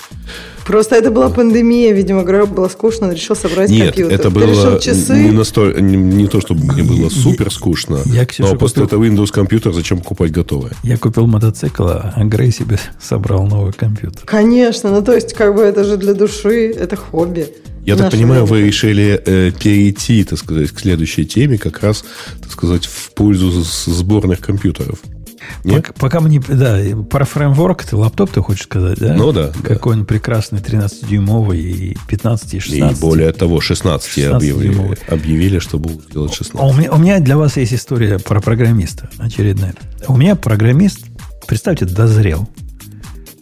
Просто 0.65 0.95
это 0.95 1.11
была 1.11 1.29
пандемия, 1.29 1.93
видимо, 1.93 2.23
Грег 2.23 2.49
было 2.49 2.67
скучно, 2.67 3.07
он 3.07 3.13
решил 3.13 3.37
собрать 3.37 3.69
Нет, 3.69 3.87
компьютер. 3.87 4.19
это 4.19 4.29
было 4.29 4.79
часы? 4.81 5.13
Не, 5.13 5.31
настолько, 5.31 5.79
не, 5.79 5.95
не 5.95 6.27
то, 6.27 6.41
чтобы 6.41 6.65
мне 6.65 6.83
было 6.83 7.09
супер 7.09 7.51
скучно, 7.51 7.99
я, 8.05 8.25
Ксюша, 8.25 8.51
но 8.51 8.57
после 8.57 8.83
этого 8.83 9.03
Windows 9.05 9.31
компьютер 9.31 9.73
зачем 9.73 9.99
покупать 9.99 10.31
готовое? 10.31 10.73
Я 10.83 10.97
купил 10.97 11.25
мотоцикл, 11.25 11.87
а 11.87 12.13
Грей 12.25 12.51
себе 12.51 12.79
собрал 13.01 13.45
новый 13.47 13.71
компьютер. 13.71 14.23
Конечно, 14.25 14.89
ну 14.91 15.01
то 15.01 15.13
есть 15.13 15.33
как 15.33 15.55
бы 15.55 15.61
это 15.61 15.85
же 15.85 15.95
для 15.95 16.13
души, 16.13 16.71
это 16.71 16.97
хобби. 16.97 17.47
Я 17.87 17.95
так 17.95 18.11
понимаю, 18.11 18.45
вы 18.45 18.63
решили 18.63 19.21
э, 19.25 19.51
перейти, 19.51 20.25
так 20.25 20.37
сказать, 20.37 20.71
к 20.71 20.79
следующей 20.79 21.25
теме, 21.25 21.57
как 21.57 21.81
раз, 21.81 22.03
так 22.41 22.51
сказать, 22.51 22.85
в 22.85 23.13
пользу 23.13 23.49
сборных 23.51 24.41
компьютеров. 24.41 24.99
Нет? 25.63 25.87
Пока, 25.87 25.93
пока 25.93 26.19
мы 26.19 26.29
не... 26.29 26.39
Да, 26.39 26.81
про 27.09 27.23
фреймворк 27.23 27.85
ты 27.85 27.95
лаптоп 27.95 28.31
ты 28.31 28.41
хочешь 28.41 28.65
сказать, 28.65 28.99
да? 28.99 29.13
Ну 29.15 29.31
да. 29.31 29.51
Какой 29.63 29.93
да. 29.93 30.01
он 30.01 30.05
прекрасный 30.05 30.59
13-дюймовый 30.59 31.61
и 31.61 31.97
15 32.09 32.53
и 32.55 32.59
16. 32.59 32.97
И 32.97 33.01
более 33.01 33.31
того, 33.31 33.61
16, 33.61 34.09
16 34.09 34.35
объявили, 34.35 34.97
объявили, 35.07 35.59
что 35.59 35.79
будут 35.79 36.11
делать 36.11 36.33
16. 36.33 36.59
А 36.59 36.67
у, 36.67 36.73
меня, 36.73 36.91
у 36.91 36.97
меня 36.97 37.19
для 37.21 37.37
вас 37.37 37.55
есть 37.55 37.73
история 37.73 38.19
про 38.19 38.41
программиста 38.41 39.09
очередная. 39.17 39.75
У 40.09 40.17
меня 40.17 40.35
программист, 40.35 41.05
представьте, 41.47 41.85
дозрел. 41.85 42.49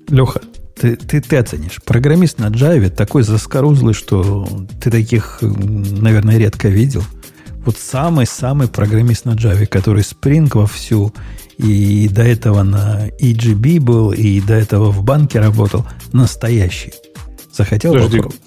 Леха, 0.08 0.42
ты, 0.76 0.96
ты, 0.96 1.22
ты 1.22 1.38
оценишь. 1.38 1.82
Программист 1.84 2.40
на 2.40 2.48
Java 2.48 2.90
такой 2.90 3.24
заскорузлый, 3.24 3.94
что 3.94 4.48
ты 4.82 4.92
таких, 4.92 5.40
наверное, 5.42 6.38
редко 6.38 6.68
видел. 6.68 7.04
Вот 7.66 7.78
самый-самый 7.78 8.68
программист 8.68 9.26
на 9.26 9.32
Java, 9.32 9.66
который 9.66 10.04
Spring 10.04 10.50
вовсю 10.54 11.14
и 11.58 12.10
до 12.10 12.22
этого 12.22 12.64
на 12.64 13.08
EGB 13.20 13.80
был, 13.80 14.12
и 14.12 14.42
до 14.42 14.54
этого 14.54 14.92
в 14.92 15.04
банке 15.04 15.40
работал, 15.40 15.86
настоящий. 16.12 16.94
Захотел 17.52 17.94
Подожди, 17.94 18.18
попробовать. 18.18 18.42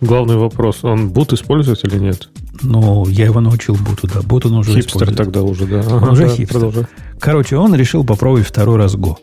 Главный 0.00 0.36
вопрос, 0.36 0.84
он 0.84 1.08
бут 1.08 1.32
использует 1.32 1.84
или 1.84 1.98
нет? 1.98 2.28
Ну, 2.62 3.08
я 3.08 3.24
его 3.24 3.40
научил 3.40 3.74
буту, 3.74 4.06
да. 4.06 4.20
Бут 4.20 4.44
он 4.46 4.54
уже 4.54 4.74
Хипстер 4.74 5.04
использует. 5.04 5.16
тогда 5.16 5.42
уже, 5.42 5.66
да. 5.66 5.80
Он 5.80 6.04
ага, 6.04 6.12
уже 6.12 6.26
да, 6.26 6.28
хипстер. 6.28 6.60
Продолжай. 6.60 6.84
Короче, 7.18 7.56
он 7.56 7.74
решил 7.74 8.04
попробовать 8.04 8.46
второй 8.46 8.76
раз 8.76 8.94
Go. 8.94 9.16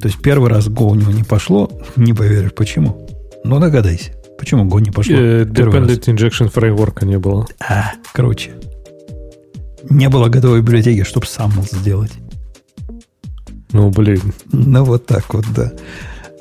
То 0.00 0.08
есть 0.08 0.20
первый 0.22 0.48
раз 0.50 0.68
Go 0.68 0.84
у 0.84 0.94
него 0.94 1.12
не 1.12 1.24
пошло, 1.24 1.70
не 1.96 2.12
поверишь, 2.12 2.52
почему. 2.54 3.08
Ну, 3.44 3.58
догадайся. 3.58 4.12
Почему 4.38 4.64
Go 4.64 4.80
не 4.80 4.90
пошло? 4.90 5.14
Uh, 5.14 5.44
dependent 5.44 6.04
Injection 6.06 6.52
Framework 6.52 7.04
не 7.04 7.18
было. 7.18 7.46
А, 7.60 7.92
короче. 8.12 8.52
Не 9.90 10.08
было 10.08 10.28
готовой 10.28 10.60
библиотеки, 10.60 11.02
чтобы 11.02 11.26
сам 11.26 11.52
сделать. 11.62 12.12
Ну, 13.72 13.90
блин. 13.90 14.32
Ну, 14.52 14.84
вот 14.84 15.06
так 15.06 15.34
вот, 15.34 15.44
да. 15.54 15.72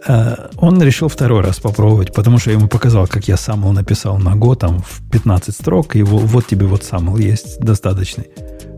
А, 0.08 0.50
он 0.58 0.82
решил 0.82 1.10
второй 1.10 1.42
раз 1.42 1.60
попробовать, 1.60 2.14
потому 2.14 2.38
что 2.40 2.52
я 2.52 2.58
ему 2.58 2.70
показал, 2.70 3.08
как 3.08 3.28
я 3.28 3.36
SAML 3.36 3.74
написал 3.74 4.18
на 4.18 4.36
Go, 4.36 4.56
там 4.56 4.80
в 4.80 5.02
15 5.12 5.54
строк, 5.54 5.96
и 5.98 6.04
вот 6.04 6.48
тебе 6.48 6.66
вот 6.66 6.82
SAML 6.82 7.22
есть 7.22 7.60
достаточный. 7.60 8.28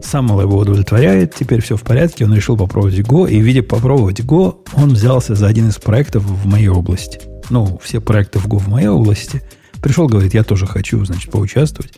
SAML 0.01 0.41
его 0.41 0.57
удовлетворяет, 0.57 1.35
теперь 1.35 1.61
все 1.61 1.75
в 1.75 1.83
порядке, 1.83 2.25
он 2.25 2.33
решил 2.33 2.57
попробовать 2.57 2.99
Go, 2.99 3.29
и, 3.29 3.39
видя 3.39 3.61
попробовать 3.61 4.21
Go, 4.21 4.57
он 4.73 4.89
взялся 4.89 5.35
за 5.35 5.45
один 5.47 5.69
из 5.69 5.77
проектов 5.77 6.23
в 6.23 6.47
моей 6.47 6.69
области. 6.69 7.21
Ну, 7.51 7.79
все 7.83 8.01
проекты 8.01 8.39
в 8.39 8.47
Go 8.47 8.57
в 8.57 8.67
моей 8.67 8.87
области. 8.87 9.43
Пришел, 9.81 10.07
говорит, 10.07 10.33
я 10.33 10.43
тоже 10.43 10.65
хочу, 10.65 11.05
значит, 11.05 11.31
поучаствовать. 11.31 11.93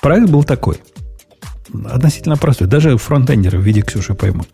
Проект 0.00 0.28
был 0.28 0.42
такой. 0.42 0.78
Относительно 1.84 2.36
простой. 2.36 2.66
Даже 2.66 2.96
фронтендеры 2.98 3.58
в 3.58 3.62
виде 3.62 3.82
Ксюши 3.82 4.14
поймут. 4.14 4.48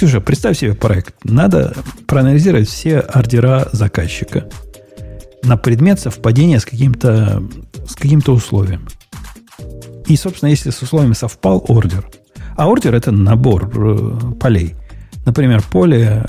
Ксюша, 0.00 0.22
представь 0.22 0.56
себе 0.56 0.72
проект. 0.72 1.14
Надо 1.24 1.74
проанализировать 2.06 2.70
все 2.70 3.00
ордера 3.00 3.68
заказчика 3.72 4.48
на 5.42 5.58
предмет 5.58 6.00
совпадения 6.00 6.58
с 6.58 6.64
каким-то 6.64 7.42
с 7.86 7.96
каким-то 7.96 8.32
условием. 8.32 8.88
И, 10.06 10.16
собственно, 10.16 10.48
если 10.48 10.70
с 10.70 10.80
условиями 10.80 11.12
совпал 11.12 11.62
ордер, 11.68 12.08
а 12.56 12.66
ордер 12.66 12.94
это 12.94 13.10
набор 13.10 13.70
э, 13.74 14.32
полей. 14.40 14.74
Например, 15.26 15.62
поле 15.70 16.24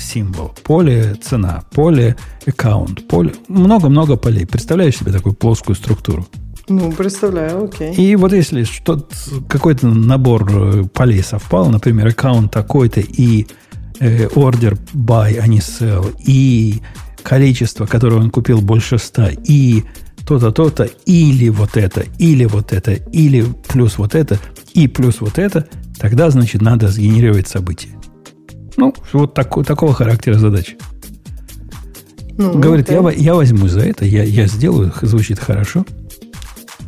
символ, 0.00 0.52
поле 0.64 1.14
цена, 1.22 1.62
поле 1.70 2.16
аккаунт, 2.44 3.06
поле 3.06 3.34
много-много 3.46 4.16
полей. 4.16 4.48
Представляешь 4.48 4.96
себе 4.96 5.12
такую 5.12 5.36
плоскую 5.36 5.76
структуру? 5.76 6.26
Ну, 6.70 6.92
представляю, 6.92 7.64
окей. 7.64 7.92
И 7.94 8.14
вот 8.14 8.32
если 8.32 8.62
что 8.62 9.04
какой-то 9.48 9.88
набор 9.88 10.48
э, 10.48 10.84
полей 10.84 11.20
совпал, 11.20 11.68
например, 11.68 12.06
аккаунт 12.06 12.52
такой-то 12.52 13.00
и 13.00 13.48
э, 13.98 14.28
order 14.28 14.78
buy, 14.94 15.36
а 15.40 15.48
не 15.48 15.58
sell, 15.58 16.14
и 16.24 16.80
количество, 17.24 17.86
которое 17.86 18.20
он 18.20 18.30
купил 18.30 18.60
больше 18.60 18.98
100, 18.98 19.30
и 19.48 19.82
то-то, 20.24 20.52
то-то, 20.52 20.84
или 21.06 21.48
вот 21.48 21.76
это, 21.76 22.04
или 22.18 22.44
вот 22.44 22.72
это, 22.72 22.92
или 22.92 23.44
плюс 23.68 23.98
вот 23.98 24.14
это, 24.14 24.38
и 24.72 24.86
плюс 24.86 25.20
вот 25.20 25.40
это, 25.40 25.66
тогда, 25.98 26.30
значит, 26.30 26.62
надо 26.62 26.86
сгенерировать 26.86 27.48
события. 27.48 27.90
Ну, 28.76 28.94
вот 29.12 29.34
так, 29.34 29.52
такого 29.66 29.92
характера 29.92 30.34
задача. 30.34 30.76
Ну, 32.38 32.60
Говорит, 32.60 32.90
я, 32.90 33.00
я 33.10 33.34
возьму 33.34 33.66
за 33.66 33.80
это, 33.80 34.04
я, 34.04 34.22
я 34.22 34.46
сделаю, 34.46 34.92
звучит 35.02 35.40
хорошо. 35.40 35.84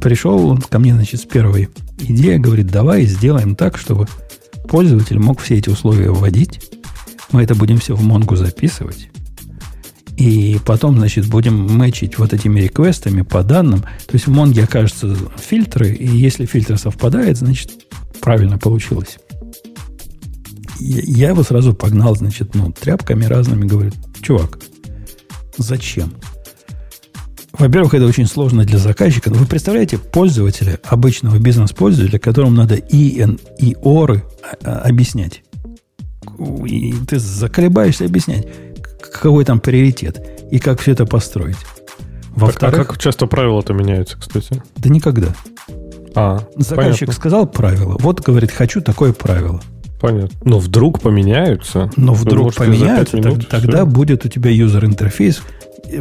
Пришел 0.03 0.59
ко 0.69 0.81
мне, 0.81 0.95
значит, 0.95 1.21
с 1.21 1.25
первой 1.25 1.69
идеей, 2.01 2.39
говорит, 2.39 2.67
давай 2.67 3.05
сделаем 3.05 3.55
так, 3.55 3.79
чтобы 3.79 4.09
пользователь 4.69 5.21
мог 5.21 5.41
все 5.41 5.59
эти 5.59 5.69
условия 5.69 6.11
вводить. 6.11 6.61
Мы 7.31 7.45
это 7.45 7.55
будем 7.55 7.79
все 7.79 7.95
в 7.95 8.03
Монгу 8.03 8.35
записывать. 8.35 9.09
И 10.17 10.59
потом, 10.67 10.99
значит, 10.99 11.29
будем 11.29 11.55
мэчить 11.79 12.19
вот 12.19 12.33
этими 12.33 12.61
реквестами 12.61 13.23
по 13.23 13.45
данным. 13.45 13.83
То 13.83 14.15
есть 14.15 14.27
в 14.27 14.31
Монге 14.33 14.65
окажутся 14.65 15.17
фильтры, 15.39 15.93
и 15.93 16.07
если 16.07 16.47
фильтр 16.47 16.79
совпадает, 16.79 17.39
значит, 17.39 17.71
правильно 18.21 18.59
получилось. 18.59 19.19
Я 20.81 21.29
его 21.29 21.45
сразу 21.45 21.75
погнал, 21.75 22.17
значит, 22.17 22.57
ну, 22.57 22.73
тряпками 22.73 23.25
разными, 23.25 23.67
говорю, 23.67 23.93
чувак, 24.21 24.59
зачем? 25.59 26.13
Во-первых, 27.63 27.95
это 27.95 28.07
очень 28.07 28.27
сложно 28.27 28.65
для 28.65 28.79
заказчика. 28.79 29.31
Вы 29.33 29.47
представляете 29.47 29.97
пользователя, 29.97 30.81
обычного 30.83 31.39
бизнес-пользователя, 31.39 32.19
которому 32.19 32.57
надо 32.57 32.75
IN 32.75 33.41
и 33.57 33.75
OR 33.75 34.21
объяснять. 34.65 35.45
И 36.67 36.93
ты 37.07 37.21
заколебаешься 37.21 38.07
объяснять, 38.07 38.49
какой 39.01 39.45
там 39.45 39.61
приоритет 39.61 40.21
и 40.51 40.59
как 40.59 40.81
все 40.81 40.91
это 40.91 41.07
построить. 41.07 41.57
Во-вторых, 42.35 42.81
а 42.81 42.85
как 42.85 42.99
часто 42.99 43.27
правила-то 43.29 43.75
меняются, 43.75 44.19
кстати? 44.19 44.61
Да 44.75 44.91
никогда. 44.91 45.29
А, 46.17 46.41
Заказчик 46.57 47.07
понятно. 47.07 47.13
сказал 47.13 47.47
правило. 47.47 47.97
Вот, 48.01 48.23
говорит, 48.23 48.51
хочу 48.51 48.81
такое 48.81 49.13
правило. 49.13 49.63
Понятно. 50.01 50.37
Но 50.45 50.59
вдруг 50.59 51.01
поменяются. 51.01 51.93
Но 51.97 52.13
вдруг 52.13 52.57
поменяются, 52.57 53.19
минут, 53.19 53.49
тогда 53.49 53.85
все. 53.85 53.87
будет 53.87 54.25
у 54.25 54.29
тебя 54.29 54.51
юзер-интерфейс. 54.51 55.43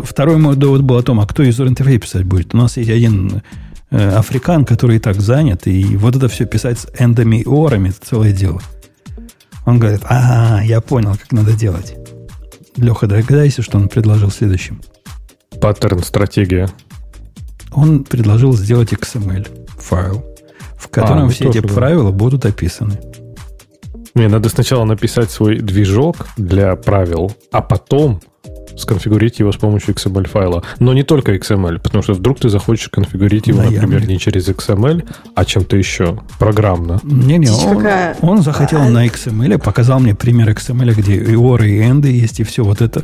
Второй 0.04 0.38
мой 0.38 0.56
довод 0.56 0.82
был 0.82 0.98
о 0.98 1.04
том, 1.04 1.20
а 1.20 1.28
кто 1.28 1.44
юзер-интерфейс 1.44 2.02
писать 2.02 2.24
будет. 2.24 2.54
У 2.54 2.58
нас 2.58 2.78
есть 2.78 2.90
один 2.90 3.42
э, 3.90 4.10
африкан, 4.10 4.66
который 4.66 4.98
и 4.98 5.00
так 5.00 5.20
занят, 5.20 5.68
и 5.68 5.98
вот 5.98 6.16
это 6.16 6.28
все 6.28 6.46
писать 6.46 6.80
с 6.80 6.88
эндами 6.98 7.38
и 7.38 7.46
орами, 7.46 7.90
это 7.90 8.00
целое 8.06 8.32
дело. 8.32 8.62
Он 9.66 9.80
говорит, 9.80 10.02
ага, 10.06 10.62
я 10.64 10.82
понял, 10.82 11.12
как 11.12 11.32
надо 11.32 11.54
делать. 11.54 11.96
Леха, 12.78 13.08
догадайся, 13.08 13.62
что 13.62 13.78
он 13.78 13.90
предложил 13.90 14.32
следующим. 14.32 14.82
Паттерн, 15.60 16.04
стратегия. 16.04 16.70
Он 17.72 18.04
предложил 18.04 18.54
сделать 18.54 18.94
XML 18.94 19.68
файл, 19.78 20.26
в 20.78 20.88
котором 20.88 21.20
а, 21.20 21.24
ну 21.24 21.30
все 21.30 21.50
эти 21.50 21.60
да. 21.60 21.74
правила 21.74 22.12
будут 22.12 22.46
описаны. 22.46 23.00
Мне 24.14 24.28
надо 24.28 24.50
сначала 24.50 24.84
написать 24.84 25.32
свой 25.32 25.60
движок 25.60 26.28
для 26.38 26.76
правил, 26.76 27.34
а 27.52 27.62
потом 27.62 28.22
сконфигурить 28.78 29.40
его 29.40 29.52
с 29.52 29.58
помощью 29.58 29.94
XML 29.94 30.28
файла. 30.28 30.64
Но 30.80 30.94
не 30.94 31.04
только 31.04 31.36
XML, 31.36 31.80
потому 31.80 32.04
что 32.04 32.14
вдруг 32.14 32.40
ты 32.40 32.50
захочешь 32.50 32.90
конфигурить 32.90 33.48
его, 33.48 33.62
да, 33.62 33.70
например, 33.70 34.08
не 34.08 34.20
через 34.20 34.48
XML, 34.48 35.08
а 35.36 35.46
чем-то 35.46 35.78
еще, 35.78 36.20
программно. 36.40 37.00
Не-не, 37.04 37.50
он, 37.50 37.86
он 38.22 38.42
захотел 38.42 38.82
а... 38.82 38.90
на 38.90 39.06
XML, 39.08 39.58
показал 39.58 40.00
мне 40.00 40.16
пример 40.16 40.50
XML, 40.50 40.94
где 40.94 41.16
и 41.16 41.34
OR, 41.34 41.68
и 41.68 41.82
END 41.82 42.08
есть, 42.08 42.40
и 42.40 42.44
все 42.44 42.64
вот 42.64 42.82
это. 42.82 43.04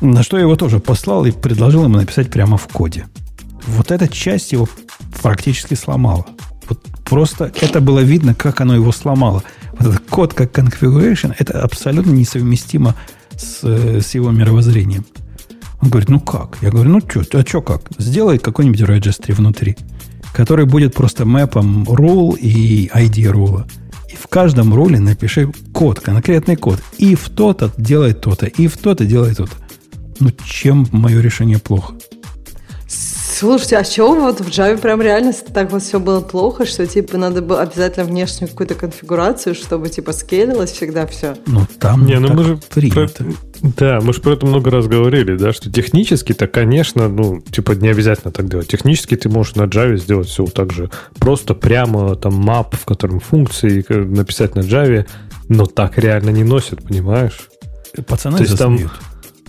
На 0.00 0.22
что 0.22 0.36
я 0.36 0.42
его 0.42 0.56
тоже 0.56 0.78
послал 0.78 1.24
и 1.24 1.30
предложил 1.30 1.84
ему 1.84 1.96
написать 1.96 2.30
прямо 2.30 2.56
в 2.56 2.68
коде. 2.68 3.06
Вот 3.66 3.90
эта 3.90 4.08
часть 4.08 4.52
его 4.52 4.68
практически 5.22 5.74
сломала. 5.74 6.26
Вот 6.68 6.80
просто 7.04 7.52
это 7.60 7.80
было 7.80 8.00
видно, 8.00 8.34
как 8.34 8.60
оно 8.60 8.74
его 8.74 8.92
сломало. 8.92 9.42
Вот 9.72 9.88
этот 9.88 10.08
код 10.08 10.34
как 10.34 10.56
configuration, 10.56 11.34
это 11.38 11.62
абсолютно 11.62 12.10
несовместимо 12.10 12.94
с, 13.36 13.62
с 13.64 14.14
его 14.14 14.30
мировоззрением. 14.30 15.04
Он 15.80 15.90
говорит, 15.90 16.08
ну 16.08 16.20
как? 16.20 16.58
Я 16.62 16.70
говорю, 16.70 16.90
ну 16.90 17.00
что, 17.00 17.22
а 17.38 17.46
что 17.46 17.62
как? 17.62 17.82
Сделай 17.98 18.38
какой-нибудь 18.38 18.80
registry 18.80 19.34
внутри, 19.34 19.76
который 20.32 20.64
будет 20.64 20.94
просто 20.94 21.24
мэпом 21.24 21.84
rule 21.84 22.36
и 22.38 22.88
ID 22.88 23.28
рула. 23.28 23.66
И 24.10 24.16
в 24.16 24.26
каждом 24.28 24.74
руле 24.74 25.00
напиши 25.00 25.52
код, 25.72 26.00
конкретный 26.00 26.56
код. 26.56 26.82
И 26.98 27.14
в 27.14 27.28
то-то 27.28 27.72
делает 27.76 28.20
то-то, 28.20 28.46
и 28.46 28.66
в 28.66 28.76
то-то 28.78 29.04
делает 29.04 29.36
то-то. 29.36 29.54
Ну, 30.18 30.30
чем 30.44 30.86
мое 30.92 31.20
решение 31.20 31.58
плохо? 31.58 31.94
Слушайте, 33.38 33.76
а 33.76 33.84
чего 33.84 34.14
вот 34.14 34.40
в 34.40 34.48
Java 34.48 34.78
прям 34.78 35.02
реально 35.02 35.34
так 35.52 35.70
вот 35.70 35.82
все 35.82 36.00
было 36.00 36.22
плохо, 36.22 36.64
что 36.64 36.86
типа 36.86 37.18
надо 37.18 37.42
было 37.42 37.60
обязательно 37.60 38.06
внешнюю 38.06 38.48
какую-то 38.48 38.74
конфигурацию, 38.74 39.54
чтобы 39.54 39.90
типа 39.90 40.14
скейлилось 40.14 40.70
всегда 40.70 41.06
все? 41.06 41.36
Ну 41.44 41.66
там 41.78 42.06
не, 42.06 42.18
ну 42.18 42.32
мы 42.32 42.44
же 42.44 42.56
принято. 42.56 43.24
Про... 43.24 43.34
Да, 43.76 44.00
мы 44.00 44.14
же 44.14 44.22
про 44.22 44.32
это 44.32 44.46
много 44.46 44.70
раз 44.70 44.86
говорили, 44.86 45.36
да, 45.36 45.52
что 45.52 45.70
технически-то, 45.70 46.46
конечно, 46.46 47.08
ну, 47.08 47.42
типа 47.42 47.72
не 47.72 47.90
обязательно 47.90 48.32
так 48.32 48.48
делать. 48.48 48.68
Технически 48.68 49.16
ты 49.16 49.28
можешь 49.28 49.54
на 49.54 49.64
Java 49.64 49.98
сделать 49.98 50.28
все 50.28 50.46
так 50.46 50.72
же. 50.72 50.88
Просто 51.18 51.52
прямо 51.52 52.16
там 52.16 52.40
map, 52.40 52.74
в 52.74 52.86
котором 52.86 53.20
функции 53.20 53.84
написать 53.92 54.54
на 54.54 54.60
Java, 54.60 55.04
но 55.50 55.66
так 55.66 55.98
реально 55.98 56.30
не 56.30 56.44
носят, 56.44 56.82
понимаешь? 56.82 57.50
Пацаны 58.06 58.38
То 58.38 58.44
есть 58.44 58.56
там 58.56 58.78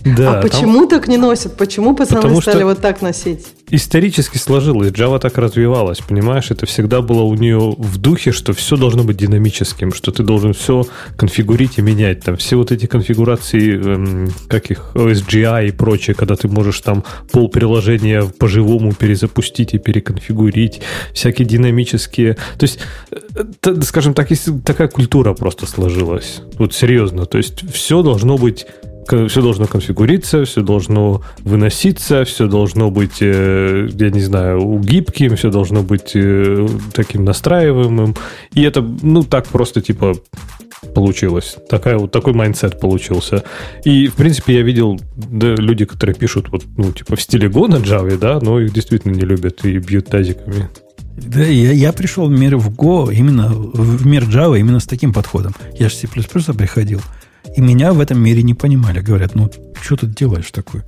да, 0.04 0.38
а 0.38 0.42
почему 0.42 0.80
там... 0.80 0.88
так 0.90 1.08
не 1.08 1.16
носят? 1.16 1.56
Почему 1.56 1.94
пацаны 1.94 2.20
Потому 2.20 2.42
стали 2.42 2.62
вот 2.62 2.80
так 2.80 3.02
носить? 3.02 3.46
Исторически 3.70 4.38
сложилось, 4.38 4.90
Java 4.92 5.18
так 5.18 5.36
развивалась, 5.38 5.98
понимаешь? 5.98 6.50
Это 6.50 6.66
всегда 6.66 7.02
было 7.02 7.22
у 7.22 7.34
нее 7.34 7.74
в 7.76 7.98
духе, 7.98 8.32
что 8.32 8.52
все 8.52 8.76
должно 8.76 9.04
быть 9.04 9.16
динамическим, 9.16 9.92
что 9.92 10.10
ты 10.10 10.22
должен 10.22 10.54
все 10.54 10.86
конфигурить 11.16 11.78
и 11.78 11.82
менять. 11.82 12.20
Там 12.20 12.36
все 12.36 12.56
вот 12.56 12.72
эти 12.72 12.86
конфигурации, 12.86 13.76
эм, 13.76 14.32
как 14.48 14.70
их, 14.70 14.92
OSGI 14.94 15.68
и 15.68 15.72
прочее, 15.72 16.14
когда 16.14 16.36
ты 16.36 16.48
можешь 16.48 16.80
там 16.80 17.04
пол 17.30 17.48
приложения 17.48 18.24
по-живому 18.38 18.94
перезапустить 18.94 19.74
и 19.74 19.78
переконфигурить, 19.78 20.80
всякие 21.12 21.46
динамические. 21.46 22.34
То 22.58 22.64
есть, 22.64 22.78
э, 23.10 23.80
скажем 23.82 24.14
так, 24.14 24.28
такая 24.64 24.88
культура 24.88 25.34
просто 25.34 25.66
сложилась. 25.66 26.40
Вот 26.58 26.74
серьезно. 26.74 27.26
То 27.26 27.38
есть, 27.38 27.70
все 27.72 28.02
должно 28.02 28.38
быть 28.38 28.66
все 29.08 29.42
должно 29.42 29.66
конфигуриться, 29.66 30.44
все 30.44 30.62
должно 30.62 31.22
выноситься, 31.40 32.24
все 32.24 32.48
должно 32.48 32.90
быть, 32.90 33.18
э, 33.20 33.88
я 33.92 34.10
не 34.10 34.20
знаю, 34.20 34.78
гибким, 34.80 35.36
все 35.36 35.50
должно 35.50 35.82
быть 35.82 36.12
э, 36.14 36.68
таким 36.92 37.24
настраиваемым. 37.24 38.14
И 38.52 38.62
это, 38.62 38.82
ну, 38.82 39.22
так 39.22 39.46
просто 39.48 39.80
типа 39.80 40.14
получилось. 40.94 41.56
Такая, 41.68 41.98
вот 41.98 42.12
такой 42.12 42.32
mindset 42.32 42.80
получился. 42.80 43.44
И, 43.84 44.08
в 44.08 44.14
принципе, 44.14 44.54
я 44.54 44.62
видел 44.62 44.98
да, 45.16 45.54
люди, 45.54 45.84
которые 45.84 46.14
пишут 46.14 46.48
вот, 46.50 46.64
ну, 46.76 46.92
типа 46.92 47.16
в 47.16 47.20
стиле 47.20 47.48
Go 47.48 47.68
на 47.68 47.76
Java, 47.76 48.16
да, 48.16 48.38
но 48.40 48.60
их 48.60 48.72
действительно 48.72 49.12
не 49.12 49.22
любят 49.22 49.64
и 49.64 49.78
бьют 49.78 50.06
тазиками. 50.06 50.68
Да, 51.16 51.42
я, 51.42 51.72
я 51.72 51.92
пришел 51.92 52.28
в 52.28 52.30
мир 52.30 52.56
в 52.56 52.70
Go, 52.70 53.12
именно 53.12 53.48
в 53.48 54.06
мир 54.06 54.24
Java, 54.24 54.58
именно 54.58 54.78
с 54.78 54.86
таким 54.86 55.12
подходом. 55.12 55.54
Я 55.78 55.88
же 55.88 55.96
C++ 55.96 56.06
приходил. 56.06 57.00
И 57.56 57.60
меня 57.60 57.92
в 57.92 58.00
этом 58.00 58.20
мире 58.20 58.42
не 58.42 58.54
понимали. 58.54 59.00
Говорят, 59.00 59.34
ну, 59.34 59.50
что 59.80 59.96
ты 59.96 60.06
делаешь 60.06 60.50
такое? 60.50 60.84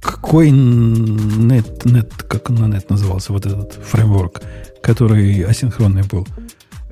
Какой 0.00 0.50
нет, 0.50 1.84
нет, 1.84 2.12
как 2.28 2.50
он 2.50 2.56
на 2.56 2.66
нет 2.66 2.90
назывался, 2.90 3.32
вот 3.32 3.46
этот 3.46 3.72
фреймворк, 3.72 4.42
который 4.82 5.42
асинхронный 5.42 6.02
был? 6.02 6.26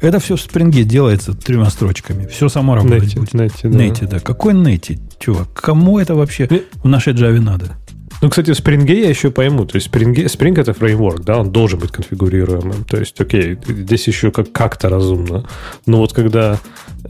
Это 0.00 0.18
все 0.18 0.34
в 0.34 0.40
спринге 0.40 0.82
делается 0.82 1.32
тремя 1.32 1.70
строчками. 1.70 2.26
Все 2.26 2.48
само 2.48 2.74
работать 2.74 3.14
будет. 3.14 3.34
Нети, 3.34 3.68
да. 3.68 3.68
Нети, 3.68 4.04
да. 4.04 4.18
Какой 4.18 4.54
нети, 4.54 4.98
чувак? 5.20 5.52
Кому 5.52 5.98
это 5.98 6.14
вообще 6.14 6.48
в 6.82 6.88
нашей 6.88 7.12
Java 7.12 7.38
надо? 7.38 7.76
Ну, 8.22 8.30
кстати, 8.30 8.52
в 8.52 8.54
Spring 8.54 8.88
я 8.88 9.08
еще 9.08 9.32
пойму. 9.32 9.66
То 9.66 9.76
есть 9.76 9.88
Spring, 9.88 10.14
Spring 10.14 10.60
это 10.60 10.72
фреймворк, 10.72 11.24
да, 11.24 11.38
он 11.38 11.50
должен 11.50 11.80
быть 11.80 11.90
конфигурируемым. 11.90 12.84
То 12.84 12.98
есть, 12.98 13.20
окей, 13.20 13.58
здесь 13.66 14.06
еще 14.06 14.30
как- 14.30 14.52
как-то 14.52 14.88
разумно. 14.88 15.44
Но 15.86 15.98
вот 15.98 16.12
когда, 16.12 16.58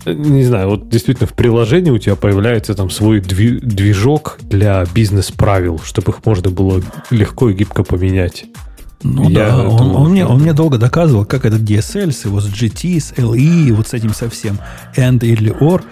не 0.06 0.42
знаю, 0.42 0.70
вот 0.70 0.88
действительно 0.88 1.26
в 1.26 1.34
приложении 1.34 1.90
у 1.90 1.98
тебя 1.98 2.16
появляется 2.16 2.74
там 2.74 2.88
свой 2.88 3.20
движок 3.20 4.38
для 4.40 4.86
бизнес-правил, 4.94 5.80
чтобы 5.84 6.12
их 6.12 6.24
можно 6.24 6.50
было 6.50 6.82
легко 7.10 7.50
и 7.50 7.52
гибко 7.52 7.84
поменять. 7.84 8.46
Ну 9.02 9.28
я 9.28 9.48
да, 9.48 9.68
он, 9.68 9.94
он, 9.94 10.10
мне, 10.12 10.24
он 10.24 10.40
мне 10.40 10.54
долго 10.54 10.78
доказывал, 10.78 11.26
как 11.26 11.44
этот 11.44 11.60
DSL 11.60 12.10
с 12.12 12.24
его 12.24 12.40
с 12.40 12.48
GT, 12.48 13.00
с 13.00 13.12
LE, 13.18 13.72
вот 13.72 13.88
с 13.88 13.94
этим 13.94 14.14
совсем, 14.14 14.58
and 14.96 15.22
или 15.26 15.52
or, 15.52 15.82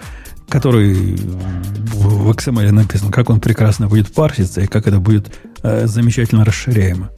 который 0.51 1.15
в 1.15 2.29
XML 2.29 2.71
написан, 2.71 3.09
как 3.09 3.29
он 3.29 3.39
прекрасно 3.39 3.87
будет 3.87 4.13
парситься 4.13 4.61
и 4.61 4.67
как 4.67 4.85
это 4.85 4.99
будет 4.99 5.33
э, 5.63 5.87
замечательно 5.87 6.43
расширяемо. 6.43 7.09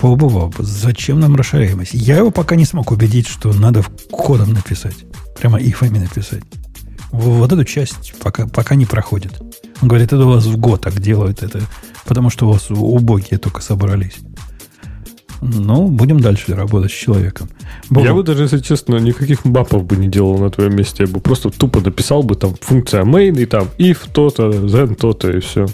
Бобо, 0.00 0.52
зачем 0.58 1.20
нам 1.20 1.36
расширяемость? 1.36 1.94
Я 1.94 2.18
его 2.18 2.30
пока 2.30 2.56
не 2.56 2.64
смог 2.64 2.90
убедить, 2.90 3.28
что 3.28 3.52
надо 3.52 3.84
кодом 4.10 4.52
написать. 4.52 4.96
Прямо 5.38 5.58
ифами 5.58 5.98
написать. 5.98 6.42
Вот 7.10 7.52
эту 7.52 7.64
часть 7.64 8.14
пока, 8.22 8.46
пока 8.46 8.74
не 8.74 8.86
проходит. 8.86 9.40
Он 9.80 9.88
говорит, 9.88 10.12
это 10.12 10.24
у 10.24 10.30
вас 10.30 10.46
в 10.46 10.56
год 10.56 10.82
так 10.82 11.00
делают 11.00 11.42
это, 11.42 11.62
потому 12.04 12.30
что 12.30 12.48
у 12.48 12.52
вас 12.52 12.70
убогие 12.70 13.38
только 13.38 13.60
собрались. 13.60 14.16
Ну, 15.40 15.88
будем 15.88 16.20
дальше 16.20 16.54
работать 16.54 16.90
с 16.90 16.94
человеком. 16.94 17.48
Богу. 17.90 18.06
Я 18.06 18.14
бы 18.14 18.22
даже, 18.22 18.44
если 18.44 18.58
честно, 18.58 18.96
никаких 18.96 19.44
мапов 19.44 19.84
бы 19.84 19.96
не 19.96 20.08
делал 20.08 20.38
на 20.38 20.50
твоем 20.50 20.76
месте. 20.76 21.04
Я 21.04 21.12
бы 21.12 21.20
просто 21.20 21.50
тупо 21.50 21.80
написал 21.80 22.22
бы 22.22 22.34
там 22.34 22.54
функция 22.60 23.04
main 23.04 23.40
и 23.40 23.46
там 23.46 23.68
if 23.78 23.98
то-то, 24.12 24.50
then 24.50 24.94
то-то 24.94 25.30
и 25.30 25.40
все. 25.40 25.66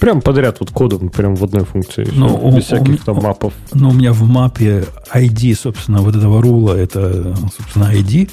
Прям 0.00 0.20
подряд 0.20 0.58
вот 0.58 0.72
кодом, 0.72 1.10
прям 1.10 1.36
в 1.36 1.44
одной 1.44 1.64
функции. 1.64 2.08
Ну, 2.12 2.34
у, 2.42 2.56
без 2.56 2.64
всяких 2.64 3.02
у, 3.02 3.04
там 3.04 3.16
мапов. 3.22 3.52
Ну, 3.72 3.90
у 3.90 3.92
меня 3.92 4.12
в 4.12 4.24
мапе 4.24 4.84
ID, 5.14 5.54
собственно, 5.54 6.00
вот 6.02 6.16
этого 6.16 6.42
рула, 6.42 6.76
это, 6.76 7.36
собственно, 7.56 7.92
ID, 7.92 8.28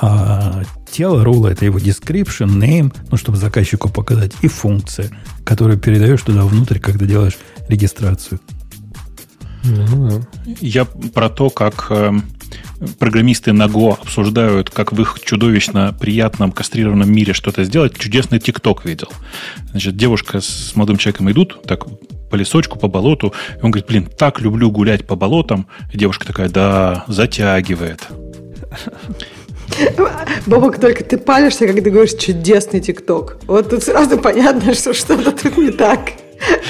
а 0.00 0.62
тело 0.90 1.24
рула 1.24 1.52
это 1.52 1.64
его 1.64 1.78
description, 1.78 2.58
name, 2.58 2.92
ну, 3.10 3.16
чтобы 3.16 3.38
заказчику 3.38 3.88
показать, 3.88 4.32
и 4.42 4.48
функция, 4.48 5.10
которую 5.44 5.78
передаешь 5.78 6.22
туда 6.22 6.42
внутрь, 6.42 6.80
когда 6.80 7.06
делаешь 7.06 7.38
регистрацию. 7.68 8.40
Я 10.60 10.84
про 10.84 11.28
то, 11.28 11.50
как 11.50 11.86
э, 11.90 12.12
программисты 12.98 13.52
на 13.52 13.64
Go 13.64 13.92
обсуждают, 14.00 14.70
как 14.70 14.92
в 14.92 15.00
их 15.00 15.18
чудовищно 15.24 15.96
приятном 15.98 16.52
кастрированном 16.52 17.10
мире 17.10 17.32
что-то 17.32 17.64
сделать. 17.64 17.96
Чудесный 17.98 18.40
ТикТок 18.40 18.84
видел. 18.84 19.08
Значит, 19.70 19.96
девушка 19.96 20.40
с 20.40 20.74
молодым 20.74 20.96
человеком 20.96 21.30
идут, 21.30 21.62
так 21.64 21.86
по 22.30 22.36
лесочку, 22.36 22.78
по 22.78 22.88
болоту. 22.88 23.34
И 23.56 23.64
он 23.64 23.70
говорит, 23.70 23.86
блин, 23.86 24.08
так 24.18 24.40
люблю 24.40 24.70
гулять 24.70 25.06
по 25.06 25.16
болотам. 25.16 25.66
И 25.92 25.98
девушка 25.98 26.26
такая, 26.26 26.48
да, 26.48 27.04
затягивает. 27.06 28.08
Бобок, 30.46 30.78
только 30.78 31.04
ты 31.04 31.18
палишься, 31.18 31.66
когда 31.66 31.90
говоришь 31.90 32.14
чудесный 32.14 32.80
ТикТок. 32.80 33.38
Вот 33.46 33.70
тут 33.70 33.82
сразу 33.82 34.18
понятно, 34.18 34.74
что 34.74 34.94
что-то 34.94 35.32
тут 35.32 35.56
не 35.56 35.70
так. 35.70 36.12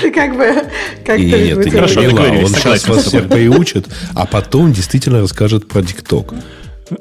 Ты 0.01 0.11
как 0.11 0.37
бы... 0.37 0.65
Как 1.05 1.19
и 1.19 1.25
нет, 1.25 1.63
ты 1.63 1.71
хорошо 1.71 2.03
поняла, 2.03 2.45
он 2.45 2.49
сейчас 2.49 2.87
вас 2.89 3.05
всех 3.07 3.29
приучит, 3.29 3.87
а 4.15 4.27
потом 4.27 4.73
действительно 4.73 5.21
расскажет 5.21 5.69
про 5.69 5.83
ТикТок. 5.83 6.35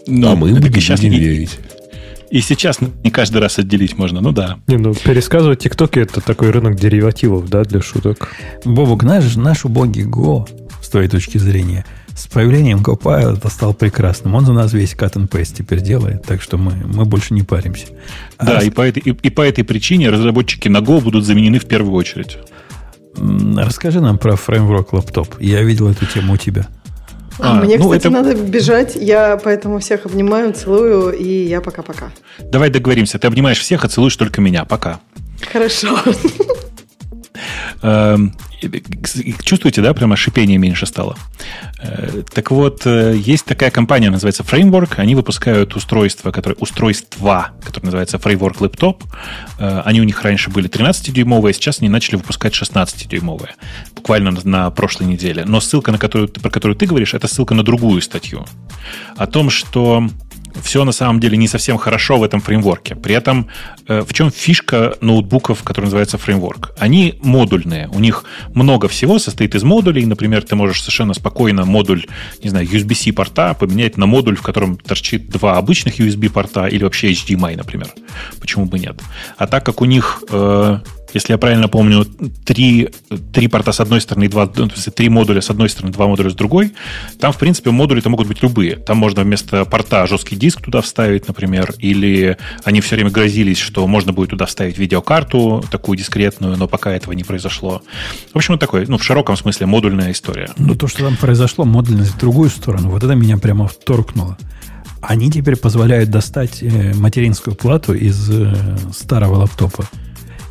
Ну, 0.08 0.32
а 0.32 0.36
мы 0.36 0.54
будем 0.54 0.74
сейчас 0.74 1.02
не 1.02 1.10
верить. 1.10 1.60
И 2.30 2.40
сейчас 2.40 2.80
не 2.80 3.12
каждый 3.12 3.42
раз 3.42 3.60
отделить 3.60 3.98
можно, 3.98 4.22
ну 4.22 4.32
да. 4.32 4.58
Не, 4.68 4.78
ну 4.78 4.94
пересказывать 4.94 5.60
ТикТоки 5.60 6.00
это 6.00 6.22
такой 6.22 6.52
рынок 6.52 6.78
деривативов, 6.78 7.50
да, 7.50 7.66
для 7.66 7.82
шуток. 7.82 8.30
Бобок, 8.64 9.04
наш, 9.04 9.36
наш 9.36 9.66
убогий 9.66 10.04
Го, 10.04 10.48
с 10.82 10.88
твоей 10.88 11.10
точки 11.10 11.38
зрения, 11.38 11.86
с 12.16 12.28
появлением 12.28 12.80
Copilot 12.80 13.38
это 13.38 13.50
стал 13.50 13.74
прекрасным. 13.74 14.36
Он 14.36 14.46
за 14.46 14.54
нас 14.54 14.74
весь 14.74 14.94
cut 14.94 15.14
and 15.14 15.30
paste 15.30 15.56
теперь 15.58 15.82
делает, 15.82 16.24
так 16.24 16.42
что 16.42 16.58
мы, 16.58 16.74
мы 16.86 17.06
больше 17.06 17.34
не 17.34 17.44
паримся. 17.44 17.88
Да, 18.40 18.60
а 18.60 18.64
и, 18.64 18.70
по 18.70 18.82
этой, 18.82 19.00
и, 19.00 19.10
и 19.10 19.30
по 19.30 19.42
этой 19.42 19.64
причине 19.64 20.10
разработчики 20.10 20.68
на 20.68 20.78
Go 20.78 21.02
будут 21.02 21.26
заменены 21.26 21.60
в 21.60 21.66
первую 21.66 21.94
очередь. 21.94 22.38
Расскажи 23.16 24.02
нам 24.02 24.18
про 24.18 24.36
фреймворк 24.36 24.94
лаптоп. 24.94 25.36
Я 25.40 25.62
видел 25.64 25.90
эту 25.90 26.06
тему 26.06 26.34
у 26.34 26.38
тебя. 26.38 26.68
А, 27.40 27.56
Мне, 27.56 27.78
ну, 27.78 27.86
кстати, 27.86 28.08
это... 28.08 28.10
надо 28.10 28.36
бежать. 28.36 28.96
Я 28.96 29.40
поэтому 29.44 29.80
всех 29.80 30.06
обнимаю, 30.06 30.54
целую, 30.54 31.12
и 31.14 31.48
я 31.48 31.62
пока-пока. 31.62 32.12
Давай 32.40 32.70
договоримся. 32.70 33.20
Ты 33.20 33.28
обнимаешь 33.28 33.60
всех, 33.60 33.84
а 33.84 33.88
целуешь 33.88 34.16
только 34.16 34.42
меня. 34.42 34.66
Пока. 34.66 35.00
Хорошо. 35.52 35.98
Эм, 37.84 38.34
чувствуете, 39.44 39.82
да, 39.82 39.94
прямо 39.94 40.16
шипение 40.16 40.58
меньше 40.58 40.86
стало. 40.86 41.18
Э, 41.82 42.22
так 42.32 42.52
вот, 42.52 42.86
э, 42.86 43.16
есть 43.18 43.46
такая 43.46 43.72
компания, 43.72 44.12
называется 44.12 44.44
Framework. 44.44 44.94
Они 44.98 45.16
выпускают 45.16 45.76
устройства, 45.76 46.32
которые, 46.32 46.58
устройства, 46.60 47.52
которые 47.64 47.88
называются 47.88 48.18
Framework 48.18 48.60
Laptop. 48.60 49.04
Э, 49.58 49.82
они 49.84 50.00
у 50.00 50.04
них 50.04 50.22
раньше 50.22 50.52
были 50.52 50.70
13-дюймовые, 50.70 51.54
сейчас 51.54 51.80
они 51.80 51.90
начали 51.90 52.18
выпускать 52.18 52.54
16-дюймовые. 52.54 53.52
Буквально 53.96 54.32
на 54.44 54.70
прошлой 54.70 55.08
неделе. 55.08 55.44
Но 55.46 55.60
ссылка, 55.60 55.92
на 55.92 55.98
которую, 55.98 56.30
про 56.30 56.52
которую 56.52 56.76
ты 56.76 56.86
говоришь, 56.86 57.16
это 57.16 57.28
ссылка 57.28 57.56
на 57.56 57.64
другую 57.64 58.02
статью. 58.02 58.46
О 59.16 59.26
том, 59.26 59.50
что 59.50 60.08
все 60.64 60.84
на 60.84 60.92
самом 60.92 61.20
деле 61.20 61.38
не 61.38 61.48
совсем 61.48 61.78
хорошо 61.78 62.18
в 62.18 62.24
этом 62.24 62.42
фреймворке. 62.42 62.96
При 62.96 63.16
этом 63.16 63.48
э, 63.88 64.02
в 64.02 64.14
чем 64.14 64.32
фишка 64.32 64.98
ноутбуков, 65.02 65.64
который 65.64 65.86
называется 65.86 66.18
фреймворк? 66.18 66.74
Они 66.78 67.20
модульные. 67.22 67.88
У 67.94 68.00
них 68.00 68.26
много 68.54 68.88
всего 68.88 69.20
состоит 69.20 69.56
из 69.56 69.64
модулей. 69.64 70.06
Например, 70.06 70.42
ты 70.42 70.56
можешь 70.56 70.82
совершенно 70.82 71.14
спокойно 71.14 71.66
модуль, 71.66 72.06
не 72.44 72.50
знаю, 72.50 72.68
USB-C 72.68 73.14
порта 73.14 73.54
поменять 73.54 73.98
на 73.98 74.06
модуль, 74.06 74.36
в 74.36 74.42
котором 74.42 74.78
торчит 74.78 75.30
два 75.30 75.58
обычных 75.58 76.00
USB 76.00 76.30
порта 76.30 76.68
или 76.68 76.84
вообще 76.84 77.12
HDMI, 77.12 77.58
например. 77.58 77.90
Почему 78.40 78.66
бы 78.66 78.80
нет? 78.80 79.02
А 79.38 79.48
так 79.48 79.66
как 79.66 79.82
у 79.82 79.86
них 79.86 80.24
э, 80.30 80.80
если 81.14 81.34
я 81.34 81.38
правильно 81.38 81.68
помню, 81.68 82.06
три, 82.46 82.90
три 83.34 83.48
порта 83.48 83.72
с 83.72 83.80
одной 83.80 84.02
стороны, 84.02 84.30
два, 84.30 84.46
ну, 84.46 84.68
то 84.68 84.76
есть 84.76 84.94
три 84.96 85.10
модуля 85.10 85.42
с 85.42 85.50
одной 85.50 85.70
стороны, 85.70 85.94
два 85.94 86.08
модуля 86.08 86.30
с 86.30 86.34
другой. 86.34 86.74
Там, 87.20 87.32
в 87.34 87.38
принципе, 87.38 87.72
модули-то 87.72 88.10
могут 88.10 88.28
быть 88.28 88.42
любые. 88.42 88.76
Там 88.76 88.98
можно 88.98 89.24
вместо 89.24 89.66
порта 89.66 90.08
жесткий 90.08 90.36
диск 90.36 90.62
туда 90.62 90.82
вставить, 90.82 91.28
например, 91.28 91.74
или 91.80 92.38
они 92.64 92.82
все 92.82 92.96
время 92.96 93.12
грозились, 93.12 93.60
что 93.60 93.86
можно 93.88 94.14
будет 94.14 94.32
туда 94.32 94.46
вставить 94.46 94.78
видеокарту, 94.78 95.64
такую 95.72 95.98
дискретную, 95.98 96.58
но 96.58 96.68
пока 96.68 96.92
этого 96.92 97.14
не 97.14 97.24
произошло. 97.24 97.82
В 98.34 98.38
общем, 98.38 98.54
вот 98.54 98.60
такой, 98.60 98.86
ну, 98.88 98.98
в 98.98 99.04
широком 99.04 99.36
смысле 99.36 99.66
модульная 99.66 100.12
история. 100.12 100.50
Ну, 100.58 100.76
то, 100.76 100.88
что 100.88 101.00
там 101.00 101.18
произошло, 101.18 101.66
модульность 101.66 102.12
в 102.12 102.20
другую 102.20 102.50
сторону, 102.50 102.90
вот 102.90 103.04
это 103.04 103.14
меня 103.16 103.38
прямо 103.38 103.68
вторкнуло. 103.68 104.38
Они 105.02 105.32
теперь 105.32 105.56
позволяют 105.56 106.12
достать 106.12 106.62
э, 106.62 106.94
материнскую 106.94 107.56
плату 107.56 107.94
из 107.94 108.30
э, 108.30 108.78
старого 108.94 109.36
лаптопа 109.36 109.88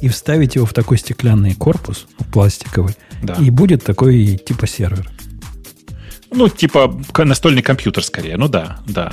и 0.00 0.08
вставить 0.08 0.54
его 0.56 0.66
в 0.66 0.72
такой 0.72 0.98
стеклянный 0.98 1.54
корпус, 1.54 2.06
пластиковый, 2.32 2.94
да. 3.22 3.34
и 3.34 3.50
будет 3.50 3.84
такой 3.84 4.36
типа 4.36 4.66
сервер. 4.66 5.10
Ну, 6.32 6.48
типа 6.48 7.00
настольный 7.18 7.62
компьютер 7.62 8.04
скорее. 8.04 8.36
Ну 8.36 8.48
да, 8.48 8.78
да. 8.86 9.12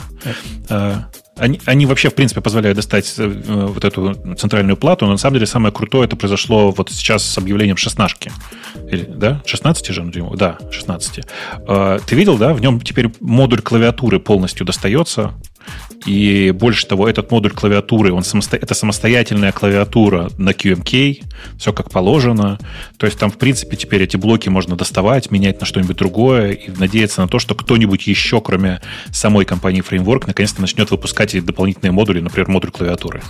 Э, 0.70 0.98
они, 1.36 1.60
они 1.66 1.86
вообще, 1.86 2.10
в 2.10 2.16
принципе, 2.16 2.42
позволяют 2.42 2.76
достать 2.76 3.12
э, 3.18 3.28
вот 3.28 3.84
эту 3.84 4.36
центральную 4.36 4.78
плату, 4.78 5.06
но 5.06 5.14
на 5.14 5.18
самом 5.18 5.36
деле 5.36 5.48
самое 5.48 5.74
крутое 5.74 6.06
это 6.06 6.16
произошло 6.16 6.72
вот 6.72 6.92
сейчас 6.92 7.24
с 7.24 7.38
объявлением 7.38 7.78
шестнашки. 7.78 8.32
Или, 8.90 9.04
да? 9.04 9.42
16 9.46 9.88
же? 9.88 10.12
Да, 10.36 10.58
16. 10.72 11.26
Э, 11.68 12.00
ты 12.06 12.16
видел, 12.16 12.38
да? 12.38 12.54
В 12.54 12.62
нем 12.62 12.82
теперь 12.82 13.12
модуль 13.20 13.62
клавиатуры 13.62 14.20
полностью 14.20 14.66
достается. 14.66 15.34
И 16.06 16.52
больше 16.52 16.88
того, 16.88 17.08
этот 17.10 17.32
модуль 17.32 17.52
клавиатуры, 17.52 18.14
он 18.14 18.24
самосто... 18.24 18.56
это 18.56 18.74
самостоятельная 18.74 19.52
клавиатура 19.52 20.30
на 20.38 20.52
QMK, 20.52 21.24
все 21.58 21.74
как 21.74 21.92
положено. 21.92 22.60
То 22.98 23.06
есть 23.06 23.20
там, 23.20 23.30
в 23.30 23.38
принципе, 23.38 23.76
теперь 23.76 24.04
эти 24.04 24.16
блоки 24.16 24.48
можно 24.50 24.76
доставать, 24.76 25.32
менять 25.32 25.60
на 25.60 25.66
что-нибудь 25.66 25.98
другое 25.98 26.52
и 26.52 26.72
надеяться 26.72 27.22
на 27.22 27.28
то, 27.28 27.40
что 27.40 27.56
кто-нибудь 27.56 28.08
еще, 28.08 28.40
кроме 28.40 28.82
самой 29.12 29.46
компании 29.46 29.84
Framework, 29.84 30.24
наконец-то 30.28 30.62
начнет 30.62 30.92
выпускать 30.92 31.36
эти 31.36 31.44
дополнительные 31.44 31.92
модули, 31.92 32.22
например, 32.22 32.48
модуль 32.50 32.72
клавиатуры. 32.72 33.22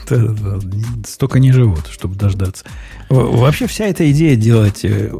Столько 1.05 1.39
не 1.39 1.51
живут, 1.51 1.87
чтобы 1.89 2.15
дождаться. 2.15 2.65
Вообще 3.09 3.67
вся 3.67 3.85
эта 3.85 4.09
идея 4.11 4.35
делать 4.35 4.83
э, 4.83 5.11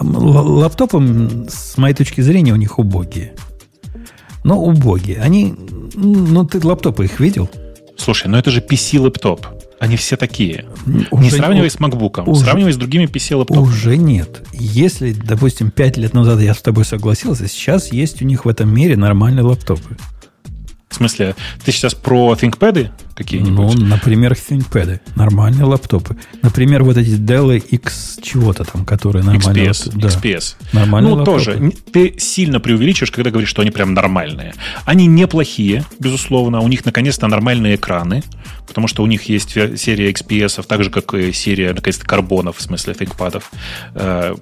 лаптопом, 0.00 1.48
с 1.48 1.78
моей 1.78 1.94
точки 1.94 2.20
зрения, 2.20 2.52
у 2.52 2.56
них 2.56 2.78
убогие. 2.78 3.32
Но 4.44 4.58
убогие. 4.58 5.20
Они 5.20 5.54
ну, 5.94 6.44
ты 6.44 6.66
лаптопы 6.66 7.04
их 7.04 7.20
видел? 7.20 7.48
Слушай, 7.96 8.28
ну 8.28 8.38
это 8.38 8.50
же 8.50 8.60
PC-лэптоп. 8.60 9.46
Они 9.78 9.96
все 9.96 10.16
такие. 10.16 10.66
Уже, 11.10 11.24
не 11.24 11.30
сравнивай 11.30 11.70
с 11.70 11.76
MacBook, 11.76 12.24
уже, 12.26 12.44
сравнивай 12.44 12.72
с 12.72 12.76
другими 12.76 13.06
PC-лэптопами. 13.06 13.62
Уже 13.62 13.96
нет. 13.96 14.42
Если, 14.52 15.12
допустим, 15.12 15.70
5 15.70 15.96
лет 15.96 16.12
назад 16.12 16.40
я 16.40 16.52
с 16.52 16.60
тобой 16.60 16.84
согласился, 16.84 17.48
сейчас 17.48 17.90
есть 17.92 18.20
у 18.20 18.26
них 18.26 18.44
в 18.44 18.48
этом 18.48 18.72
мире 18.74 18.96
нормальные 18.96 19.42
лаптопы. 19.42 19.96
В 20.90 20.94
смысле, 20.94 21.34
ты 21.64 21.72
сейчас 21.72 21.94
про 21.94 22.34
ThinkPad 22.34 22.90
какие-нибудь? 23.24 23.74
Ну, 23.76 23.86
например, 23.86 24.32
ThinkPad. 24.32 25.00
Нормальные 25.16 25.64
лаптопы. 25.64 26.16
Например, 26.42 26.82
вот 26.82 26.96
эти 26.96 27.10
Dell 27.10 27.56
X 27.58 28.18
чего-то 28.22 28.64
там, 28.64 28.84
которые 28.84 29.24
нормальные. 29.24 29.70
XPS. 29.70 29.92
Да. 29.94 30.08
XPS. 30.08 30.54
Нормальные 30.72 31.10
Ну, 31.10 31.16
лаптопы. 31.16 31.38
тоже. 31.38 31.72
Ты 31.92 32.14
сильно 32.18 32.60
преувеличиваешь, 32.60 33.10
когда 33.10 33.30
говоришь, 33.30 33.50
что 33.50 33.62
они 33.62 33.70
прям 33.70 33.94
нормальные. 33.94 34.54
Они 34.84 35.06
неплохие, 35.06 35.84
безусловно. 35.98 36.60
У 36.60 36.68
них, 36.68 36.84
наконец-то, 36.84 37.26
нормальные 37.26 37.76
экраны 37.76 38.22
потому 38.70 38.86
что 38.86 39.02
у 39.02 39.06
них 39.06 39.24
есть 39.24 39.50
серия 39.50 40.12
XPS, 40.12 40.64
так 40.64 40.84
же, 40.84 40.90
как 40.90 41.12
и 41.14 41.32
серия, 41.32 41.72
наконец-то, 41.72 42.06
карбонов, 42.06 42.58
в 42.58 42.62
смысле 42.62 42.92
ThinkPad, 42.94 43.42
э, 43.94 44.34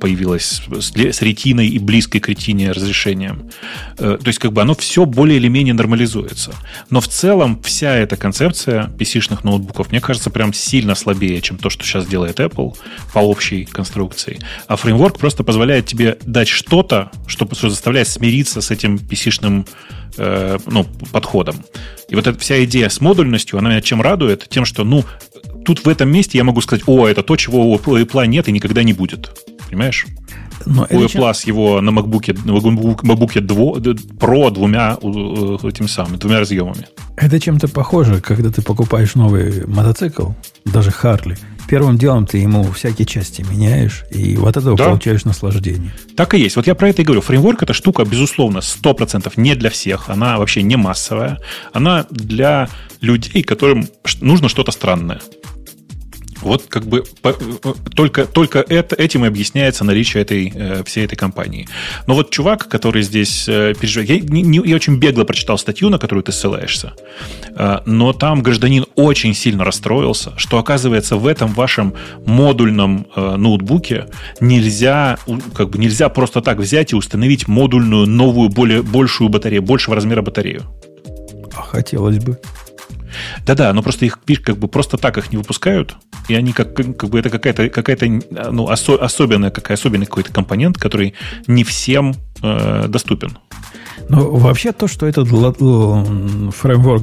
появилась 0.00 0.62
с 0.80 1.22
ретиной 1.22 1.68
и 1.68 1.78
близкой 1.78 2.20
к 2.20 2.28
ретине 2.30 2.72
разрешением. 2.72 3.50
Э, 3.98 4.16
то 4.18 4.28
есть, 4.28 4.38
как 4.38 4.54
бы 4.54 4.62
оно 4.62 4.74
все 4.74 5.04
более 5.04 5.36
или 5.36 5.48
менее 5.48 5.74
нормализуется. 5.74 6.52
Но 6.88 7.02
в 7.02 7.08
целом 7.08 7.62
вся 7.62 7.94
эта 7.94 8.16
концепция 8.24 8.90
PC-шных 8.98 9.40
ноутбуков, 9.42 9.90
мне 9.90 10.00
кажется, 10.00 10.30
прям 10.30 10.54
сильно 10.54 10.94
слабее, 10.94 11.42
чем 11.42 11.58
то, 11.58 11.68
что 11.68 11.84
сейчас 11.84 12.06
делает 12.06 12.40
Apple 12.40 12.74
по 13.12 13.18
общей 13.18 13.66
конструкции. 13.66 14.40
А 14.66 14.76
фреймворк 14.76 15.18
просто 15.18 15.44
позволяет 15.44 15.84
тебе 15.84 16.16
дать 16.22 16.48
что-то, 16.48 17.10
что 17.26 17.46
заставляет 17.68 18.08
смириться 18.08 18.62
с 18.62 18.70
этим 18.70 18.96
PC-шным 18.96 19.68
э, 20.16 20.58
ну, 20.64 20.84
подходом. 21.12 21.56
И 22.08 22.14
вот 22.14 22.26
эта 22.26 22.38
вся 22.38 22.64
идея 22.64 22.88
с 22.88 23.02
модульностью, 23.02 23.58
она 23.58 23.68
меня 23.68 23.82
чем 23.82 24.00
радует? 24.00 24.48
Тем, 24.48 24.64
что, 24.64 24.84
ну, 24.84 25.04
тут 25.66 25.84
в 25.84 25.88
этом 25.90 26.08
месте 26.08 26.38
я 26.38 26.44
могу 26.44 26.62
сказать, 26.62 26.84
о, 26.86 27.06
это 27.06 27.22
то, 27.22 27.36
чего 27.36 27.70
у 27.70 27.76
Apple 27.76 28.26
нет 28.26 28.48
и 28.48 28.52
никогда 28.52 28.82
не 28.82 28.94
будет. 28.94 29.38
Понимаешь? 29.68 30.06
Но 30.66 30.82
у 30.90 31.04
Plus 31.04 31.08
чем... 31.08 31.54
его 31.54 31.80
на 31.80 31.90
MacBook, 31.90 32.38
на 32.44 32.52
MacBook 32.52 33.40
2, 33.40 33.56
Pro 34.18 34.50
двумя 34.50 34.94
этим 34.94 35.88
самым, 35.88 36.18
двумя 36.18 36.40
разъемами. 36.40 36.86
Это 37.16 37.38
чем-то 37.38 37.68
похоже, 37.68 38.20
когда 38.20 38.50
ты 38.50 38.62
покупаешь 38.62 39.14
новый 39.14 39.66
мотоцикл, 39.66 40.30
даже 40.64 40.90
Харли, 40.90 41.36
первым 41.68 41.98
делом 41.98 42.26
ты 42.26 42.38
ему 42.38 42.70
всякие 42.72 43.06
части 43.06 43.42
меняешь, 43.42 44.04
и 44.10 44.36
вот 44.36 44.56
этого 44.56 44.76
да. 44.76 44.86
получаешь 44.86 45.24
наслаждение. 45.24 45.92
Так 46.16 46.34
и 46.34 46.38
есть. 46.38 46.56
Вот 46.56 46.66
я 46.66 46.74
про 46.74 46.88
это 46.88 47.02
и 47.02 47.04
говорю. 47.04 47.20
Фреймворк 47.20 47.62
эта 47.62 47.72
штука, 47.72 48.04
безусловно, 48.04 48.58
100% 48.58 49.32
не 49.36 49.54
для 49.54 49.70
всех. 49.70 50.08
Она 50.08 50.38
вообще 50.38 50.62
не 50.62 50.76
массовая. 50.76 51.40
Она 51.72 52.06
для 52.10 52.68
людей, 53.00 53.42
которым 53.42 53.88
нужно 54.20 54.48
что-то 54.48 54.72
странное. 54.72 55.20
Вот 56.44 56.64
как 56.68 56.84
бы 56.84 57.04
по, 57.22 57.32
только, 57.94 58.26
только 58.26 58.60
это, 58.60 58.94
этим 58.96 59.24
и 59.24 59.28
объясняется 59.28 59.84
наличие 59.84 60.22
этой, 60.22 60.52
э, 60.54 60.84
всей 60.84 61.04
этой 61.04 61.16
компании. 61.16 61.68
Но 62.06 62.14
вот 62.14 62.30
чувак, 62.30 62.68
который 62.68 63.02
здесь 63.02 63.48
э, 63.48 63.74
переживает... 63.78 64.10
Я, 64.10 64.20
не, 64.20 64.62
я 64.68 64.76
очень 64.76 64.98
бегло 64.98 65.24
прочитал 65.24 65.58
статью, 65.58 65.88
на 65.88 65.98
которую 65.98 66.22
ты 66.22 66.32
ссылаешься, 66.32 66.92
э, 67.56 67.80
но 67.86 68.12
там 68.12 68.42
гражданин 68.42 68.86
очень 68.94 69.34
сильно 69.34 69.64
расстроился, 69.64 70.32
что, 70.36 70.58
оказывается, 70.58 71.16
в 71.16 71.26
этом 71.26 71.52
вашем 71.52 71.94
модульном 72.26 73.06
э, 73.16 73.36
ноутбуке 73.36 74.06
нельзя, 74.40 75.18
как 75.54 75.70
бы 75.70 75.78
нельзя 75.78 76.08
просто 76.08 76.40
так 76.40 76.58
взять 76.58 76.92
и 76.92 76.96
установить 76.96 77.48
модульную 77.48 78.06
новую, 78.06 78.50
более, 78.50 78.82
большую 78.82 79.30
батарею, 79.30 79.62
большего 79.62 79.96
размера 79.96 80.22
батарею. 80.22 80.62
А 81.56 81.62
хотелось 81.62 82.18
бы. 82.18 82.38
Да-да, 83.46 83.72
но 83.72 83.82
просто 83.82 84.04
их 84.04 84.18
как 84.42 84.58
бы 84.58 84.68
просто 84.68 84.96
так 84.96 85.18
их 85.18 85.30
не 85.32 85.38
выпускают, 85.38 85.96
и 86.28 86.34
они 86.34 86.52
как, 86.52 86.74
как 86.74 87.10
бы 87.10 87.18
это 87.18 87.30
какая-то 87.30 87.68
какая-то 87.68 88.06
ну, 88.50 88.68
осо, 88.68 88.94
особенная 88.96 89.50
какая 89.50 89.76
особенный 89.76 90.06
какой-то 90.06 90.32
компонент, 90.32 90.78
который 90.78 91.14
не 91.46 91.64
всем 91.64 92.14
э, 92.42 92.86
доступен. 92.88 93.38
Ну, 94.08 94.36
вообще 94.36 94.72
то, 94.72 94.86
что 94.88 95.06
этот 95.06 95.28
фреймворк, 95.28 97.02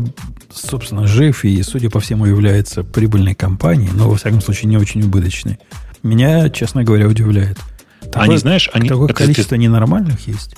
собственно, 0.54 1.08
жив 1.08 1.44
и, 1.44 1.62
судя 1.64 1.90
по 1.90 2.00
всему, 2.00 2.26
является 2.26 2.84
прибыльной 2.84 3.34
компанией, 3.34 3.90
но, 3.94 4.10
во 4.10 4.18
всяком 4.18 4.42
случае, 4.42 4.70
не 4.70 4.78
очень 4.78 5.02
убыточной, 5.04 5.58
меня, 6.04 6.50
честно 6.50 6.84
говоря, 6.84 7.08
удивляет. 7.08 7.58
Такое, 8.02 8.24
они, 8.24 8.38
знаешь, 8.38 8.70
они... 8.74 8.90
Такое 8.90 9.10
количество 9.10 9.56
ты... 9.56 9.62
ненормальных 9.62 10.28
есть. 10.28 10.58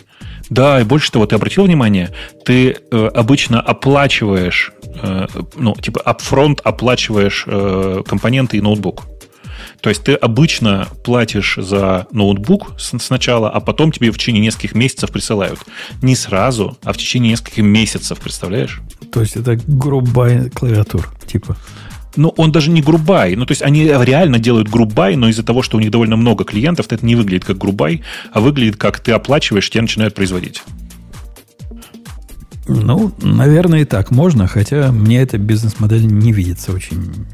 Да, 0.53 0.79
и 0.79 0.83
больше 0.83 1.11
того, 1.11 1.25
ты 1.25 1.35
обратил 1.35 1.63
внимание, 1.63 2.11
ты 2.45 2.77
э, 2.91 3.07
обычно 3.07 3.59
оплачиваешь, 3.59 4.71
э, 5.01 5.25
ну, 5.55 5.73
типа, 5.73 6.03
upfront 6.05 6.59
оплачиваешь 6.63 7.45
э, 7.47 8.03
компоненты 8.07 8.57
и 8.57 8.61
ноутбук. 8.61 9.03
То 9.81 9.89
есть 9.89 10.03
ты 10.03 10.13
обычно 10.13 10.87
платишь 11.03 11.57
за 11.57 12.05
ноутбук 12.11 12.79
сначала, 12.79 13.49
а 13.49 13.59
потом 13.61 13.91
тебе 13.91 14.11
в 14.11 14.17
течение 14.17 14.43
нескольких 14.43 14.75
месяцев 14.75 15.11
присылают. 15.11 15.59
Не 16.03 16.15
сразу, 16.15 16.77
а 16.83 16.93
в 16.93 16.97
течение 16.97 17.31
нескольких 17.31 17.63
месяцев, 17.63 18.19
представляешь? 18.19 18.79
То 19.11 19.21
есть 19.21 19.35
это 19.35 19.59
грубая 19.67 20.51
клавиатура, 20.51 21.07
типа 21.25 21.57
ну, 22.15 22.29
он 22.37 22.51
даже 22.51 22.69
не 22.69 22.81
грубай. 22.81 23.35
Ну, 23.35 23.45
то 23.45 23.51
есть 23.51 23.61
они 23.61 23.85
реально 23.85 24.39
делают 24.39 24.69
грубай, 24.69 25.15
но 25.15 25.29
из-за 25.29 25.43
того, 25.43 25.61
что 25.61 25.77
у 25.77 25.79
них 25.79 25.91
довольно 25.91 26.15
много 26.15 26.43
клиентов, 26.43 26.87
это 26.89 27.05
не 27.05 27.15
выглядит 27.15 27.45
как 27.45 27.57
грубай, 27.57 28.03
а 28.31 28.39
выглядит 28.39 28.77
как 28.77 28.99
ты 28.99 29.11
оплачиваешь, 29.11 29.69
тебе 29.69 29.81
начинают 29.81 30.13
производить. 30.13 30.63
Ну, 32.67 33.11
наверное, 33.21 33.81
и 33.81 33.85
так 33.85 34.11
можно, 34.11 34.47
хотя 34.47 34.91
мне 34.91 35.21
эта 35.21 35.37
бизнес-модель 35.37 36.05
не 36.05 36.31
видится 36.31 36.71
очень 36.71 37.25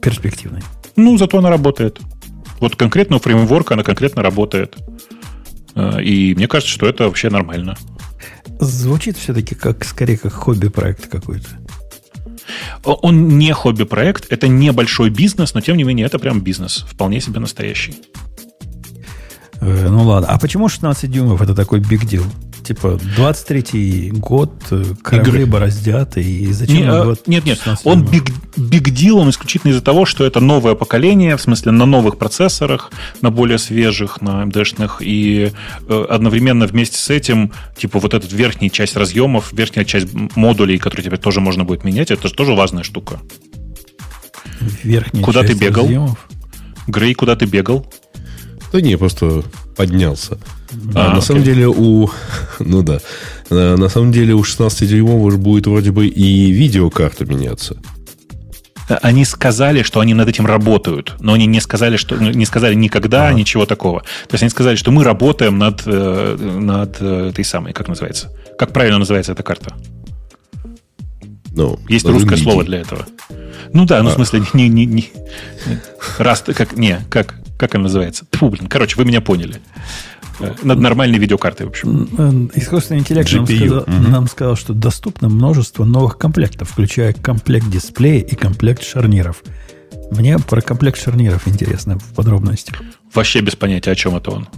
перспективной. 0.00 0.62
Ну, 0.96 1.18
зато 1.18 1.38
она 1.38 1.50
работает. 1.50 2.00
Вот 2.58 2.76
конкретно 2.76 3.16
у 3.16 3.18
фреймворка 3.18 3.74
она 3.74 3.82
конкретно 3.82 4.22
работает. 4.22 4.76
Э, 5.74 6.02
и 6.02 6.34
мне 6.34 6.48
кажется, 6.48 6.72
что 6.72 6.86
это 6.86 7.04
вообще 7.04 7.28
нормально. 7.28 7.76
Звучит 8.60 9.16
все-таки 9.16 9.54
как 9.54 9.84
скорее 9.84 10.16
как 10.16 10.32
хобби-проект 10.32 11.08
какой-то. 11.08 11.48
Он 12.84 13.38
не 13.38 13.52
хобби-проект, 13.52 14.26
это 14.30 14.48
небольшой 14.48 15.10
бизнес, 15.10 15.54
но 15.54 15.60
тем 15.60 15.76
не 15.76 15.84
менее 15.84 16.06
это 16.06 16.18
прям 16.18 16.40
бизнес, 16.40 16.84
вполне 16.88 17.20
себе 17.20 17.40
настоящий. 17.40 17.94
Э, 19.62 19.88
ну 19.88 20.02
ладно, 20.02 20.28
а 20.28 20.38
почему 20.38 20.68
16 20.68 21.08
дюймов 21.10 21.40
это 21.40 21.54
такой 21.54 21.78
big 21.78 22.02
deal? 22.02 22.24
Типа 22.64 22.98
23-й 23.16 24.10
год, 24.10 24.52
э, 24.72 24.84
корабли 25.02 25.42
Игры. 25.42 25.46
бороздят, 25.46 26.16
и 26.16 26.52
зачем 26.52 26.76
не, 26.76 26.90
он 26.90 27.16
Нет, 27.26 27.44
нет, 27.44 27.60
он 27.84 28.02
big, 28.04 28.32
big 28.56 28.84
deal, 28.92 29.12
он 29.14 29.30
исключительно 29.30 29.70
из-за 29.70 29.80
того, 29.80 30.04
что 30.04 30.24
это 30.24 30.40
новое 30.40 30.74
поколение, 30.74 31.36
в 31.36 31.40
смысле 31.40 31.70
на 31.70 31.86
новых 31.86 32.18
процессорах, 32.18 32.90
на 33.20 33.30
более 33.30 33.58
свежих, 33.58 34.20
на 34.20 34.42
AMD-шных, 34.42 34.96
и 35.00 35.52
э, 35.88 36.06
одновременно 36.10 36.66
вместе 36.66 36.98
с 36.98 37.08
этим, 37.10 37.52
типа 37.76 38.00
вот 38.00 38.14
эта 38.14 38.26
верхняя 38.34 38.70
часть 38.70 38.96
разъемов, 38.96 39.52
верхняя 39.52 39.84
часть 39.84 40.08
модулей, 40.34 40.78
которые 40.78 41.04
теперь 41.04 41.20
тоже 41.20 41.40
можно 41.40 41.62
будет 41.62 41.84
менять, 41.84 42.10
это 42.10 42.26
же 42.26 42.34
тоже 42.34 42.54
важная 42.54 42.82
штука. 42.82 43.20
Верхняя 44.82 45.24
куда 45.24 45.42
часть 45.42 45.52
ты 45.52 45.66
бегал? 45.66 45.84
Разъемов? 45.84 46.28
Грей, 46.88 47.14
куда 47.14 47.36
ты 47.36 47.46
бегал? 47.46 47.86
Да 48.72 48.80
не, 48.80 48.96
просто 48.96 49.42
поднялся. 49.76 50.38
А, 50.94 51.12
а 51.12 51.14
на 51.14 51.20
самом 51.20 51.42
деле 51.42 51.68
у... 51.68 52.10
Ну 52.58 52.82
да. 52.82 53.00
На 53.50 53.88
самом 53.88 54.12
деле 54.12 54.34
у 54.34 54.42
16-дюймового 54.42 55.36
будет 55.36 55.66
вроде 55.66 55.92
бы 55.92 56.06
и 56.06 56.50
видеокарта 56.50 57.26
меняться. 57.26 57.76
Они 58.88 59.24
сказали, 59.24 59.82
что 59.82 60.00
они 60.00 60.14
над 60.14 60.28
этим 60.28 60.46
работают, 60.46 61.14
но 61.20 61.34
они 61.34 61.46
не 61.46 61.60
сказали, 61.60 61.96
что 61.96 62.16
не 62.16 62.44
сказали 62.44 62.74
никогда 62.74 63.28
ага. 63.28 63.38
ничего 63.38 63.64
такого. 63.64 64.00
То 64.00 64.32
есть 64.32 64.42
они 64.42 64.50
сказали, 64.50 64.76
что 64.76 64.90
мы 64.90 65.04
работаем 65.04 65.56
над 65.58 65.82
э, 65.86 66.36
над 66.36 66.96
э, 67.00 67.28
этой 67.28 67.44
самой, 67.44 67.72
как 67.72 67.88
называется, 67.88 68.30
как 68.58 68.72
правильно 68.72 68.98
называется 68.98 69.32
эта 69.32 69.42
карта? 69.42 69.74
Ну, 71.54 71.78
есть 71.88 72.04
русское 72.06 72.34
NVIDIA. 72.34 72.42
слово 72.42 72.64
для 72.64 72.80
этого. 72.80 73.06
Ну 73.72 73.86
да, 73.86 74.02
ну 74.02 74.08
а. 74.08 74.12
в 74.12 74.14
смысле 74.16 74.42
не 74.52 74.68
не 74.68 74.84
не 74.84 75.10
раз 76.18 76.42
как 76.42 76.76
не 76.76 76.98
как 77.08 77.36
как 77.62 77.76
она 77.76 77.84
называется? 77.84 78.24
Фу, 78.32 78.48
блин, 78.48 78.66
короче, 78.66 78.96
вы 78.96 79.04
меня 79.04 79.20
поняли. 79.20 79.60
Э, 80.40 80.52
над 80.64 80.80
нормальной 80.80 81.18
видеокартой, 81.20 81.66
в 81.66 81.68
общем. 81.68 82.08
Э, 82.18 82.58
искусственный 82.58 82.98
интеллект 82.98 83.32
нам 83.32 83.46
сказал, 83.46 83.78
угу. 83.82 83.92
нам 84.08 84.26
сказал, 84.26 84.56
что 84.56 84.72
доступно 84.72 85.28
множество 85.28 85.84
новых 85.84 86.18
комплектов, 86.18 86.70
включая 86.70 87.12
комплект 87.12 87.70
дисплея 87.70 88.20
и 88.20 88.34
комплект 88.34 88.82
шарниров. 88.82 89.44
Мне 90.10 90.40
про 90.40 90.60
комплект 90.60 91.00
шарниров 91.00 91.46
интересно 91.46 92.00
в 92.00 92.14
подробностях. 92.14 92.82
Вообще 93.14 93.42
без 93.42 93.54
понятия, 93.54 93.92
о 93.92 93.94
чем 93.94 94.16
это 94.16 94.32
он. 94.32 94.48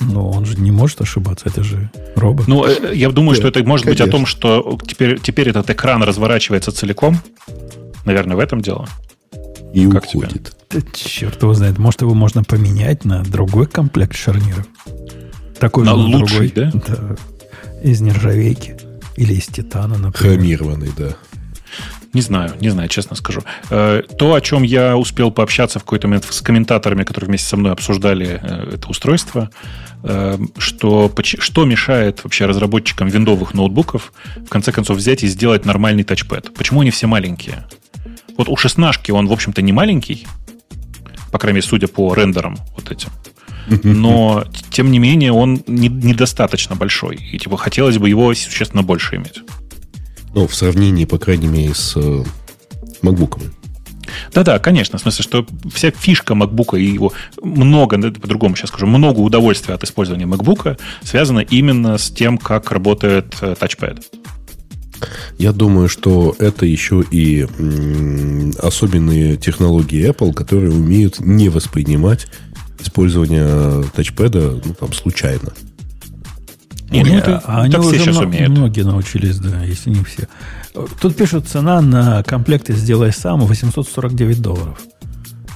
Ну, 0.00 0.28
он 0.28 0.46
же 0.46 0.56
не 0.56 0.72
может 0.72 1.00
ошибаться, 1.00 1.48
это 1.48 1.62
же 1.62 1.92
робот. 2.16 2.48
Ну, 2.48 2.66
э, 2.66 2.92
я 2.92 3.08
думаю, 3.10 3.36
что 3.36 3.46
это 3.46 3.62
может 3.62 3.84
Конечно. 3.84 4.04
быть 4.04 4.14
о 4.14 4.16
том, 4.16 4.26
что 4.26 4.80
теперь, 4.84 5.20
теперь 5.20 5.50
этот 5.50 5.70
экран 5.70 6.02
разворачивается 6.02 6.72
целиком. 6.72 7.20
Наверное, 8.04 8.34
в 8.34 8.40
этом 8.40 8.62
дело. 8.62 8.88
И 9.72 9.88
как 9.88 10.04
уходит. 10.04 10.56
Да, 10.70 10.80
черт 10.94 11.42
его 11.42 11.54
знает. 11.54 11.78
Может, 11.78 12.02
его 12.02 12.14
можно 12.14 12.42
поменять 12.42 13.04
на 13.04 13.22
другой 13.22 13.66
комплект 13.66 14.16
шарниров. 14.16 14.66
Такой 15.58 15.84
на 15.84 15.94
лучший, 15.94 16.50
другой, 16.50 16.52
да? 16.54 16.82
да? 16.86 17.16
Из 17.82 18.00
нержавейки. 18.00 18.76
Или 19.16 19.34
из 19.34 19.46
титана, 19.46 19.96
например. 19.96 20.36
Хромированный, 20.36 20.90
да. 20.96 21.16
Не 22.16 22.22
знаю, 22.22 22.54
не 22.60 22.70
знаю, 22.70 22.88
честно 22.88 23.14
скажу. 23.14 23.42
Э, 23.68 24.02
то, 24.18 24.34
о 24.34 24.40
чем 24.40 24.62
я 24.62 24.96
успел 24.96 25.30
пообщаться 25.30 25.78
в 25.78 25.82
какой-то 25.82 26.08
момент 26.08 26.24
с 26.24 26.40
комментаторами, 26.40 27.04
которые 27.04 27.28
вместе 27.28 27.46
со 27.46 27.58
мной 27.58 27.72
обсуждали 27.72 28.40
э, 28.40 28.74
это 28.76 28.88
устройство, 28.88 29.50
э, 30.02 30.38
что, 30.56 31.12
что 31.24 31.64
мешает 31.66 32.24
вообще 32.24 32.46
разработчикам 32.46 33.08
виндовых 33.08 33.52
ноутбуков 33.52 34.14
в 34.36 34.48
конце 34.48 34.72
концов 34.72 34.96
взять 34.96 35.24
и 35.24 35.26
сделать 35.26 35.66
нормальный 35.66 36.04
тачпэд? 36.04 36.54
Почему 36.54 36.80
они 36.80 36.90
все 36.90 37.06
маленькие? 37.06 37.66
Вот 38.36 38.48
у 38.48 38.56
шестнашки 38.56 39.10
он, 39.10 39.28
в 39.28 39.32
общем-то, 39.32 39.62
не 39.62 39.72
маленький, 39.72 40.26
по 41.32 41.38
крайней 41.38 41.56
мере, 41.56 41.66
судя 41.66 41.88
по 41.88 42.14
рендерам 42.14 42.56
вот 42.76 42.90
этим. 42.90 43.10
Но, 43.82 44.44
тем 44.70 44.90
не 44.90 44.98
менее, 44.98 45.32
он 45.32 45.62
не, 45.66 45.88
недостаточно 45.88 46.76
большой. 46.76 47.16
И 47.16 47.38
типа 47.38 47.56
хотелось 47.56 47.98
бы 47.98 48.08
его 48.08 48.32
существенно 48.34 48.82
больше 48.82 49.16
иметь. 49.16 49.40
Ну, 50.34 50.46
в 50.46 50.54
сравнении, 50.54 51.04
по 51.04 51.18
крайней 51.18 51.48
мере, 51.48 51.74
с 51.74 51.96
э, 51.96 52.24
MacBook. 53.02 53.40
Да-да, 54.32 54.58
конечно. 54.58 54.98
В 54.98 55.02
смысле, 55.02 55.22
что 55.22 55.46
вся 55.74 55.90
фишка 55.90 56.34
MacBook 56.34 56.78
и 56.78 56.84
его 56.84 57.12
много, 57.42 57.98
по-другому 58.12 58.54
сейчас 58.54 58.70
скажу, 58.70 58.86
много 58.86 59.20
удовольствия 59.20 59.74
от 59.74 59.84
использования 59.84 60.26
MacBook 60.26 60.78
связано 61.02 61.40
именно 61.40 61.98
с 61.98 62.10
тем, 62.10 62.38
как 62.38 62.70
работает 62.70 63.34
э, 63.40 63.54
тачпэд. 63.58 64.12
Я 65.38 65.52
думаю, 65.52 65.88
что 65.88 66.34
это 66.38 66.66
еще 66.66 67.04
и 67.10 67.46
особенные 68.60 69.36
технологии 69.36 70.08
Apple, 70.08 70.32
которые 70.32 70.72
умеют 70.72 71.20
не 71.20 71.48
воспринимать 71.48 72.26
использование 72.78 73.84
тачпэда 73.94 74.60
ну, 74.64 74.74
там, 74.74 74.92
случайно. 74.92 75.52
Не, 76.90 77.02
ну, 77.02 77.14
это, 77.14 77.42
а 77.44 77.62
они 77.62 77.76
уже 77.76 77.98
сейчас 77.98 78.18
умеют. 78.18 78.50
многие 78.50 78.82
научились, 78.82 79.38
да, 79.38 79.64
если 79.64 79.90
не 79.90 80.04
все. 80.04 80.28
Тут 81.00 81.16
пишут, 81.16 81.48
цена 81.48 81.80
на 81.80 82.22
комплекты 82.22 82.74
«Сделай 82.74 83.12
сам» 83.12 83.40
849 83.40 84.40
долларов. 84.40 84.78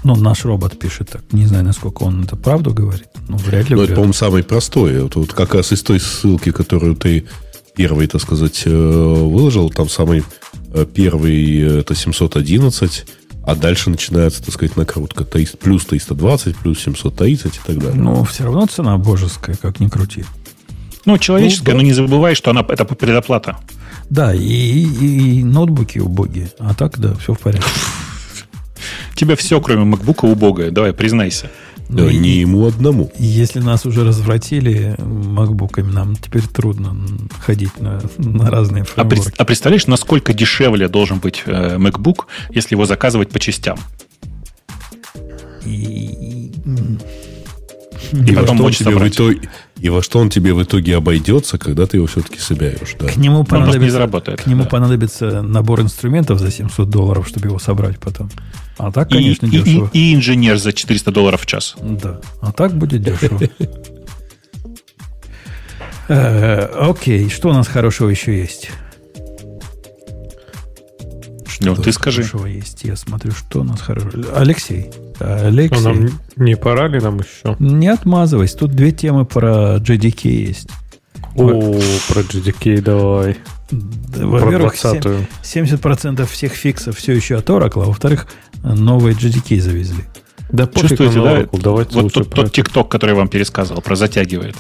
Ну, 0.03 0.17
наш 0.17 0.45
робот 0.45 0.79
пишет 0.79 1.11
так. 1.11 1.23
Не 1.33 1.47
знаю, 1.47 1.65
насколько 1.65 2.05
он 2.05 2.25
это 2.25 2.35
правду 2.35 2.73
говорит. 2.73 3.09
Ну, 3.29 3.37
вряд 3.37 3.69
ли. 3.69 3.77
Но 3.77 3.83
это, 3.83 3.93
по-моему, 3.93 4.15
самый 4.15 4.43
простой. 4.43 5.03
Вот, 5.03 5.15
вот 5.15 5.33
как 5.33 5.55
раз 5.55 5.73
из 5.73 5.83
той 5.83 6.01
ссылки, 6.01 6.53
которую 6.53 6.97
ты 6.97 7.27
первый, 7.75 8.07
так 8.07 8.21
сказать, 8.21 8.63
э, 8.67 8.71
выложил, 8.71 9.71
там 9.71 9.89
самый 9.89 10.25
э, 10.73 10.87
первый 10.87 11.61
э, 11.61 11.81
это 11.81 11.95
711, 11.95 13.07
а 13.45 13.55
дальше 13.55 13.91
начинается, 13.91 14.43
так 14.45 14.55
сказать, 14.55 14.77
накрутка. 14.77 15.25
Плюс 15.25 15.85
320, 15.85 16.57
плюс 16.57 16.81
730 16.81 17.57
и 17.57 17.59
так 17.67 17.79
далее. 17.79 17.95
Ну, 17.95 18.25
все 18.25 18.45
равно 18.45 18.67
цена 18.67 18.97
божеская, 18.99 19.57
как 19.57 19.81
ни 19.81 19.89
крути. 19.89 20.25
Ну, 21.07 21.19
человеческая, 21.19 21.73
ну, 21.73 21.79
да. 21.79 21.83
но 21.83 21.83
не 21.83 21.93
забывай, 21.93 22.35
что 22.35 22.51
она 22.51 22.65
это 22.69 22.85
предоплата. 22.85 23.57
Да, 24.11 24.35
и, 24.35 24.41
и, 24.41 25.41
и 25.41 25.45
ноутбуки 25.45 25.99
убогие. 25.99 26.51
А 26.59 26.75
так, 26.75 26.99
да, 26.99 27.15
все 27.15 27.35
в 27.35 27.39
порядке. 27.39 27.71
Тебя 29.15 29.37
все, 29.37 29.61
кроме 29.61 29.85
макбука, 29.85 30.25
убогое. 30.25 30.71
Давай, 30.71 30.93
признайся. 30.93 31.51
Да, 31.91 32.05
ну, 32.05 32.11
не 32.11 32.39
ему 32.39 32.67
одному. 32.67 33.11
Если 33.19 33.59
нас 33.59 33.85
уже 33.85 34.05
развратили 34.05 34.95
макбуками, 34.99 35.91
нам 35.91 36.15
теперь 36.15 36.47
трудно 36.47 36.97
ходить 37.41 37.81
на, 37.81 38.01
на 38.19 38.49
разные 38.49 38.85
фреймворки. 38.85 39.33
А, 39.37 39.43
а 39.43 39.45
представляешь, 39.45 39.89
насколько 39.89 40.33
дешевле 40.33 40.87
должен 40.87 41.19
быть 41.19 41.43
э, 41.47 41.79
MacBook, 41.79 42.27
если 42.51 42.77
его 42.77 42.87
заказывать 42.87 43.31
по 43.31 43.41
частям? 43.41 43.77
И, 45.67 46.53
и, 48.13 48.35
во 48.35 48.47
что 48.47 48.65
он 48.65 48.73
тебе 48.73 48.97
в 48.97 49.09
итоге, 49.09 49.49
и 49.77 49.89
во 49.89 50.03
что 50.03 50.19
он 50.21 50.31
тебе 50.31 50.55
в 50.55 50.63
итоге 50.63 50.97
обойдется, 50.97 51.59
когда 51.59 51.87
ты 51.87 51.97
его 51.97 52.07
все-таки 52.07 52.39
собираешь. 52.39 52.95
Да? 53.01 53.09
К 53.09 53.17
нему, 53.17 53.43
понадобится, 53.43 54.09
к 54.37 54.47
нему 54.47 54.63
да. 54.63 54.69
понадобится 54.69 55.43
набор 55.43 55.81
инструментов 55.81 56.39
за 56.39 56.53
700 56.53 56.89
долларов, 56.89 57.27
чтобы 57.27 57.49
его 57.49 57.59
собрать 57.59 57.99
потом. 57.99 58.31
А 58.83 58.91
так, 58.91 59.11
конечно, 59.11 59.47
и, 59.47 59.51
дешево. 59.51 59.91
И, 59.93 60.11
и, 60.11 60.15
инженер 60.15 60.57
за 60.57 60.73
400 60.73 61.13
долларов 61.13 61.43
в 61.43 61.47
час. 61.47 61.75
Да. 61.83 62.21
А 62.41 62.51
так 62.53 62.75
будет 62.75 63.03
дешево. 63.03 63.41
Э, 66.13 66.65
окей, 66.65 67.29
что 67.31 67.51
у 67.51 67.53
нас 67.53 67.69
хорошего 67.69 68.09
еще 68.09 68.37
есть? 68.37 68.69
Ну, 71.61 71.77
ты 71.77 71.93
скажи. 71.93 72.25
Хорошего 72.25 72.47
есть. 72.47 72.83
Я 72.83 72.97
смотрю, 72.97 73.31
что 73.31 73.61
у 73.61 73.63
нас 73.63 73.81
хорошего. 73.81 74.25
Алексей. 74.35 74.91
Алексей. 75.21 75.79
А 75.79 75.81
нам 75.81 76.09
не 76.35 76.57
пора 76.57 76.89
ли 76.89 76.99
нам 76.99 77.21
еще? 77.21 77.55
Не 77.61 77.87
отмазывайся. 77.87 78.59
Тут 78.59 78.73
две 78.73 78.91
темы 78.91 79.25
про 79.25 79.77
JDK 79.77 80.29
есть. 80.31 80.69
О, 81.37 81.79
про 82.09 82.21
JDK 82.21 82.81
давай. 82.81 83.37
Во-первых, 83.71 84.75
70% 84.75 86.27
всех 86.27 86.53
фиксов 86.53 86.97
все 86.97 87.13
еще 87.13 87.37
от 87.37 87.49
Oracle, 87.49 87.85
а 87.85 87.87
во-вторых, 87.87 88.27
новые 88.63 89.15
JDK 89.15 89.61
завезли. 89.61 90.05
Да 90.51 90.67
Чувствуете, 90.67 91.23
да? 91.23 91.41
Oracle, 91.41 91.61
давайте 91.63 92.01
вот 92.01 92.13
тот, 92.13 92.31
тот 92.31 92.47
TikTok, 92.57 92.89
который 92.89 93.11
я 93.11 93.17
вам 93.17 93.29
пересказывал, 93.29 93.81
про 93.83 93.95
затягивает. 93.95 94.57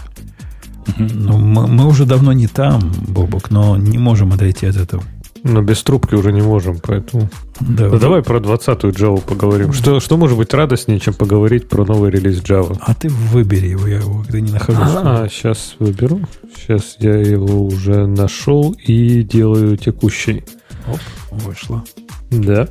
Ну, 0.98 1.38
мы, 1.38 1.66
мы 1.66 1.86
уже 1.86 2.04
давно 2.04 2.32
не 2.32 2.46
там, 2.46 2.92
Бобок, 3.08 3.50
но 3.50 3.76
не 3.76 3.98
можем 3.98 4.32
отойти 4.32 4.66
от 4.66 4.76
этого. 4.76 5.02
Но 5.42 5.62
без 5.62 5.82
трубки 5.82 6.14
уже 6.14 6.32
не 6.32 6.42
можем, 6.42 6.78
поэтому... 6.82 7.28
Да, 7.60 7.88
ну, 7.88 7.98
давай 7.98 8.22
про 8.22 8.38
20-ю 8.38 8.90
Java 8.90 9.20
поговорим. 9.20 9.72
Что, 9.72 10.00
что 10.00 10.16
может 10.16 10.36
быть 10.36 10.52
радостнее, 10.54 11.00
чем 11.00 11.14
поговорить 11.14 11.68
про 11.68 11.84
новый 11.84 12.10
релиз 12.10 12.42
Java? 12.42 12.76
А 12.80 12.94
ты 12.94 13.08
выбери 13.08 13.68
его, 13.68 13.86
я 13.86 13.98
его 13.98 14.22
когда 14.22 14.40
не 14.40 14.52
нахожу. 14.52 14.80
А, 14.80 15.28
сейчас 15.28 15.76
выберу. 15.78 16.20
Сейчас 16.54 16.96
я 16.98 17.16
его 17.16 17.64
уже 17.64 18.06
нашел 18.06 18.74
и 18.86 19.22
делаю 19.22 19.76
текущий. 19.76 20.44
Оп, 20.86 21.00
вышло. 21.30 21.84
Да. 22.30 22.68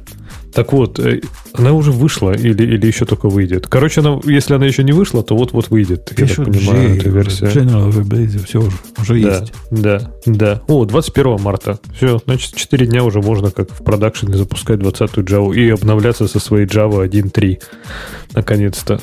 Так 0.53 0.73
вот, 0.73 0.99
э, 0.99 1.21
она 1.53 1.73
уже 1.73 1.91
вышла 1.91 2.31
или, 2.31 2.63
или 2.63 2.87
еще 2.87 3.05
только 3.05 3.29
выйдет? 3.29 3.67
Короче, 3.67 4.01
она, 4.01 4.19
если 4.23 4.55
она 4.55 4.65
еще 4.65 4.83
не 4.83 4.91
вышла, 4.91 5.23
то 5.23 5.35
вот-вот 5.35 5.69
выйдет, 5.69 6.11
Пишут 6.15 6.39
я 6.39 6.45
так 6.45 6.53
понимаю, 6.53 6.89
G, 6.89 6.97
эта 6.97 7.09
версия. 7.09 7.45
General 7.45 7.89
Release, 7.91 8.45
все 8.45 8.59
уже, 8.59 8.77
уже 8.99 9.21
да, 9.21 9.39
есть. 9.39 9.53
Да, 9.71 10.11
да. 10.25 10.61
О, 10.67 10.85
21 10.85 11.39
марта. 11.41 11.79
Все, 11.95 12.19
значит, 12.25 12.55
4 12.55 12.87
дня 12.87 13.03
уже 13.03 13.21
можно 13.21 13.51
как 13.51 13.71
в 13.71 13.83
продакшене 13.83 14.37
запускать 14.37 14.79
20-ю 14.79 15.23
Java 15.23 15.55
и 15.55 15.69
обновляться 15.69 16.27
со 16.27 16.39
своей 16.39 16.65
Java 16.65 17.07
1.3. 17.07 17.61
Наконец-то. 18.33 18.99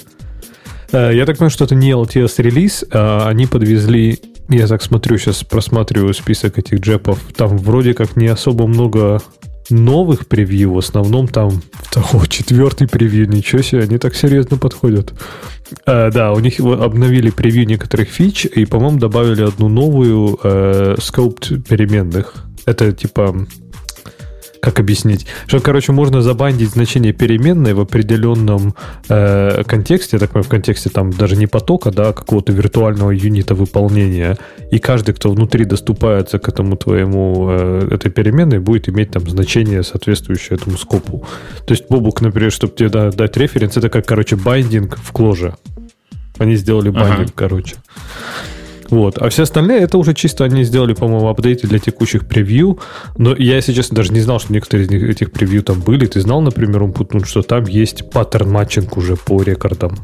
Э, 0.92 1.12
я 1.14 1.26
так 1.26 1.36
понимаю, 1.36 1.50
что 1.50 1.64
это 1.64 1.74
не 1.74 1.92
LTS-релиз, 1.92 2.86
а 2.90 3.28
они 3.28 3.46
подвезли 3.46 4.20
я 4.48 4.68
так 4.68 4.80
смотрю, 4.82 5.18
сейчас 5.18 5.42
просматриваю 5.42 6.14
список 6.14 6.58
этих 6.58 6.78
джепов. 6.78 7.18
Там 7.36 7.58
вроде 7.58 7.94
как 7.94 8.14
не 8.16 8.28
особо 8.28 8.68
много 8.68 9.20
новых 9.70 10.26
превью, 10.26 10.72
в 10.72 10.78
основном 10.78 11.28
там 11.28 11.62
второй, 11.74 12.28
четвертый 12.28 12.88
превью, 12.88 13.28
ничего 13.28 13.62
себе, 13.62 13.82
они 13.82 13.98
так 13.98 14.14
серьезно 14.14 14.58
подходят. 14.58 15.12
А, 15.84 16.10
да, 16.10 16.32
у 16.32 16.38
них 16.38 16.60
обновили 16.60 17.30
превью 17.30 17.66
некоторых 17.66 18.08
фич 18.08 18.44
и, 18.46 18.64
по-моему, 18.64 18.98
добавили 18.98 19.42
одну 19.42 19.68
новую 19.68 20.38
э, 20.42 20.96
scope 20.98 21.60
переменных. 21.62 22.44
Это 22.66 22.92
типа 22.92 23.46
как 24.66 24.80
объяснить? 24.80 25.26
Что, 25.46 25.60
короче, 25.60 25.92
можно 25.92 26.22
забандить 26.22 26.70
значение 26.70 27.12
переменной 27.12 27.72
в 27.72 27.78
определенном 27.78 28.74
э, 29.08 29.62
контексте, 29.64 30.18
так 30.18 30.34
в 30.34 30.48
контексте 30.48 30.90
там 30.90 31.12
даже 31.12 31.36
не 31.36 31.46
потока, 31.46 31.92
да, 31.92 32.08
а 32.08 32.12
какого-то 32.12 32.52
виртуального 32.52 33.12
юнита 33.12 33.54
выполнения. 33.54 34.36
И 34.72 34.80
каждый, 34.80 35.14
кто 35.14 35.30
внутри 35.30 35.64
доступается 35.66 36.40
к 36.40 36.48
этому 36.48 36.76
твоему 36.76 37.46
э, 37.48 37.88
этой 37.92 38.10
переменной, 38.10 38.58
будет 38.58 38.88
иметь 38.88 39.12
там 39.12 39.30
значение, 39.30 39.84
соответствующее 39.84 40.58
этому 40.58 40.76
scope 40.76 41.11
у. 41.11 41.24
То 41.64 41.72
есть 41.72 41.84
Бобук, 41.88 42.20
например, 42.20 42.50
чтобы 42.50 42.74
тебе 42.74 42.88
да, 42.88 43.12
дать 43.12 43.36
референс, 43.36 43.76
это 43.76 43.88
как, 43.88 44.04
короче, 44.04 44.34
binding 44.34 44.98
в 44.98 45.12
Clojure. 45.12 45.54
Они 46.38 46.56
сделали 46.56 46.88
binding, 46.88 47.28
ага. 47.28 47.32
короче. 47.36 47.76
Вот. 48.90 49.18
А 49.18 49.28
все 49.28 49.42
остальные, 49.42 49.80
это 49.80 49.98
уже 49.98 50.14
чисто 50.14 50.44
они 50.44 50.64
сделали, 50.64 50.94
по-моему, 50.94 51.28
апдейты 51.28 51.66
для 51.66 51.78
текущих 51.78 52.26
превью. 52.26 52.78
Но 53.16 53.34
я, 53.34 53.56
если 53.56 53.72
честно, 53.72 53.96
даже 53.96 54.12
не 54.12 54.20
знал, 54.20 54.38
что 54.38 54.52
некоторые 54.52 54.86
из 54.86 54.90
них, 54.90 55.02
этих 55.02 55.32
превью 55.32 55.62
там 55.62 55.80
были. 55.80 56.06
Ты 56.06 56.20
знал, 56.20 56.40
например, 56.40 56.82
Умпутун, 56.82 57.24
что 57.24 57.42
там 57.42 57.64
есть 57.64 58.10
pattern 58.10 58.50
matching 58.50 58.96
уже 58.96 59.16
по 59.16 59.42
рекордам? 59.42 59.98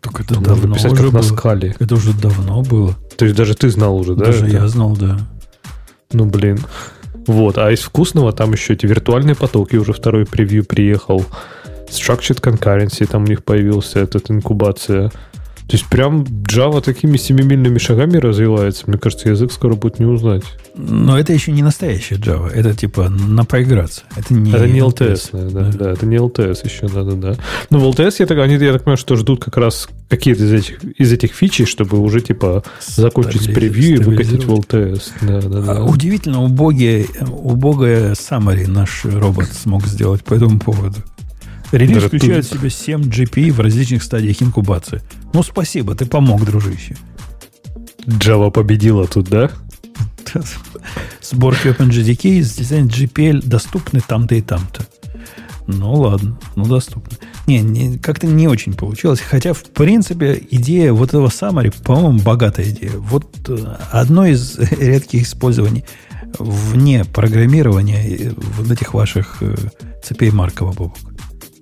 Так 0.00 0.20
это 0.20 0.34
там 0.34 0.42
давно 0.42 0.74
писать, 0.74 0.92
уже 0.92 1.02
как 1.02 1.12
было. 1.12 1.20
на 1.20 1.22
скале. 1.22 1.76
Это 1.78 1.94
уже 1.94 2.12
давно 2.12 2.62
было. 2.62 2.94
То 3.16 3.24
есть 3.24 3.36
даже 3.36 3.54
ты 3.54 3.68
знал 3.70 3.96
уже, 3.96 4.14
да? 4.14 4.26
Даже 4.26 4.46
это? 4.46 4.56
я 4.56 4.68
знал, 4.68 4.96
да. 4.96 5.18
Ну, 6.12 6.26
блин. 6.26 6.58
Вот. 7.26 7.58
А 7.58 7.70
из 7.70 7.80
вкусного 7.80 8.32
там 8.32 8.52
еще 8.52 8.74
эти 8.74 8.86
виртуальные 8.86 9.34
потоки 9.34 9.76
уже 9.76 9.92
второй 9.92 10.24
превью 10.24 10.64
приехал. 10.64 11.24
Structured 11.90 12.40
Concurrency 12.40 13.06
там 13.06 13.24
у 13.24 13.26
них 13.26 13.44
появился, 13.44 14.00
этот 14.00 14.30
инкубация. 14.30 15.10
То 15.68 15.76
есть 15.76 15.86
прям 15.86 16.22
Java 16.22 16.80
такими 16.80 17.18
семимильными 17.18 17.76
шагами 17.76 18.16
развивается. 18.16 18.84
Мне 18.86 18.96
кажется, 18.96 19.28
язык 19.28 19.52
скоро 19.52 19.74
будет 19.74 19.98
не 19.98 20.06
узнать. 20.06 20.42
Но 20.74 21.18
это 21.18 21.34
еще 21.34 21.52
не 21.52 21.62
настоящая 21.62 22.14
Java. 22.14 22.50
Это 22.50 22.72
типа 22.74 23.10
на 23.10 23.44
поиграться. 23.44 24.04
Это 24.16 24.32
не, 24.32 24.50
это 24.50 24.66
не 24.66 24.80
LTS. 24.80 25.32
LTS 25.32 25.50
да, 25.50 25.60
да. 25.60 25.78
да, 25.78 25.90
это 25.92 26.06
не 26.06 26.16
LTS 26.16 26.64
еще, 26.64 26.88
да-да-да. 26.88 27.36
Но 27.68 27.78
в 27.80 27.82
LTS, 27.82 28.16
я 28.20 28.26
так, 28.26 28.38
они, 28.38 28.54
я 28.54 28.72
так 28.72 28.84
понимаю, 28.84 28.96
что 28.96 29.14
ждут 29.16 29.44
как 29.44 29.58
раз 29.58 29.90
какие-то 30.08 30.44
из 30.44 30.52
этих, 30.54 30.84
из 30.84 31.12
этих 31.12 31.32
фичей, 31.34 31.66
чтобы 31.66 31.98
уже 31.98 32.22
типа 32.22 32.64
закончить 32.86 33.42
Стабили... 33.42 33.54
превью 33.54 33.96
и 33.96 34.02
выкатить 34.02 34.44
в 34.44 34.50
LTS. 34.50 35.02
Да, 35.20 35.42
да, 35.42 35.60
да. 35.60 35.72
А, 35.72 35.84
удивительно, 35.84 36.42
убогие, 36.42 37.04
убогое 37.28 38.12
summary 38.12 38.66
наш 38.66 39.04
робот 39.04 39.48
смог 39.52 39.86
сделать 39.86 40.24
по 40.24 40.32
этому 40.32 40.58
поводу. 40.58 40.96
Релиз 41.72 42.04
включает 42.04 42.46
в 42.46 42.50
себя 42.50 42.70
7 42.70 43.02
GPI 43.02 43.52
в 43.52 43.60
различных 43.60 44.02
стадиях 44.02 44.42
инкубации. 44.42 45.02
Ну, 45.32 45.42
спасибо, 45.42 45.94
ты 45.94 46.06
помог, 46.06 46.44
дружище. 46.44 46.96
Java 48.06 48.50
победила 48.50 49.06
тут, 49.06 49.28
да? 49.28 49.50
Сборки 51.22 51.68
OpenJDK 51.68 52.42
с 52.42 52.54
дизайн 52.54 52.86
GPL 52.86 53.46
доступны 53.46 54.00
там-то 54.00 54.34
и 54.34 54.40
там-то. 54.40 54.86
Ну 55.66 55.92
ладно, 55.92 56.38
ну 56.56 56.64
доступно. 56.64 57.18
Не, 57.46 57.60
не 57.60 57.98
как-то 57.98 58.26
не 58.26 58.48
очень 58.48 58.72
получилось. 58.72 59.20
Хотя, 59.20 59.52
в 59.52 59.62
принципе, 59.64 60.42
идея 60.50 60.94
вот 60.94 61.10
этого 61.10 61.28
summary, 61.28 61.74
по-моему, 61.84 62.20
богатая 62.20 62.70
идея. 62.70 62.92
Вот 62.92 63.26
э, 63.48 63.76
одно 63.90 64.26
из 64.26 64.58
редких 64.78 65.24
использований 65.24 65.84
вне 66.38 67.04
программирования 67.04 68.32
вот 68.56 68.70
этих 68.70 68.94
ваших 68.94 69.42
э, 69.42 69.54
цепей 70.02 70.30
Маркова, 70.30 70.72
Бобок. 70.72 70.96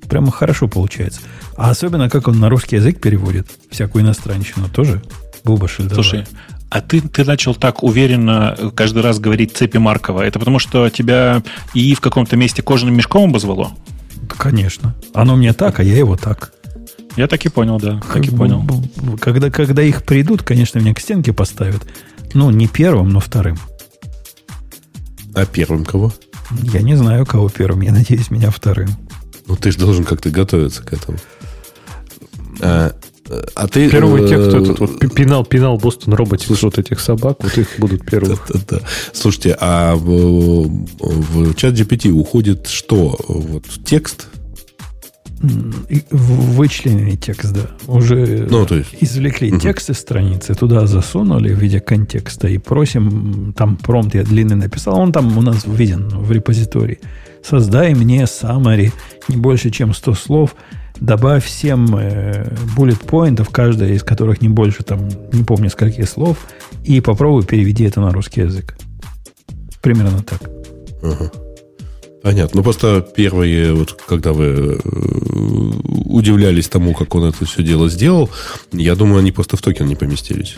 Прямо 0.09 0.31
хорошо 0.31 0.69
получается. 0.69 1.21
А 1.57 1.71
особенно, 1.71 2.09
как 2.09 2.29
он 2.29 2.39
на 2.39 2.49
русский 2.49 2.77
язык 2.77 3.01
переводит 3.01 3.49
всякую 3.71 4.05
иностранщину 4.05 4.69
тоже. 4.69 5.03
Буба 5.45 5.69
Шильдова. 5.69 5.95
Слушай, 5.95 6.27
а 6.71 6.81
ты, 6.81 7.01
ты 7.01 7.25
начал 7.25 7.55
так 7.55 7.83
уверенно 7.83 8.57
каждый 8.75 9.03
раз 9.03 9.19
говорить 9.19 9.57
цепи 9.57 9.79
Маркова. 9.79 10.23
Это 10.23 10.39
потому, 10.39 10.59
что 10.59 10.89
тебя 10.91 11.43
и 11.75 11.95
в 11.95 12.01
каком-то 12.01 12.37
месте 12.37 12.63
кожаным 12.63 12.97
мешком 12.97 13.31
обозвало? 13.31 13.73
Конечно. 14.29 14.95
Оно 15.15 15.37
мне 15.37 15.53
так, 15.53 15.81
а 15.81 15.83
я 15.83 15.97
его 15.97 16.17
так. 16.17 16.53
Я 17.17 17.29
так 17.29 17.45
и 17.47 17.49
понял, 17.49 17.79
да. 17.79 18.01
Так 18.13 18.27
и 18.27 18.31
понял. 18.31 18.65
Когда, 19.21 19.51
когда 19.51 19.83
их 19.83 20.03
придут, 20.05 20.43
конечно, 20.43 20.79
меня 20.79 20.95
к 20.95 21.01
стенке 21.01 21.33
поставят. 21.33 21.87
Ну, 22.35 22.51
не 22.51 22.69
первым, 22.69 23.09
но 23.09 23.21
вторым. 23.21 23.57
А 25.35 25.47
первым 25.47 25.85
кого? 25.85 26.13
Я 26.51 26.83
не 26.83 26.95
знаю, 26.95 27.25
кого 27.25 27.49
первым. 27.49 27.81
Я 27.81 27.93
надеюсь, 27.93 28.31
меня 28.31 28.51
вторым. 28.51 28.91
Ну, 29.47 29.57
ты 29.57 29.71
же 29.71 29.79
должен 29.79 30.05
как-то 30.05 30.31
готовиться 30.31 30.83
к 30.83 30.93
этому. 30.93 31.19
А, 32.61 32.93
а 33.55 33.69
ты... 33.69 33.91
Первый 33.91 34.25
э, 34.25 34.29
текст 34.29 34.49
этот 34.49 34.79
вот 34.79 35.15
пинал, 35.15 35.45
пинал 35.45 35.79
Бостон 35.79 36.15
Роботикс 36.15 36.63
вот 36.63 36.79
этих 36.79 37.01
собак, 37.01 37.39
вот 37.41 37.59
их 37.59 37.69
будут 37.79 38.05
первых. 38.05 38.47
Да, 38.49 38.61
да, 38.69 38.79
да. 38.79 38.87
Слушайте, 39.13 39.57
а 39.61 39.95
в, 39.95 40.69
в 40.69 41.55
чат 41.55 41.75
GPT 41.75 42.11
уходит 42.11 42.67
что? 42.69 43.19
Вот 43.29 43.65
текст? 43.85 44.29
Вычлененный 46.11 47.17
текст, 47.17 47.53
да. 47.53 47.71
Уже 47.87 48.47
ну, 48.51 48.65
то 48.65 48.77
есть... 48.77 48.97
извлекли 49.01 49.53
угу. 49.53 49.61
текст 49.61 49.91
из 49.91 49.99
страницы, 49.99 50.55
туда 50.55 50.87
засунули 50.87 51.53
в 51.53 51.59
виде 51.59 51.79
контекста 51.79 52.49
и 52.49 52.59
просим, 52.59 53.53
там 53.57 53.77
промпт 53.77 54.15
я 54.15 54.23
длинный 54.23 54.57
написал, 54.57 54.99
он 54.99 55.13
там 55.13 55.37
у 55.37 55.43
нас 55.43 55.67
виден 55.67 56.09
в 56.09 56.33
репозитории. 56.33 57.01
Создай 57.49 57.95
мне 57.95 58.25
summary 58.25 58.93
не 59.29 59.37
больше, 59.37 59.71
чем 59.71 59.95
100 59.95 60.15
слов, 60.15 60.57
добавь 60.99 61.49
7 61.49 61.87
э, 61.97 62.55
bullet 62.77 63.07
поинтов, 63.07 63.51
каждая 63.51 63.93
из 63.93 64.03
которых 64.03 64.43
не 64.43 64.49
больше, 64.49 64.83
там, 64.83 65.09
не 65.33 65.45
помню, 65.45 65.71
скольких 65.71 66.09
слов, 66.09 66.39
и 66.83 67.01
попробуй 67.01 67.45
переведи 67.45 67.85
это 67.85 68.01
на 68.01 68.11
русский 68.11 68.41
язык. 68.41 68.77
Примерно 69.81 70.25
так. 70.25 70.51
Ага. 71.03 71.31
Понятно. 72.21 72.59
Ну, 72.59 72.63
просто 72.65 73.07
первые, 73.15 73.75
вот 73.75 73.93
когда 73.93 74.33
вы 74.33 74.45
э, 74.45 74.79
удивлялись 76.07 76.69
тому, 76.69 76.95
как 76.95 77.15
он 77.15 77.29
это 77.29 77.45
все 77.45 77.63
дело 77.63 77.89
сделал, 77.89 78.29
я 78.73 78.97
думаю, 78.97 79.21
они 79.21 79.31
просто 79.31 79.57
в 79.57 79.63
токен 79.63 79.87
не 79.87 79.95
поместились. 79.95 80.57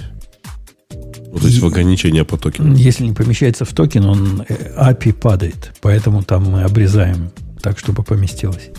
Ну, 1.33 1.39
то 1.39 1.47
есть 1.47 1.61
в 1.61 1.67
ограничение 1.67 2.25
по 2.25 2.37
токену. 2.37 2.75
Если 2.75 3.05
не 3.05 3.13
помещается 3.13 3.65
в 3.65 3.73
токен, 3.73 4.05
он 4.05 4.43
API 4.43 5.11
э, 5.11 5.13
падает. 5.13 5.73
Поэтому 5.81 6.23
там 6.23 6.51
мы 6.51 6.63
обрезаем 6.63 7.31
так, 7.63 7.79
чтобы 7.79 8.03
поместилось. 8.03 8.71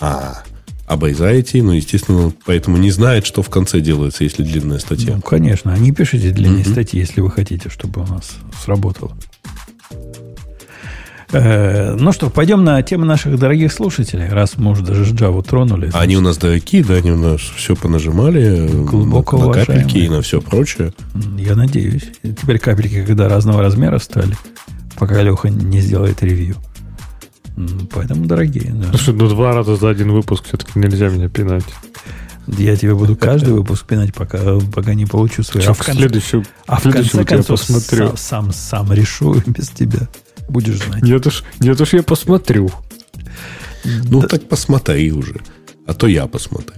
А, 0.00 0.42
обрезаете, 0.86 1.62
ну, 1.62 1.72
естественно, 1.72 2.32
поэтому 2.44 2.76
не 2.76 2.90
знает, 2.90 3.26
что 3.26 3.42
в 3.42 3.50
конце 3.50 3.80
делается, 3.80 4.24
если 4.24 4.42
длинная 4.42 4.78
статья. 4.78 5.16
Ну, 5.16 5.22
конечно. 5.22 5.72
А 5.72 5.78
не 5.78 5.92
пишите 5.92 6.30
длинные 6.30 6.64
mm-hmm. 6.64 6.72
статьи, 6.72 7.00
если 7.00 7.20
вы 7.20 7.30
хотите, 7.30 7.68
чтобы 7.68 8.02
у 8.02 8.06
нас 8.06 8.32
сработало. 8.64 9.16
Э, 11.32 11.96
ну 11.98 12.12
что, 12.12 12.28
пойдем 12.28 12.62
на 12.62 12.82
тему 12.82 13.06
наших 13.06 13.38
дорогих 13.38 13.72
слушателей, 13.72 14.28
раз 14.28 14.56
мы 14.56 14.72
уже 14.72 14.82
даже 14.82 15.04
Java 15.14 15.42
тронули. 15.42 15.86
Значит. 15.86 16.00
Они 16.00 16.16
у 16.16 16.20
нас 16.20 16.36
дорогие, 16.36 16.84
да, 16.84 16.94
они 16.94 17.10
у 17.10 17.16
нас 17.16 17.40
все 17.40 17.74
понажимали. 17.74 18.68
Глубоко 18.68 19.38
на, 19.38 19.46
на 19.46 19.52
капельки 19.52 19.98
и 19.98 20.08
на 20.08 20.20
все 20.20 20.42
прочее. 20.42 20.92
Я 21.38 21.56
надеюсь. 21.56 22.04
Теперь 22.22 22.58
капельки, 22.58 23.04
когда 23.04 23.28
разного 23.28 23.62
размера 23.62 23.98
стали, 23.98 24.36
пока 24.98 25.22
Леха 25.22 25.48
не 25.48 25.80
сделает 25.80 26.22
ревью. 26.22 26.56
Поэтому 27.92 28.26
дорогие, 28.26 28.72
да. 28.72 28.88
Слушай, 28.90 29.14
ну 29.14 29.28
два 29.28 29.54
раза 29.54 29.76
за 29.76 29.88
один 29.90 30.12
выпуск 30.12 30.44
все-таки 30.46 30.78
нельзя 30.78 31.08
меня 31.08 31.28
пинать. 31.28 31.64
Я 32.46 32.76
тебе 32.76 32.94
буду 32.94 33.16
каждый 33.16 33.54
выпуск 33.54 33.86
пинать, 33.86 34.12
пока, 34.12 34.58
пока 34.74 34.94
не 34.94 35.06
получу 35.06 35.42
свой. 35.44 35.64
А 35.64 35.72
в, 35.72 35.82
следующем, 35.82 36.44
а 36.66 36.76
в 36.76 36.82
конце 36.82 37.24
концов, 37.24 37.60
посмотрю. 37.60 38.08
Сам, 38.16 38.16
сам, 38.16 38.52
сам 38.52 38.92
решу 38.92 39.40
без 39.46 39.68
тебя. 39.68 40.08
Будешь 40.52 40.84
знать. 40.84 41.02
Нет 41.02 41.26
уж, 41.26 41.44
нет 41.60 41.80
уж 41.80 41.94
я 41.94 42.02
посмотрю. 42.02 42.70
Ну, 43.84 44.20
да. 44.20 44.28
так 44.28 44.48
посмотри 44.48 45.10
уже. 45.10 45.40
А 45.86 45.94
то 45.94 46.06
я 46.06 46.26
посмотрю. 46.26 46.76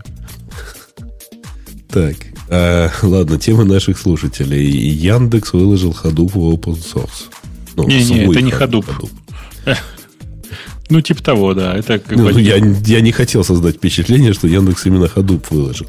Так, 1.88 2.14
а, 2.48 2.88
ладно, 3.02 3.36
тема 3.38 3.64
наших 3.64 3.98
слушателей. 3.98 4.64
Яндекс 4.64 5.52
выложил 5.52 5.90
Hadoop 5.90 6.30
в 6.32 6.54
open 6.54 6.76
source. 6.76 7.28
Ну, 7.74 7.88
не, 7.88 8.04
не, 8.04 8.24
это 8.26 8.40
не 8.40 8.52
Hadoop. 8.52 8.86
Hadoop. 9.66 9.76
Ну, 10.88 11.00
типа 11.00 11.22
того, 11.22 11.54
да. 11.54 11.74
Это 11.74 11.98
как 11.98 12.16
ну, 12.16 12.28
я, 12.30 12.56
я 12.56 13.00
не 13.00 13.10
хотел 13.10 13.42
создать 13.42 13.76
впечатление, 13.76 14.34
что 14.34 14.46
Яндекс 14.46 14.86
именно 14.86 15.06
Hadoop 15.06 15.46
выложил. 15.50 15.88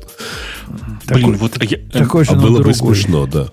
Блин, 1.08 1.34
такой, 1.34 1.36
вот 1.36 1.64
я, 1.64 1.78
такой 1.92 2.26
а 2.26 2.34
было 2.34 2.58
другой. 2.58 2.64
бы 2.64 2.74
смешно, 2.74 3.28
да. 3.28 3.50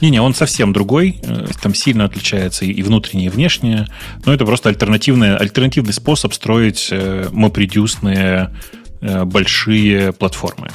Не-не, 0.00 0.20
он 0.20 0.34
совсем 0.34 0.72
другой, 0.72 1.20
э, 1.22 1.46
там 1.62 1.74
сильно 1.74 2.04
отличается 2.04 2.64
и 2.64 2.82
внутреннее, 2.82 3.26
и 3.26 3.30
внешнее, 3.30 3.88
но 4.24 4.32
это 4.32 4.44
просто 4.44 4.68
альтернативный, 4.68 5.36
альтернативный 5.36 5.92
способ 5.92 6.34
строить 6.34 6.88
э, 6.90 7.28
мопредюсные 7.32 8.54
э, 9.00 9.24
большие 9.24 10.12
платформы. 10.12 10.70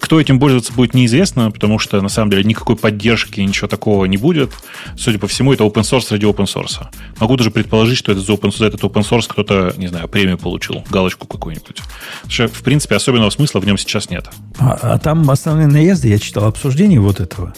Кто 0.00 0.20
этим 0.20 0.38
пользоваться 0.38 0.72
будет, 0.72 0.92
неизвестно, 0.92 1.50
потому 1.50 1.78
что, 1.78 2.00
на 2.02 2.10
самом 2.10 2.30
деле, 2.30 2.44
никакой 2.44 2.76
поддержки, 2.76 3.40
ничего 3.40 3.68
такого 3.68 4.04
не 4.04 4.18
будет. 4.18 4.52
Судя 4.98 5.18
по 5.18 5.26
всему, 5.26 5.52
это 5.52 5.64
open 5.64 5.82
source 5.82 6.08
ради 6.10 6.26
open 6.26 6.44
source. 6.44 6.86
Могу 7.18 7.36
даже 7.36 7.50
предположить, 7.50 7.96
что 7.96 8.12
это 8.12 8.20
за, 8.20 8.32
open, 8.32 8.54
за 8.54 8.66
этот 8.66 8.82
open 8.82 9.02
source 9.08 9.24
кто-то, 9.26 9.72
не 9.78 9.86
знаю, 9.86 10.08
премию 10.08 10.36
получил, 10.36 10.84
галочку 10.90 11.26
какую-нибудь. 11.26 11.80
Что, 12.28 12.48
в 12.48 12.62
принципе, 12.62 12.96
особенного 12.96 13.30
смысла 13.30 13.60
в 13.60 13.66
нем 13.66 13.78
сейчас 13.78 14.10
нет. 14.10 14.28
А, 14.58 14.78
а 14.82 14.98
там 14.98 15.30
основные 15.30 15.68
наезды, 15.68 16.08
я 16.08 16.18
читал 16.18 16.44
обсуждение 16.44 17.00
вот 17.00 17.20
этого 17.20 17.54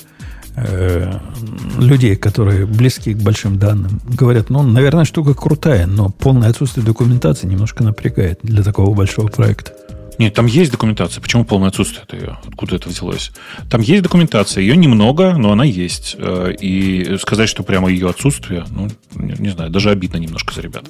людей, 0.57 2.17
которые 2.17 2.67
близки 2.67 3.13
к 3.13 3.19
большим 3.19 3.59
данным, 3.59 4.01
говорят, 4.07 4.51
ну, 4.51 4.63
наверное, 4.63 5.05
штука 5.05 5.35
крутая, 5.35 5.87
но 5.87 6.11
полное 6.11 6.49
отсутствие 6.49 6.87
документации 6.87 7.47
немножко 7.47 7.83
напрягает 7.83 8.39
для 8.43 8.63
такого 8.63 8.95
большого 8.95 9.29
проекта. 9.29 9.73
Нет, 10.19 10.35
там 10.35 10.47
есть 10.47 10.71
документация. 10.71 11.21
Почему 11.21 11.45
полное 11.45 11.69
отсутствие 11.69 12.05
это 12.07 12.17
ее? 12.17 12.39
Откуда 12.47 12.77
это 12.77 12.89
взялось? 12.89 13.33
Там 13.69 13.81
есть 13.81 14.03
документация. 14.03 14.63
Ее 14.63 14.77
немного, 14.77 15.37
но 15.37 15.51
она 15.51 15.65
есть. 15.65 16.15
Э, 16.19 16.53
и 16.53 17.17
сказать, 17.21 17.49
что 17.49 17.65
прямо 17.65 17.91
ее 17.91 18.09
отсутствие, 18.09 18.65
ну, 18.71 18.89
не, 19.15 19.35
не 19.39 19.49
знаю, 19.51 19.71
даже 19.71 19.91
обидно 19.91 20.19
немножко 20.19 20.55
за 20.55 20.61
ребят. 20.61 20.85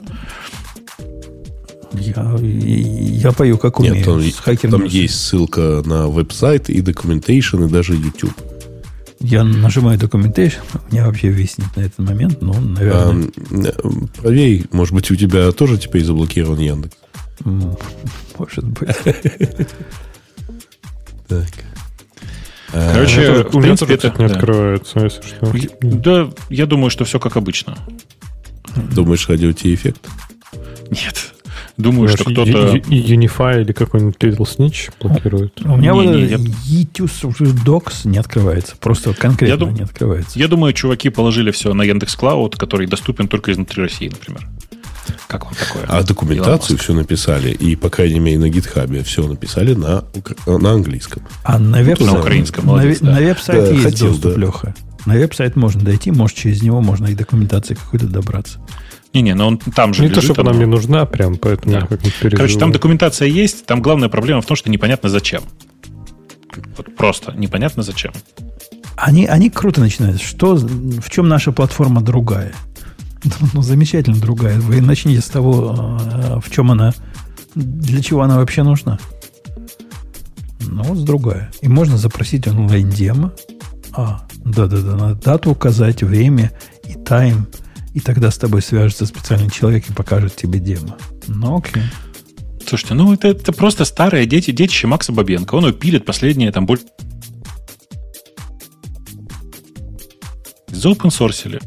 Я, 1.94 2.36
я 2.40 3.32
пою 3.32 3.56
как 3.56 3.80
умею. 3.80 3.94
Нет, 3.94 4.04
там, 4.44 4.70
там 4.70 4.84
есть 4.84 5.18
ссылка 5.18 5.82
на 5.86 6.08
веб-сайт 6.08 6.68
и 6.68 6.80
documentation, 6.80 7.66
и 7.66 7.70
даже 7.70 7.94
YouTube. 7.94 8.34
Я 9.24 9.42
нажимаю 9.42 9.98
у 10.90 10.92
меня 10.92 11.06
вообще 11.06 11.28
виснет 11.28 11.74
на 11.76 11.80
этот 11.80 11.98
момент, 11.98 12.42
но, 12.42 12.52
наверное... 12.52 13.30
А, 13.48 14.20
проверь, 14.20 14.66
может 14.70 14.92
быть, 14.92 15.10
у 15.10 15.16
тебя 15.16 15.51
тоже 15.52 15.78
теперь 15.78 16.05
заблокирован 16.05 16.59
Яндекс? 16.59 16.94
Может 17.40 18.68
быть. 18.68 18.96
Так. 21.26 21.48
Короче, 22.70 23.44
в 23.44 23.60
принципе, 23.62 23.94
это 23.94 24.14
не 24.18 24.26
открывается, 24.26 25.01
если 25.01 25.22
что. 25.22 25.52
Да, 25.80 26.30
я 26.51 26.66
думаю, 26.66 26.90
что 26.90 27.06
все 27.06 27.18
как 27.18 27.38
обычно. 27.38 27.78
Думаешь, 28.94 29.26
радио 29.28 29.52
эффект? 29.74 30.06
Нет. 30.90 31.34
Думаю, 31.76 32.09
что 32.09 32.24
кто-то... 32.24 32.76
Unify 32.76 33.62
или 33.62 33.72
какой-нибудь 33.72 34.16
Little 34.20 34.46
Snitch 34.46 34.92
блокирует. 35.01 35.60
У 35.64 35.76
меня 35.76 35.94
вот 35.94 36.06
ETUS 36.06 37.22
Docs 37.64 38.09
не 38.09 38.18
открывается. 38.18 38.76
Просто 38.80 39.12
конкретно 39.12 39.66
не 39.66 39.82
открывается. 39.82 40.38
Я 40.38 40.48
думаю, 40.48 40.72
чуваки 40.72 41.09
положили 41.10 41.51
все 41.51 41.74
на 41.74 41.82
Яндекс 41.82 42.14
Клауд, 42.16 42.56
который 42.56 42.86
доступен 42.86 43.28
только 43.28 43.52
изнутри 43.52 43.82
России, 43.82 44.09
например. 44.09 44.48
Как 45.26 45.44
вам 45.44 45.55
такое? 45.55 45.84
А 45.88 46.02
документацию 46.02 46.78
все 46.78 46.94
написали, 46.94 47.51
и, 47.51 47.76
по 47.76 47.90
крайней 47.90 48.20
мере, 48.20 48.38
на 48.38 48.48
гитхабе 48.48 49.02
все 49.02 49.26
написали 49.26 49.74
на, 49.74 50.05
на 50.46 50.70
английском. 50.70 51.22
А 51.42 51.59
на 51.59 51.82
веб-сайт, 51.82 52.12
на 52.12 52.20
украинском, 52.20 52.66
молодец, 52.66 53.01
на, 53.01 53.09
да. 53.09 53.12
на 53.20 53.26
веб-сайт 53.26 53.64
да, 53.64 53.70
есть 53.70 53.82
хотел, 53.82 54.09
доступ, 54.09 54.32
да. 54.32 54.40
Леха. 54.40 54.74
На 55.06 55.14
веб-сайт 55.14 55.56
можно 55.56 55.82
дойти, 55.82 56.10
может, 56.10 56.36
через 56.36 56.62
него 56.62 56.80
можно 56.80 57.09
и 57.09 57.14
документации 57.14 57.74
какой-то 57.74 58.06
добраться. 58.06 58.60
Не-не, 59.14 59.34
но 59.34 59.46
он 59.46 59.58
там 59.58 59.94
же 59.94 60.02
Не 60.02 60.08
лежит, 60.08 60.20
то, 60.20 60.32
чтобы 60.34 60.48
она 60.48 60.52
мне 60.52 60.66
нужна 60.66 61.06
прям, 61.06 61.36
поэтому 61.36 61.72
да. 61.72 61.80
я 61.80 61.86
как 61.86 62.00
Короче, 62.32 62.58
там 62.58 62.72
документация 62.72 63.28
есть, 63.28 63.64
там 63.64 63.80
главная 63.80 64.08
проблема 64.08 64.40
в 64.40 64.46
том, 64.46 64.56
что 64.56 64.68
непонятно 64.70 65.08
зачем. 65.08 65.42
Вот 66.76 66.94
просто 66.96 67.32
непонятно 67.32 67.84
зачем. 67.84 68.12
Они, 68.96 69.26
они 69.26 69.50
круто 69.50 69.80
начинают. 69.80 70.20
Что, 70.20 70.56
в 70.56 71.10
чем 71.10 71.28
наша 71.28 71.52
платформа 71.52 72.00
другая? 72.02 72.52
Ну, 73.54 73.62
замечательно 73.62 74.18
другая. 74.18 74.60
Вы 74.60 74.82
начните 74.82 75.22
с 75.22 75.26
того, 75.26 75.74
а, 75.78 76.40
в 76.40 76.50
чем 76.50 76.70
она, 76.70 76.92
для 77.54 78.02
чего 78.02 78.20
она 78.20 78.36
вообще 78.36 78.62
нужна. 78.62 78.98
Ну, 80.60 80.94
с 80.94 81.02
другая. 81.02 81.50
И 81.62 81.68
можно 81.68 81.96
запросить 81.96 82.46
онлайн-демо. 82.46 83.32
А, 83.92 84.26
да-да-да, 84.44 84.96
надо 84.96 85.14
дату 85.14 85.52
указать, 85.52 86.02
время 86.02 86.52
и 86.86 86.94
тайм. 86.94 87.46
И 87.94 88.00
тогда 88.00 88.30
с 88.30 88.38
тобой 88.38 88.60
свяжется 88.60 89.06
специальный 89.06 89.50
человек 89.50 89.88
и 89.88 89.92
покажет 89.92 90.36
тебе 90.36 90.58
демо. 90.58 90.98
Ну, 91.28 91.58
окей. 91.58 91.82
Слушайте, 92.66 92.94
ну 92.94 93.12
это, 93.12 93.28
это 93.28 93.52
просто 93.52 93.84
старые 93.84 94.26
дети, 94.26 94.50
детище 94.50 94.86
Макса 94.86 95.12
Бабенко. 95.12 95.54
Он 95.54 95.72
пилит 95.72 96.04
последние 96.04 96.50
там 96.50 96.66
больше... 96.66 96.84
Заопенсорсили 100.68 101.60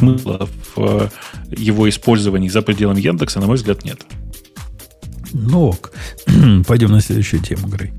смысла 0.00 0.48
в 0.74 0.78
э, 0.78 1.08
его 1.50 1.88
использовании 1.88 2.48
за 2.48 2.62
пределами 2.62 3.00
Яндекса, 3.00 3.38
на 3.38 3.46
мой 3.46 3.56
взгляд, 3.56 3.84
нет. 3.84 4.00
Ну 5.32 5.68
ок. 5.68 5.92
Пойдем 6.66 6.90
на 6.90 7.00
следующую 7.00 7.42
тему, 7.42 7.68
Грей. 7.68 7.92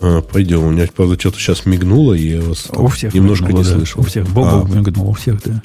А, 0.00 0.20
пойдем. 0.20 0.62
У 0.64 0.70
меня, 0.70 0.86
правда, 0.94 1.18
что-то 1.18 1.38
сейчас 1.38 1.66
мигнуло, 1.66 2.14
и 2.14 2.28
я 2.28 2.40
вас 2.42 2.68
у 2.72 2.86
всех 2.88 3.14
немножко 3.14 3.46
мигнуло, 3.46 3.62
не 3.62 3.68
да. 3.70 3.76
слышал. 3.76 4.00
У 4.00 4.04
всех. 4.04 4.28
Бобок 4.28 4.68
а. 4.70 4.74
мигнул, 4.76 5.10
у 5.10 5.12
всех, 5.14 5.42
да. 5.44 5.62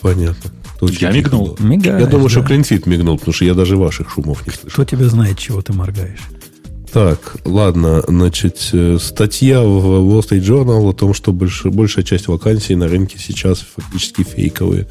Понятно. 0.00 0.50
Кто 0.76 0.88
я 0.88 1.10
мигнул. 1.10 1.56
Мигаешь, 1.58 2.00
я 2.00 2.06
думаю, 2.06 2.28
да. 2.28 2.30
что 2.30 2.42
Клинфит 2.42 2.86
мигнул, 2.86 3.18
потому 3.18 3.34
что 3.34 3.44
я 3.44 3.54
даже 3.54 3.76
ваших 3.76 4.10
шумов 4.10 4.46
не 4.46 4.52
слышу. 4.52 4.72
Кто 4.72 4.84
тебя 4.84 5.08
знает, 5.08 5.38
чего 5.38 5.60
ты 5.60 5.72
моргаешь? 5.72 6.20
Так, 6.92 7.36
ладно, 7.44 8.02
значит, 8.06 8.70
э, 8.72 8.96
статья 9.00 9.60
в 9.60 10.08
Wall 10.08 10.20
Street 10.20 10.40
Journal 10.40 10.88
о 10.88 10.92
том, 10.92 11.12
что 11.12 11.32
больш, 11.32 11.64
большая 11.64 12.04
часть 12.04 12.28
вакансий 12.28 12.76
на 12.76 12.88
рынке 12.88 13.18
сейчас 13.18 13.64
фактически 13.76 14.22
фейковые. 14.22 14.86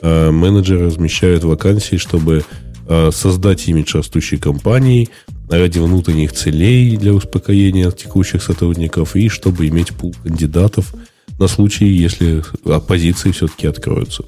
Э, 0.00 0.30
менеджеры 0.30 0.86
размещают 0.86 1.44
вакансии, 1.44 1.96
чтобы 1.96 2.44
э, 2.88 3.10
создать 3.12 3.68
имидж 3.68 3.96
растущей 3.96 4.38
компании 4.38 5.10
ради 5.58 5.78
внутренних 5.78 6.32
целей 6.32 6.96
для 6.96 7.12
успокоения 7.12 7.90
текущих 7.90 8.42
сотрудников 8.42 9.16
и 9.16 9.28
чтобы 9.28 9.68
иметь 9.68 9.92
пул 9.92 10.14
кандидатов 10.22 10.94
на 11.38 11.48
случай, 11.48 11.86
если 11.86 12.42
позиции 12.86 13.32
все-таки 13.32 13.66
откроются. 13.66 14.24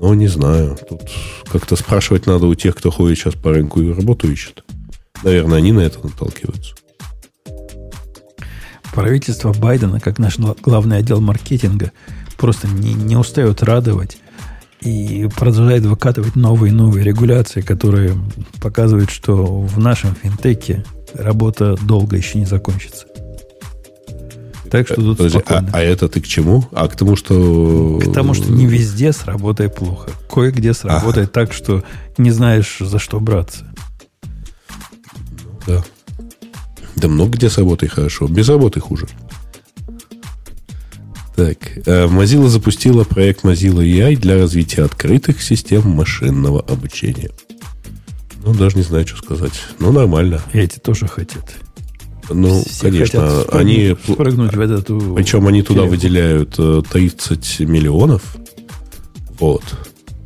Но 0.00 0.14
не 0.14 0.28
знаю. 0.28 0.78
Тут 0.88 1.02
как-то 1.50 1.74
спрашивать 1.76 2.26
надо 2.26 2.46
у 2.46 2.54
тех, 2.54 2.76
кто 2.76 2.90
ходит 2.90 3.18
сейчас 3.18 3.34
по 3.34 3.50
рынку 3.50 3.80
и 3.80 3.92
работу 3.92 4.30
ищет. 4.30 4.64
Наверное, 5.24 5.58
они 5.58 5.72
на 5.72 5.80
это 5.80 5.98
наталкиваются. 6.00 6.74
Правительство 8.92 9.52
Байдена, 9.52 10.00
как 10.00 10.18
наш 10.18 10.38
главный 10.38 10.98
отдел 10.98 11.20
маркетинга, 11.20 11.92
просто 12.36 12.68
не, 12.68 12.94
не 12.94 13.16
устает 13.16 13.62
радовать 13.62 14.18
и 14.80 15.28
продолжает 15.36 15.84
выкатывать 15.84 16.36
новые 16.36 16.72
и 16.72 16.74
новые 16.74 17.04
регуляции, 17.04 17.60
которые 17.60 18.14
показывают, 18.60 19.10
что 19.10 19.44
в 19.44 19.78
нашем 19.78 20.14
финтеке 20.14 20.84
работа 21.14 21.76
долго 21.82 22.16
еще 22.16 22.38
не 22.38 22.46
закончится. 22.46 23.06
Так 24.70 24.86
что 24.86 24.96
тут 24.96 25.16
Подожди, 25.16 25.40
а, 25.46 25.64
а 25.72 25.80
это 25.80 26.08
ты 26.08 26.20
к 26.20 26.26
чему? 26.26 26.64
А 26.72 26.88
к 26.88 26.96
тому, 26.96 27.16
что... 27.16 28.00
К 28.04 28.12
тому, 28.12 28.34
что 28.34 28.52
не 28.52 28.66
везде 28.66 29.12
с 29.12 29.24
работой 29.24 29.70
плохо. 29.70 30.10
Кое-где 30.30 30.74
сработает 30.74 31.30
ага. 31.30 31.46
так, 31.46 31.52
что 31.52 31.82
не 32.18 32.30
знаешь, 32.30 32.76
за 32.78 32.98
что 32.98 33.18
браться. 33.18 33.66
Да. 35.66 35.82
Да 36.96 37.08
много 37.08 37.32
где 37.32 37.48
с 37.48 37.56
работой 37.56 37.88
хорошо. 37.88 38.26
Без 38.26 38.48
работы 38.48 38.80
хуже. 38.80 39.06
Так, 41.38 41.86
э, 41.86 42.06
Mozilla 42.08 42.48
запустила 42.48 43.04
проект 43.04 43.44
Mozilla 43.44 43.84
AI 43.84 44.16
для 44.16 44.34
развития 44.34 44.82
открытых 44.82 45.40
систем 45.40 45.88
машинного 45.88 46.60
обучения. 46.62 47.30
Ну, 48.44 48.54
даже 48.54 48.76
не 48.76 48.82
знаю, 48.82 49.06
что 49.06 49.18
сказать. 49.18 49.52
Ну, 49.78 49.92
нормально. 49.92 50.40
И 50.52 50.58
эти 50.58 50.80
тоже 50.80 51.06
хотят. 51.06 51.54
Ну, 52.28 52.64
Все 52.64 52.90
конечно, 52.90 53.30
спрыгнуть, 53.30 53.54
они... 53.54 53.96
Спрыгнуть 54.02 54.56
в 54.56 54.60
эту... 54.60 55.14
Причем 55.14 55.46
они 55.46 55.62
туда 55.62 55.82
телегу. 55.82 55.94
выделяют 55.94 56.58
30 56.90 57.56
э, 57.60 57.64
миллионов. 57.66 58.36
Вот. 59.38 59.62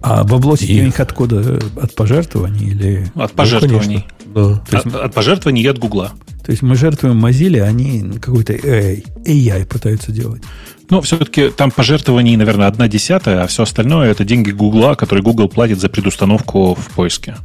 А 0.01 0.25
бабло 0.25 0.57
и... 0.59 0.81
у 0.81 0.85
них 0.85 0.99
откуда? 0.99 1.61
От 1.77 1.95
пожертвований 1.95 2.71
или... 2.71 3.13
От 3.17 3.33
пожертвований. 3.33 4.07
Ну, 4.25 4.35
да. 4.35 4.79
От, 4.79 4.87
есть, 4.87 4.97
от 4.97 5.13
пожертвований 5.13 5.63
и 5.63 5.67
от 5.67 5.79
Гугла. 5.79 6.13
То 6.45 6.51
есть 6.51 6.63
мы 6.63 6.75
жертвуем 6.75 7.25
Mozilla, 7.25 7.61
они 7.61 8.19
какой-то 8.19 8.55
AI, 8.55 9.05
AI 9.25 9.67
пытаются 9.67 10.11
делать. 10.11 10.43
Ну, 10.91 11.01
все-таки 11.01 11.51
там 11.51 11.71
пожертвований, 11.71 12.37
наверное, 12.37 12.67
одна 12.67 12.89
десятая, 12.89 13.43
а 13.43 13.47
все 13.47 13.63
остальное 13.63 14.11
это 14.11 14.25
деньги 14.25 14.51
Гугла, 14.51 14.95
которые 14.95 15.23
Google 15.23 15.49
платит 15.49 15.81
за 15.81 15.89
предустановку 15.89 16.75
в 16.75 16.91
поиске. 16.91 17.37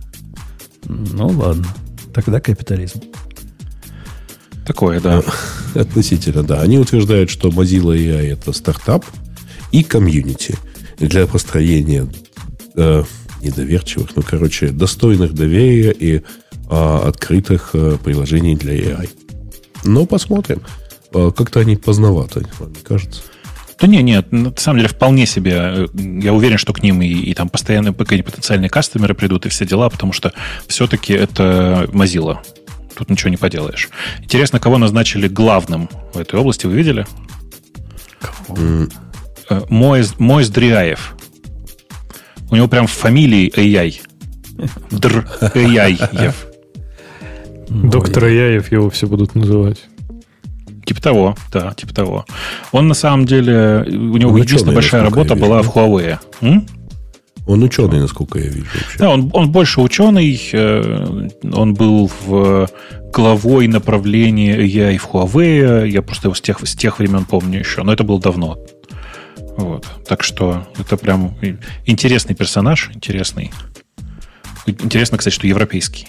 Ну, 0.85 1.27
ладно. 1.27 1.65
Тогда 2.13 2.39
капитализм. 2.39 3.01
Такое, 4.65 4.99
да. 4.99 5.23
Относительно, 5.75 6.43
да. 6.43 6.61
Они 6.61 6.77
утверждают, 6.77 7.29
что 7.29 7.49
Mozilla 7.49 7.95
AI 7.95 8.33
это 8.33 8.51
стартап 8.51 9.05
и 9.71 9.83
комьюнити 9.83 10.55
для 10.97 11.27
построения 11.27 12.07
э, 12.75 13.03
недоверчивых, 13.41 14.15
ну, 14.15 14.23
короче, 14.23 14.69
достойных 14.69 15.33
доверия 15.33 15.91
и 15.91 16.17
э, 16.17 16.21
открытых 16.69 17.71
э, 17.73 17.97
приложений 18.03 18.55
для 18.55 18.75
AI. 18.75 19.09
Но 19.83 20.05
посмотрим. 20.05 20.61
Э, 21.17 21.31
как-то 21.35 21.59
они 21.59 21.75
поздновато, 21.75 22.41
мне 22.59 22.81
кажется. 22.83 23.21
Да 23.79 23.87
не, 23.87 24.01
нет, 24.01 24.31
на 24.31 24.53
самом 24.57 24.79
деле 24.79 24.89
вполне 24.89 25.25
себе. 25.25 25.53
Э, 25.55 25.87
я 25.95 26.33
уверен, 26.33 26.57
что 26.57 26.73
к 26.73 26.83
ним 26.83 27.01
и, 27.01 27.07
и 27.07 27.33
там 27.33 27.49
постоянно 27.49 27.93
потенциальные 27.93 28.69
кастомеры 28.69 29.15
придут 29.15 29.45
и 29.45 29.49
все 29.49 29.65
дела, 29.65 29.89
потому 29.89 30.13
что 30.13 30.33
все-таки 30.67 31.13
это 31.13 31.87
Mozilla. 31.91 32.39
Тут 32.95 33.09
ничего 33.09 33.29
не 33.29 33.37
поделаешь. 33.37 33.89
Интересно, 34.19 34.59
кого 34.59 34.77
назначили 34.77 35.27
главным 35.27 35.89
в 36.13 36.17
этой 36.17 36.39
области, 36.39 36.65
вы 36.65 36.73
видели? 36.73 37.05
Кого? 38.19 38.87
Моис, 39.69 40.15
Моис 40.19 40.49
Дриаев. 40.49 41.15
У 42.49 42.55
него 42.55 42.67
прям 42.67 42.87
в 42.87 42.91
фамилии 42.91 43.51
AI. 43.55 44.01
Др 44.91 45.27
Яев. 45.53 46.47
Доктор 47.69 48.25
Яев 48.25 48.71
его 48.71 48.89
все 48.89 49.07
будут 49.07 49.35
называть. 49.35 49.85
Типа 50.87 51.01
того, 51.01 51.35
да, 51.51 51.73
типа 51.73 51.93
того. 51.93 52.25
Он 52.71 52.87
на 52.87 52.93
самом 52.93 53.25
деле, 53.25 53.83
у 53.85 54.15
него 54.15 54.31
он 54.31 54.37
единственная 54.37 54.73
большая 54.73 55.03
работа 55.03 55.35
была 55.35 55.61
в 55.61 55.75
Huawei. 55.75 56.17
М? 56.39 56.65
Он 57.45 57.61
ученый, 57.61 57.99
насколько 57.99 58.39
я 58.39 58.47
вижу. 58.47 58.67
Вообще. 58.73 58.97
Да, 58.97 59.09
он, 59.09 59.29
он 59.33 59.51
больше 59.51 59.81
ученый. 59.81 60.39
Э, 60.53 61.27
он 61.43 61.73
был 61.73 62.09
в 62.25 62.69
главой 63.11 63.67
направления 63.67 64.57
AI 64.57 64.97
в 64.97 65.09
Huawei. 65.13 65.89
Я 65.89 66.01
просто 66.01 66.27
его 66.27 66.35
с 66.35 66.41
тех, 66.41 66.65
с 66.65 66.73
тех 66.73 66.99
времен 66.99 67.25
помню 67.25 67.59
еще. 67.59 67.83
Но 67.83 67.91
это 67.91 68.05
было 68.05 68.21
давно. 68.21 68.57
Вот. 69.57 69.85
Так 70.07 70.23
что 70.23 70.65
это 70.79 70.95
прям 70.95 71.37
интересный 71.85 72.33
персонаж, 72.33 72.91
интересный. 72.93 73.51
Интересно, 74.65 75.17
кстати, 75.17 75.35
что 75.35 75.47
европейский. 75.47 76.07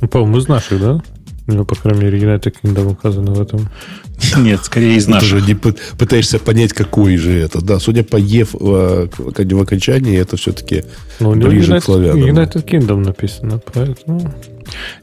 Ну, 0.00 0.08
по-моему, 0.08 0.38
из 0.38 0.48
наших, 0.48 0.80
да? 0.80 1.02
Ну, 1.46 1.64
по 1.64 1.74
крайней 1.74 2.04
мере, 2.04 2.18
United 2.18 2.54
Kingdom 2.62 2.92
указано 2.92 3.32
в 3.32 3.40
этом. 3.40 3.68
Нет, 4.36 4.64
скорее 4.64 4.96
из 4.96 5.08
наших. 5.08 5.44
Ты 5.44 5.54
же 5.54 5.74
пытаешься 5.98 6.38
понять, 6.38 6.72
какой 6.72 7.16
же 7.16 7.32
это. 7.32 7.60
Да, 7.60 7.78
судя 7.78 8.04
по 8.04 8.16
ЕФ 8.16 8.54
в 8.54 9.60
окончании, 9.60 10.18
это 10.18 10.36
все-таки 10.36 10.84
ну, 11.18 11.34
ближе 11.34 11.72
United, 11.72 11.80
к 11.80 11.84
славянам. 11.84 12.28
United 12.28 12.64
Kingdom 12.64 13.04
написано, 13.04 13.60
поэтому... 13.72 14.32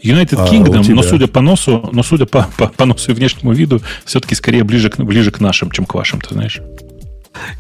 United 0.02 0.38
а, 0.38 0.48
Kingdom, 0.48 0.94
но 0.94 1.04
судя 1.04 1.28
по 1.28 1.42
носу, 1.42 1.90
но 1.92 2.04
судя 2.04 2.26
по, 2.26 2.48
по, 2.58 2.68
по 2.68 2.86
носу 2.86 3.12
и 3.12 3.14
внешнему 3.14 3.52
виду, 3.54 3.82
все-таки 4.06 4.34
скорее 4.36 4.64
ближе 4.64 4.90
к, 4.90 4.98
ближе 4.98 5.32
к 5.32 5.42
нашим, 5.42 5.72
чем 5.72 5.86
к 5.86 5.94
вашим, 5.94 6.22
ты 6.22 6.34
знаешь. 6.34 6.62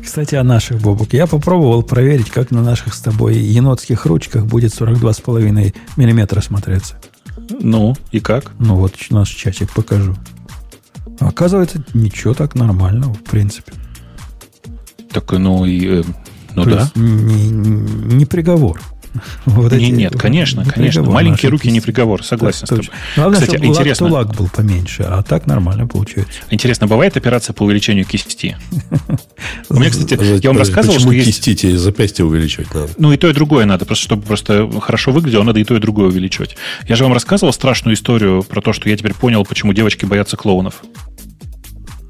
Кстати, 0.01 0.35
о 0.35 0.43
наших, 0.43 0.81
Бобук. 0.81 1.13
Я 1.13 1.27
попробовал 1.27 1.83
проверить, 1.83 2.29
как 2.29 2.51
на 2.51 2.61
наших 2.61 2.93
с 2.93 3.01
тобой 3.01 3.37
енотских 3.37 4.05
ручках 4.05 4.45
будет 4.45 4.71
42,5 4.71 5.75
миллиметра 5.97 6.41
смотреться. 6.41 6.95
Ну, 7.49 7.95
и 8.11 8.19
как? 8.19 8.51
Ну, 8.59 8.75
вот 8.75 8.93
наш 9.09 9.29
часик 9.29 9.71
покажу. 9.73 10.15
Оказывается, 11.19 11.83
ничего 11.93 12.33
так 12.33 12.55
нормально, 12.55 13.13
в 13.13 13.23
принципе. 13.23 13.73
Так, 15.11 15.31
ну 15.31 15.65
и... 15.65 16.01
Э, 16.01 16.03
ну 16.55 16.63
То 16.63 16.69
да. 16.69 16.91
Не, 16.95 17.49
не 17.49 18.25
приговор. 18.25 18.81
Вот 19.45 19.71
не, 19.71 19.89
эти, 19.89 19.95
нет, 19.95 20.15
конечно, 20.19 20.65
конечно. 20.65 21.03
Маленькие 21.03 21.49
руки 21.51 21.69
не 21.71 21.81
приговор, 21.81 22.23
согласен 22.23 22.67
так, 22.67 22.67
с 22.67 22.69
тобой. 22.69 22.89
Главное, 23.15 23.39
Кстати, 23.39 23.57
чтобы 23.57 23.67
интересно. 23.67 24.07
лак 24.07 24.35
был 24.35 24.49
поменьше, 24.49 25.03
а 25.03 25.23
так 25.23 25.47
нормально 25.47 25.87
получается. 25.87 26.39
Интересно, 26.49 26.87
бывает 26.87 27.17
операция 27.17 27.53
по 27.53 27.63
увеличению 27.63 28.05
кисти? 28.05 28.57
У 29.69 29.75
меня, 29.75 29.89
кстати, 29.89 30.43
я 30.43 30.49
вам 30.49 30.57
рассказывал, 30.57 30.99
что 30.99 31.11
есть... 31.11 31.27
кисти 31.27 31.55
тебе 31.55 31.77
запястье 31.77 32.25
увеличивать 32.25 32.73
надо? 32.73 32.89
Ну, 32.97 33.11
и 33.11 33.17
то, 33.17 33.29
и 33.29 33.33
другое 33.33 33.65
надо. 33.65 33.85
Просто 33.85 34.05
чтобы 34.05 34.23
просто 34.23 34.69
хорошо 34.81 35.11
выглядело, 35.11 35.43
надо 35.43 35.59
и 35.59 35.63
то, 35.63 35.75
и 35.75 35.79
другое 35.79 36.07
увеличивать. 36.07 36.57
Я 36.87 36.95
же 36.95 37.03
вам 37.03 37.13
рассказывал 37.13 37.53
страшную 37.53 37.95
историю 37.95 38.43
про 38.43 38.61
то, 38.61 38.73
что 38.73 38.89
я 38.89 38.97
теперь 38.97 39.13
понял, 39.13 39.45
почему 39.45 39.73
девочки 39.73 40.05
боятся 40.05 40.37
клоунов. 40.37 40.83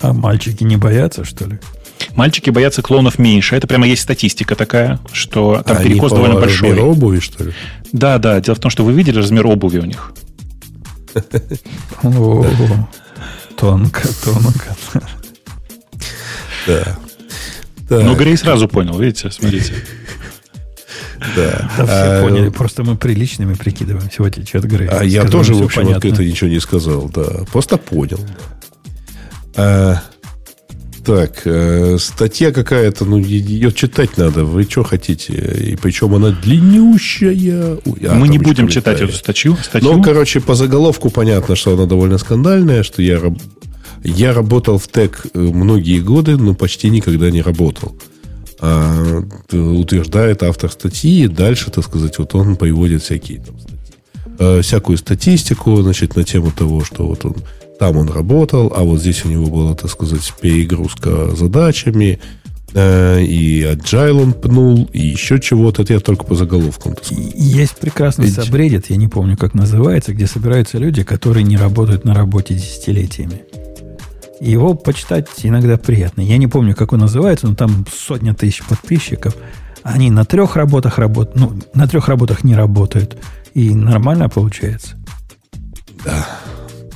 А 0.02 0.14
мальчики 0.14 0.64
не 0.64 0.78
боятся, 0.78 1.24
что 1.24 1.46
ли? 1.46 1.60
Мальчики 2.18 2.50
боятся 2.50 2.82
клонов 2.82 3.20
меньше. 3.20 3.56
Это 3.56 3.68
прямо 3.68 3.86
есть 3.88 4.02
статистика 4.02 4.56
такая, 4.56 5.00
что 5.12 5.62
там 5.64 5.78
а 5.78 5.84
перекос 5.84 6.12
довольно 6.12 6.40
большой. 6.40 6.72
Размер 6.72 6.86
обуви, 6.86 7.20
что 7.20 7.44
ли? 7.44 7.54
Да, 7.92 8.18
да. 8.18 8.42
Дело 8.42 8.56
в 8.56 8.60
том, 8.60 8.72
что 8.72 8.84
вы 8.84 8.92
видели 8.94 9.20
размер 9.20 9.46
обуви 9.46 9.78
у 9.78 9.86
них. 9.86 10.12
Тонко, 13.56 14.08
тонко. 14.24 14.76
Да. 16.66 16.98
Ну, 17.90 18.16
Грей 18.16 18.36
сразу 18.36 18.68
понял, 18.68 18.98
видите, 18.98 19.30
смотрите. 19.30 19.76
Да. 21.36 21.72
Да, 21.78 21.86
все 21.86 21.86
а, 21.88 22.24
поняли. 22.24 22.50
Просто 22.50 22.84
мы 22.84 22.98
приличными 22.98 23.54
прикидываем. 23.54 24.10
Сегодня 24.12 24.44
что-то 24.44 24.68
Грей. 24.68 24.88
А 24.88 25.04
я 25.04 25.24
тоже, 25.24 25.54
в 25.54 25.64
общем, 25.64 25.88
открыто 25.88 26.26
ничего 26.26 26.50
не 26.50 26.60
сказал. 26.60 27.10
Да, 27.10 27.46
просто 27.52 27.78
понял. 27.78 28.20
А, 29.56 30.02
так, 31.08 31.44
э, 31.46 31.98
статья 32.00 32.52
какая-то, 32.52 33.06
ну, 33.06 33.18
ее 33.18 33.72
читать 33.72 34.18
надо. 34.18 34.44
Вы 34.44 34.64
что 34.64 34.84
хотите? 34.84 35.34
И 35.72 35.78
причем 35.78 36.14
она 36.14 36.32
длиннющая. 36.32 37.78
А, 38.04 38.16
Мы 38.16 38.28
не 38.28 38.38
будем 38.38 38.68
читать 38.68 39.00
эту 39.00 39.14
статью, 39.14 39.56
статью. 39.64 39.94
Ну, 39.94 40.04
короче, 40.04 40.42
по 40.42 40.54
заголовку 40.54 41.10
понятно, 41.10 41.56
что 41.56 41.76
она 41.76 41.86
довольно 41.86 42.18
скандальная, 42.18 42.84
что 42.84 43.02
я, 43.02 43.22
я 44.04 44.34
работал 44.34 44.78
в 44.78 44.90
ТЭК 44.90 45.28
э, 45.34 45.40
многие 45.40 46.02
годы, 46.02 46.36
но 46.36 46.54
почти 46.54 46.90
никогда 46.90 47.32
не 47.32 47.42
работал. 47.42 47.96
а, 48.60 49.24
утверждает 49.54 50.44
автор 50.44 50.70
статьи, 50.70 51.28
дальше, 51.30 51.72
так 51.72 51.86
сказать, 51.86 52.18
вот 52.18 52.36
он 52.36 52.58
приводит 52.58 53.02
всякие 53.02 53.40
там 53.40 53.58
статьи, 53.58 53.96
а, 54.40 54.62
всякую 54.62 54.98
статистику, 54.98 55.82
значит, 55.82 56.18
на 56.18 56.26
тему 56.26 56.52
того, 56.52 56.84
что 56.84 57.08
вот 57.08 57.24
он 57.24 57.36
там 57.80 57.98
он 57.98 58.10
работал, 58.10 58.74
а 58.76 58.84
вот 58.84 59.00
здесь 59.00 59.26
у 59.26 59.30
него 59.30 59.46
была, 59.48 59.76
так 59.76 59.90
сказать, 59.90 60.34
перегрузка 60.42 61.36
задачами, 61.36 62.20
э, 62.74 63.24
и 63.24 63.64
agile 63.64 64.22
он 64.22 64.34
пнул, 64.34 64.90
и 64.94 65.00
еще 65.00 65.40
чего-то. 65.40 65.84
Это 65.84 65.94
я 65.94 66.00
только 66.00 66.24
по 66.24 66.36
заголовкам. 66.36 66.96
Есть 67.10 67.78
прекрасный 67.78 68.30
сабреддит, 68.30 68.90
я 68.90 68.98
не 68.98 69.08
помню, 69.08 69.38
как 69.38 69.54
называется, 69.54 70.14
где 70.14 70.28
собираются 70.28 70.78
люди, 70.78 71.04
которые 71.04 71.44
не 71.44 71.58
работают 71.58 72.04
на 72.04 72.14
работе 72.14 72.56
десятилетиями. 72.56 73.42
Его 74.40 74.76
почитать 74.76 75.28
иногда 75.44 75.78
приятно. 75.78 76.22
Я 76.22 76.38
не 76.38 76.48
помню, 76.48 76.76
как 76.76 76.94
он 76.94 77.00
называется, 77.00 77.48
но 77.48 77.56
там 77.56 77.86
сотня 77.92 78.34
тысяч 78.34 78.64
подписчиков. 78.64 79.36
Они 79.84 80.12
на 80.12 80.26
трех 80.26 80.56
работах 80.56 81.00
работают, 81.00 81.40
ну, 81.40 81.60
на 81.74 81.88
трех 81.88 82.08
работах 82.08 82.44
не 82.44 82.56
работают. 82.56 83.18
И 83.54 83.74
нормально 83.74 84.30
получается. 84.30 84.96
Да. 86.06 86.28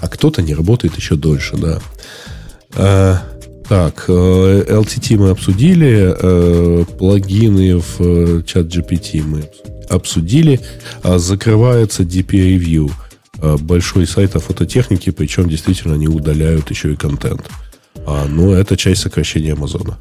А 0.01 0.07
кто-то 0.07 0.41
не 0.41 0.53
работает 0.53 0.95
еще 0.97 1.15
дольше, 1.15 1.57
да. 1.57 1.79
А, 2.75 3.21
так, 3.69 4.09
LTT 4.09 5.15
э, 5.15 5.17
мы 5.17 5.29
обсудили, 5.29 6.13
э, 6.17 6.85
плагины 6.97 7.77
в 7.77 8.43
чат 8.43 8.65
GPT 8.65 9.23
мы 9.23 9.49
обсудили. 9.89 10.59
А 11.03 11.19
закрывается 11.19 12.03
DP 12.03 12.57
Review– 12.57 12.91
большой 13.41 14.05
сайт 14.05 14.35
о 14.35 14.39
фототехнике, 14.39 15.11
причем 15.11 15.49
действительно 15.49 15.95
они 15.95 16.07
удаляют 16.07 16.69
еще 16.69 16.93
и 16.93 16.95
контент. 16.95 17.49
А, 18.05 18.25
но 18.27 18.53
это 18.53 18.77
часть 18.77 19.01
сокращения 19.01 19.53
Амазона. 19.53 19.97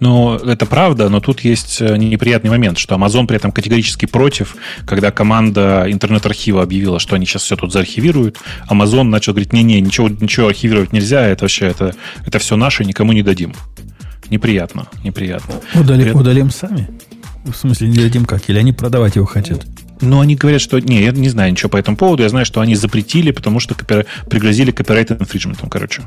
Ну, 0.00 0.34
это 0.34 0.66
правда, 0.66 1.08
но 1.08 1.20
тут 1.20 1.40
есть 1.40 1.80
э, 1.80 1.96
неприятный 1.96 2.50
момент, 2.50 2.78
что 2.78 2.94
Amazon 2.94 3.26
при 3.26 3.36
этом 3.36 3.52
категорически 3.52 4.06
против, 4.06 4.56
когда 4.86 5.10
команда 5.10 5.86
интернет-архива 5.88 6.62
объявила, 6.62 6.98
что 6.98 7.16
они 7.16 7.26
сейчас 7.26 7.42
все 7.42 7.56
тут 7.56 7.72
заархивируют, 7.72 8.38
Amazon 8.68 9.04
начал 9.04 9.32
говорить, 9.32 9.52
не-не, 9.52 9.80
ничего, 9.80 10.08
ничего 10.08 10.48
архивировать 10.48 10.92
нельзя, 10.92 11.26
это 11.26 11.44
вообще, 11.44 11.66
это, 11.66 11.94
это 12.26 12.38
все 12.38 12.56
наше, 12.56 12.84
никому 12.84 13.12
не 13.12 13.22
дадим. 13.22 13.54
Неприятно, 14.30 14.86
неприятно. 15.02 15.54
Удали, 15.74 16.10
Удалим 16.12 16.50
сами? 16.50 16.88
В 17.44 17.54
смысле, 17.54 17.88
не 17.88 17.98
дадим 17.98 18.24
как? 18.24 18.48
Или 18.48 18.58
они 18.58 18.72
продавать 18.72 19.16
его 19.16 19.26
хотят? 19.26 19.66
Но 20.00 20.20
они 20.20 20.34
говорят, 20.34 20.60
что... 20.60 20.78
Не, 20.78 21.02
я 21.02 21.12
не 21.12 21.28
знаю 21.28 21.52
ничего 21.52 21.68
по 21.68 21.76
этому 21.76 21.96
поводу. 21.96 22.22
Я 22.22 22.28
знаю, 22.28 22.46
что 22.46 22.60
они 22.60 22.74
запретили, 22.74 23.30
потому 23.30 23.60
что 23.60 23.74
копир... 23.74 24.06
пригрозили 24.28 24.70
копирайт 24.70 25.10
инфриджментом, 25.12 25.68
короче. 25.68 26.02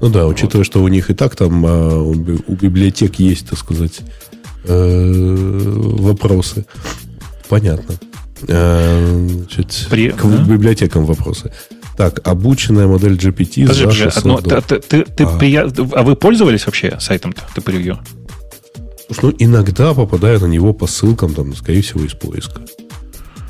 Ну 0.00 0.08
да, 0.08 0.26
учитывая, 0.26 0.58
вот. 0.58 0.66
что 0.66 0.82
у 0.82 0.88
них 0.88 1.10
и 1.10 1.14
так 1.14 1.34
там 1.36 1.64
а, 1.66 1.98
у, 2.00 2.12
у 2.12 2.54
библиотек 2.54 3.16
есть, 3.16 3.48
так 3.48 3.58
сказать, 3.58 4.00
э, 4.64 5.72
вопросы. 5.98 6.66
Понятно. 7.48 7.94
Э, 8.46 9.26
значит, 9.28 9.86
При... 9.90 10.10
К 10.10 10.22
да? 10.22 10.44
библиотекам 10.44 11.04
вопросы. 11.04 11.52
Так, 11.96 12.26
обученная 12.26 12.86
модель 12.86 13.14
GPT 13.14 13.62
Подожди, 13.62 13.84
за 13.84 13.92
600 13.92 14.16
одно, 14.16 14.60
ты, 14.60 14.78
ты, 14.78 15.04
ты, 15.04 15.24
а. 15.24 15.38
При... 15.38 15.56
а 15.56 16.02
вы 16.02 16.14
пользовались 16.14 16.66
вообще 16.66 16.96
сайтом-то, 17.00 17.42
ты 17.54 17.60
превью? 17.60 17.98
Слушай, 19.06 19.24
ну 19.24 19.34
иногда 19.38 19.94
попадаю 19.94 20.38
на 20.40 20.46
него 20.46 20.72
по 20.72 20.86
ссылкам, 20.86 21.34
там, 21.34 21.56
скорее 21.56 21.82
всего, 21.82 22.04
из 22.04 22.12
поиска. 22.12 22.60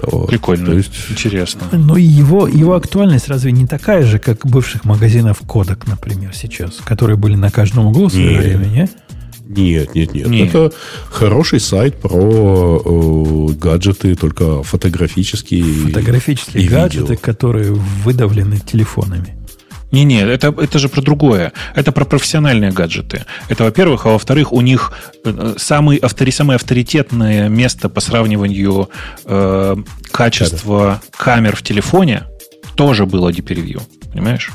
Вот. 0.02 0.28
Прикольно, 0.28 0.66
То 0.66 0.72
есть... 0.74 0.92
интересно. 1.10 1.62
Но 1.72 1.96
его, 1.96 2.46
его 2.46 2.74
актуальность 2.74 3.28
разве 3.28 3.52
не 3.52 3.66
такая 3.66 4.04
же, 4.04 4.18
как 4.18 4.46
бывших 4.46 4.84
магазинов 4.84 5.38
Кодек, 5.46 5.86
например, 5.86 6.32
сейчас, 6.34 6.76
которые 6.84 7.16
были 7.16 7.34
на 7.34 7.50
каждом 7.50 7.86
углу 7.86 8.06
в 8.06 8.12
свое 8.12 8.30
нет. 8.30 8.44
время, 8.44 8.64
не? 8.66 8.88
Нет, 9.48 9.94
нет, 9.94 10.12
нет, 10.12 10.26
нет. 10.28 10.48
Это 10.48 10.72
хороший 11.10 11.58
сайт 11.58 11.96
про 11.96 12.82
э, 12.84 13.52
гаджеты, 13.54 14.14
только 14.14 14.62
фотографические. 14.62 15.64
Фотографические 15.86 16.64
и 16.64 16.68
гаджеты, 16.68 17.12
видео. 17.14 17.22
которые 17.22 17.72
выдавлены 17.72 18.58
телефонами. 18.58 19.37
Не-не, 19.90 20.20
это, 20.20 20.48
это 20.48 20.78
же 20.78 20.88
про 20.88 21.00
другое. 21.00 21.52
Это 21.74 21.92
про 21.92 22.04
профессиональные 22.04 22.72
гаджеты. 22.72 23.24
Это, 23.48 23.64
во-первых, 23.64 24.06
а 24.06 24.10
во-вторых, 24.10 24.52
у 24.52 24.60
них 24.60 24.92
э, 25.24 25.54
самый, 25.56 25.98
автори, 25.98 26.30
самое 26.30 26.56
авторитетное 26.56 27.48
место 27.48 27.88
по 27.88 28.00
сравниванию 28.00 28.90
э, 29.24 29.76
качества 30.10 31.00
камер 31.16 31.56
в 31.56 31.62
телефоне 31.62 32.24
тоже 32.74 33.06
было 33.06 33.30
DP-Review. 33.30 33.82
Понимаешь? 34.12 34.50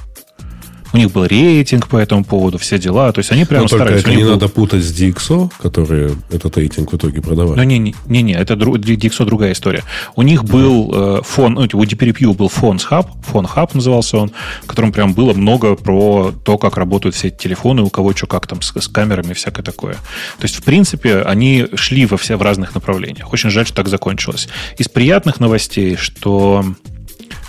У 0.94 0.98
них 0.98 1.12
был 1.12 1.26
рейтинг 1.26 1.88
по 1.88 1.98
этому 1.98 2.24
поводу, 2.24 2.60
все 2.60 2.78
дела. 2.78 3.12
То 3.12 3.20
есть 3.20 3.32
они 3.32 3.46
прямо 3.46 3.64
Но 3.64 3.68
старались. 3.68 4.04
Только 4.04 4.12
это 4.12 4.18
не 4.18 4.24
был... 4.24 4.32
надо 4.34 4.48
путать 4.48 4.84
с 4.84 4.94
DxO, 4.94 5.52
которые 5.60 6.12
этот 6.32 6.56
рейтинг 6.56 6.94
в 6.94 6.96
итоге 6.96 7.20
продавали. 7.20 7.58
Ну, 7.58 7.64
не-не, 7.64 8.34
это 8.34 8.54
DxO 8.54 9.26
другая 9.26 9.54
история. 9.54 9.84
У 10.16 10.22
них 10.22 10.44
был 10.44 10.92
э, 10.94 11.22
фон, 11.24 11.56
ну, 11.56 11.62
у 11.62 11.84
DPRPU 11.84 12.36
был 12.36 12.48
фон 12.48 12.78
Hub, 12.78 13.08
фон 13.24 13.46
Hub 13.46 13.72
назывался 13.74 14.18
он, 14.18 14.32
в 14.64 14.68
котором 14.68 14.92
прям 14.92 15.14
было 15.14 15.34
много 15.34 15.76
про 15.76 16.32
то, 16.32 16.60
как 16.60 16.78
работают 16.78 17.16
все 17.16 17.30
эти 17.30 17.38
телефоны, 17.38 17.82
у 17.82 17.90
кого 17.90 18.16
что, 18.16 18.28
как 18.28 18.46
там 18.46 18.62
с, 18.62 18.72
с 18.80 18.88
камерами 18.88 19.32
и 19.32 19.34
всякое 19.34 19.64
такое. 19.64 19.94
То 19.94 20.44
есть, 20.44 20.58
в 20.58 20.64
принципе, 20.64 21.22
они 21.22 21.68
шли 21.74 22.06
во 22.06 22.18
все 22.18 22.38
в 22.38 22.44
разных 22.44 22.76
направлениях. 22.76 23.34
Очень 23.34 23.50
жаль, 23.50 23.66
что 23.66 23.78
так 23.78 23.88
закончилось. 23.88 24.48
Из 24.78 24.88
приятных 24.90 25.40
новостей, 25.40 25.96
что 25.96 26.64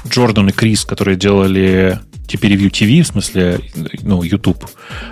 Джордан 0.08 0.48
и 0.48 0.52
Крис, 0.52 0.84
которые 0.86 1.16
делали 1.16 2.00
теперь 2.26 2.55
Review 2.55 2.70
TV, 2.70 3.02
в 3.02 3.06
смысле, 3.06 3.60
ну, 4.02 4.22
YouTube, 4.22 4.64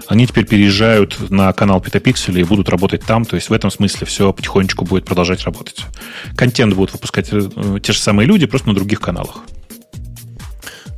они 0.08 0.26
теперь 0.26 0.46
переезжают 0.46 1.30
на 1.30 1.52
канал 1.52 1.80
Петапикселя 1.80 2.40
и 2.40 2.44
будут 2.44 2.68
работать 2.68 3.02
там. 3.04 3.24
То 3.24 3.36
есть 3.36 3.50
в 3.50 3.52
этом 3.52 3.70
смысле 3.70 4.06
все 4.06 4.32
потихонечку 4.32 4.84
будет 4.84 5.04
продолжать 5.04 5.44
работать. 5.44 5.84
Контент 6.36 6.74
будут 6.74 6.92
выпускать 6.92 7.28
э, 7.32 7.78
те 7.82 7.92
же 7.92 7.98
самые 7.98 8.26
люди, 8.26 8.46
просто 8.46 8.68
на 8.68 8.74
других 8.74 9.00
каналах. 9.00 9.38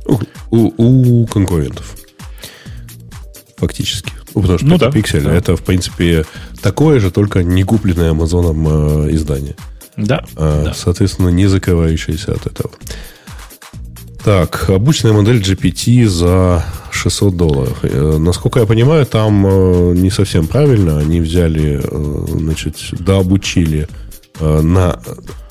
У, 0.05 0.19
у, 0.51 1.21
у 1.21 1.27
конкурентов. 1.27 1.95
Фактически. 3.57 4.11
Ну, 4.35 4.41
потому 4.41 4.59
что 4.59 4.67
ну, 4.67 4.75
Pixel 4.75 5.21
да, 5.21 5.33
это, 5.33 5.55
в 5.55 5.63
принципе, 5.63 6.25
такое 6.61 6.99
же, 6.99 7.09
только 7.09 7.41
не 7.41 7.63
купленное 7.63 8.11
Амазоном 8.11 9.07
э, 9.07 9.15
издание. 9.15 9.55
Да, 9.95 10.25
а, 10.35 10.65
да. 10.65 10.73
Соответственно, 10.73 11.29
не 11.29 11.47
закрывающееся 11.47 12.33
от 12.33 12.45
этого. 12.45 12.71
Так, 14.25 14.71
обычная 14.71 15.13
модель 15.13 15.39
GPT 15.39 16.07
за 16.07 16.65
600 16.89 17.37
долларов. 17.37 17.77
Э, 17.83 18.17
насколько 18.17 18.59
я 18.59 18.65
понимаю, 18.65 19.05
там 19.05 19.45
э, 19.45 19.93
не 19.95 20.09
совсем 20.09 20.47
правильно. 20.47 20.97
Они 20.97 21.21
взяли, 21.21 21.79
э, 21.79 22.25
значит, 22.27 22.75
дообучили 22.91 23.87
на... 24.41 24.99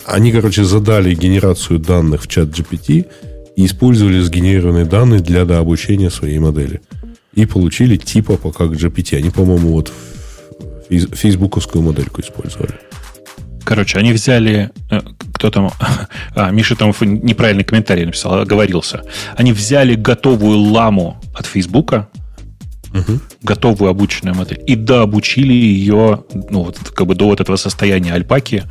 Они, 0.05 0.33
короче, 0.33 0.65
задали 0.65 1.15
генерацию 1.15 1.79
данных 1.79 2.23
в 2.23 2.27
чат 2.27 2.49
GPT 2.49 3.07
и 3.55 3.65
использовали 3.65 4.19
сгенерированные 4.19 4.87
данные 4.87 5.21
для 5.21 5.45
дообучения 5.45 6.11
своей 6.11 6.41
модели. 6.41 6.81
И 7.33 7.47
получили 7.47 7.97
типа 7.97 8.37
по 8.37 8.51
как 8.51 8.73
GPT. 8.73 9.17
Они, 9.17 9.31
по-моему, 9.31 9.69
вот 9.69 9.93
фейсбуковскую 10.89 11.81
модельку 11.81 12.23
использовали. 12.23 12.75
Короче, 13.63 13.99
они 13.99 14.13
взяли... 14.13 14.73
Кто 15.35 15.51
там... 15.51 15.71
А, 16.37 16.51
Миша 16.51 16.75
там 16.75 16.93
неправильный 17.01 17.65
комментарий 17.65 18.07
написал, 18.07 18.41
оговорился. 18.41 19.03
Они 19.37 19.53
взяли 19.53 19.95
готовую 19.95 20.59
ламу 20.59 21.21
от 21.35 21.47
Фейсбука, 21.47 22.09
угу. 22.95 23.21
готовую 23.43 23.91
обученную 23.91 24.35
модель, 24.35 24.63
и 24.67 24.75
дообучили 24.75 25.53
ее 25.53 26.25
ну, 26.51 26.63
вот, 26.63 26.79
как 26.79 27.07
бы 27.07 27.15
до 27.15 27.27
вот 27.27 27.41
этого 27.41 27.57
состояния 27.57 28.15
альпаки 28.15 28.65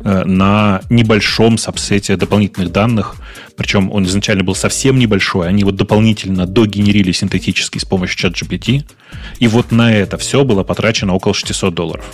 э, 0.00 0.24
на 0.24 0.80
небольшом 0.90 1.58
сабсете 1.58 2.16
дополнительных 2.16 2.72
данных. 2.72 3.16
Причем 3.56 3.90
он 3.92 4.04
изначально 4.04 4.44
был 4.44 4.54
совсем 4.54 4.98
небольшой. 4.98 5.48
Они 5.48 5.64
вот 5.64 5.76
дополнительно 5.76 6.46
догенерили 6.46 7.12
синтетически 7.12 7.78
с 7.78 7.84
помощью 7.84 8.18
чат 8.18 8.32
GPT. 8.32 8.84
И 9.38 9.48
вот 9.48 9.70
на 9.70 9.92
это 9.92 10.18
все 10.18 10.44
было 10.44 10.64
потрачено 10.64 11.14
около 11.14 11.34
600 11.34 11.74
долларов. 11.74 12.04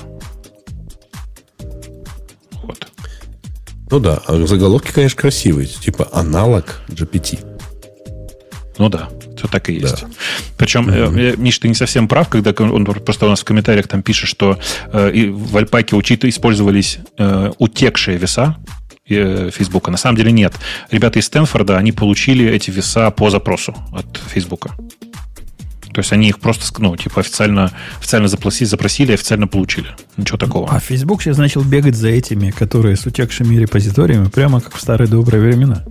Ну 3.92 4.00
да, 4.00 4.22
а 4.26 4.46
заголовки, 4.46 4.90
конечно, 4.90 5.20
красивые. 5.20 5.66
Типа 5.66 6.08
аналог 6.12 6.80
GPT. 6.88 7.40
Ну 8.78 8.88
да, 8.88 9.10
все 9.36 9.48
так 9.48 9.68
и 9.68 9.74
есть. 9.74 10.00
Да. 10.00 10.08
Причем, 10.56 10.88
mm-hmm. 10.88 11.36
Миш, 11.36 11.58
ты 11.58 11.68
не 11.68 11.74
совсем 11.74 12.08
прав, 12.08 12.30
когда 12.30 12.54
он 12.64 12.86
просто 12.86 13.26
у 13.26 13.28
нас 13.28 13.42
в 13.42 13.44
комментариях 13.44 13.88
там 13.88 14.02
пишет, 14.02 14.30
что 14.30 14.58
э, 14.92 15.28
в 15.30 15.56
Альпаке 15.58 15.94
учит, 15.94 16.24
использовались 16.24 17.00
э, 17.18 17.50
утекшие 17.58 18.16
веса 18.16 18.56
э, 19.10 19.50
Фейсбука. 19.52 19.90
На 19.90 19.98
самом 19.98 20.16
деле 20.16 20.32
нет. 20.32 20.54
Ребята 20.90 21.18
из 21.18 21.26
Стэнфорда, 21.26 21.76
они 21.76 21.92
получили 21.92 22.46
эти 22.46 22.70
веса 22.70 23.10
по 23.10 23.28
запросу 23.28 23.76
от 23.92 24.18
Фейсбука. 24.32 24.70
То 25.92 26.00
есть 26.00 26.12
они 26.12 26.28
их 26.28 26.38
просто, 26.38 26.64
ну, 26.80 26.96
типа 26.96 27.20
официально, 27.20 27.70
официально 27.98 28.28
запросили, 28.28 28.68
запросили, 28.68 29.12
официально 29.12 29.46
получили. 29.46 29.88
Ничего 30.16 30.38
такого. 30.38 30.68
А 30.70 30.80
Facebook 30.80 31.22
сейчас 31.22 31.38
начал 31.38 31.62
бегать 31.62 31.96
за 31.96 32.08
этими, 32.08 32.50
которые 32.50 32.96
с 32.96 33.04
утекшими 33.06 33.56
репозиториями, 33.56 34.28
прямо 34.28 34.60
как 34.60 34.74
в 34.76 34.80
старые 34.80 35.08
добрые 35.08 35.42
времена. 35.42 35.84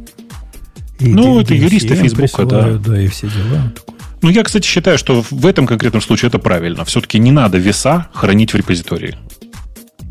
И 0.99 1.14
ну, 1.14 1.40
это 1.40 1.53
юристы 1.53 1.95
Фейсбука, 1.95 2.45
да. 2.45 2.73
Да, 2.73 2.99
и 2.99 3.07
все 3.07 3.28
дела. 3.28 3.73
Ну, 4.22 4.30
я, 4.30 4.44
кстати, 4.44 4.68
считаю, 4.68 4.98
что 4.98 5.23
в 5.30 5.45
этом 5.48 5.65
конкретном 5.65 6.02
случае 6.02 6.30
это 6.30 6.38
правильно. 6.38 6.86
Все-таки 6.86 7.18
не 7.18 7.32
надо 7.32 7.57
веса 7.57 8.07
хранить 8.14 8.53
в 8.53 8.56
репозитории. 8.56 9.18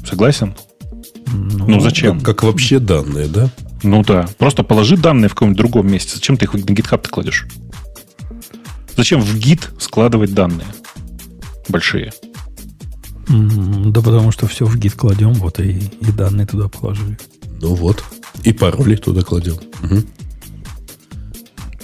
Согласен? 0.04 0.54
Ну, 1.32 1.66
ну 1.68 1.80
зачем? 1.80 2.18
Как, 2.18 2.38
как 2.38 2.42
вообще 2.42 2.80
данные, 2.80 3.28
да? 3.28 3.50
Ну 3.84 4.02
да. 4.02 4.28
Просто 4.38 4.64
положи 4.64 4.96
данные 4.96 5.28
в 5.28 5.34
каком-нибудь 5.34 5.58
другом 5.58 5.90
месте. 5.90 6.16
Зачем 6.16 6.36
ты 6.36 6.46
их 6.46 6.54
на 6.54 6.58
GitHub 6.58 7.00
ты 7.00 7.08
кладешь? 7.08 7.46
Зачем 9.00 9.22
в 9.22 9.34
Git 9.34 9.62
складывать 9.78 10.34
данные 10.34 10.66
большие? 11.70 12.12
Да 13.26 14.02
потому 14.02 14.30
что 14.30 14.46
все 14.46 14.66
в 14.66 14.76
Git 14.76 14.94
кладем, 14.94 15.32
вот 15.32 15.58
и, 15.58 15.78
и 16.00 16.12
данные 16.12 16.46
туда 16.46 16.68
положили. 16.68 17.18
Ну 17.62 17.72
вот. 17.76 18.04
И 18.42 18.52
пароли 18.52 18.96
туда 18.96 19.22
кладем. 19.22 19.54
Угу. 19.54 20.02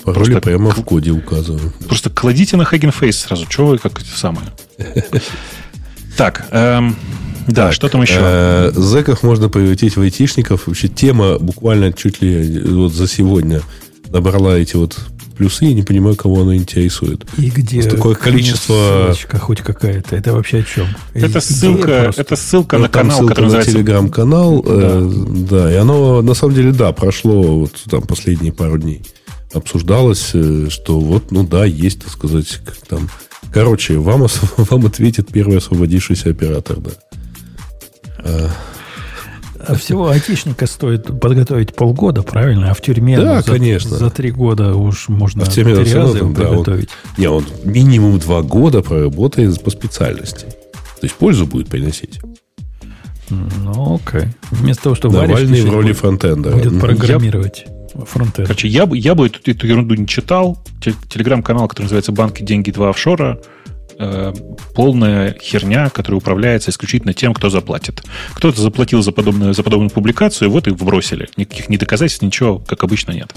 Пароли 0.04 0.24
просто 0.24 0.40
прямо 0.42 0.72
в 0.72 0.84
коде 0.84 1.10
указываем. 1.10 1.72
Просто 1.88 2.10
кладите 2.10 2.58
на 2.58 2.64
Face 2.64 3.12
сразу. 3.12 3.46
Чего 3.46 3.68
вы 3.68 3.78
как 3.78 3.98
это 4.02 4.10
самое? 4.14 4.48
Так, 6.18 6.48
эм, 6.50 6.96
да, 7.46 7.72
что 7.72 7.88
там 7.88 8.02
еще? 8.02 8.18
Э, 8.18 8.72
зэков 8.74 9.22
можно 9.22 9.48
превратить 9.48 9.96
в 9.96 10.02
айтишников. 10.02 10.66
Вообще 10.66 10.88
тема 10.88 11.38
буквально 11.38 11.94
чуть 11.94 12.20
ли 12.20 12.60
вот 12.60 12.92
за 12.92 13.08
сегодня 13.08 13.62
набрала 14.10 14.58
эти 14.58 14.76
вот 14.76 14.98
плюсы, 15.36 15.66
я 15.66 15.74
не 15.74 15.82
понимаю, 15.82 16.16
кого 16.16 16.42
оно 16.42 16.54
интересует. 16.54 17.24
И 17.38 17.50
где 17.50 17.82
такое 17.82 18.14
количество... 18.14 18.74
Ссылочка 18.74 19.38
хоть 19.38 19.60
какая-то. 19.60 20.16
Это 20.16 20.32
вообще 20.32 20.58
о 20.58 20.62
чем? 20.62 20.86
Это 21.14 21.40
ссылка, 21.40 22.12
это 22.16 22.36
ссылка 22.36 22.76
ну, 22.76 22.84
на 22.84 22.88
канал, 22.88 23.18
ссылка 23.18 23.34
который 23.34 23.40
на 23.40 23.46
называется... 23.46 23.72
телеграм-канал. 23.72 24.62
Да. 24.62 24.72
Э, 24.72 25.10
да, 25.50 25.72
и 25.72 25.76
оно, 25.76 26.22
на 26.22 26.34
самом 26.34 26.54
деле, 26.54 26.72
да, 26.72 26.92
прошло 26.92 27.60
вот 27.60 27.72
там 27.90 28.02
последние 28.02 28.52
пару 28.52 28.78
дней. 28.78 29.02
Обсуждалось, 29.52 30.30
э, 30.34 30.68
что 30.70 30.98
вот, 30.98 31.30
ну 31.30 31.44
да, 31.44 31.64
есть, 31.64 32.02
так 32.02 32.10
сказать, 32.10 32.60
как 32.64 32.76
там... 32.88 33.08
Короче, 33.52 33.98
вам, 33.98 34.26
вам 34.56 34.86
ответит 34.86 35.28
первый 35.32 35.58
освободившийся 35.58 36.30
оператор, 36.30 36.78
да. 36.78 38.50
А, 39.60 39.74
всего 39.74 40.08
айтишника 40.08 40.66
стоит 40.66 41.20
подготовить 41.20 41.74
полгода, 41.74 42.22
правильно? 42.22 42.70
А 42.70 42.74
в 42.74 42.80
тюрьме 42.80 43.18
да, 43.18 43.36
ну, 43.36 43.42
за, 43.42 43.52
конечно. 43.52 43.96
за 43.96 44.10
три 44.10 44.30
года 44.30 44.74
уж 44.74 45.08
можно 45.08 45.42
а 45.42 45.46
в 45.46 45.52
тюрьме 45.52 45.76
три 45.76 45.92
раза 45.92 46.18
его 46.18 46.32
да, 46.32 46.44
подготовить. 46.44 46.88
Он, 46.88 47.14
не, 47.18 47.28
он 47.28 47.44
минимум 47.64 48.18
два 48.18 48.42
года 48.42 48.82
проработает 48.82 49.62
по 49.62 49.70
специальности. 49.70 50.46
То 50.46 51.04
есть 51.04 51.14
пользу 51.14 51.46
будет 51.46 51.68
приносить. 51.68 52.20
Ну, 53.28 53.96
окей. 53.96 54.28
Вместо 54.50 54.84
того, 54.84 54.94
чтобы 54.94 55.16
Навальный 55.16 55.62
в 55.62 55.70
роли 55.70 55.92
фронтенда. 55.92 56.50
Будет 56.50 56.80
программировать. 56.80 57.66
Фронтенд. 57.94 58.48
Короче, 58.48 58.68
я, 58.68 58.88
я 58.92 59.14
бы 59.14 59.26
эту, 59.26 59.50
эту 59.50 59.66
ерунду 59.66 59.94
не 59.94 60.06
читал. 60.06 60.62
Телеграм-канал, 60.80 61.66
который 61.66 61.84
называется 61.86 62.12
«Банки, 62.12 62.42
деньги, 62.42 62.70
два 62.70 62.90
офшора», 62.90 63.40
Э, 63.98 64.32
полная 64.74 65.36
херня, 65.40 65.88
которая 65.88 66.18
управляется 66.18 66.70
исключительно 66.70 67.14
тем, 67.14 67.32
кто 67.32 67.48
заплатит. 67.48 68.02
Кто-то 68.34 68.60
заплатил 68.60 69.02
за 69.02 69.12
подобную, 69.12 69.54
за 69.54 69.62
подобную 69.62 69.90
публикацию, 69.90 70.50
вот 70.50 70.66
и 70.66 70.70
вбросили. 70.70 71.28
Никаких 71.36 71.68
ни 71.70 71.76
доказательств, 71.76 72.22
ничего, 72.22 72.58
как 72.58 72.84
обычно, 72.84 73.12
нет. 73.12 73.32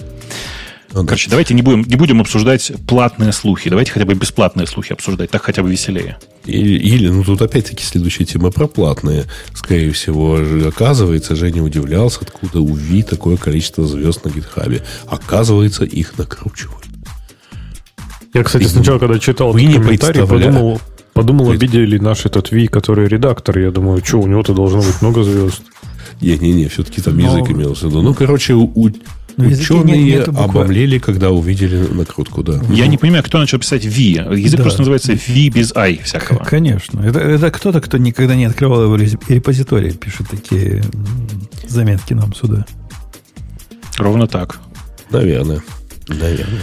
Ну, 0.91 1.05
Короче, 1.05 1.27
да. 1.27 1.31
давайте 1.31 1.53
не 1.53 1.61
будем, 1.61 1.83
не 1.83 1.95
будем 1.95 2.19
обсуждать 2.19 2.71
платные 2.87 3.31
слухи. 3.31 3.69
Давайте 3.69 3.91
хотя 3.91 4.05
бы 4.05 4.15
бесплатные 4.15 4.65
слухи 4.65 4.91
обсуждать. 4.91 5.29
Так 5.29 5.43
хотя 5.43 5.61
бы 5.61 5.71
веселее. 5.71 6.17
Или, 6.45 6.79
или 6.79 7.09
ну 7.09 7.23
тут 7.23 7.41
опять-таки 7.41 7.83
следующая 7.83 8.25
тема 8.25 8.51
про 8.51 8.67
платные. 8.67 9.25
Скорее 9.53 9.91
всего, 9.91 10.39
оказывается, 10.67 11.35
Женя 11.35 11.61
удивлялся, 11.63 12.19
откуда 12.21 12.59
у 12.59 12.73
Ви 12.73 13.03
такое 13.03 13.37
количество 13.37 13.85
звезд 13.87 14.25
на 14.25 14.29
гитхабе. 14.29 14.83
Оказывается, 15.05 15.85
их 15.85 16.17
накручивают. 16.17 16.78
Я, 18.33 18.43
кстати, 18.43 18.63
Ты 18.63 18.69
сначала, 18.69 18.99
когда 18.99 19.19
читал 19.19 19.55
этот 19.57 19.73
комментарий, 19.73 20.27
подумал, 20.27 20.81
подумал, 21.13 21.51
обидели 21.51 21.97
наш 21.97 22.25
этот 22.25 22.51
Ви, 22.51 22.67
который 22.67 23.07
редактор. 23.07 23.57
Я 23.57 23.71
думаю, 23.71 24.03
что, 24.05 24.19
у 24.19 24.27
него-то 24.27 24.53
должно 24.53 24.79
быть 24.79 25.01
много 25.01 25.23
звезд. 25.23 25.61
Не-не-не, 26.21 26.67
все-таки 26.67 27.01
там 27.01 27.17
Но... 27.17 27.37
язык 27.37 27.51
имелся 27.51 27.87
в 27.87 27.89
виду. 27.89 28.01
Ну, 28.01 28.13
короче, 28.13 28.53
у, 28.53 28.91
ученые 29.37 30.03
нет, 30.03 30.27
обомлели, 30.27 30.99
когда 30.99 31.31
увидели 31.31 31.77
накрутку, 31.91 32.43
да. 32.43 32.61
Я 32.69 32.87
не 32.87 32.97
понимаю, 32.97 33.23
кто 33.23 33.39
начал 33.39 33.59
писать 33.59 33.85
V. 33.85 34.01
Язык 34.37 34.57
да. 34.57 34.63
просто 34.63 34.81
называется 34.81 35.13
V 35.13 35.49
без 35.49 35.73
I 35.75 35.97
всякого. 36.03 36.43
Конечно. 36.43 37.01
Это, 37.01 37.19
это 37.19 37.51
кто-то, 37.51 37.81
кто 37.81 37.97
никогда 37.97 38.35
не 38.35 38.45
открывал 38.45 38.83
его 38.83 38.95
репозиторий, 38.95 39.91
пишет 39.91 40.27
такие 40.29 40.83
заметки 41.67 42.13
нам 42.13 42.33
сюда. 42.35 42.65
Ровно 43.97 44.27
так. 44.27 44.59
Наверное. 45.09 45.61
Наверное. 46.07 46.61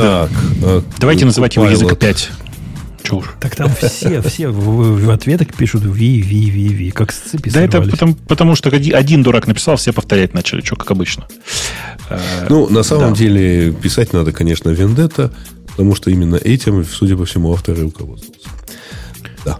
Так. 0.00 0.30
Да. 0.60 0.82
Давайте 0.98 1.24
называть 1.24 1.56
его 1.56 1.66
язык 1.66 1.98
5. 1.98 2.30
Чушь. 3.02 3.26
Так 3.40 3.54
там 3.54 3.70
все, 3.80 4.20
все 4.20 4.48
в, 4.48 5.04
в 5.04 5.10
ответах 5.10 5.48
пишут 5.56 5.82
ви, 5.84 6.22
ви, 6.22 6.50
ви, 6.50 6.68
ви, 6.74 6.90
как 6.90 7.12
с 7.12 7.30
цепи 7.30 7.50
Да 7.50 7.60
это 7.60 7.80
потому, 7.90 8.14
потому 8.26 8.56
что 8.56 8.70
один 8.70 9.22
дурак 9.22 9.46
написал, 9.46 9.76
все 9.76 9.92
повторять 9.92 10.34
начали, 10.34 10.60
что 10.60 10.76
как 10.76 10.90
обычно. 10.90 11.26
Э, 12.10 12.18
ну, 12.48 12.68
на 12.68 12.82
самом 12.82 13.12
да. 13.12 13.18
деле, 13.18 13.72
писать 13.72 14.12
надо, 14.12 14.32
конечно, 14.32 14.70
вендетта, 14.70 15.30
потому 15.66 15.94
что 15.94 16.10
именно 16.10 16.36
этим, 16.36 16.84
судя 16.84 17.16
по 17.16 17.24
всему, 17.24 17.52
авторы 17.52 17.82
руководствуются. 17.82 18.48
Да. 19.44 19.58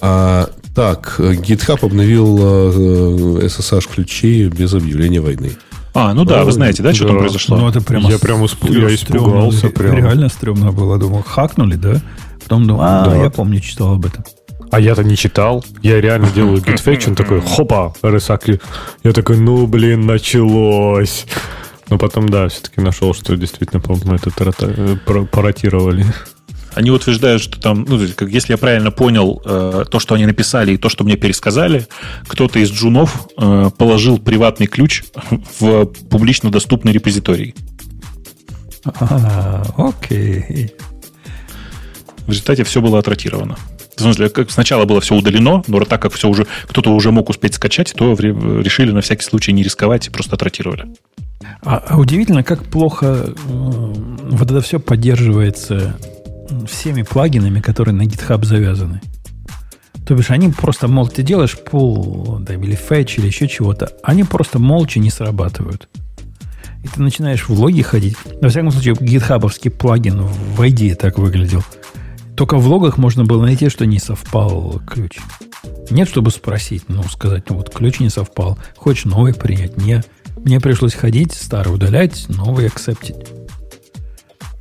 А, 0.00 0.48
так, 0.74 1.16
GitHub 1.18 1.84
обновил 1.84 2.38
э, 2.38 3.46
SSH-ключи 3.46 4.48
без 4.48 4.72
объявления 4.74 5.20
войны. 5.20 5.50
А, 5.94 6.12
ну 6.12 6.24
да, 6.24 6.44
вы 6.44 6.50
знаете, 6.50 6.82
да, 6.82 6.92
что 6.92 7.04
да. 7.04 7.10
там 7.10 7.18
произошло? 7.20 7.56
Ну, 7.56 7.68
это 7.68 7.80
прямо 7.80 8.10
я 8.10 8.18
прямо 8.18 8.48
я 8.62 8.94
испугался. 8.94 9.68
Прямо. 9.68 9.96
Реально 9.96 10.28
стрёмно 10.28 10.72
было. 10.72 10.98
Думал, 10.98 11.22
хакнули, 11.22 11.76
да? 11.76 12.00
Потом 12.42 12.66
думал, 12.66 12.82
а, 12.82 13.04
да. 13.04 13.16
я 13.16 13.30
помню, 13.30 13.60
читал 13.60 13.94
об 13.94 14.04
этом. 14.04 14.24
А 14.72 14.80
я-то 14.80 15.04
не 15.04 15.16
читал. 15.16 15.64
Я 15.82 16.00
реально 16.00 16.30
делаю 16.34 16.58
gitfetch, 16.62 17.08
он 17.08 17.14
такой, 17.14 17.40
хопа, 17.40 17.94
RSA. 18.02 18.60
Я 19.04 19.12
такой, 19.12 19.38
ну, 19.38 19.68
блин, 19.68 20.04
началось. 20.04 21.26
Но 21.90 21.98
потом, 21.98 22.28
да, 22.28 22.48
все-таки 22.48 22.80
нашел, 22.80 23.14
что 23.14 23.36
действительно, 23.36 23.80
по-моему, 23.80 24.14
это 24.14 24.32
э, 24.62 24.96
паротировали. 25.30 26.04
Они 26.74 26.90
утверждают, 26.90 27.42
что 27.42 27.60
там, 27.60 27.84
ну, 27.88 28.00
как, 28.16 28.28
если 28.28 28.52
я 28.52 28.58
правильно 28.58 28.90
понял 28.90 29.40
э, 29.44 29.84
то, 29.90 29.98
что 29.98 30.14
они 30.14 30.26
написали 30.26 30.72
и 30.72 30.76
то, 30.76 30.88
что 30.88 31.04
мне 31.04 31.16
пересказали, 31.16 31.86
кто-то 32.26 32.58
из 32.58 32.70
джунов 32.70 33.28
э, 33.36 33.70
положил 33.76 34.18
приватный 34.18 34.66
ключ 34.66 35.04
в 35.60 35.86
публично 35.86 36.50
доступный 36.50 36.92
репозиторий. 36.92 37.54
А, 38.84 39.64
окей. 39.76 40.72
В 42.26 42.30
результате 42.30 42.64
все 42.64 42.80
было 42.80 42.98
отротировано. 42.98 43.56
В 43.96 44.00
смысле, 44.00 44.28
как 44.28 44.50
сначала 44.50 44.84
было 44.86 45.00
все 45.00 45.14
удалено, 45.14 45.62
но 45.68 45.80
так 45.84 46.02
как 46.02 46.12
все 46.12 46.28
уже 46.28 46.46
кто-то 46.66 46.92
уже 46.92 47.12
мог 47.12 47.28
успеть 47.28 47.54
скачать, 47.54 47.94
то 47.96 48.14
решили 48.14 48.90
на 48.90 49.00
всякий 49.02 49.22
случай 49.22 49.52
не 49.52 49.62
рисковать 49.62 50.08
и 50.08 50.10
просто 50.10 50.34
отротировали. 50.34 50.86
А, 51.62 51.82
а 51.86 51.98
удивительно, 51.98 52.42
как 52.42 52.64
плохо 52.64 53.06
э, 53.06 53.34
вот 53.46 54.50
это 54.50 54.60
все 54.60 54.80
поддерживается 54.80 55.96
всеми 56.68 57.02
плагинами, 57.02 57.60
которые 57.60 57.94
на 57.94 58.02
GitHub 58.02 58.44
завязаны. 58.44 59.00
То 60.06 60.14
бишь, 60.14 60.30
они 60.30 60.50
просто, 60.50 60.86
мол, 60.86 61.08
ты 61.08 61.22
делаешь 61.22 61.56
pull 61.64 62.40
да, 62.40 62.54
или 62.54 62.76
fetch 62.76 63.14
или 63.16 63.26
еще 63.26 63.48
чего-то, 63.48 63.90
они 64.02 64.22
просто 64.24 64.58
молча 64.58 65.00
не 65.00 65.10
срабатывают. 65.10 65.88
И 66.82 66.88
ты 66.88 67.00
начинаешь 67.00 67.48
в 67.48 67.58
логи 67.58 67.80
ходить. 67.80 68.16
Во 68.42 68.50
всяком 68.50 68.70
случае, 68.70 68.94
гитхабовский 69.00 69.70
плагин 69.70 70.20
в 70.20 70.60
ID 70.60 70.96
так 70.96 71.18
выглядел. 71.18 71.64
Только 72.36 72.58
в 72.58 72.66
логах 72.66 72.98
можно 72.98 73.24
было 73.24 73.42
найти, 73.42 73.70
что 73.70 73.86
не 73.86 73.98
совпал 73.98 74.82
ключ. 74.86 75.18
Нет, 75.90 76.08
чтобы 76.08 76.30
спросить, 76.30 76.84
ну, 76.88 77.02
сказать, 77.04 77.48
ну, 77.48 77.56
вот 77.56 77.72
ключ 77.72 78.00
не 78.00 78.10
совпал. 78.10 78.58
Хочешь 78.76 79.06
новый 79.06 79.32
принять? 79.32 79.78
Нет. 79.78 80.06
Мне 80.36 80.60
пришлось 80.60 80.94
ходить, 80.94 81.32
старый 81.32 81.72
удалять, 81.74 82.26
новый 82.28 82.66
акцептить. 82.66 83.16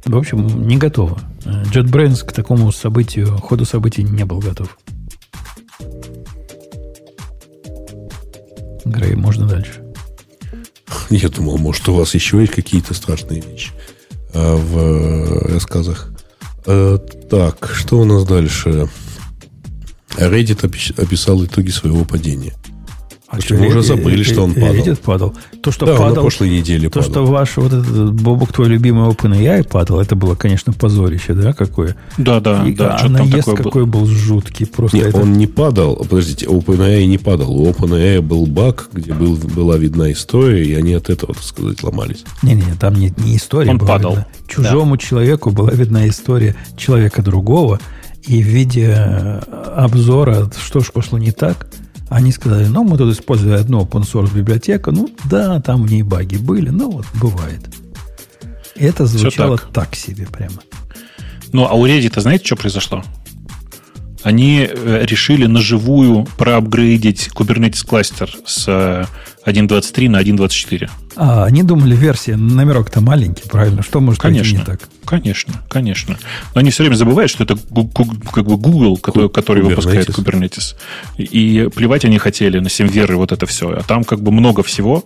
В 0.06 0.18
общем, 0.18 0.68
не 0.68 0.78
готово. 0.78 1.20
JetBrains 1.46 2.26
к 2.26 2.34
такому 2.34 2.72
событию, 2.72 3.38
ходу 3.38 3.66
событий 3.66 4.04
не 4.04 4.26
был 4.26 4.40
готов. 4.40 4.78
Грей, 8.86 9.16
можно 9.16 9.48
дальше. 9.48 9.82
Я 11.10 11.30
думал, 11.30 11.58
может, 11.58 11.88
у 11.88 11.94
вас 11.94 12.14
еще 12.14 12.40
есть 12.42 12.54
какие-то 12.54 12.94
страшные 12.94 13.42
вещи 13.42 13.72
а, 14.34 14.56
в 14.56 14.78
э, 14.78 15.54
рассказах. 15.54 16.12
А, 16.66 16.98
так, 16.98 17.72
что 17.74 18.00
у 18.00 18.06
нас 18.06 18.26
дальше? 18.26 18.90
Reddit 20.18 20.66
описал 21.02 21.44
итоги 21.44 21.70
своего 21.70 22.06
падения. 22.06 22.54
А 23.36 23.42
что, 23.42 23.56
мы 23.56 23.68
уже 23.68 23.82
забыли, 23.82 24.22
что 24.22 24.44
он 24.44 24.54
падал. 24.54 24.76
Reddit 24.76 25.02
падал. 25.02 25.34
То, 25.62 25.72
что 25.72 25.88
да, 25.88 25.94
падал, 25.94 26.16
на 26.16 26.22
прошлой 26.22 26.52
неделе 26.52 26.88
То, 26.90 27.00
падал. 27.00 27.12
что 27.12 27.26
ваш 27.26 27.58
вот 27.58 27.74
этот, 27.74 28.14
Бобок, 28.14 28.54
твой 28.54 28.68
любимый 28.68 29.10
OpenAI 29.10 29.68
падал, 29.68 30.00
это 30.00 30.16
было, 30.16 30.36
конечно, 30.36 30.72
позорище, 30.72 31.34
да, 31.34 31.54
какое? 31.54 31.96
Да, 32.20 32.40
да, 32.40 32.64
И, 32.68 32.74
да. 32.74 32.98
А 33.02 33.10
наезд 33.10 33.50
какой 33.56 33.88
был 33.88 34.06
жуткий. 34.06 34.68
Просто 34.68 34.98
Нет, 34.98 35.08
это... 35.08 35.22
он 35.22 35.34
не 35.34 35.48
падал. 35.48 35.96
Подождите, 35.96 36.46
OpenAI 36.46 37.06
не 37.06 37.18
падал. 37.18 37.52
У 37.52 37.68
OpenAI 37.72 38.22
был 38.22 38.46
баг, 38.46 38.90
где 38.94 39.14
был, 39.14 39.36
была 39.36 39.78
видна 39.78 40.12
история, 40.12 40.64
и 40.64 40.76
они 40.76 40.94
от 40.94 41.10
этого, 41.10 41.34
так 41.34 41.44
сказать, 41.44 41.82
ломались. 41.82 42.24
Не-не, 42.44 42.76
там 42.80 42.94
не, 42.94 43.12
не 43.18 43.38
история 43.38 43.72
Он 43.72 43.80
была 43.80 43.90
падал. 43.94 44.12
видна. 44.12 44.28
Чужому 44.48 44.96
да. 44.96 45.02
человеку 45.02 45.50
была 45.50 45.72
видна 45.72 46.08
история 46.08 46.56
человека 46.78 47.24
другого, 47.24 47.80
и 48.22 48.44
в 48.44 48.46
виде 48.46 48.94
э, 48.96 49.40
обзора, 49.76 50.52
что 50.64 50.82
ж 50.82 50.92
пошло 50.92 51.18
не 51.18 51.32
так, 51.32 51.68
они 52.14 52.32
сказали, 52.32 52.66
ну, 52.68 52.84
мы 52.84 52.98
тут 52.98 53.12
использовали 53.12 53.60
одну 53.60 53.82
open 53.82 54.04
source 54.04 54.34
библиотеку, 54.34 54.92
ну, 54.92 55.10
да, 55.26 55.60
там 55.60 55.84
в 55.84 55.92
ней 55.92 56.04
баги 56.04 56.38
были, 56.38 56.70
ну, 56.70 56.92
вот, 56.92 57.06
бывает. 57.16 57.62
Это 58.76 59.08
звучало 59.08 59.58
так. 59.58 59.74
так 59.74 59.96
себе 59.96 60.28
прямо. 60.28 60.62
Ну, 61.52 61.66
а 61.66 61.74
у 61.74 61.88
Reddit, 61.88 62.20
знаете, 62.20 62.46
что 62.46 62.56
произошло? 62.56 63.04
Они 64.22 64.68
э, 64.70 65.06
решили 65.06 65.48
наживую 65.48 66.28
проапгрейдить 66.38 67.30
Kubernetes 67.34 67.86
кластер 67.86 68.30
с 68.46 69.08
1.23 69.46 70.10
на 70.10 70.22
1.24. 70.22 70.90
А, 71.16 71.46
они 71.46 71.64
думали, 71.64 71.96
версия, 71.96 72.36
номерок-то 72.36 73.02
маленький, 73.02 73.48
правильно? 73.48 73.84
Что 73.84 74.00
может 74.00 74.22
конечно, 74.22 74.58
не 74.58 74.64
так? 74.64 74.90
Конечно, 75.06 75.62
конечно. 75.70 76.18
Но 76.56 76.62
они 76.62 76.72
все 76.72 76.84
время 76.84 76.96
забывают, 76.96 77.30
что 77.30 77.44
это 77.44 77.56
как 77.56 78.46
бы 78.46 78.58
Google, 78.58 78.98
который, 78.98 79.30
который 79.30 79.64
выпускает 79.64 80.10
Kubernetes. 80.10 80.76
И 81.18 81.70
плевать 81.76 82.06
они 82.06 82.18
хотели 82.18 82.60
на 82.60 82.70
7 82.70 82.88
веры 82.88 83.18
вот 83.18 83.32
это 83.32 83.46
все. 83.46 83.70
А 83.72 83.84
там 83.84 84.06
как 84.06 84.22
бы 84.22 84.32
много 84.32 84.64
всего. 84.64 85.06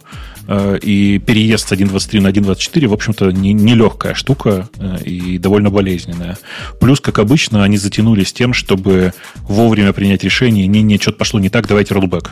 И 0.81 1.21
переезд 1.25 1.67
с 1.67 1.71
1.23 1.73 2.21
на 2.21 2.27
1.24, 2.27 2.87
в 2.87 2.93
общем-то, 2.93 3.31
нелегкая 3.31 4.13
не 4.13 4.15
штука 4.15 4.69
и 5.03 5.39
довольно 5.39 5.71
болезненная. 5.71 6.37
Плюс, 6.79 7.01
как 7.01 7.19
обычно, 7.19 7.63
они 7.63 7.77
затянулись 7.77 8.31
тем, 8.31 8.53
чтобы 8.53 9.13
вовремя 9.41 9.91
принять 9.91 10.23
решение, 10.23 10.67
не-не, 10.67 10.99
что-то 10.99 11.17
пошло 11.17 11.39
не 11.39 11.49
так, 11.49 11.67
давайте 11.67 11.95
rollback. 11.95 12.29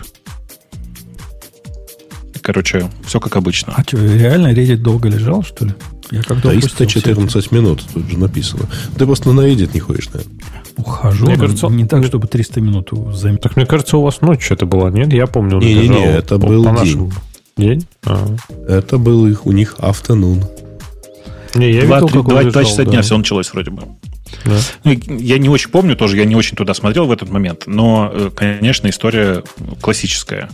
Короче, 2.46 2.88
все 3.04 3.20
как 3.20 3.38
обычно. 3.38 3.74
А 3.76 3.82
что, 3.82 3.98
реально 3.98 4.54
Reddit 4.54 4.78
долго 4.78 5.10
лежал, 5.10 5.42
что 5.42 5.66
ли? 5.66 5.74
Я 6.12 6.22
как-то 6.22 6.52
314 6.52 7.52
минут 7.52 7.84
тут 7.92 8.08
же 8.08 8.20
написано. 8.20 8.70
Ты 8.96 9.08
просто 9.08 9.32
на 9.34 9.42
Reddit 9.42 9.72
не 9.74 9.80
ходишь, 9.80 10.10
наверное. 10.14 10.38
Ухожу, 10.78 11.26
мне 11.26 11.38
кажется, 11.38 11.68
не 11.70 11.88
так, 11.88 12.06
чтобы 12.06 12.28
300 12.28 12.62
минут 12.62 12.92
займет. 13.14 13.42
Так 13.42 13.56
мне 13.56 13.66
кажется, 13.66 13.98
у 13.98 14.04
вас 14.04 14.22
ночь 14.22 14.46
что-то 14.46 14.68
была, 14.68 14.92
нет? 14.92 15.12
Я 15.12 15.26
помню, 15.26 15.58
не, 15.58 15.74
не, 15.74 15.88
не, 15.90 16.06
это 16.06 16.38
по, 16.38 16.46
был 16.46 16.66
по 16.66 16.70
день. 16.70 16.80
Нашему... 16.80 17.12
День? 17.58 17.88
А. 18.06 18.28
Это 18.68 19.00
был 19.00 19.26
их, 19.26 19.48
у 19.48 19.52
них 19.52 19.78
автонун. 19.80 20.44
Не, 21.56 21.72
я 21.72 21.86
два, 21.86 21.96
видел, 21.96 22.10
три, 22.10 22.20
как 22.20 22.30
два, 22.30 22.42
он 22.42 22.50
два 22.52 22.62
лежал, 22.62 22.64
часа 22.64 22.86
да. 22.86 22.92
дня 22.92 23.02
все 23.02 23.18
началось 23.18 23.52
вроде 23.52 23.72
бы. 23.72 23.82
Да. 24.46 24.60
Ну, 24.84 24.92
я 25.18 25.40
не 25.40 25.50
очень 25.50 25.72
помню 25.72 25.96
тоже, 25.96 26.18
я 26.18 26.26
не 26.26 26.36
очень 26.36 26.56
туда 26.56 26.76
смотрел 26.76 27.08
в 27.08 27.12
этот 27.12 27.32
момент, 27.32 27.64
но, 27.66 28.12
э, 28.14 28.30
конечно, 28.36 28.88
история 28.88 29.42
классическая. 29.82 30.50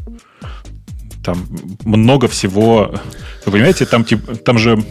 Там 1.23 1.48
много 1.85 2.27
всего. 2.27 2.93
Вы 3.45 3.52
понимаете, 3.52 3.85
там, 3.85 4.03
типа, 4.03 4.35
там 4.35 4.57
же. 4.57 4.84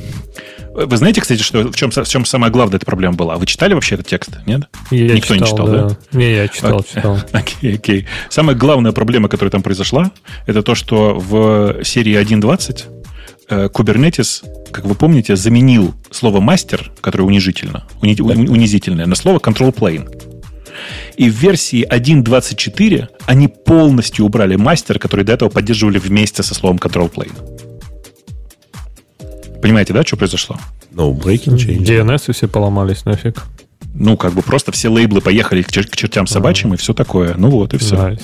Вы 0.72 0.96
знаете, 0.96 1.20
кстати, 1.20 1.42
что 1.42 1.64
в 1.64 1.74
чем, 1.74 1.90
в 1.90 2.08
чем 2.08 2.24
самая 2.24 2.50
главная 2.50 2.76
эта 2.76 2.86
проблема 2.86 3.14
была? 3.14 3.36
Вы 3.36 3.46
читали 3.46 3.74
вообще 3.74 3.96
этот 3.96 4.06
текст? 4.06 4.38
Нет? 4.46 4.68
Я 4.90 5.14
Никто 5.14 5.34
читал, 5.34 5.36
не 5.36 5.50
читал, 5.50 5.66
да? 5.66 5.88
да? 5.88 5.96
Не, 6.12 6.32
я 6.36 6.48
читал, 6.48 6.84
читал. 6.84 7.18
Окей, 7.32 7.74
окей. 7.74 8.06
Самая 8.28 8.54
главная 8.54 8.92
проблема, 8.92 9.28
которая 9.28 9.50
там 9.50 9.62
произошла, 9.62 10.12
это 10.46 10.62
то, 10.62 10.76
что 10.76 11.18
в 11.18 11.82
серии 11.82 12.16
1.20 12.16 12.84
э, 13.48 13.68
Kubernetes, 13.68 14.44
как 14.70 14.84
вы 14.84 14.94
помните, 14.94 15.34
заменил 15.34 15.94
слово 16.12 16.40
мастер, 16.40 16.92
которое 17.00 17.24
унижительно, 17.24 17.84
уни, 18.00 18.16
унизительное, 18.20 19.06
на 19.06 19.16
слово 19.16 19.38
control 19.38 19.74
plane. 19.74 20.29
И 21.16 21.28
в 21.30 21.34
версии 21.34 21.86
1.24 21.86 23.08
они 23.26 23.48
полностью 23.48 24.24
убрали 24.24 24.56
мастер, 24.56 24.98
который 24.98 25.24
до 25.24 25.32
этого 25.32 25.48
поддерживали 25.48 25.98
вместе 25.98 26.42
со 26.42 26.54
словом 26.54 26.78
control 26.78 27.12
plane. 27.12 27.32
Понимаете, 29.60 29.92
да, 29.92 30.02
что 30.02 30.16
произошло? 30.16 30.56
No, 30.92 31.12
breaking 31.16 31.56
change. 31.56 31.84
DNS 31.84 32.32
все 32.32 32.48
поломались 32.48 33.04
нафиг. 33.04 33.42
Ну, 33.94 34.16
как 34.16 34.32
бы 34.32 34.42
просто 34.42 34.72
все 34.72 34.88
лейблы 34.88 35.20
поехали 35.20 35.62
к, 35.62 35.68
чер- 35.68 35.88
к 35.88 35.96
чертям 35.96 36.26
собачьим, 36.26 36.74
и 36.74 36.76
все 36.76 36.94
такое. 36.94 37.34
Ну 37.36 37.50
вот, 37.50 37.74
и 37.74 37.78
все. 37.78 37.96
Nice. 37.96 38.22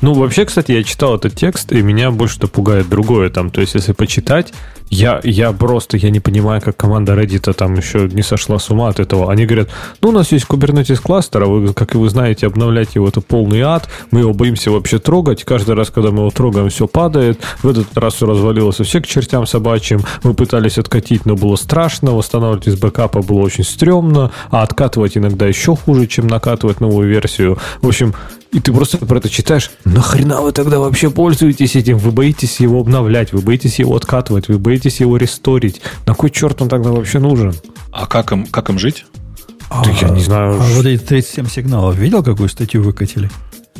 Ну, 0.00 0.12
вообще, 0.14 0.44
кстати, 0.44 0.72
я 0.72 0.84
читал 0.84 1.16
этот 1.16 1.34
текст, 1.34 1.72
и 1.72 1.82
меня 1.82 2.10
больше-то 2.10 2.46
пугает 2.46 2.88
другое 2.88 3.30
там. 3.30 3.50
То 3.50 3.60
есть, 3.60 3.74
если 3.74 3.92
почитать, 3.92 4.52
я, 4.92 5.20
я 5.24 5.52
просто, 5.52 5.96
я 5.96 6.10
не 6.10 6.20
понимаю, 6.20 6.60
как 6.60 6.76
команда 6.76 7.14
Reddit 7.14 7.50
там 7.54 7.74
еще 7.74 8.10
не 8.12 8.22
сошла 8.22 8.58
с 8.58 8.68
ума 8.68 8.88
от 8.88 9.00
этого. 9.00 9.32
Они 9.32 9.46
говорят, 9.46 9.70
ну, 10.02 10.10
у 10.10 10.12
нас 10.12 10.32
есть 10.32 10.44
Kubernetes 10.46 11.00
кластер, 11.00 11.44
а 11.44 11.46
вы, 11.46 11.72
как 11.72 11.94
и 11.94 11.98
вы 11.98 12.10
знаете, 12.10 12.46
обновлять 12.46 12.94
его 12.94 13.08
это 13.08 13.22
полный 13.22 13.62
ад, 13.62 13.88
мы 14.10 14.20
его 14.20 14.34
боимся 14.34 14.70
вообще 14.70 14.98
трогать, 14.98 15.44
каждый 15.44 15.76
раз, 15.76 15.88
когда 15.88 16.10
мы 16.10 16.18
его 16.18 16.30
трогаем, 16.30 16.68
все 16.68 16.86
падает, 16.86 17.40
в 17.62 17.68
этот 17.68 17.96
раз 17.96 18.14
все 18.14 18.26
развалилось 18.26 18.76
все 18.76 19.00
к 19.00 19.06
чертям 19.06 19.46
собачьим, 19.46 20.02
мы 20.24 20.34
пытались 20.34 20.76
откатить, 20.76 21.24
но 21.24 21.36
было 21.36 21.56
страшно, 21.56 22.12
восстанавливать 22.12 22.68
из 22.68 22.76
бэкапа 22.76 23.22
было 23.22 23.40
очень 23.40 23.64
стрёмно, 23.64 24.30
а 24.50 24.62
откатывать 24.62 25.16
иногда 25.16 25.46
еще 25.46 25.74
хуже, 25.74 26.06
чем 26.06 26.26
накатывать 26.26 26.80
новую 26.80 27.08
версию. 27.08 27.56
В 27.80 27.88
общем, 27.88 28.12
и 28.52 28.60
ты 28.60 28.72
просто 28.72 28.98
про 28.98 29.16
это 29.16 29.30
читаешь, 29.30 29.70
нахрена 29.84 30.42
вы 30.42 30.52
тогда 30.52 30.78
вообще 30.78 31.10
пользуетесь 31.10 31.74
этим? 31.74 31.96
Вы 31.96 32.10
боитесь 32.10 32.60
его 32.60 32.80
обновлять, 32.80 33.32
вы 33.32 33.40
боитесь 33.40 33.78
его 33.78 33.96
откатывать, 33.96 34.48
вы 34.48 34.58
боитесь 34.58 35.00
его 35.00 35.16
ресторить. 35.16 35.80
На 36.06 36.14
кой 36.14 36.30
черт 36.30 36.60
он 36.60 36.68
тогда 36.68 36.90
вообще 36.90 37.18
нужен? 37.18 37.54
А 37.90 38.06
как 38.06 38.32
им, 38.32 38.46
как 38.46 38.68
им 38.68 38.78
жить? 38.78 39.06
А, 39.70 39.84
я 40.02 40.10
не 40.10 40.20
знаю. 40.20 40.60
А 40.60 40.64
вот 40.76 40.84
эти 40.84 41.02
37 41.02 41.48
сигналов, 41.48 41.96
видел, 41.96 42.22
какую 42.22 42.50
статью 42.50 42.82
выкатили? 42.82 43.30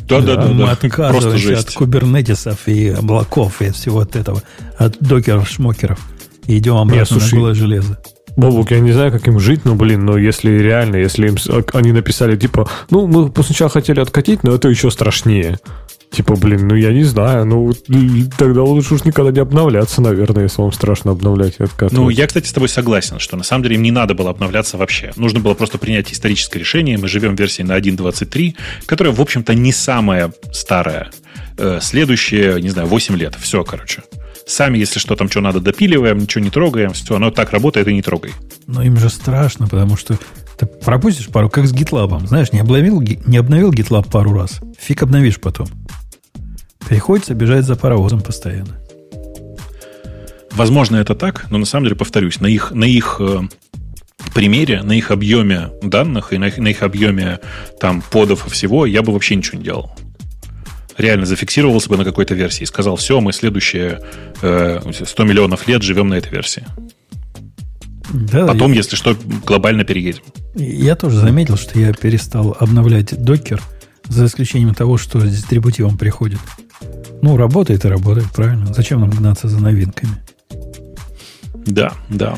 Да, 0.07 0.21
да, 0.21 0.35
да. 0.35 0.47
Мы 0.47 0.65
да. 0.65 0.71
отказываемся 0.71 1.59
от 1.59 1.71
кубернетисов 1.71 2.67
и 2.67 2.89
облаков 2.89 3.61
и 3.61 3.69
всего 3.71 3.99
от 3.99 4.15
этого, 4.15 4.41
от 4.77 4.97
докеров, 4.99 5.47
шмокеров. 5.47 5.99
И 6.47 6.57
идем 6.57 6.77
обратно 6.77 7.05
слушай, 7.05 7.35
на 7.35 7.39
голое 7.39 7.53
железо. 7.53 7.99
Бобук, 8.35 8.71
я 8.71 8.79
не 8.79 8.91
знаю, 8.91 9.11
как 9.11 9.27
им 9.27 9.39
жить, 9.39 9.65
но, 9.65 9.75
блин, 9.75 10.05
но 10.05 10.17
если 10.17 10.51
реально, 10.51 10.97
если 10.97 11.27
им 11.27 11.37
они 11.73 11.91
написали, 11.91 12.35
типа, 12.35 12.69
ну, 12.89 13.07
мы 13.07 13.31
сначала 13.43 13.69
хотели 13.69 13.99
откатить, 13.99 14.43
но 14.43 14.55
это 14.55 14.69
еще 14.69 14.89
страшнее. 14.91 15.59
Типа, 16.11 16.35
блин, 16.35 16.67
ну 16.67 16.75
я 16.75 16.93
не 16.93 17.03
знаю, 17.03 17.43
ну 17.45 17.73
тогда 18.37 18.61
лучше 18.61 18.93
уж 18.93 19.03
никогда 19.03 19.31
не 19.31 19.39
обновляться, 19.39 19.99
наверное, 19.99 20.43
если 20.43 20.61
вам 20.61 20.71
страшно 20.71 21.09
обновлять 21.11 21.55
и 21.57 21.63
откатывать. 21.63 21.93
Ну, 21.93 22.09
я, 22.09 22.27
кстати, 22.27 22.45
с 22.45 22.53
тобой 22.53 22.69
согласен, 22.69 23.17
что 23.17 23.35
на 23.35 23.43
самом 23.43 23.63
деле 23.63 23.77
им 23.77 23.81
не 23.81 23.89
надо 23.89 24.13
было 24.13 24.29
обновляться 24.29 24.77
вообще. 24.77 25.11
Нужно 25.15 25.39
было 25.39 25.55
просто 25.55 25.79
принять 25.79 26.13
историческое 26.13 26.59
решение. 26.59 26.99
Мы 26.99 27.07
живем 27.07 27.35
в 27.35 27.39
версии 27.39 27.63
на 27.63 27.75
1.23, 27.75 28.55
которая, 28.85 29.11
в 29.11 29.21
общем-то, 29.21 29.55
не 29.55 29.71
самая 29.71 30.31
старая. 30.51 31.09
Следующие, 31.81 32.61
не 32.61 32.69
знаю, 32.69 32.87
8 32.87 33.15
лет. 33.15 33.35
Все, 33.41 33.63
короче. 33.63 34.03
Сами, 34.45 34.77
если 34.77 34.99
что, 34.99 35.15
там 35.15 35.29
что 35.29 35.41
надо, 35.41 35.59
допиливаем, 35.59 36.19
ничего 36.19 36.43
не 36.43 36.49
трогаем, 36.49 36.91
все, 36.93 37.15
оно 37.15 37.31
так 37.31 37.51
работает 37.51 37.87
и 37.87 37.93
не 37.93 38.01
трогай. 38.01 38.31
Но 38.67 38.81
им 38.83 38.97
же 38.97 39.09
страшно, 39.09 39.67
потому 39.67 39.95
что 39.95 40.17
ты 40.57 40.65
пропустишь 40.65 41.27
пару, 41.27 41.49
как 41.49 41.65
с 41.65 41.73
GitLab. 41.73 42.27
Знаешь, 42.27 42.51
не 42.51 42.59
обновил, 42.59 43.01
не 43.01 43.37
обновил 43.37 43.71
GitLab 43.71 44.09
пару 44.11 44.33
раз. 44.33 44.59
Фиг 44.77 45.03
обновишь 45.03 45.39
потом. 45.39 45.67
Приходится 46.87 47.33
бежать 47.33 47.65
за 47.65 47.75
паровозом 47.75 48.21
постоянно. 48.21 48.79
Возможно, 50.51 50.97
это 50.97 51.15
так, 51.15 51.49
но 51.49 51.57
на 51.57 51.65
самом 51.65 51.85
деле, 51.85 51.95
повторюсь, 51.95 52.39
на 52.39 52.45
их, 52.45 52.71
на 52.71 52.83
их 52.83 53.17
э, 53.19 53.41
примере, 54.33 54.83
на 54.83 54.91
их 54.91 55.11
объеме 55.11 55.69
данных 55.81 56.33
и 56.33 56.37
на 56.37 56.45
их, 56.45 56.57
на 56.57 56.67
их 56.67 56.83
объеме 56.83 57.39
там 57.79 58.01
подов 58.01 58.47
и 58.47 58.49
всего 58.49 58.85
я 58.85 59.01
бы 59.01 59.13
вообще 59.13 59.35
ничего 59.35 59.57
не 59.57 59.63
делал 59.63 59.91
реально 60.97 61.25
зафиксировался 61.25 61.89
бы 61.89 61.97
на 61.97 62.05
какой-то 62.05 62.33
версии 62.35 62.63
и 62.63 62.67
сказал, 62.67 62.95
все, 62.95 63.19
мы 63.19 63.33
следующие 63.33 64.01
э, 64.41 64.79
100 65.05 65.23
миллионов 65.23 65.67
лет 65.67 65.81
живем 65.83 66.09
на 66.09 66.15
этой 66.15 66.31
версии. 66.31 66.63
Да, 68.11 68.45
Потом, 68.45 68.71
я, 68.71 68.77
если 68.77 68.95
что, 68.95 69.15
глобально 69.45 69.85
переедем. 69.85 70.23
Я 70.55 70.95
тоже 70.95 71.17
заметил, 71.17 71.57
что 71.57 71.79
я 71.79 71.93
перестал 71.93 72.55
обновлять 72.59 73.23
докер, 73.23 73.61
за 74.07 74.25
исключением 74.25 74.73
того, 74.73 74.97
что 74.97 75.19
с 75.19 75.29
дистрибутивом 75.29 75.97
приходит. 75.97 76.39
Ну, 77.21 77.37
работает 77.37 77.85
и 77.85 77.87
работает, 77.87 78.27
правильно. 78.31 78.73
Зачем 78.73 78.99
нам 78.99 79.09
гнаться 79.09 79.47
за 79.47 79.59
новинками? 79.59 80.17
Да, 81.65 81.93
да. 82.09 82.35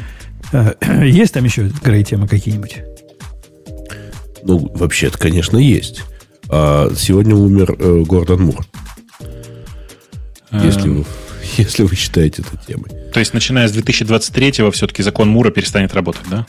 Есть 1.04 1.34
там 1.34 1.44
еще, 1.44 1.72
Грей, 1.84 2.04
темы 2.04 2.28
какие-нибудь? 2.28 2.84
Ну, 4.44 4.72
вообще-то, 4.76 5.18
конечно, 5.18 5.58
есть. 5.58 6.04
А 6.50 6.90
сегодня 6.96 7.36
умер 7.36 7.76
э, 7.78 8.04
Гордон 8.06 8.44
Мур. 8.44 8.66
Если 10.52 10.90
вы, 10.90 11.06
если 11.58 11.84
вы 11.84 11.96
считаете 11.96 12.44
это 12.44 12.58
темой. 12.66 12.90
То 13.14 13.20
есть, 13.20 13.34
начиная 13.34 13.68
с 13.68 13.74
2023-го, 13.76 14.72
все-таки 14.72 15.04
закон 15.04 15.30
Мура 15.30 15.50
перестанет 15.52 15.94
работать, 15.94 16.26
да? 16.30 16.46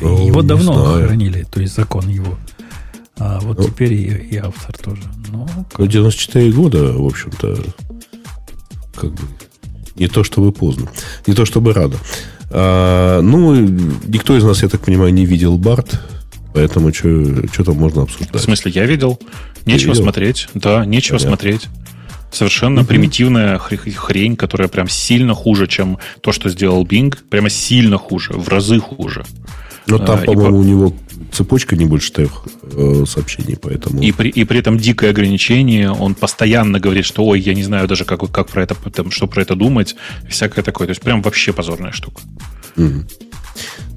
Ну, 0.00 0.26
Его 0.26 0.42
давно 0.42 0.72
знаю. 0.84 1.06
хранили, 1.06 1.46
то 1.50 1.60
есть 1.60 1.74
закон 1.74 2.08
его. 2.08 2.36
А 3.18 3.38
вот 3.40 3.58
Ну. 3.58 3.64
теперь 3.64 3.92
и, 3.92 4.06
и 4.32 4.36
автор 4.38 4.76
тоже. 4.76 5.02
Ну, 5.30 5.46
Ну, 5.78 5.86
94 5.86 6.50
года, 6.52 6.92
в 6.92 7.06
общем-то, 7.06 7.58
как 8.96 9.12
бы 9.12 9.22
не 9.94 10.08
то 10.08 10.24
чтобы 10.24 10.50
поздно, 10.52 10.88
не 11.26 11.34
то 11.34 11.44
чтобы 11.44 11.72
рано. 11.72 11.94
А, 12.50 13.20
ну, 13.22 13.54
никто 13.54 14.36
из 14.36 14.42
нас, 14.44 14.62
я 14.62 14.68
так 14.68 14.80
понимаю, 14.80 15.14
не 15.14 15.26
видел 15.26 15.56
Барт, 15.58 16.00
поэтому 16.54 16.94
что 16.94 17.64
там 17.64 17.76
можно 17.76 18.02
обсуждать. 18.02 18.32
В 18.32 18.38
смысле, 18.38 18.72
я 18.72 18.86
видел. 18.86 19.20
Нечего 19.66 19.90
видел? 19.90 20.04
смотреть. 20.04 20.48
Да, 20.54 20.86
нечего 20.86 21.18
Понятно. 21.18 21.36
смотреть. 21.36 21.68
Совершенно 22.32 22.80
угу. 22.80 22.88
примитивная 22.88 23.58
хрень, 23.58 24.36
которая 24.36 24.68
прям 24.68 24.88
сильно 24.88 25.34
хуже, 25.34 25.66
чем 25.66 25.98
то, 26.20 26.32
что 26.32 26.48
сделал 26.48 26.84
Bing. 26.86 27.16
Прямо 27.28 27.50
сильно 27.50 27.98
хуже, 27.98 28.32
в 28.32 28.48
разы 28.48 28.80
хуже. 28.80 29.24
Но 29.86 29.98
там, 29.98 30.20
а, 30.20 30.24
по-моему, 30.24 30.50
по... 30.50 30.60
у 30.60 30.62
него 30.62 30.94
цепочка 31.32 31.76
не 31.76 31.84
больше 31.84 32.12
трех 32.12 32.46
э, 32.62 33.04
сообщений, 33.06 33.56
поэтому... 33.60 34.00
И 34.00 34.12
при, 34.12 34.30
и 34.30 34.44
при 34.44 34.58
этом 34.58 34.78
дикое 34.78 35.10
ограничение, 35.10 35.90
он 35.90 36.14
постоянно 36.14 36.80
говорит, 36.80 37.04
что 37.04 37.24
ой, 37.24 37.40
я 37.40 37.54
не 37.54 37.62
знаю 37.62 37.86
даже, 37.86 38.04
как, 38.04 38.20
как 38.30 38.48
про 38.48 38.62
это, 38.62 38.74
там, 38.74 39.10
что 39.10 39.26
про 39.26 39.42
это 39.42 39.54
думать, 39.54 39.94
всякое 40.28 40.62
такое. 40.62 40.86
То 40.86 40.92
есть 40.92 41.02
прям 41.02 41.20
вообще 41.22 41.52
позорная 41.52 41.92
штука. 41.92 42.22
Угу. 42.76 43.04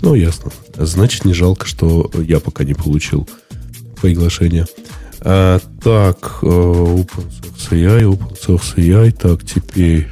Ну, 0.02 0.14
ясно. 0.14 0.52
Значит, 0.78 1.26
не 1.26 1.34
жалко, 1.34 1.66
что 1.66 2.10
я 2.16 2.40
пока 2.40 2.64
не 2.64 2.74
получил 2.74 3.28
приглашение. 4.02 4.66
А, 5.22 5.60
так, 5.82 6.40
э, 6.44 6.46
Open 6.46 7.26
Source 7.42 7.72
AI, 7.72 8.04
Open 8.04 8.38
Source 8.40 8.76
AI, 8.76 9.12
так, 9.12 9.44
теперь 9.44 10.08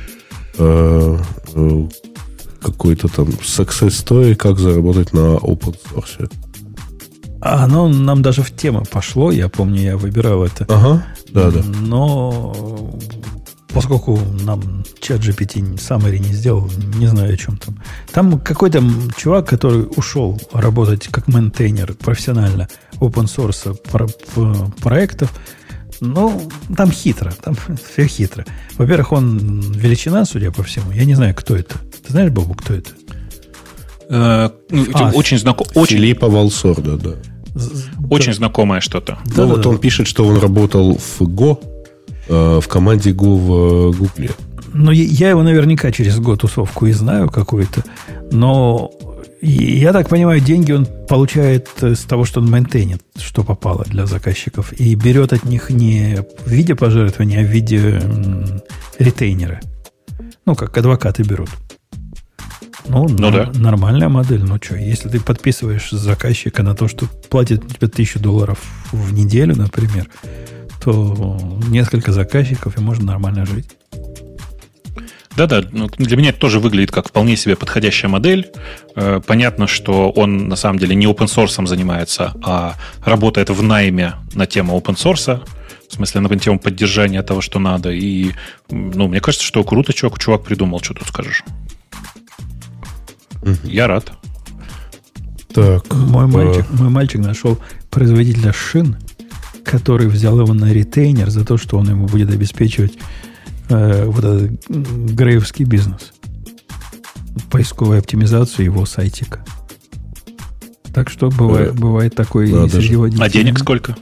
а, 0.57 1.19
какой-то 2.61 3.07
там 3.07 3.27
success 3.27 3.89
story, 3.89 4.35
как 4.35 4.57
заработать 4.59 5.13
на 5.13 5.37
open 5.37 5.75
source. 5.85 6.29
А 7.41 7.63
оно 7.63 7.87
нам 7.87 8.21
даже 8.23 8.41
в 8.41 8.51
тему 8.55 8.83
пошло, 8.89 9.31
я 9.31 9.49
помню, 9.49 9.81
я 9.81 9.97
выбирал 9.97 10.43
это. 10.43 10.65
Ага, 10.67 11.05
да, 11.29 11.51
да. 11.51 11.61
Но 11.63 12.97
поскольку 13.75 14.17
нам 14.41 14.85
чат 15.01 15.19
GPT 15.19 15.77
саммари 15.77 16.17
не 16.17 16.33
сделал, 16.33 16.71
не 16.95 17.07
знаю 17.07 17.33
о 17.33 17.37
чем 17.37 17.57
там. 17.57 17.77
Там 18.13 18.39
какой-то 18.39 18.81
чувак, 19.17 19.49
который 19.49 19.85
ушел 19.97 20.41
работать 20.53 21.09
как 21.09 21.27
maintainer 21.27 21.93
профессионально 21.95 22.69
open 23.01 23.25
source 23.25 23.77
про, 23.91 24.07
про, 24.33 24.71
проектов, 24.81 25.33
ну, 25.99 26.49
там 26.75 26.89
хитро, 26.89 27.33
там 27.43 27.55
все 27.93 28.07
хитро. 28.07 28.45
Во-первых, 28.77 29.11
он 29.11 29.59
величина, 29.73 30.23
судя 30.23 30.51
по 30.51 30.63
всему. 30.63 30.91
Я 30.91 31.03
не 31.03 31.15
знаю, 31.15 31.35
кто 31.35 31.55
это. 31.55 31.75
Ты 32.05 32.11
знаешь, 32.11 32.31
Бобук, 32.31 32.53
кто 32.53 32.73
это? 32.73 32.91
Э, 34.09 34.49
ну, 34.69 34.85
а, 34.93 35.11
очень 35.11 35.37
знаком. 35.37 35.67
Очень... 35.75 35.97
Филиппо 35.97 36.29
Валсорда, 36.29 36.95
да. 36.95 37.11
Очень 38.09 38.31
да. 38.31 38.37
знакомое 38.37 38.79
что-то. 38.79 39.17
Ну, 39.25 39.33
да, 39.35 39.45
вот 39.47 39.61
да, 39.63 39.69
он 39.69 39.75
да. 39.75 39.81
пишет, 39.81 40.07
что 40.07 40.25
он 40.25 40.37
работал 40.37 40.97
в 40.97 41.21
Go, 41.21 41.59
э, 42.27 42.59
в 42.61 42.67
команде 42.67 43.11
Go 43.11 43.35
в 43.35 43.97
Гугле. 43.97 44.31
Ну, 44.73 44.91
я 44.91 45.29
его 45.29 45.43
наверняка 45.43 45.91
через 45.91 46.19
год 46.19 46.41
тусовку 46.41 46.85
и 46.85 46.91
знаю 46.91 47.29
какую-то. 47.29 47.83
Но 48.31 48.91
я 49.41 49.93
так 49.93 50.09
понимаю, 50.09 50.41
деньги 50.41 50.71
он 50.71 50.85
получает 51.07 51.69
с 51.81 52.01
того, 52.01 52.25
что 52.25 52.41
он 52.41 52.49
мейнтейнит, 52.49 53.01
что 53.17 53.43
попало 53.43 53.85
для 53.85 54.05
заказчиков, 54.05 54.73
и 54.73 54.95
берет 54.95 55.33
от 55.33 55.45
них 55.45 55.69
не 55.69 56.25
в 56.45 56.49
виде 56.49 56.75
пожертвования, 56.75 57.41
а 57.41 57.43
в 57.43 57.47
виде 57.47 58.01
ретейнера. 58.99 59.61
Ну, 60.45 60.55
как 60.55 60.77
адвокаты 60.77 61.23
берут. 61.23 61.49
Ну, 62.87 63.07
ну 63.07 63.31
да. 63.31 63.51
нормальная 63.55 64.09
модель. 64.09 64.43
Ну 64.43 64.57
что, 64.61 64.75
если 64.75 65.09
ты 65.09 65.19
подписываешь 65.19 65.89
заказчика 65.89 66.63
на 66.63 66.75
то, 66.75 66.87
что 66.87 67.07
платит 67.29 67.67
тебе 67.67 67.87
тысячу 67.87 68.19
долларов 68.19 68.59
в 68.91 69.13
неделю, 69.13 69.55
например, 69.55 70.07
то 70.85 71.37
несколько 71.67 72.11
заказчиков, 72.11 72.77
и 72.77 72.81
можно 72.81 73.05
нормально 73.05 73.43
жить. 73.45 73.65
Да-да, 75.35 75.63
ну, 75.71 75.89
для 75.97 76.15
меня 76.15 76.29
это 76.29 76.39
тоже 76.39 76.59
выглядит 76.59 76.91
как 76.91 77.09
вполне 77.09 77.35
себе 77.35 77.55
подходящая 77.55 78.09
модель. 78.09 78.51
Э, 78.95 79.19
понятно, 79.25 79.65
что 79.67 80.11
он 80.11 80.47
на 80.47 80.55
самом 80.55 80.77
деле 80.77 80.95
не 80.95 81.07
open 81.07 81.25
source 81.25 81.65
занимается, 81.65 82.33
а 82.43 82.75
работает 83.03 83.49
в 83.49 83.63
найме 83.63 84.13
на 84.33 84.45
тему 84.45 84.77
open 84.77 84.95
source. 84.95 85.41
В 85.89 85.93
смысле, 85.93 86.21
на 86.21 86.39
тему 86.39 86.59
поддержания 86.59 87.21
того, 87.23 87.41
что 87.41 87.59
надо. 87.59 87.91
И, 87.91 88.31
ну, 88.69 89.07
мне 89.07 89.19
кажется, 89.19 89.45
что 89.45 89.63
круто 89.63 89.91
чувак, 89.91 90.19
чувак 90.19 90.43
придумал, 90.43 90.79
что 90.81 90.93
тут 90.93 91.07
скажешь. 91.07 91.43
Я 93.63 93.87
рад. 93.87 94.11
Так. 95.53 95.91
Мой, 95.93 96.27
мальчик, 96.27 96.65
мой 96.69 96.89
мальчик 96.89 97.21
нашел 97.21 97.57
производителя 97.89 98.53
шин, 98.53 98.97
который 99.65 100.07
взял 100.07 100.39
его 100.39 100.53
на 100.53 100.71
ретейнер 100.71 101.29
за 101.29 101.43
то, 101.43 101.57
что 101.57 101.77
он 101.77 101.89
ему 101.89 102.07
будет 102.07 102.29
обеспечивать 102.31 102.93
э, 103.69 104.05
вот 104.05 104.23
этот 104.23 104.67
грейвский 104.69 105.65
бизнес. 105.65 106.13
Поисковую 107.51 107.99
оптимизацию 107.99 108.65
его 108.65 108.85
сайтика. 108.85 109.43
Так 110.93 111.09
что 111.09 111.29
бывает, 111.29 111.69
э, 111.69 111.73
бывает 111.73 112.15
такое 112.15 112.49
да, 112.49 112.69
среди 112.69 113.21
А 113.21 113.29
денег 113.29 113.59
сколько? 113.59 113.97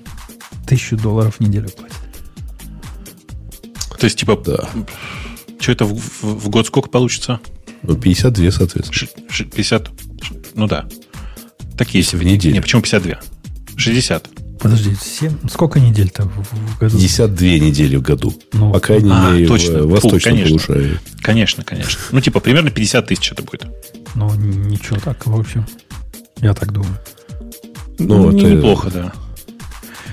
Тысячу 0.67 0.97
долларов 0.97 1.37
в 1.37 1.39
неделю 1.39 1.69
платит. 1.69 1.95
То 3.97 4.05
есть, 4.05 4.19
типа, 4.19 4.41
да. 4.45 4.69
что 5.59 5.71
это 5.71 5.85
в, 5.85 5.97
в, 5.97 6.45
в 6.45 6.49
год 6.49 6.67
сколько 6.67 6.89
получится? 6.89 7.39
Ну, 7.83 7.95
52, 7.95 8.51
соответственно. 8.51 9.09
50, 9.49 9.91
ну 10.55 10.67
да. 10.67 10.85
Такие. 11.77 12.01
Если 12.01 12.17
в 12.17 12.23
неделю. 12.23 12.53
Не, 12.53 12.61
почему 12.61 12.81
52? 12.81 13.19
60. 13.77 14.42
Подожди, 14.63 14.95
7, 14.95 15.49
сколько 15.49 15.81
недель-то 15.81 16.23
в, 16.23 16.75
в 16.75 16.79
году? 16.79 16.97
52 16.97 17.47
недели 17.47 17.97
в 17.97 18.01
году. 18.01 18.33
Ну, 18.53 18.71
По 18.71 18.79
крайней 18.79 19.11
а, 19.11 19.31
мере, 19.31 19.45
точно. 19.45 19.83
в 19.83 19.89
восточном 19.89 20.21
конечно. 20.21 20.47
полушарии. 20.47 20.99
Конечно, 21.21 21.63
конечно. 21.65 21.99
Ну, 22.13 22.21
типа, 22.21 22.39
примерно 22.39 22.71
50 22.71 23.05
тысяч 23.05 23.33
это 23.33 23.43
будет. 23.43 23.65
Ну, 24.15 24.33
ничего 24.35 25.01
так, 25.03 25.27
в 25.27 25.37
общем. 25.37 25.65
Я 26.37 26.53
так 26.53 26.71
думаю. 26.71 26.97
Ну, 27.99 28.31
ну 28.31 28.37
это... 28.37 28.49
неплохо, 28.49 28.89
да. 28.89 29.11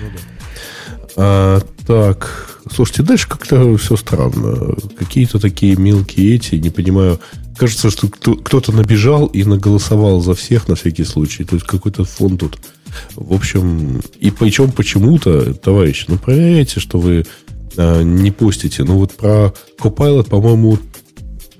Ну, 0.01 0.07
да. 0.09 1.13
А, 1.15 1.61
так, 1.87 2.59
слушайте, 2.69 3.03
дальше 3.03 3.29
как-то 3.29 3.77
все 3.77 3.95
странно. 3.95 4.75
Какие-то 4.99 5.39
такие 5.39 5.77
мелкие 5.77 6.35
эти, 6.35 6.55
не 6.55 6.71
понимаю. 6.71 7.21
Кажется, 7.55 7.89
что 7.89 8.09
кто-то 8.09 8.73
набежал 8.73 9.27
и 9.27 9.45
наголосовал 9.45 10.19
за 10.19 10.33
всех 10.33 10.67
на 10.67 10.75
всякий 10.75 11.05
случай. 11.05 11.45
То 11.45 11.55
есть 11.55 11.65
какой-то 11.65 12.03
фон 12.03 12.37
тут 12.37 12.59
в 13.15 13.33
общем, 13.33 14.01
и 14.19 14.31
причем 14.31 14.71
почему-то, 14.71 15.53
товарищи, 15.53 16.05
ну 16.07 16.17
проверяйте, 16.17 16.79
что 16.79 16.99
вы 16.99 17.25
а, 17.77 18.01
не 18.01 18.31
постите. 18.31 18.83
Ну 18.83 18.97
вот 18.97 19.13
про 19.13 19.53
Copilot, 19.79 20.29
по-моему, 20.29 20.77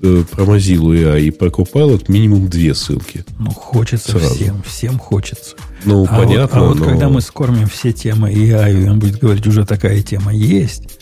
э, 0.02 0.24
про 0.30 0.44
Mozilla 0.44 1.20
и 1.20 1.30
про 1.30 1.48
Copilot 1.48 2.04
минимум 2.08 2.48
две 2.48 2.74
ссылки. 2.74 3.24
Ну, 3.38 3.50
хочется 3.50 4.12
Сразу. 4.12 4.34
всем, 4.34 4.62
всем 4.62 4.98
хочется. 4.98 5.56
Ну, 5.84 6.04
а 6.08 6.16
понятно. 6.16 6.60
Вот, 6.60 6.66
а 6.66 6.68
вот 6.68 6.78
но... 6.78 6.84
когда 6.84 7.08
мы 7.08 7.20
скормим 7.20 7.68
все 7.68 7.92
темы 7.92 8.32
AI, 8.32 8.84
и 8.84 8.88
он 8.88 8.98
будет 8.98 9.18
говорить, 9.18 9.46
уже 9.46 9.64
такая 9.64 10.02
тема 10.02 10.34
есть, 10.34 11.00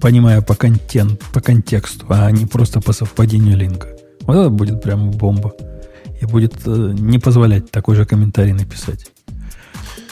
понимая 0.00 0.42
по, 0.42 0.54
контент, 0.54 1.20
по 1.32 1.40
контексту, 1.40 2.06
а 2.08 2.30
не 2.30 2.46
просто 2.46 2.80
по 2.80 2.92
совпадению 2.92 3.56
линка. 3.56 3.88
Вот 4.22 4.36
это 4.36 4.50
будет 4.50 4.82
прям 4.82 5.10
бомба. 5.10 5.54
И 6.20 6.24
будет 6.24 6.54
э, 6.64 6.94
не 6.98 7.18
позволять 7.18 7.70
такой 7.70 7.94
же 7.94 8.06
комментарий 8.06 8.52
написать. 8.52 9.06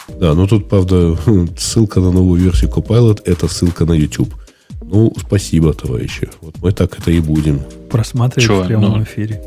Да, 0.09 0.35
ну 0.35 0.47
тут, 0.47 0.69
правда, 0.69 1.17
ссылка 1.59 2.01
на 2.01 2.13
новую 2.13 2.41
версию 2.41 2.71
Copilot– 2.71 3.23
это 3.25 3.49
ссылка 3.49 3.85
на 3.85 3.93
YouTube. 3.93 4.35
Ну, 4.83 5.13
спасибо, 5.19 5.73
товарищи. 5.73 6.29
Вот 6.41 6.57
мы 6.63 6.73
так 6.73 6.99
это 6.99 7.11
и 7.11 7.21
будем. 7.21 7.61
Просматривать 7.91 8.47
Чего? 8.47 8.63
в 8.63 8.67
прямом 8.67 8.99
ну, 8.99 9.03
эфире. 9.03 9.43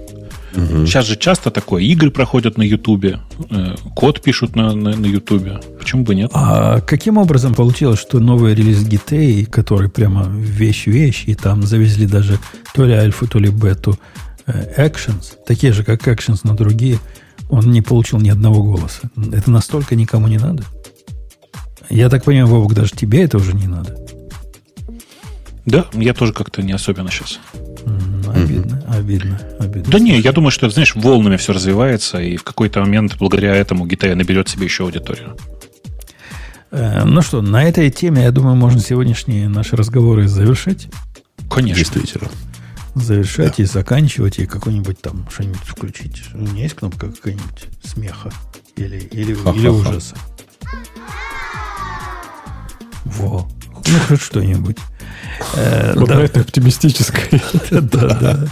Угу. 0.55 0.85
Сейчас 0.85 1.05
же 1.05 1.15
часто 1.15 1.51
такое. 1.51 1.83
Игры 1.83 2.09
проходят 2.09 2.57
на 2.57 2.63
Ютубе, 2.63 3.19
э, 3.49 3.75
код 3.95 4.21
пишут 4.21 4.55
на, 4.55 4.73
на, 4.73 4.95
на 4.95 5.05
Ютубе. 5.05 5.59
Почему 5.77 6.03
бы 6.03 6.15
нет? 6.15 6.31
А 6.33 6.81
каким 6.81 7.17
образом 7.17 7.53
получилось, 7.53 7.99
что 7.99 8.19
новый 8.19 8.55
релиз 8.55 8.83
GTA, 8.83 9.45
который 9.45 9.89
прямо 9.89 10.25
вещь-вещь, 10.27 11.25
и 11.27 11.35
там 11.35 11.63
завезли 11.63 12.07
даже 12.07 12.39
то 12.73 12.85
ли 12.85 12.93
альфу, 12.93 13.27
то 13.27 13.37
ли 13.37 13.49
бету, 13.49 13.99
э, 14.47 14.87
Actions, 14.87 15.35
такие 15.45 15.73
же, 15.73 15.83
как 15.83 16.07
Actions, 16.07 16.39
но 16.43 16.55
другие– 16.55 16.97
он 17.49 17.71
не 17.71 17.81
получил 17.81 18.19
ни 18.19 18.29
одного 18.29 18.63
голоса. 18.63 19.09
Это 19.31 19.49
настолько 19.51 19.95
никому 19.95 20.27
не 20.27 20.37
надо. 20.37 20.63
Я 21.89 22.09
так 22.09 22.25
понимаю, 22.25 22.47
Вовок, 22.47 22.73
даже 22.73 22.91
тебе 22.91 23.23
это 23.23 23.37
уже 23.37 23.53
не 23.53 23.67
надо. 23.67 23.95
Да, 25.65 25.85
я 25.93 26.13
тоже 26.13 26.33
как-то 26.33 26.61
не 26.61 26.71
особенно 26.71 27.11
сейчас. 27.11 27.39
Обидно, 28.27 28.75
mm-hmm. 28.75 28.97
обидно, 28.97 29.41
обидно. 29.59 29.91
Да 29.91 29.99
не, 29.99 30.19
я 30.19 30.31
думаю, 30.31 30.51
что, 30.51 30.69
знаешь, 30.69 30.95
волнами 30.95 31.37
все 31.37 31.53
развивается, 31.53 32.19
и 32.19 32.35
в 32.35 32.43
какой-то 32.43 32.81
момент 32.81 33.17
благодаря 33.17 33.55
этому 33.55 33.85
GTA 33.85 34.15
наберет 34.15 34.49
себе 34.49 34.65
еще 34.65 34.83
аудиторию. 34.83 35.37
Э, 36.71 37.03
ну 37.05 37.21
что, 37.21 37.41
на 37.41 37.63
этой 37.63 37.89
теме, 37.89 38.23
я 38.23 38.31
думаю, 38.31 38.55
можно 38.55 38.79
сегодняшние 38.79 39.47
наши 39.47 39.75
разговоры 39.75 40.27
завершить. 40.27 40.89
Конечно. 41.49 41.83
Действительно 41.83 42.29
завершать 43.01 43.57
да. 43.57 43.63
и 43.63 43.65
заканчивать, 43.65 44.39
и 44.39 44.45
какой-нибудь 44.45 45.01
там 45.01 45.27
что-нибудь 45.29 45.65
включить. 45.65 46.23
У 46.33 46.39
меня 46.39 46.63
есть 46.63 46.75
кнопка 46.75 47.11
какая-нибудь 47.11 47.67
смеха 47.83 48.31
или, 48.75 48.97
или, 48.97 49.33
или 49.33 49.67
ужаса. 49.67 50.15
Во. 53.05 53.47
Ну, 53.87 53.99
хоть 54.07 54.21
что-нибудь. 54.21 54.77
Вот 55.95 56.09
на 56.09 56.21
этой 56.21 56.41
оптимистической. 56.41 57.41
Да, 57.71 57.81
да. 57.81 58.47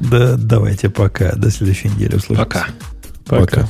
Да, 0.00 0.36
давайте 0.36 0.90
пока. 0.90 1.32
До 1.32 1.50
следующей 1.50 1.88
недели. 1.88 2.18
Пока. 2.34 2.66
Пока. 3.26 3.68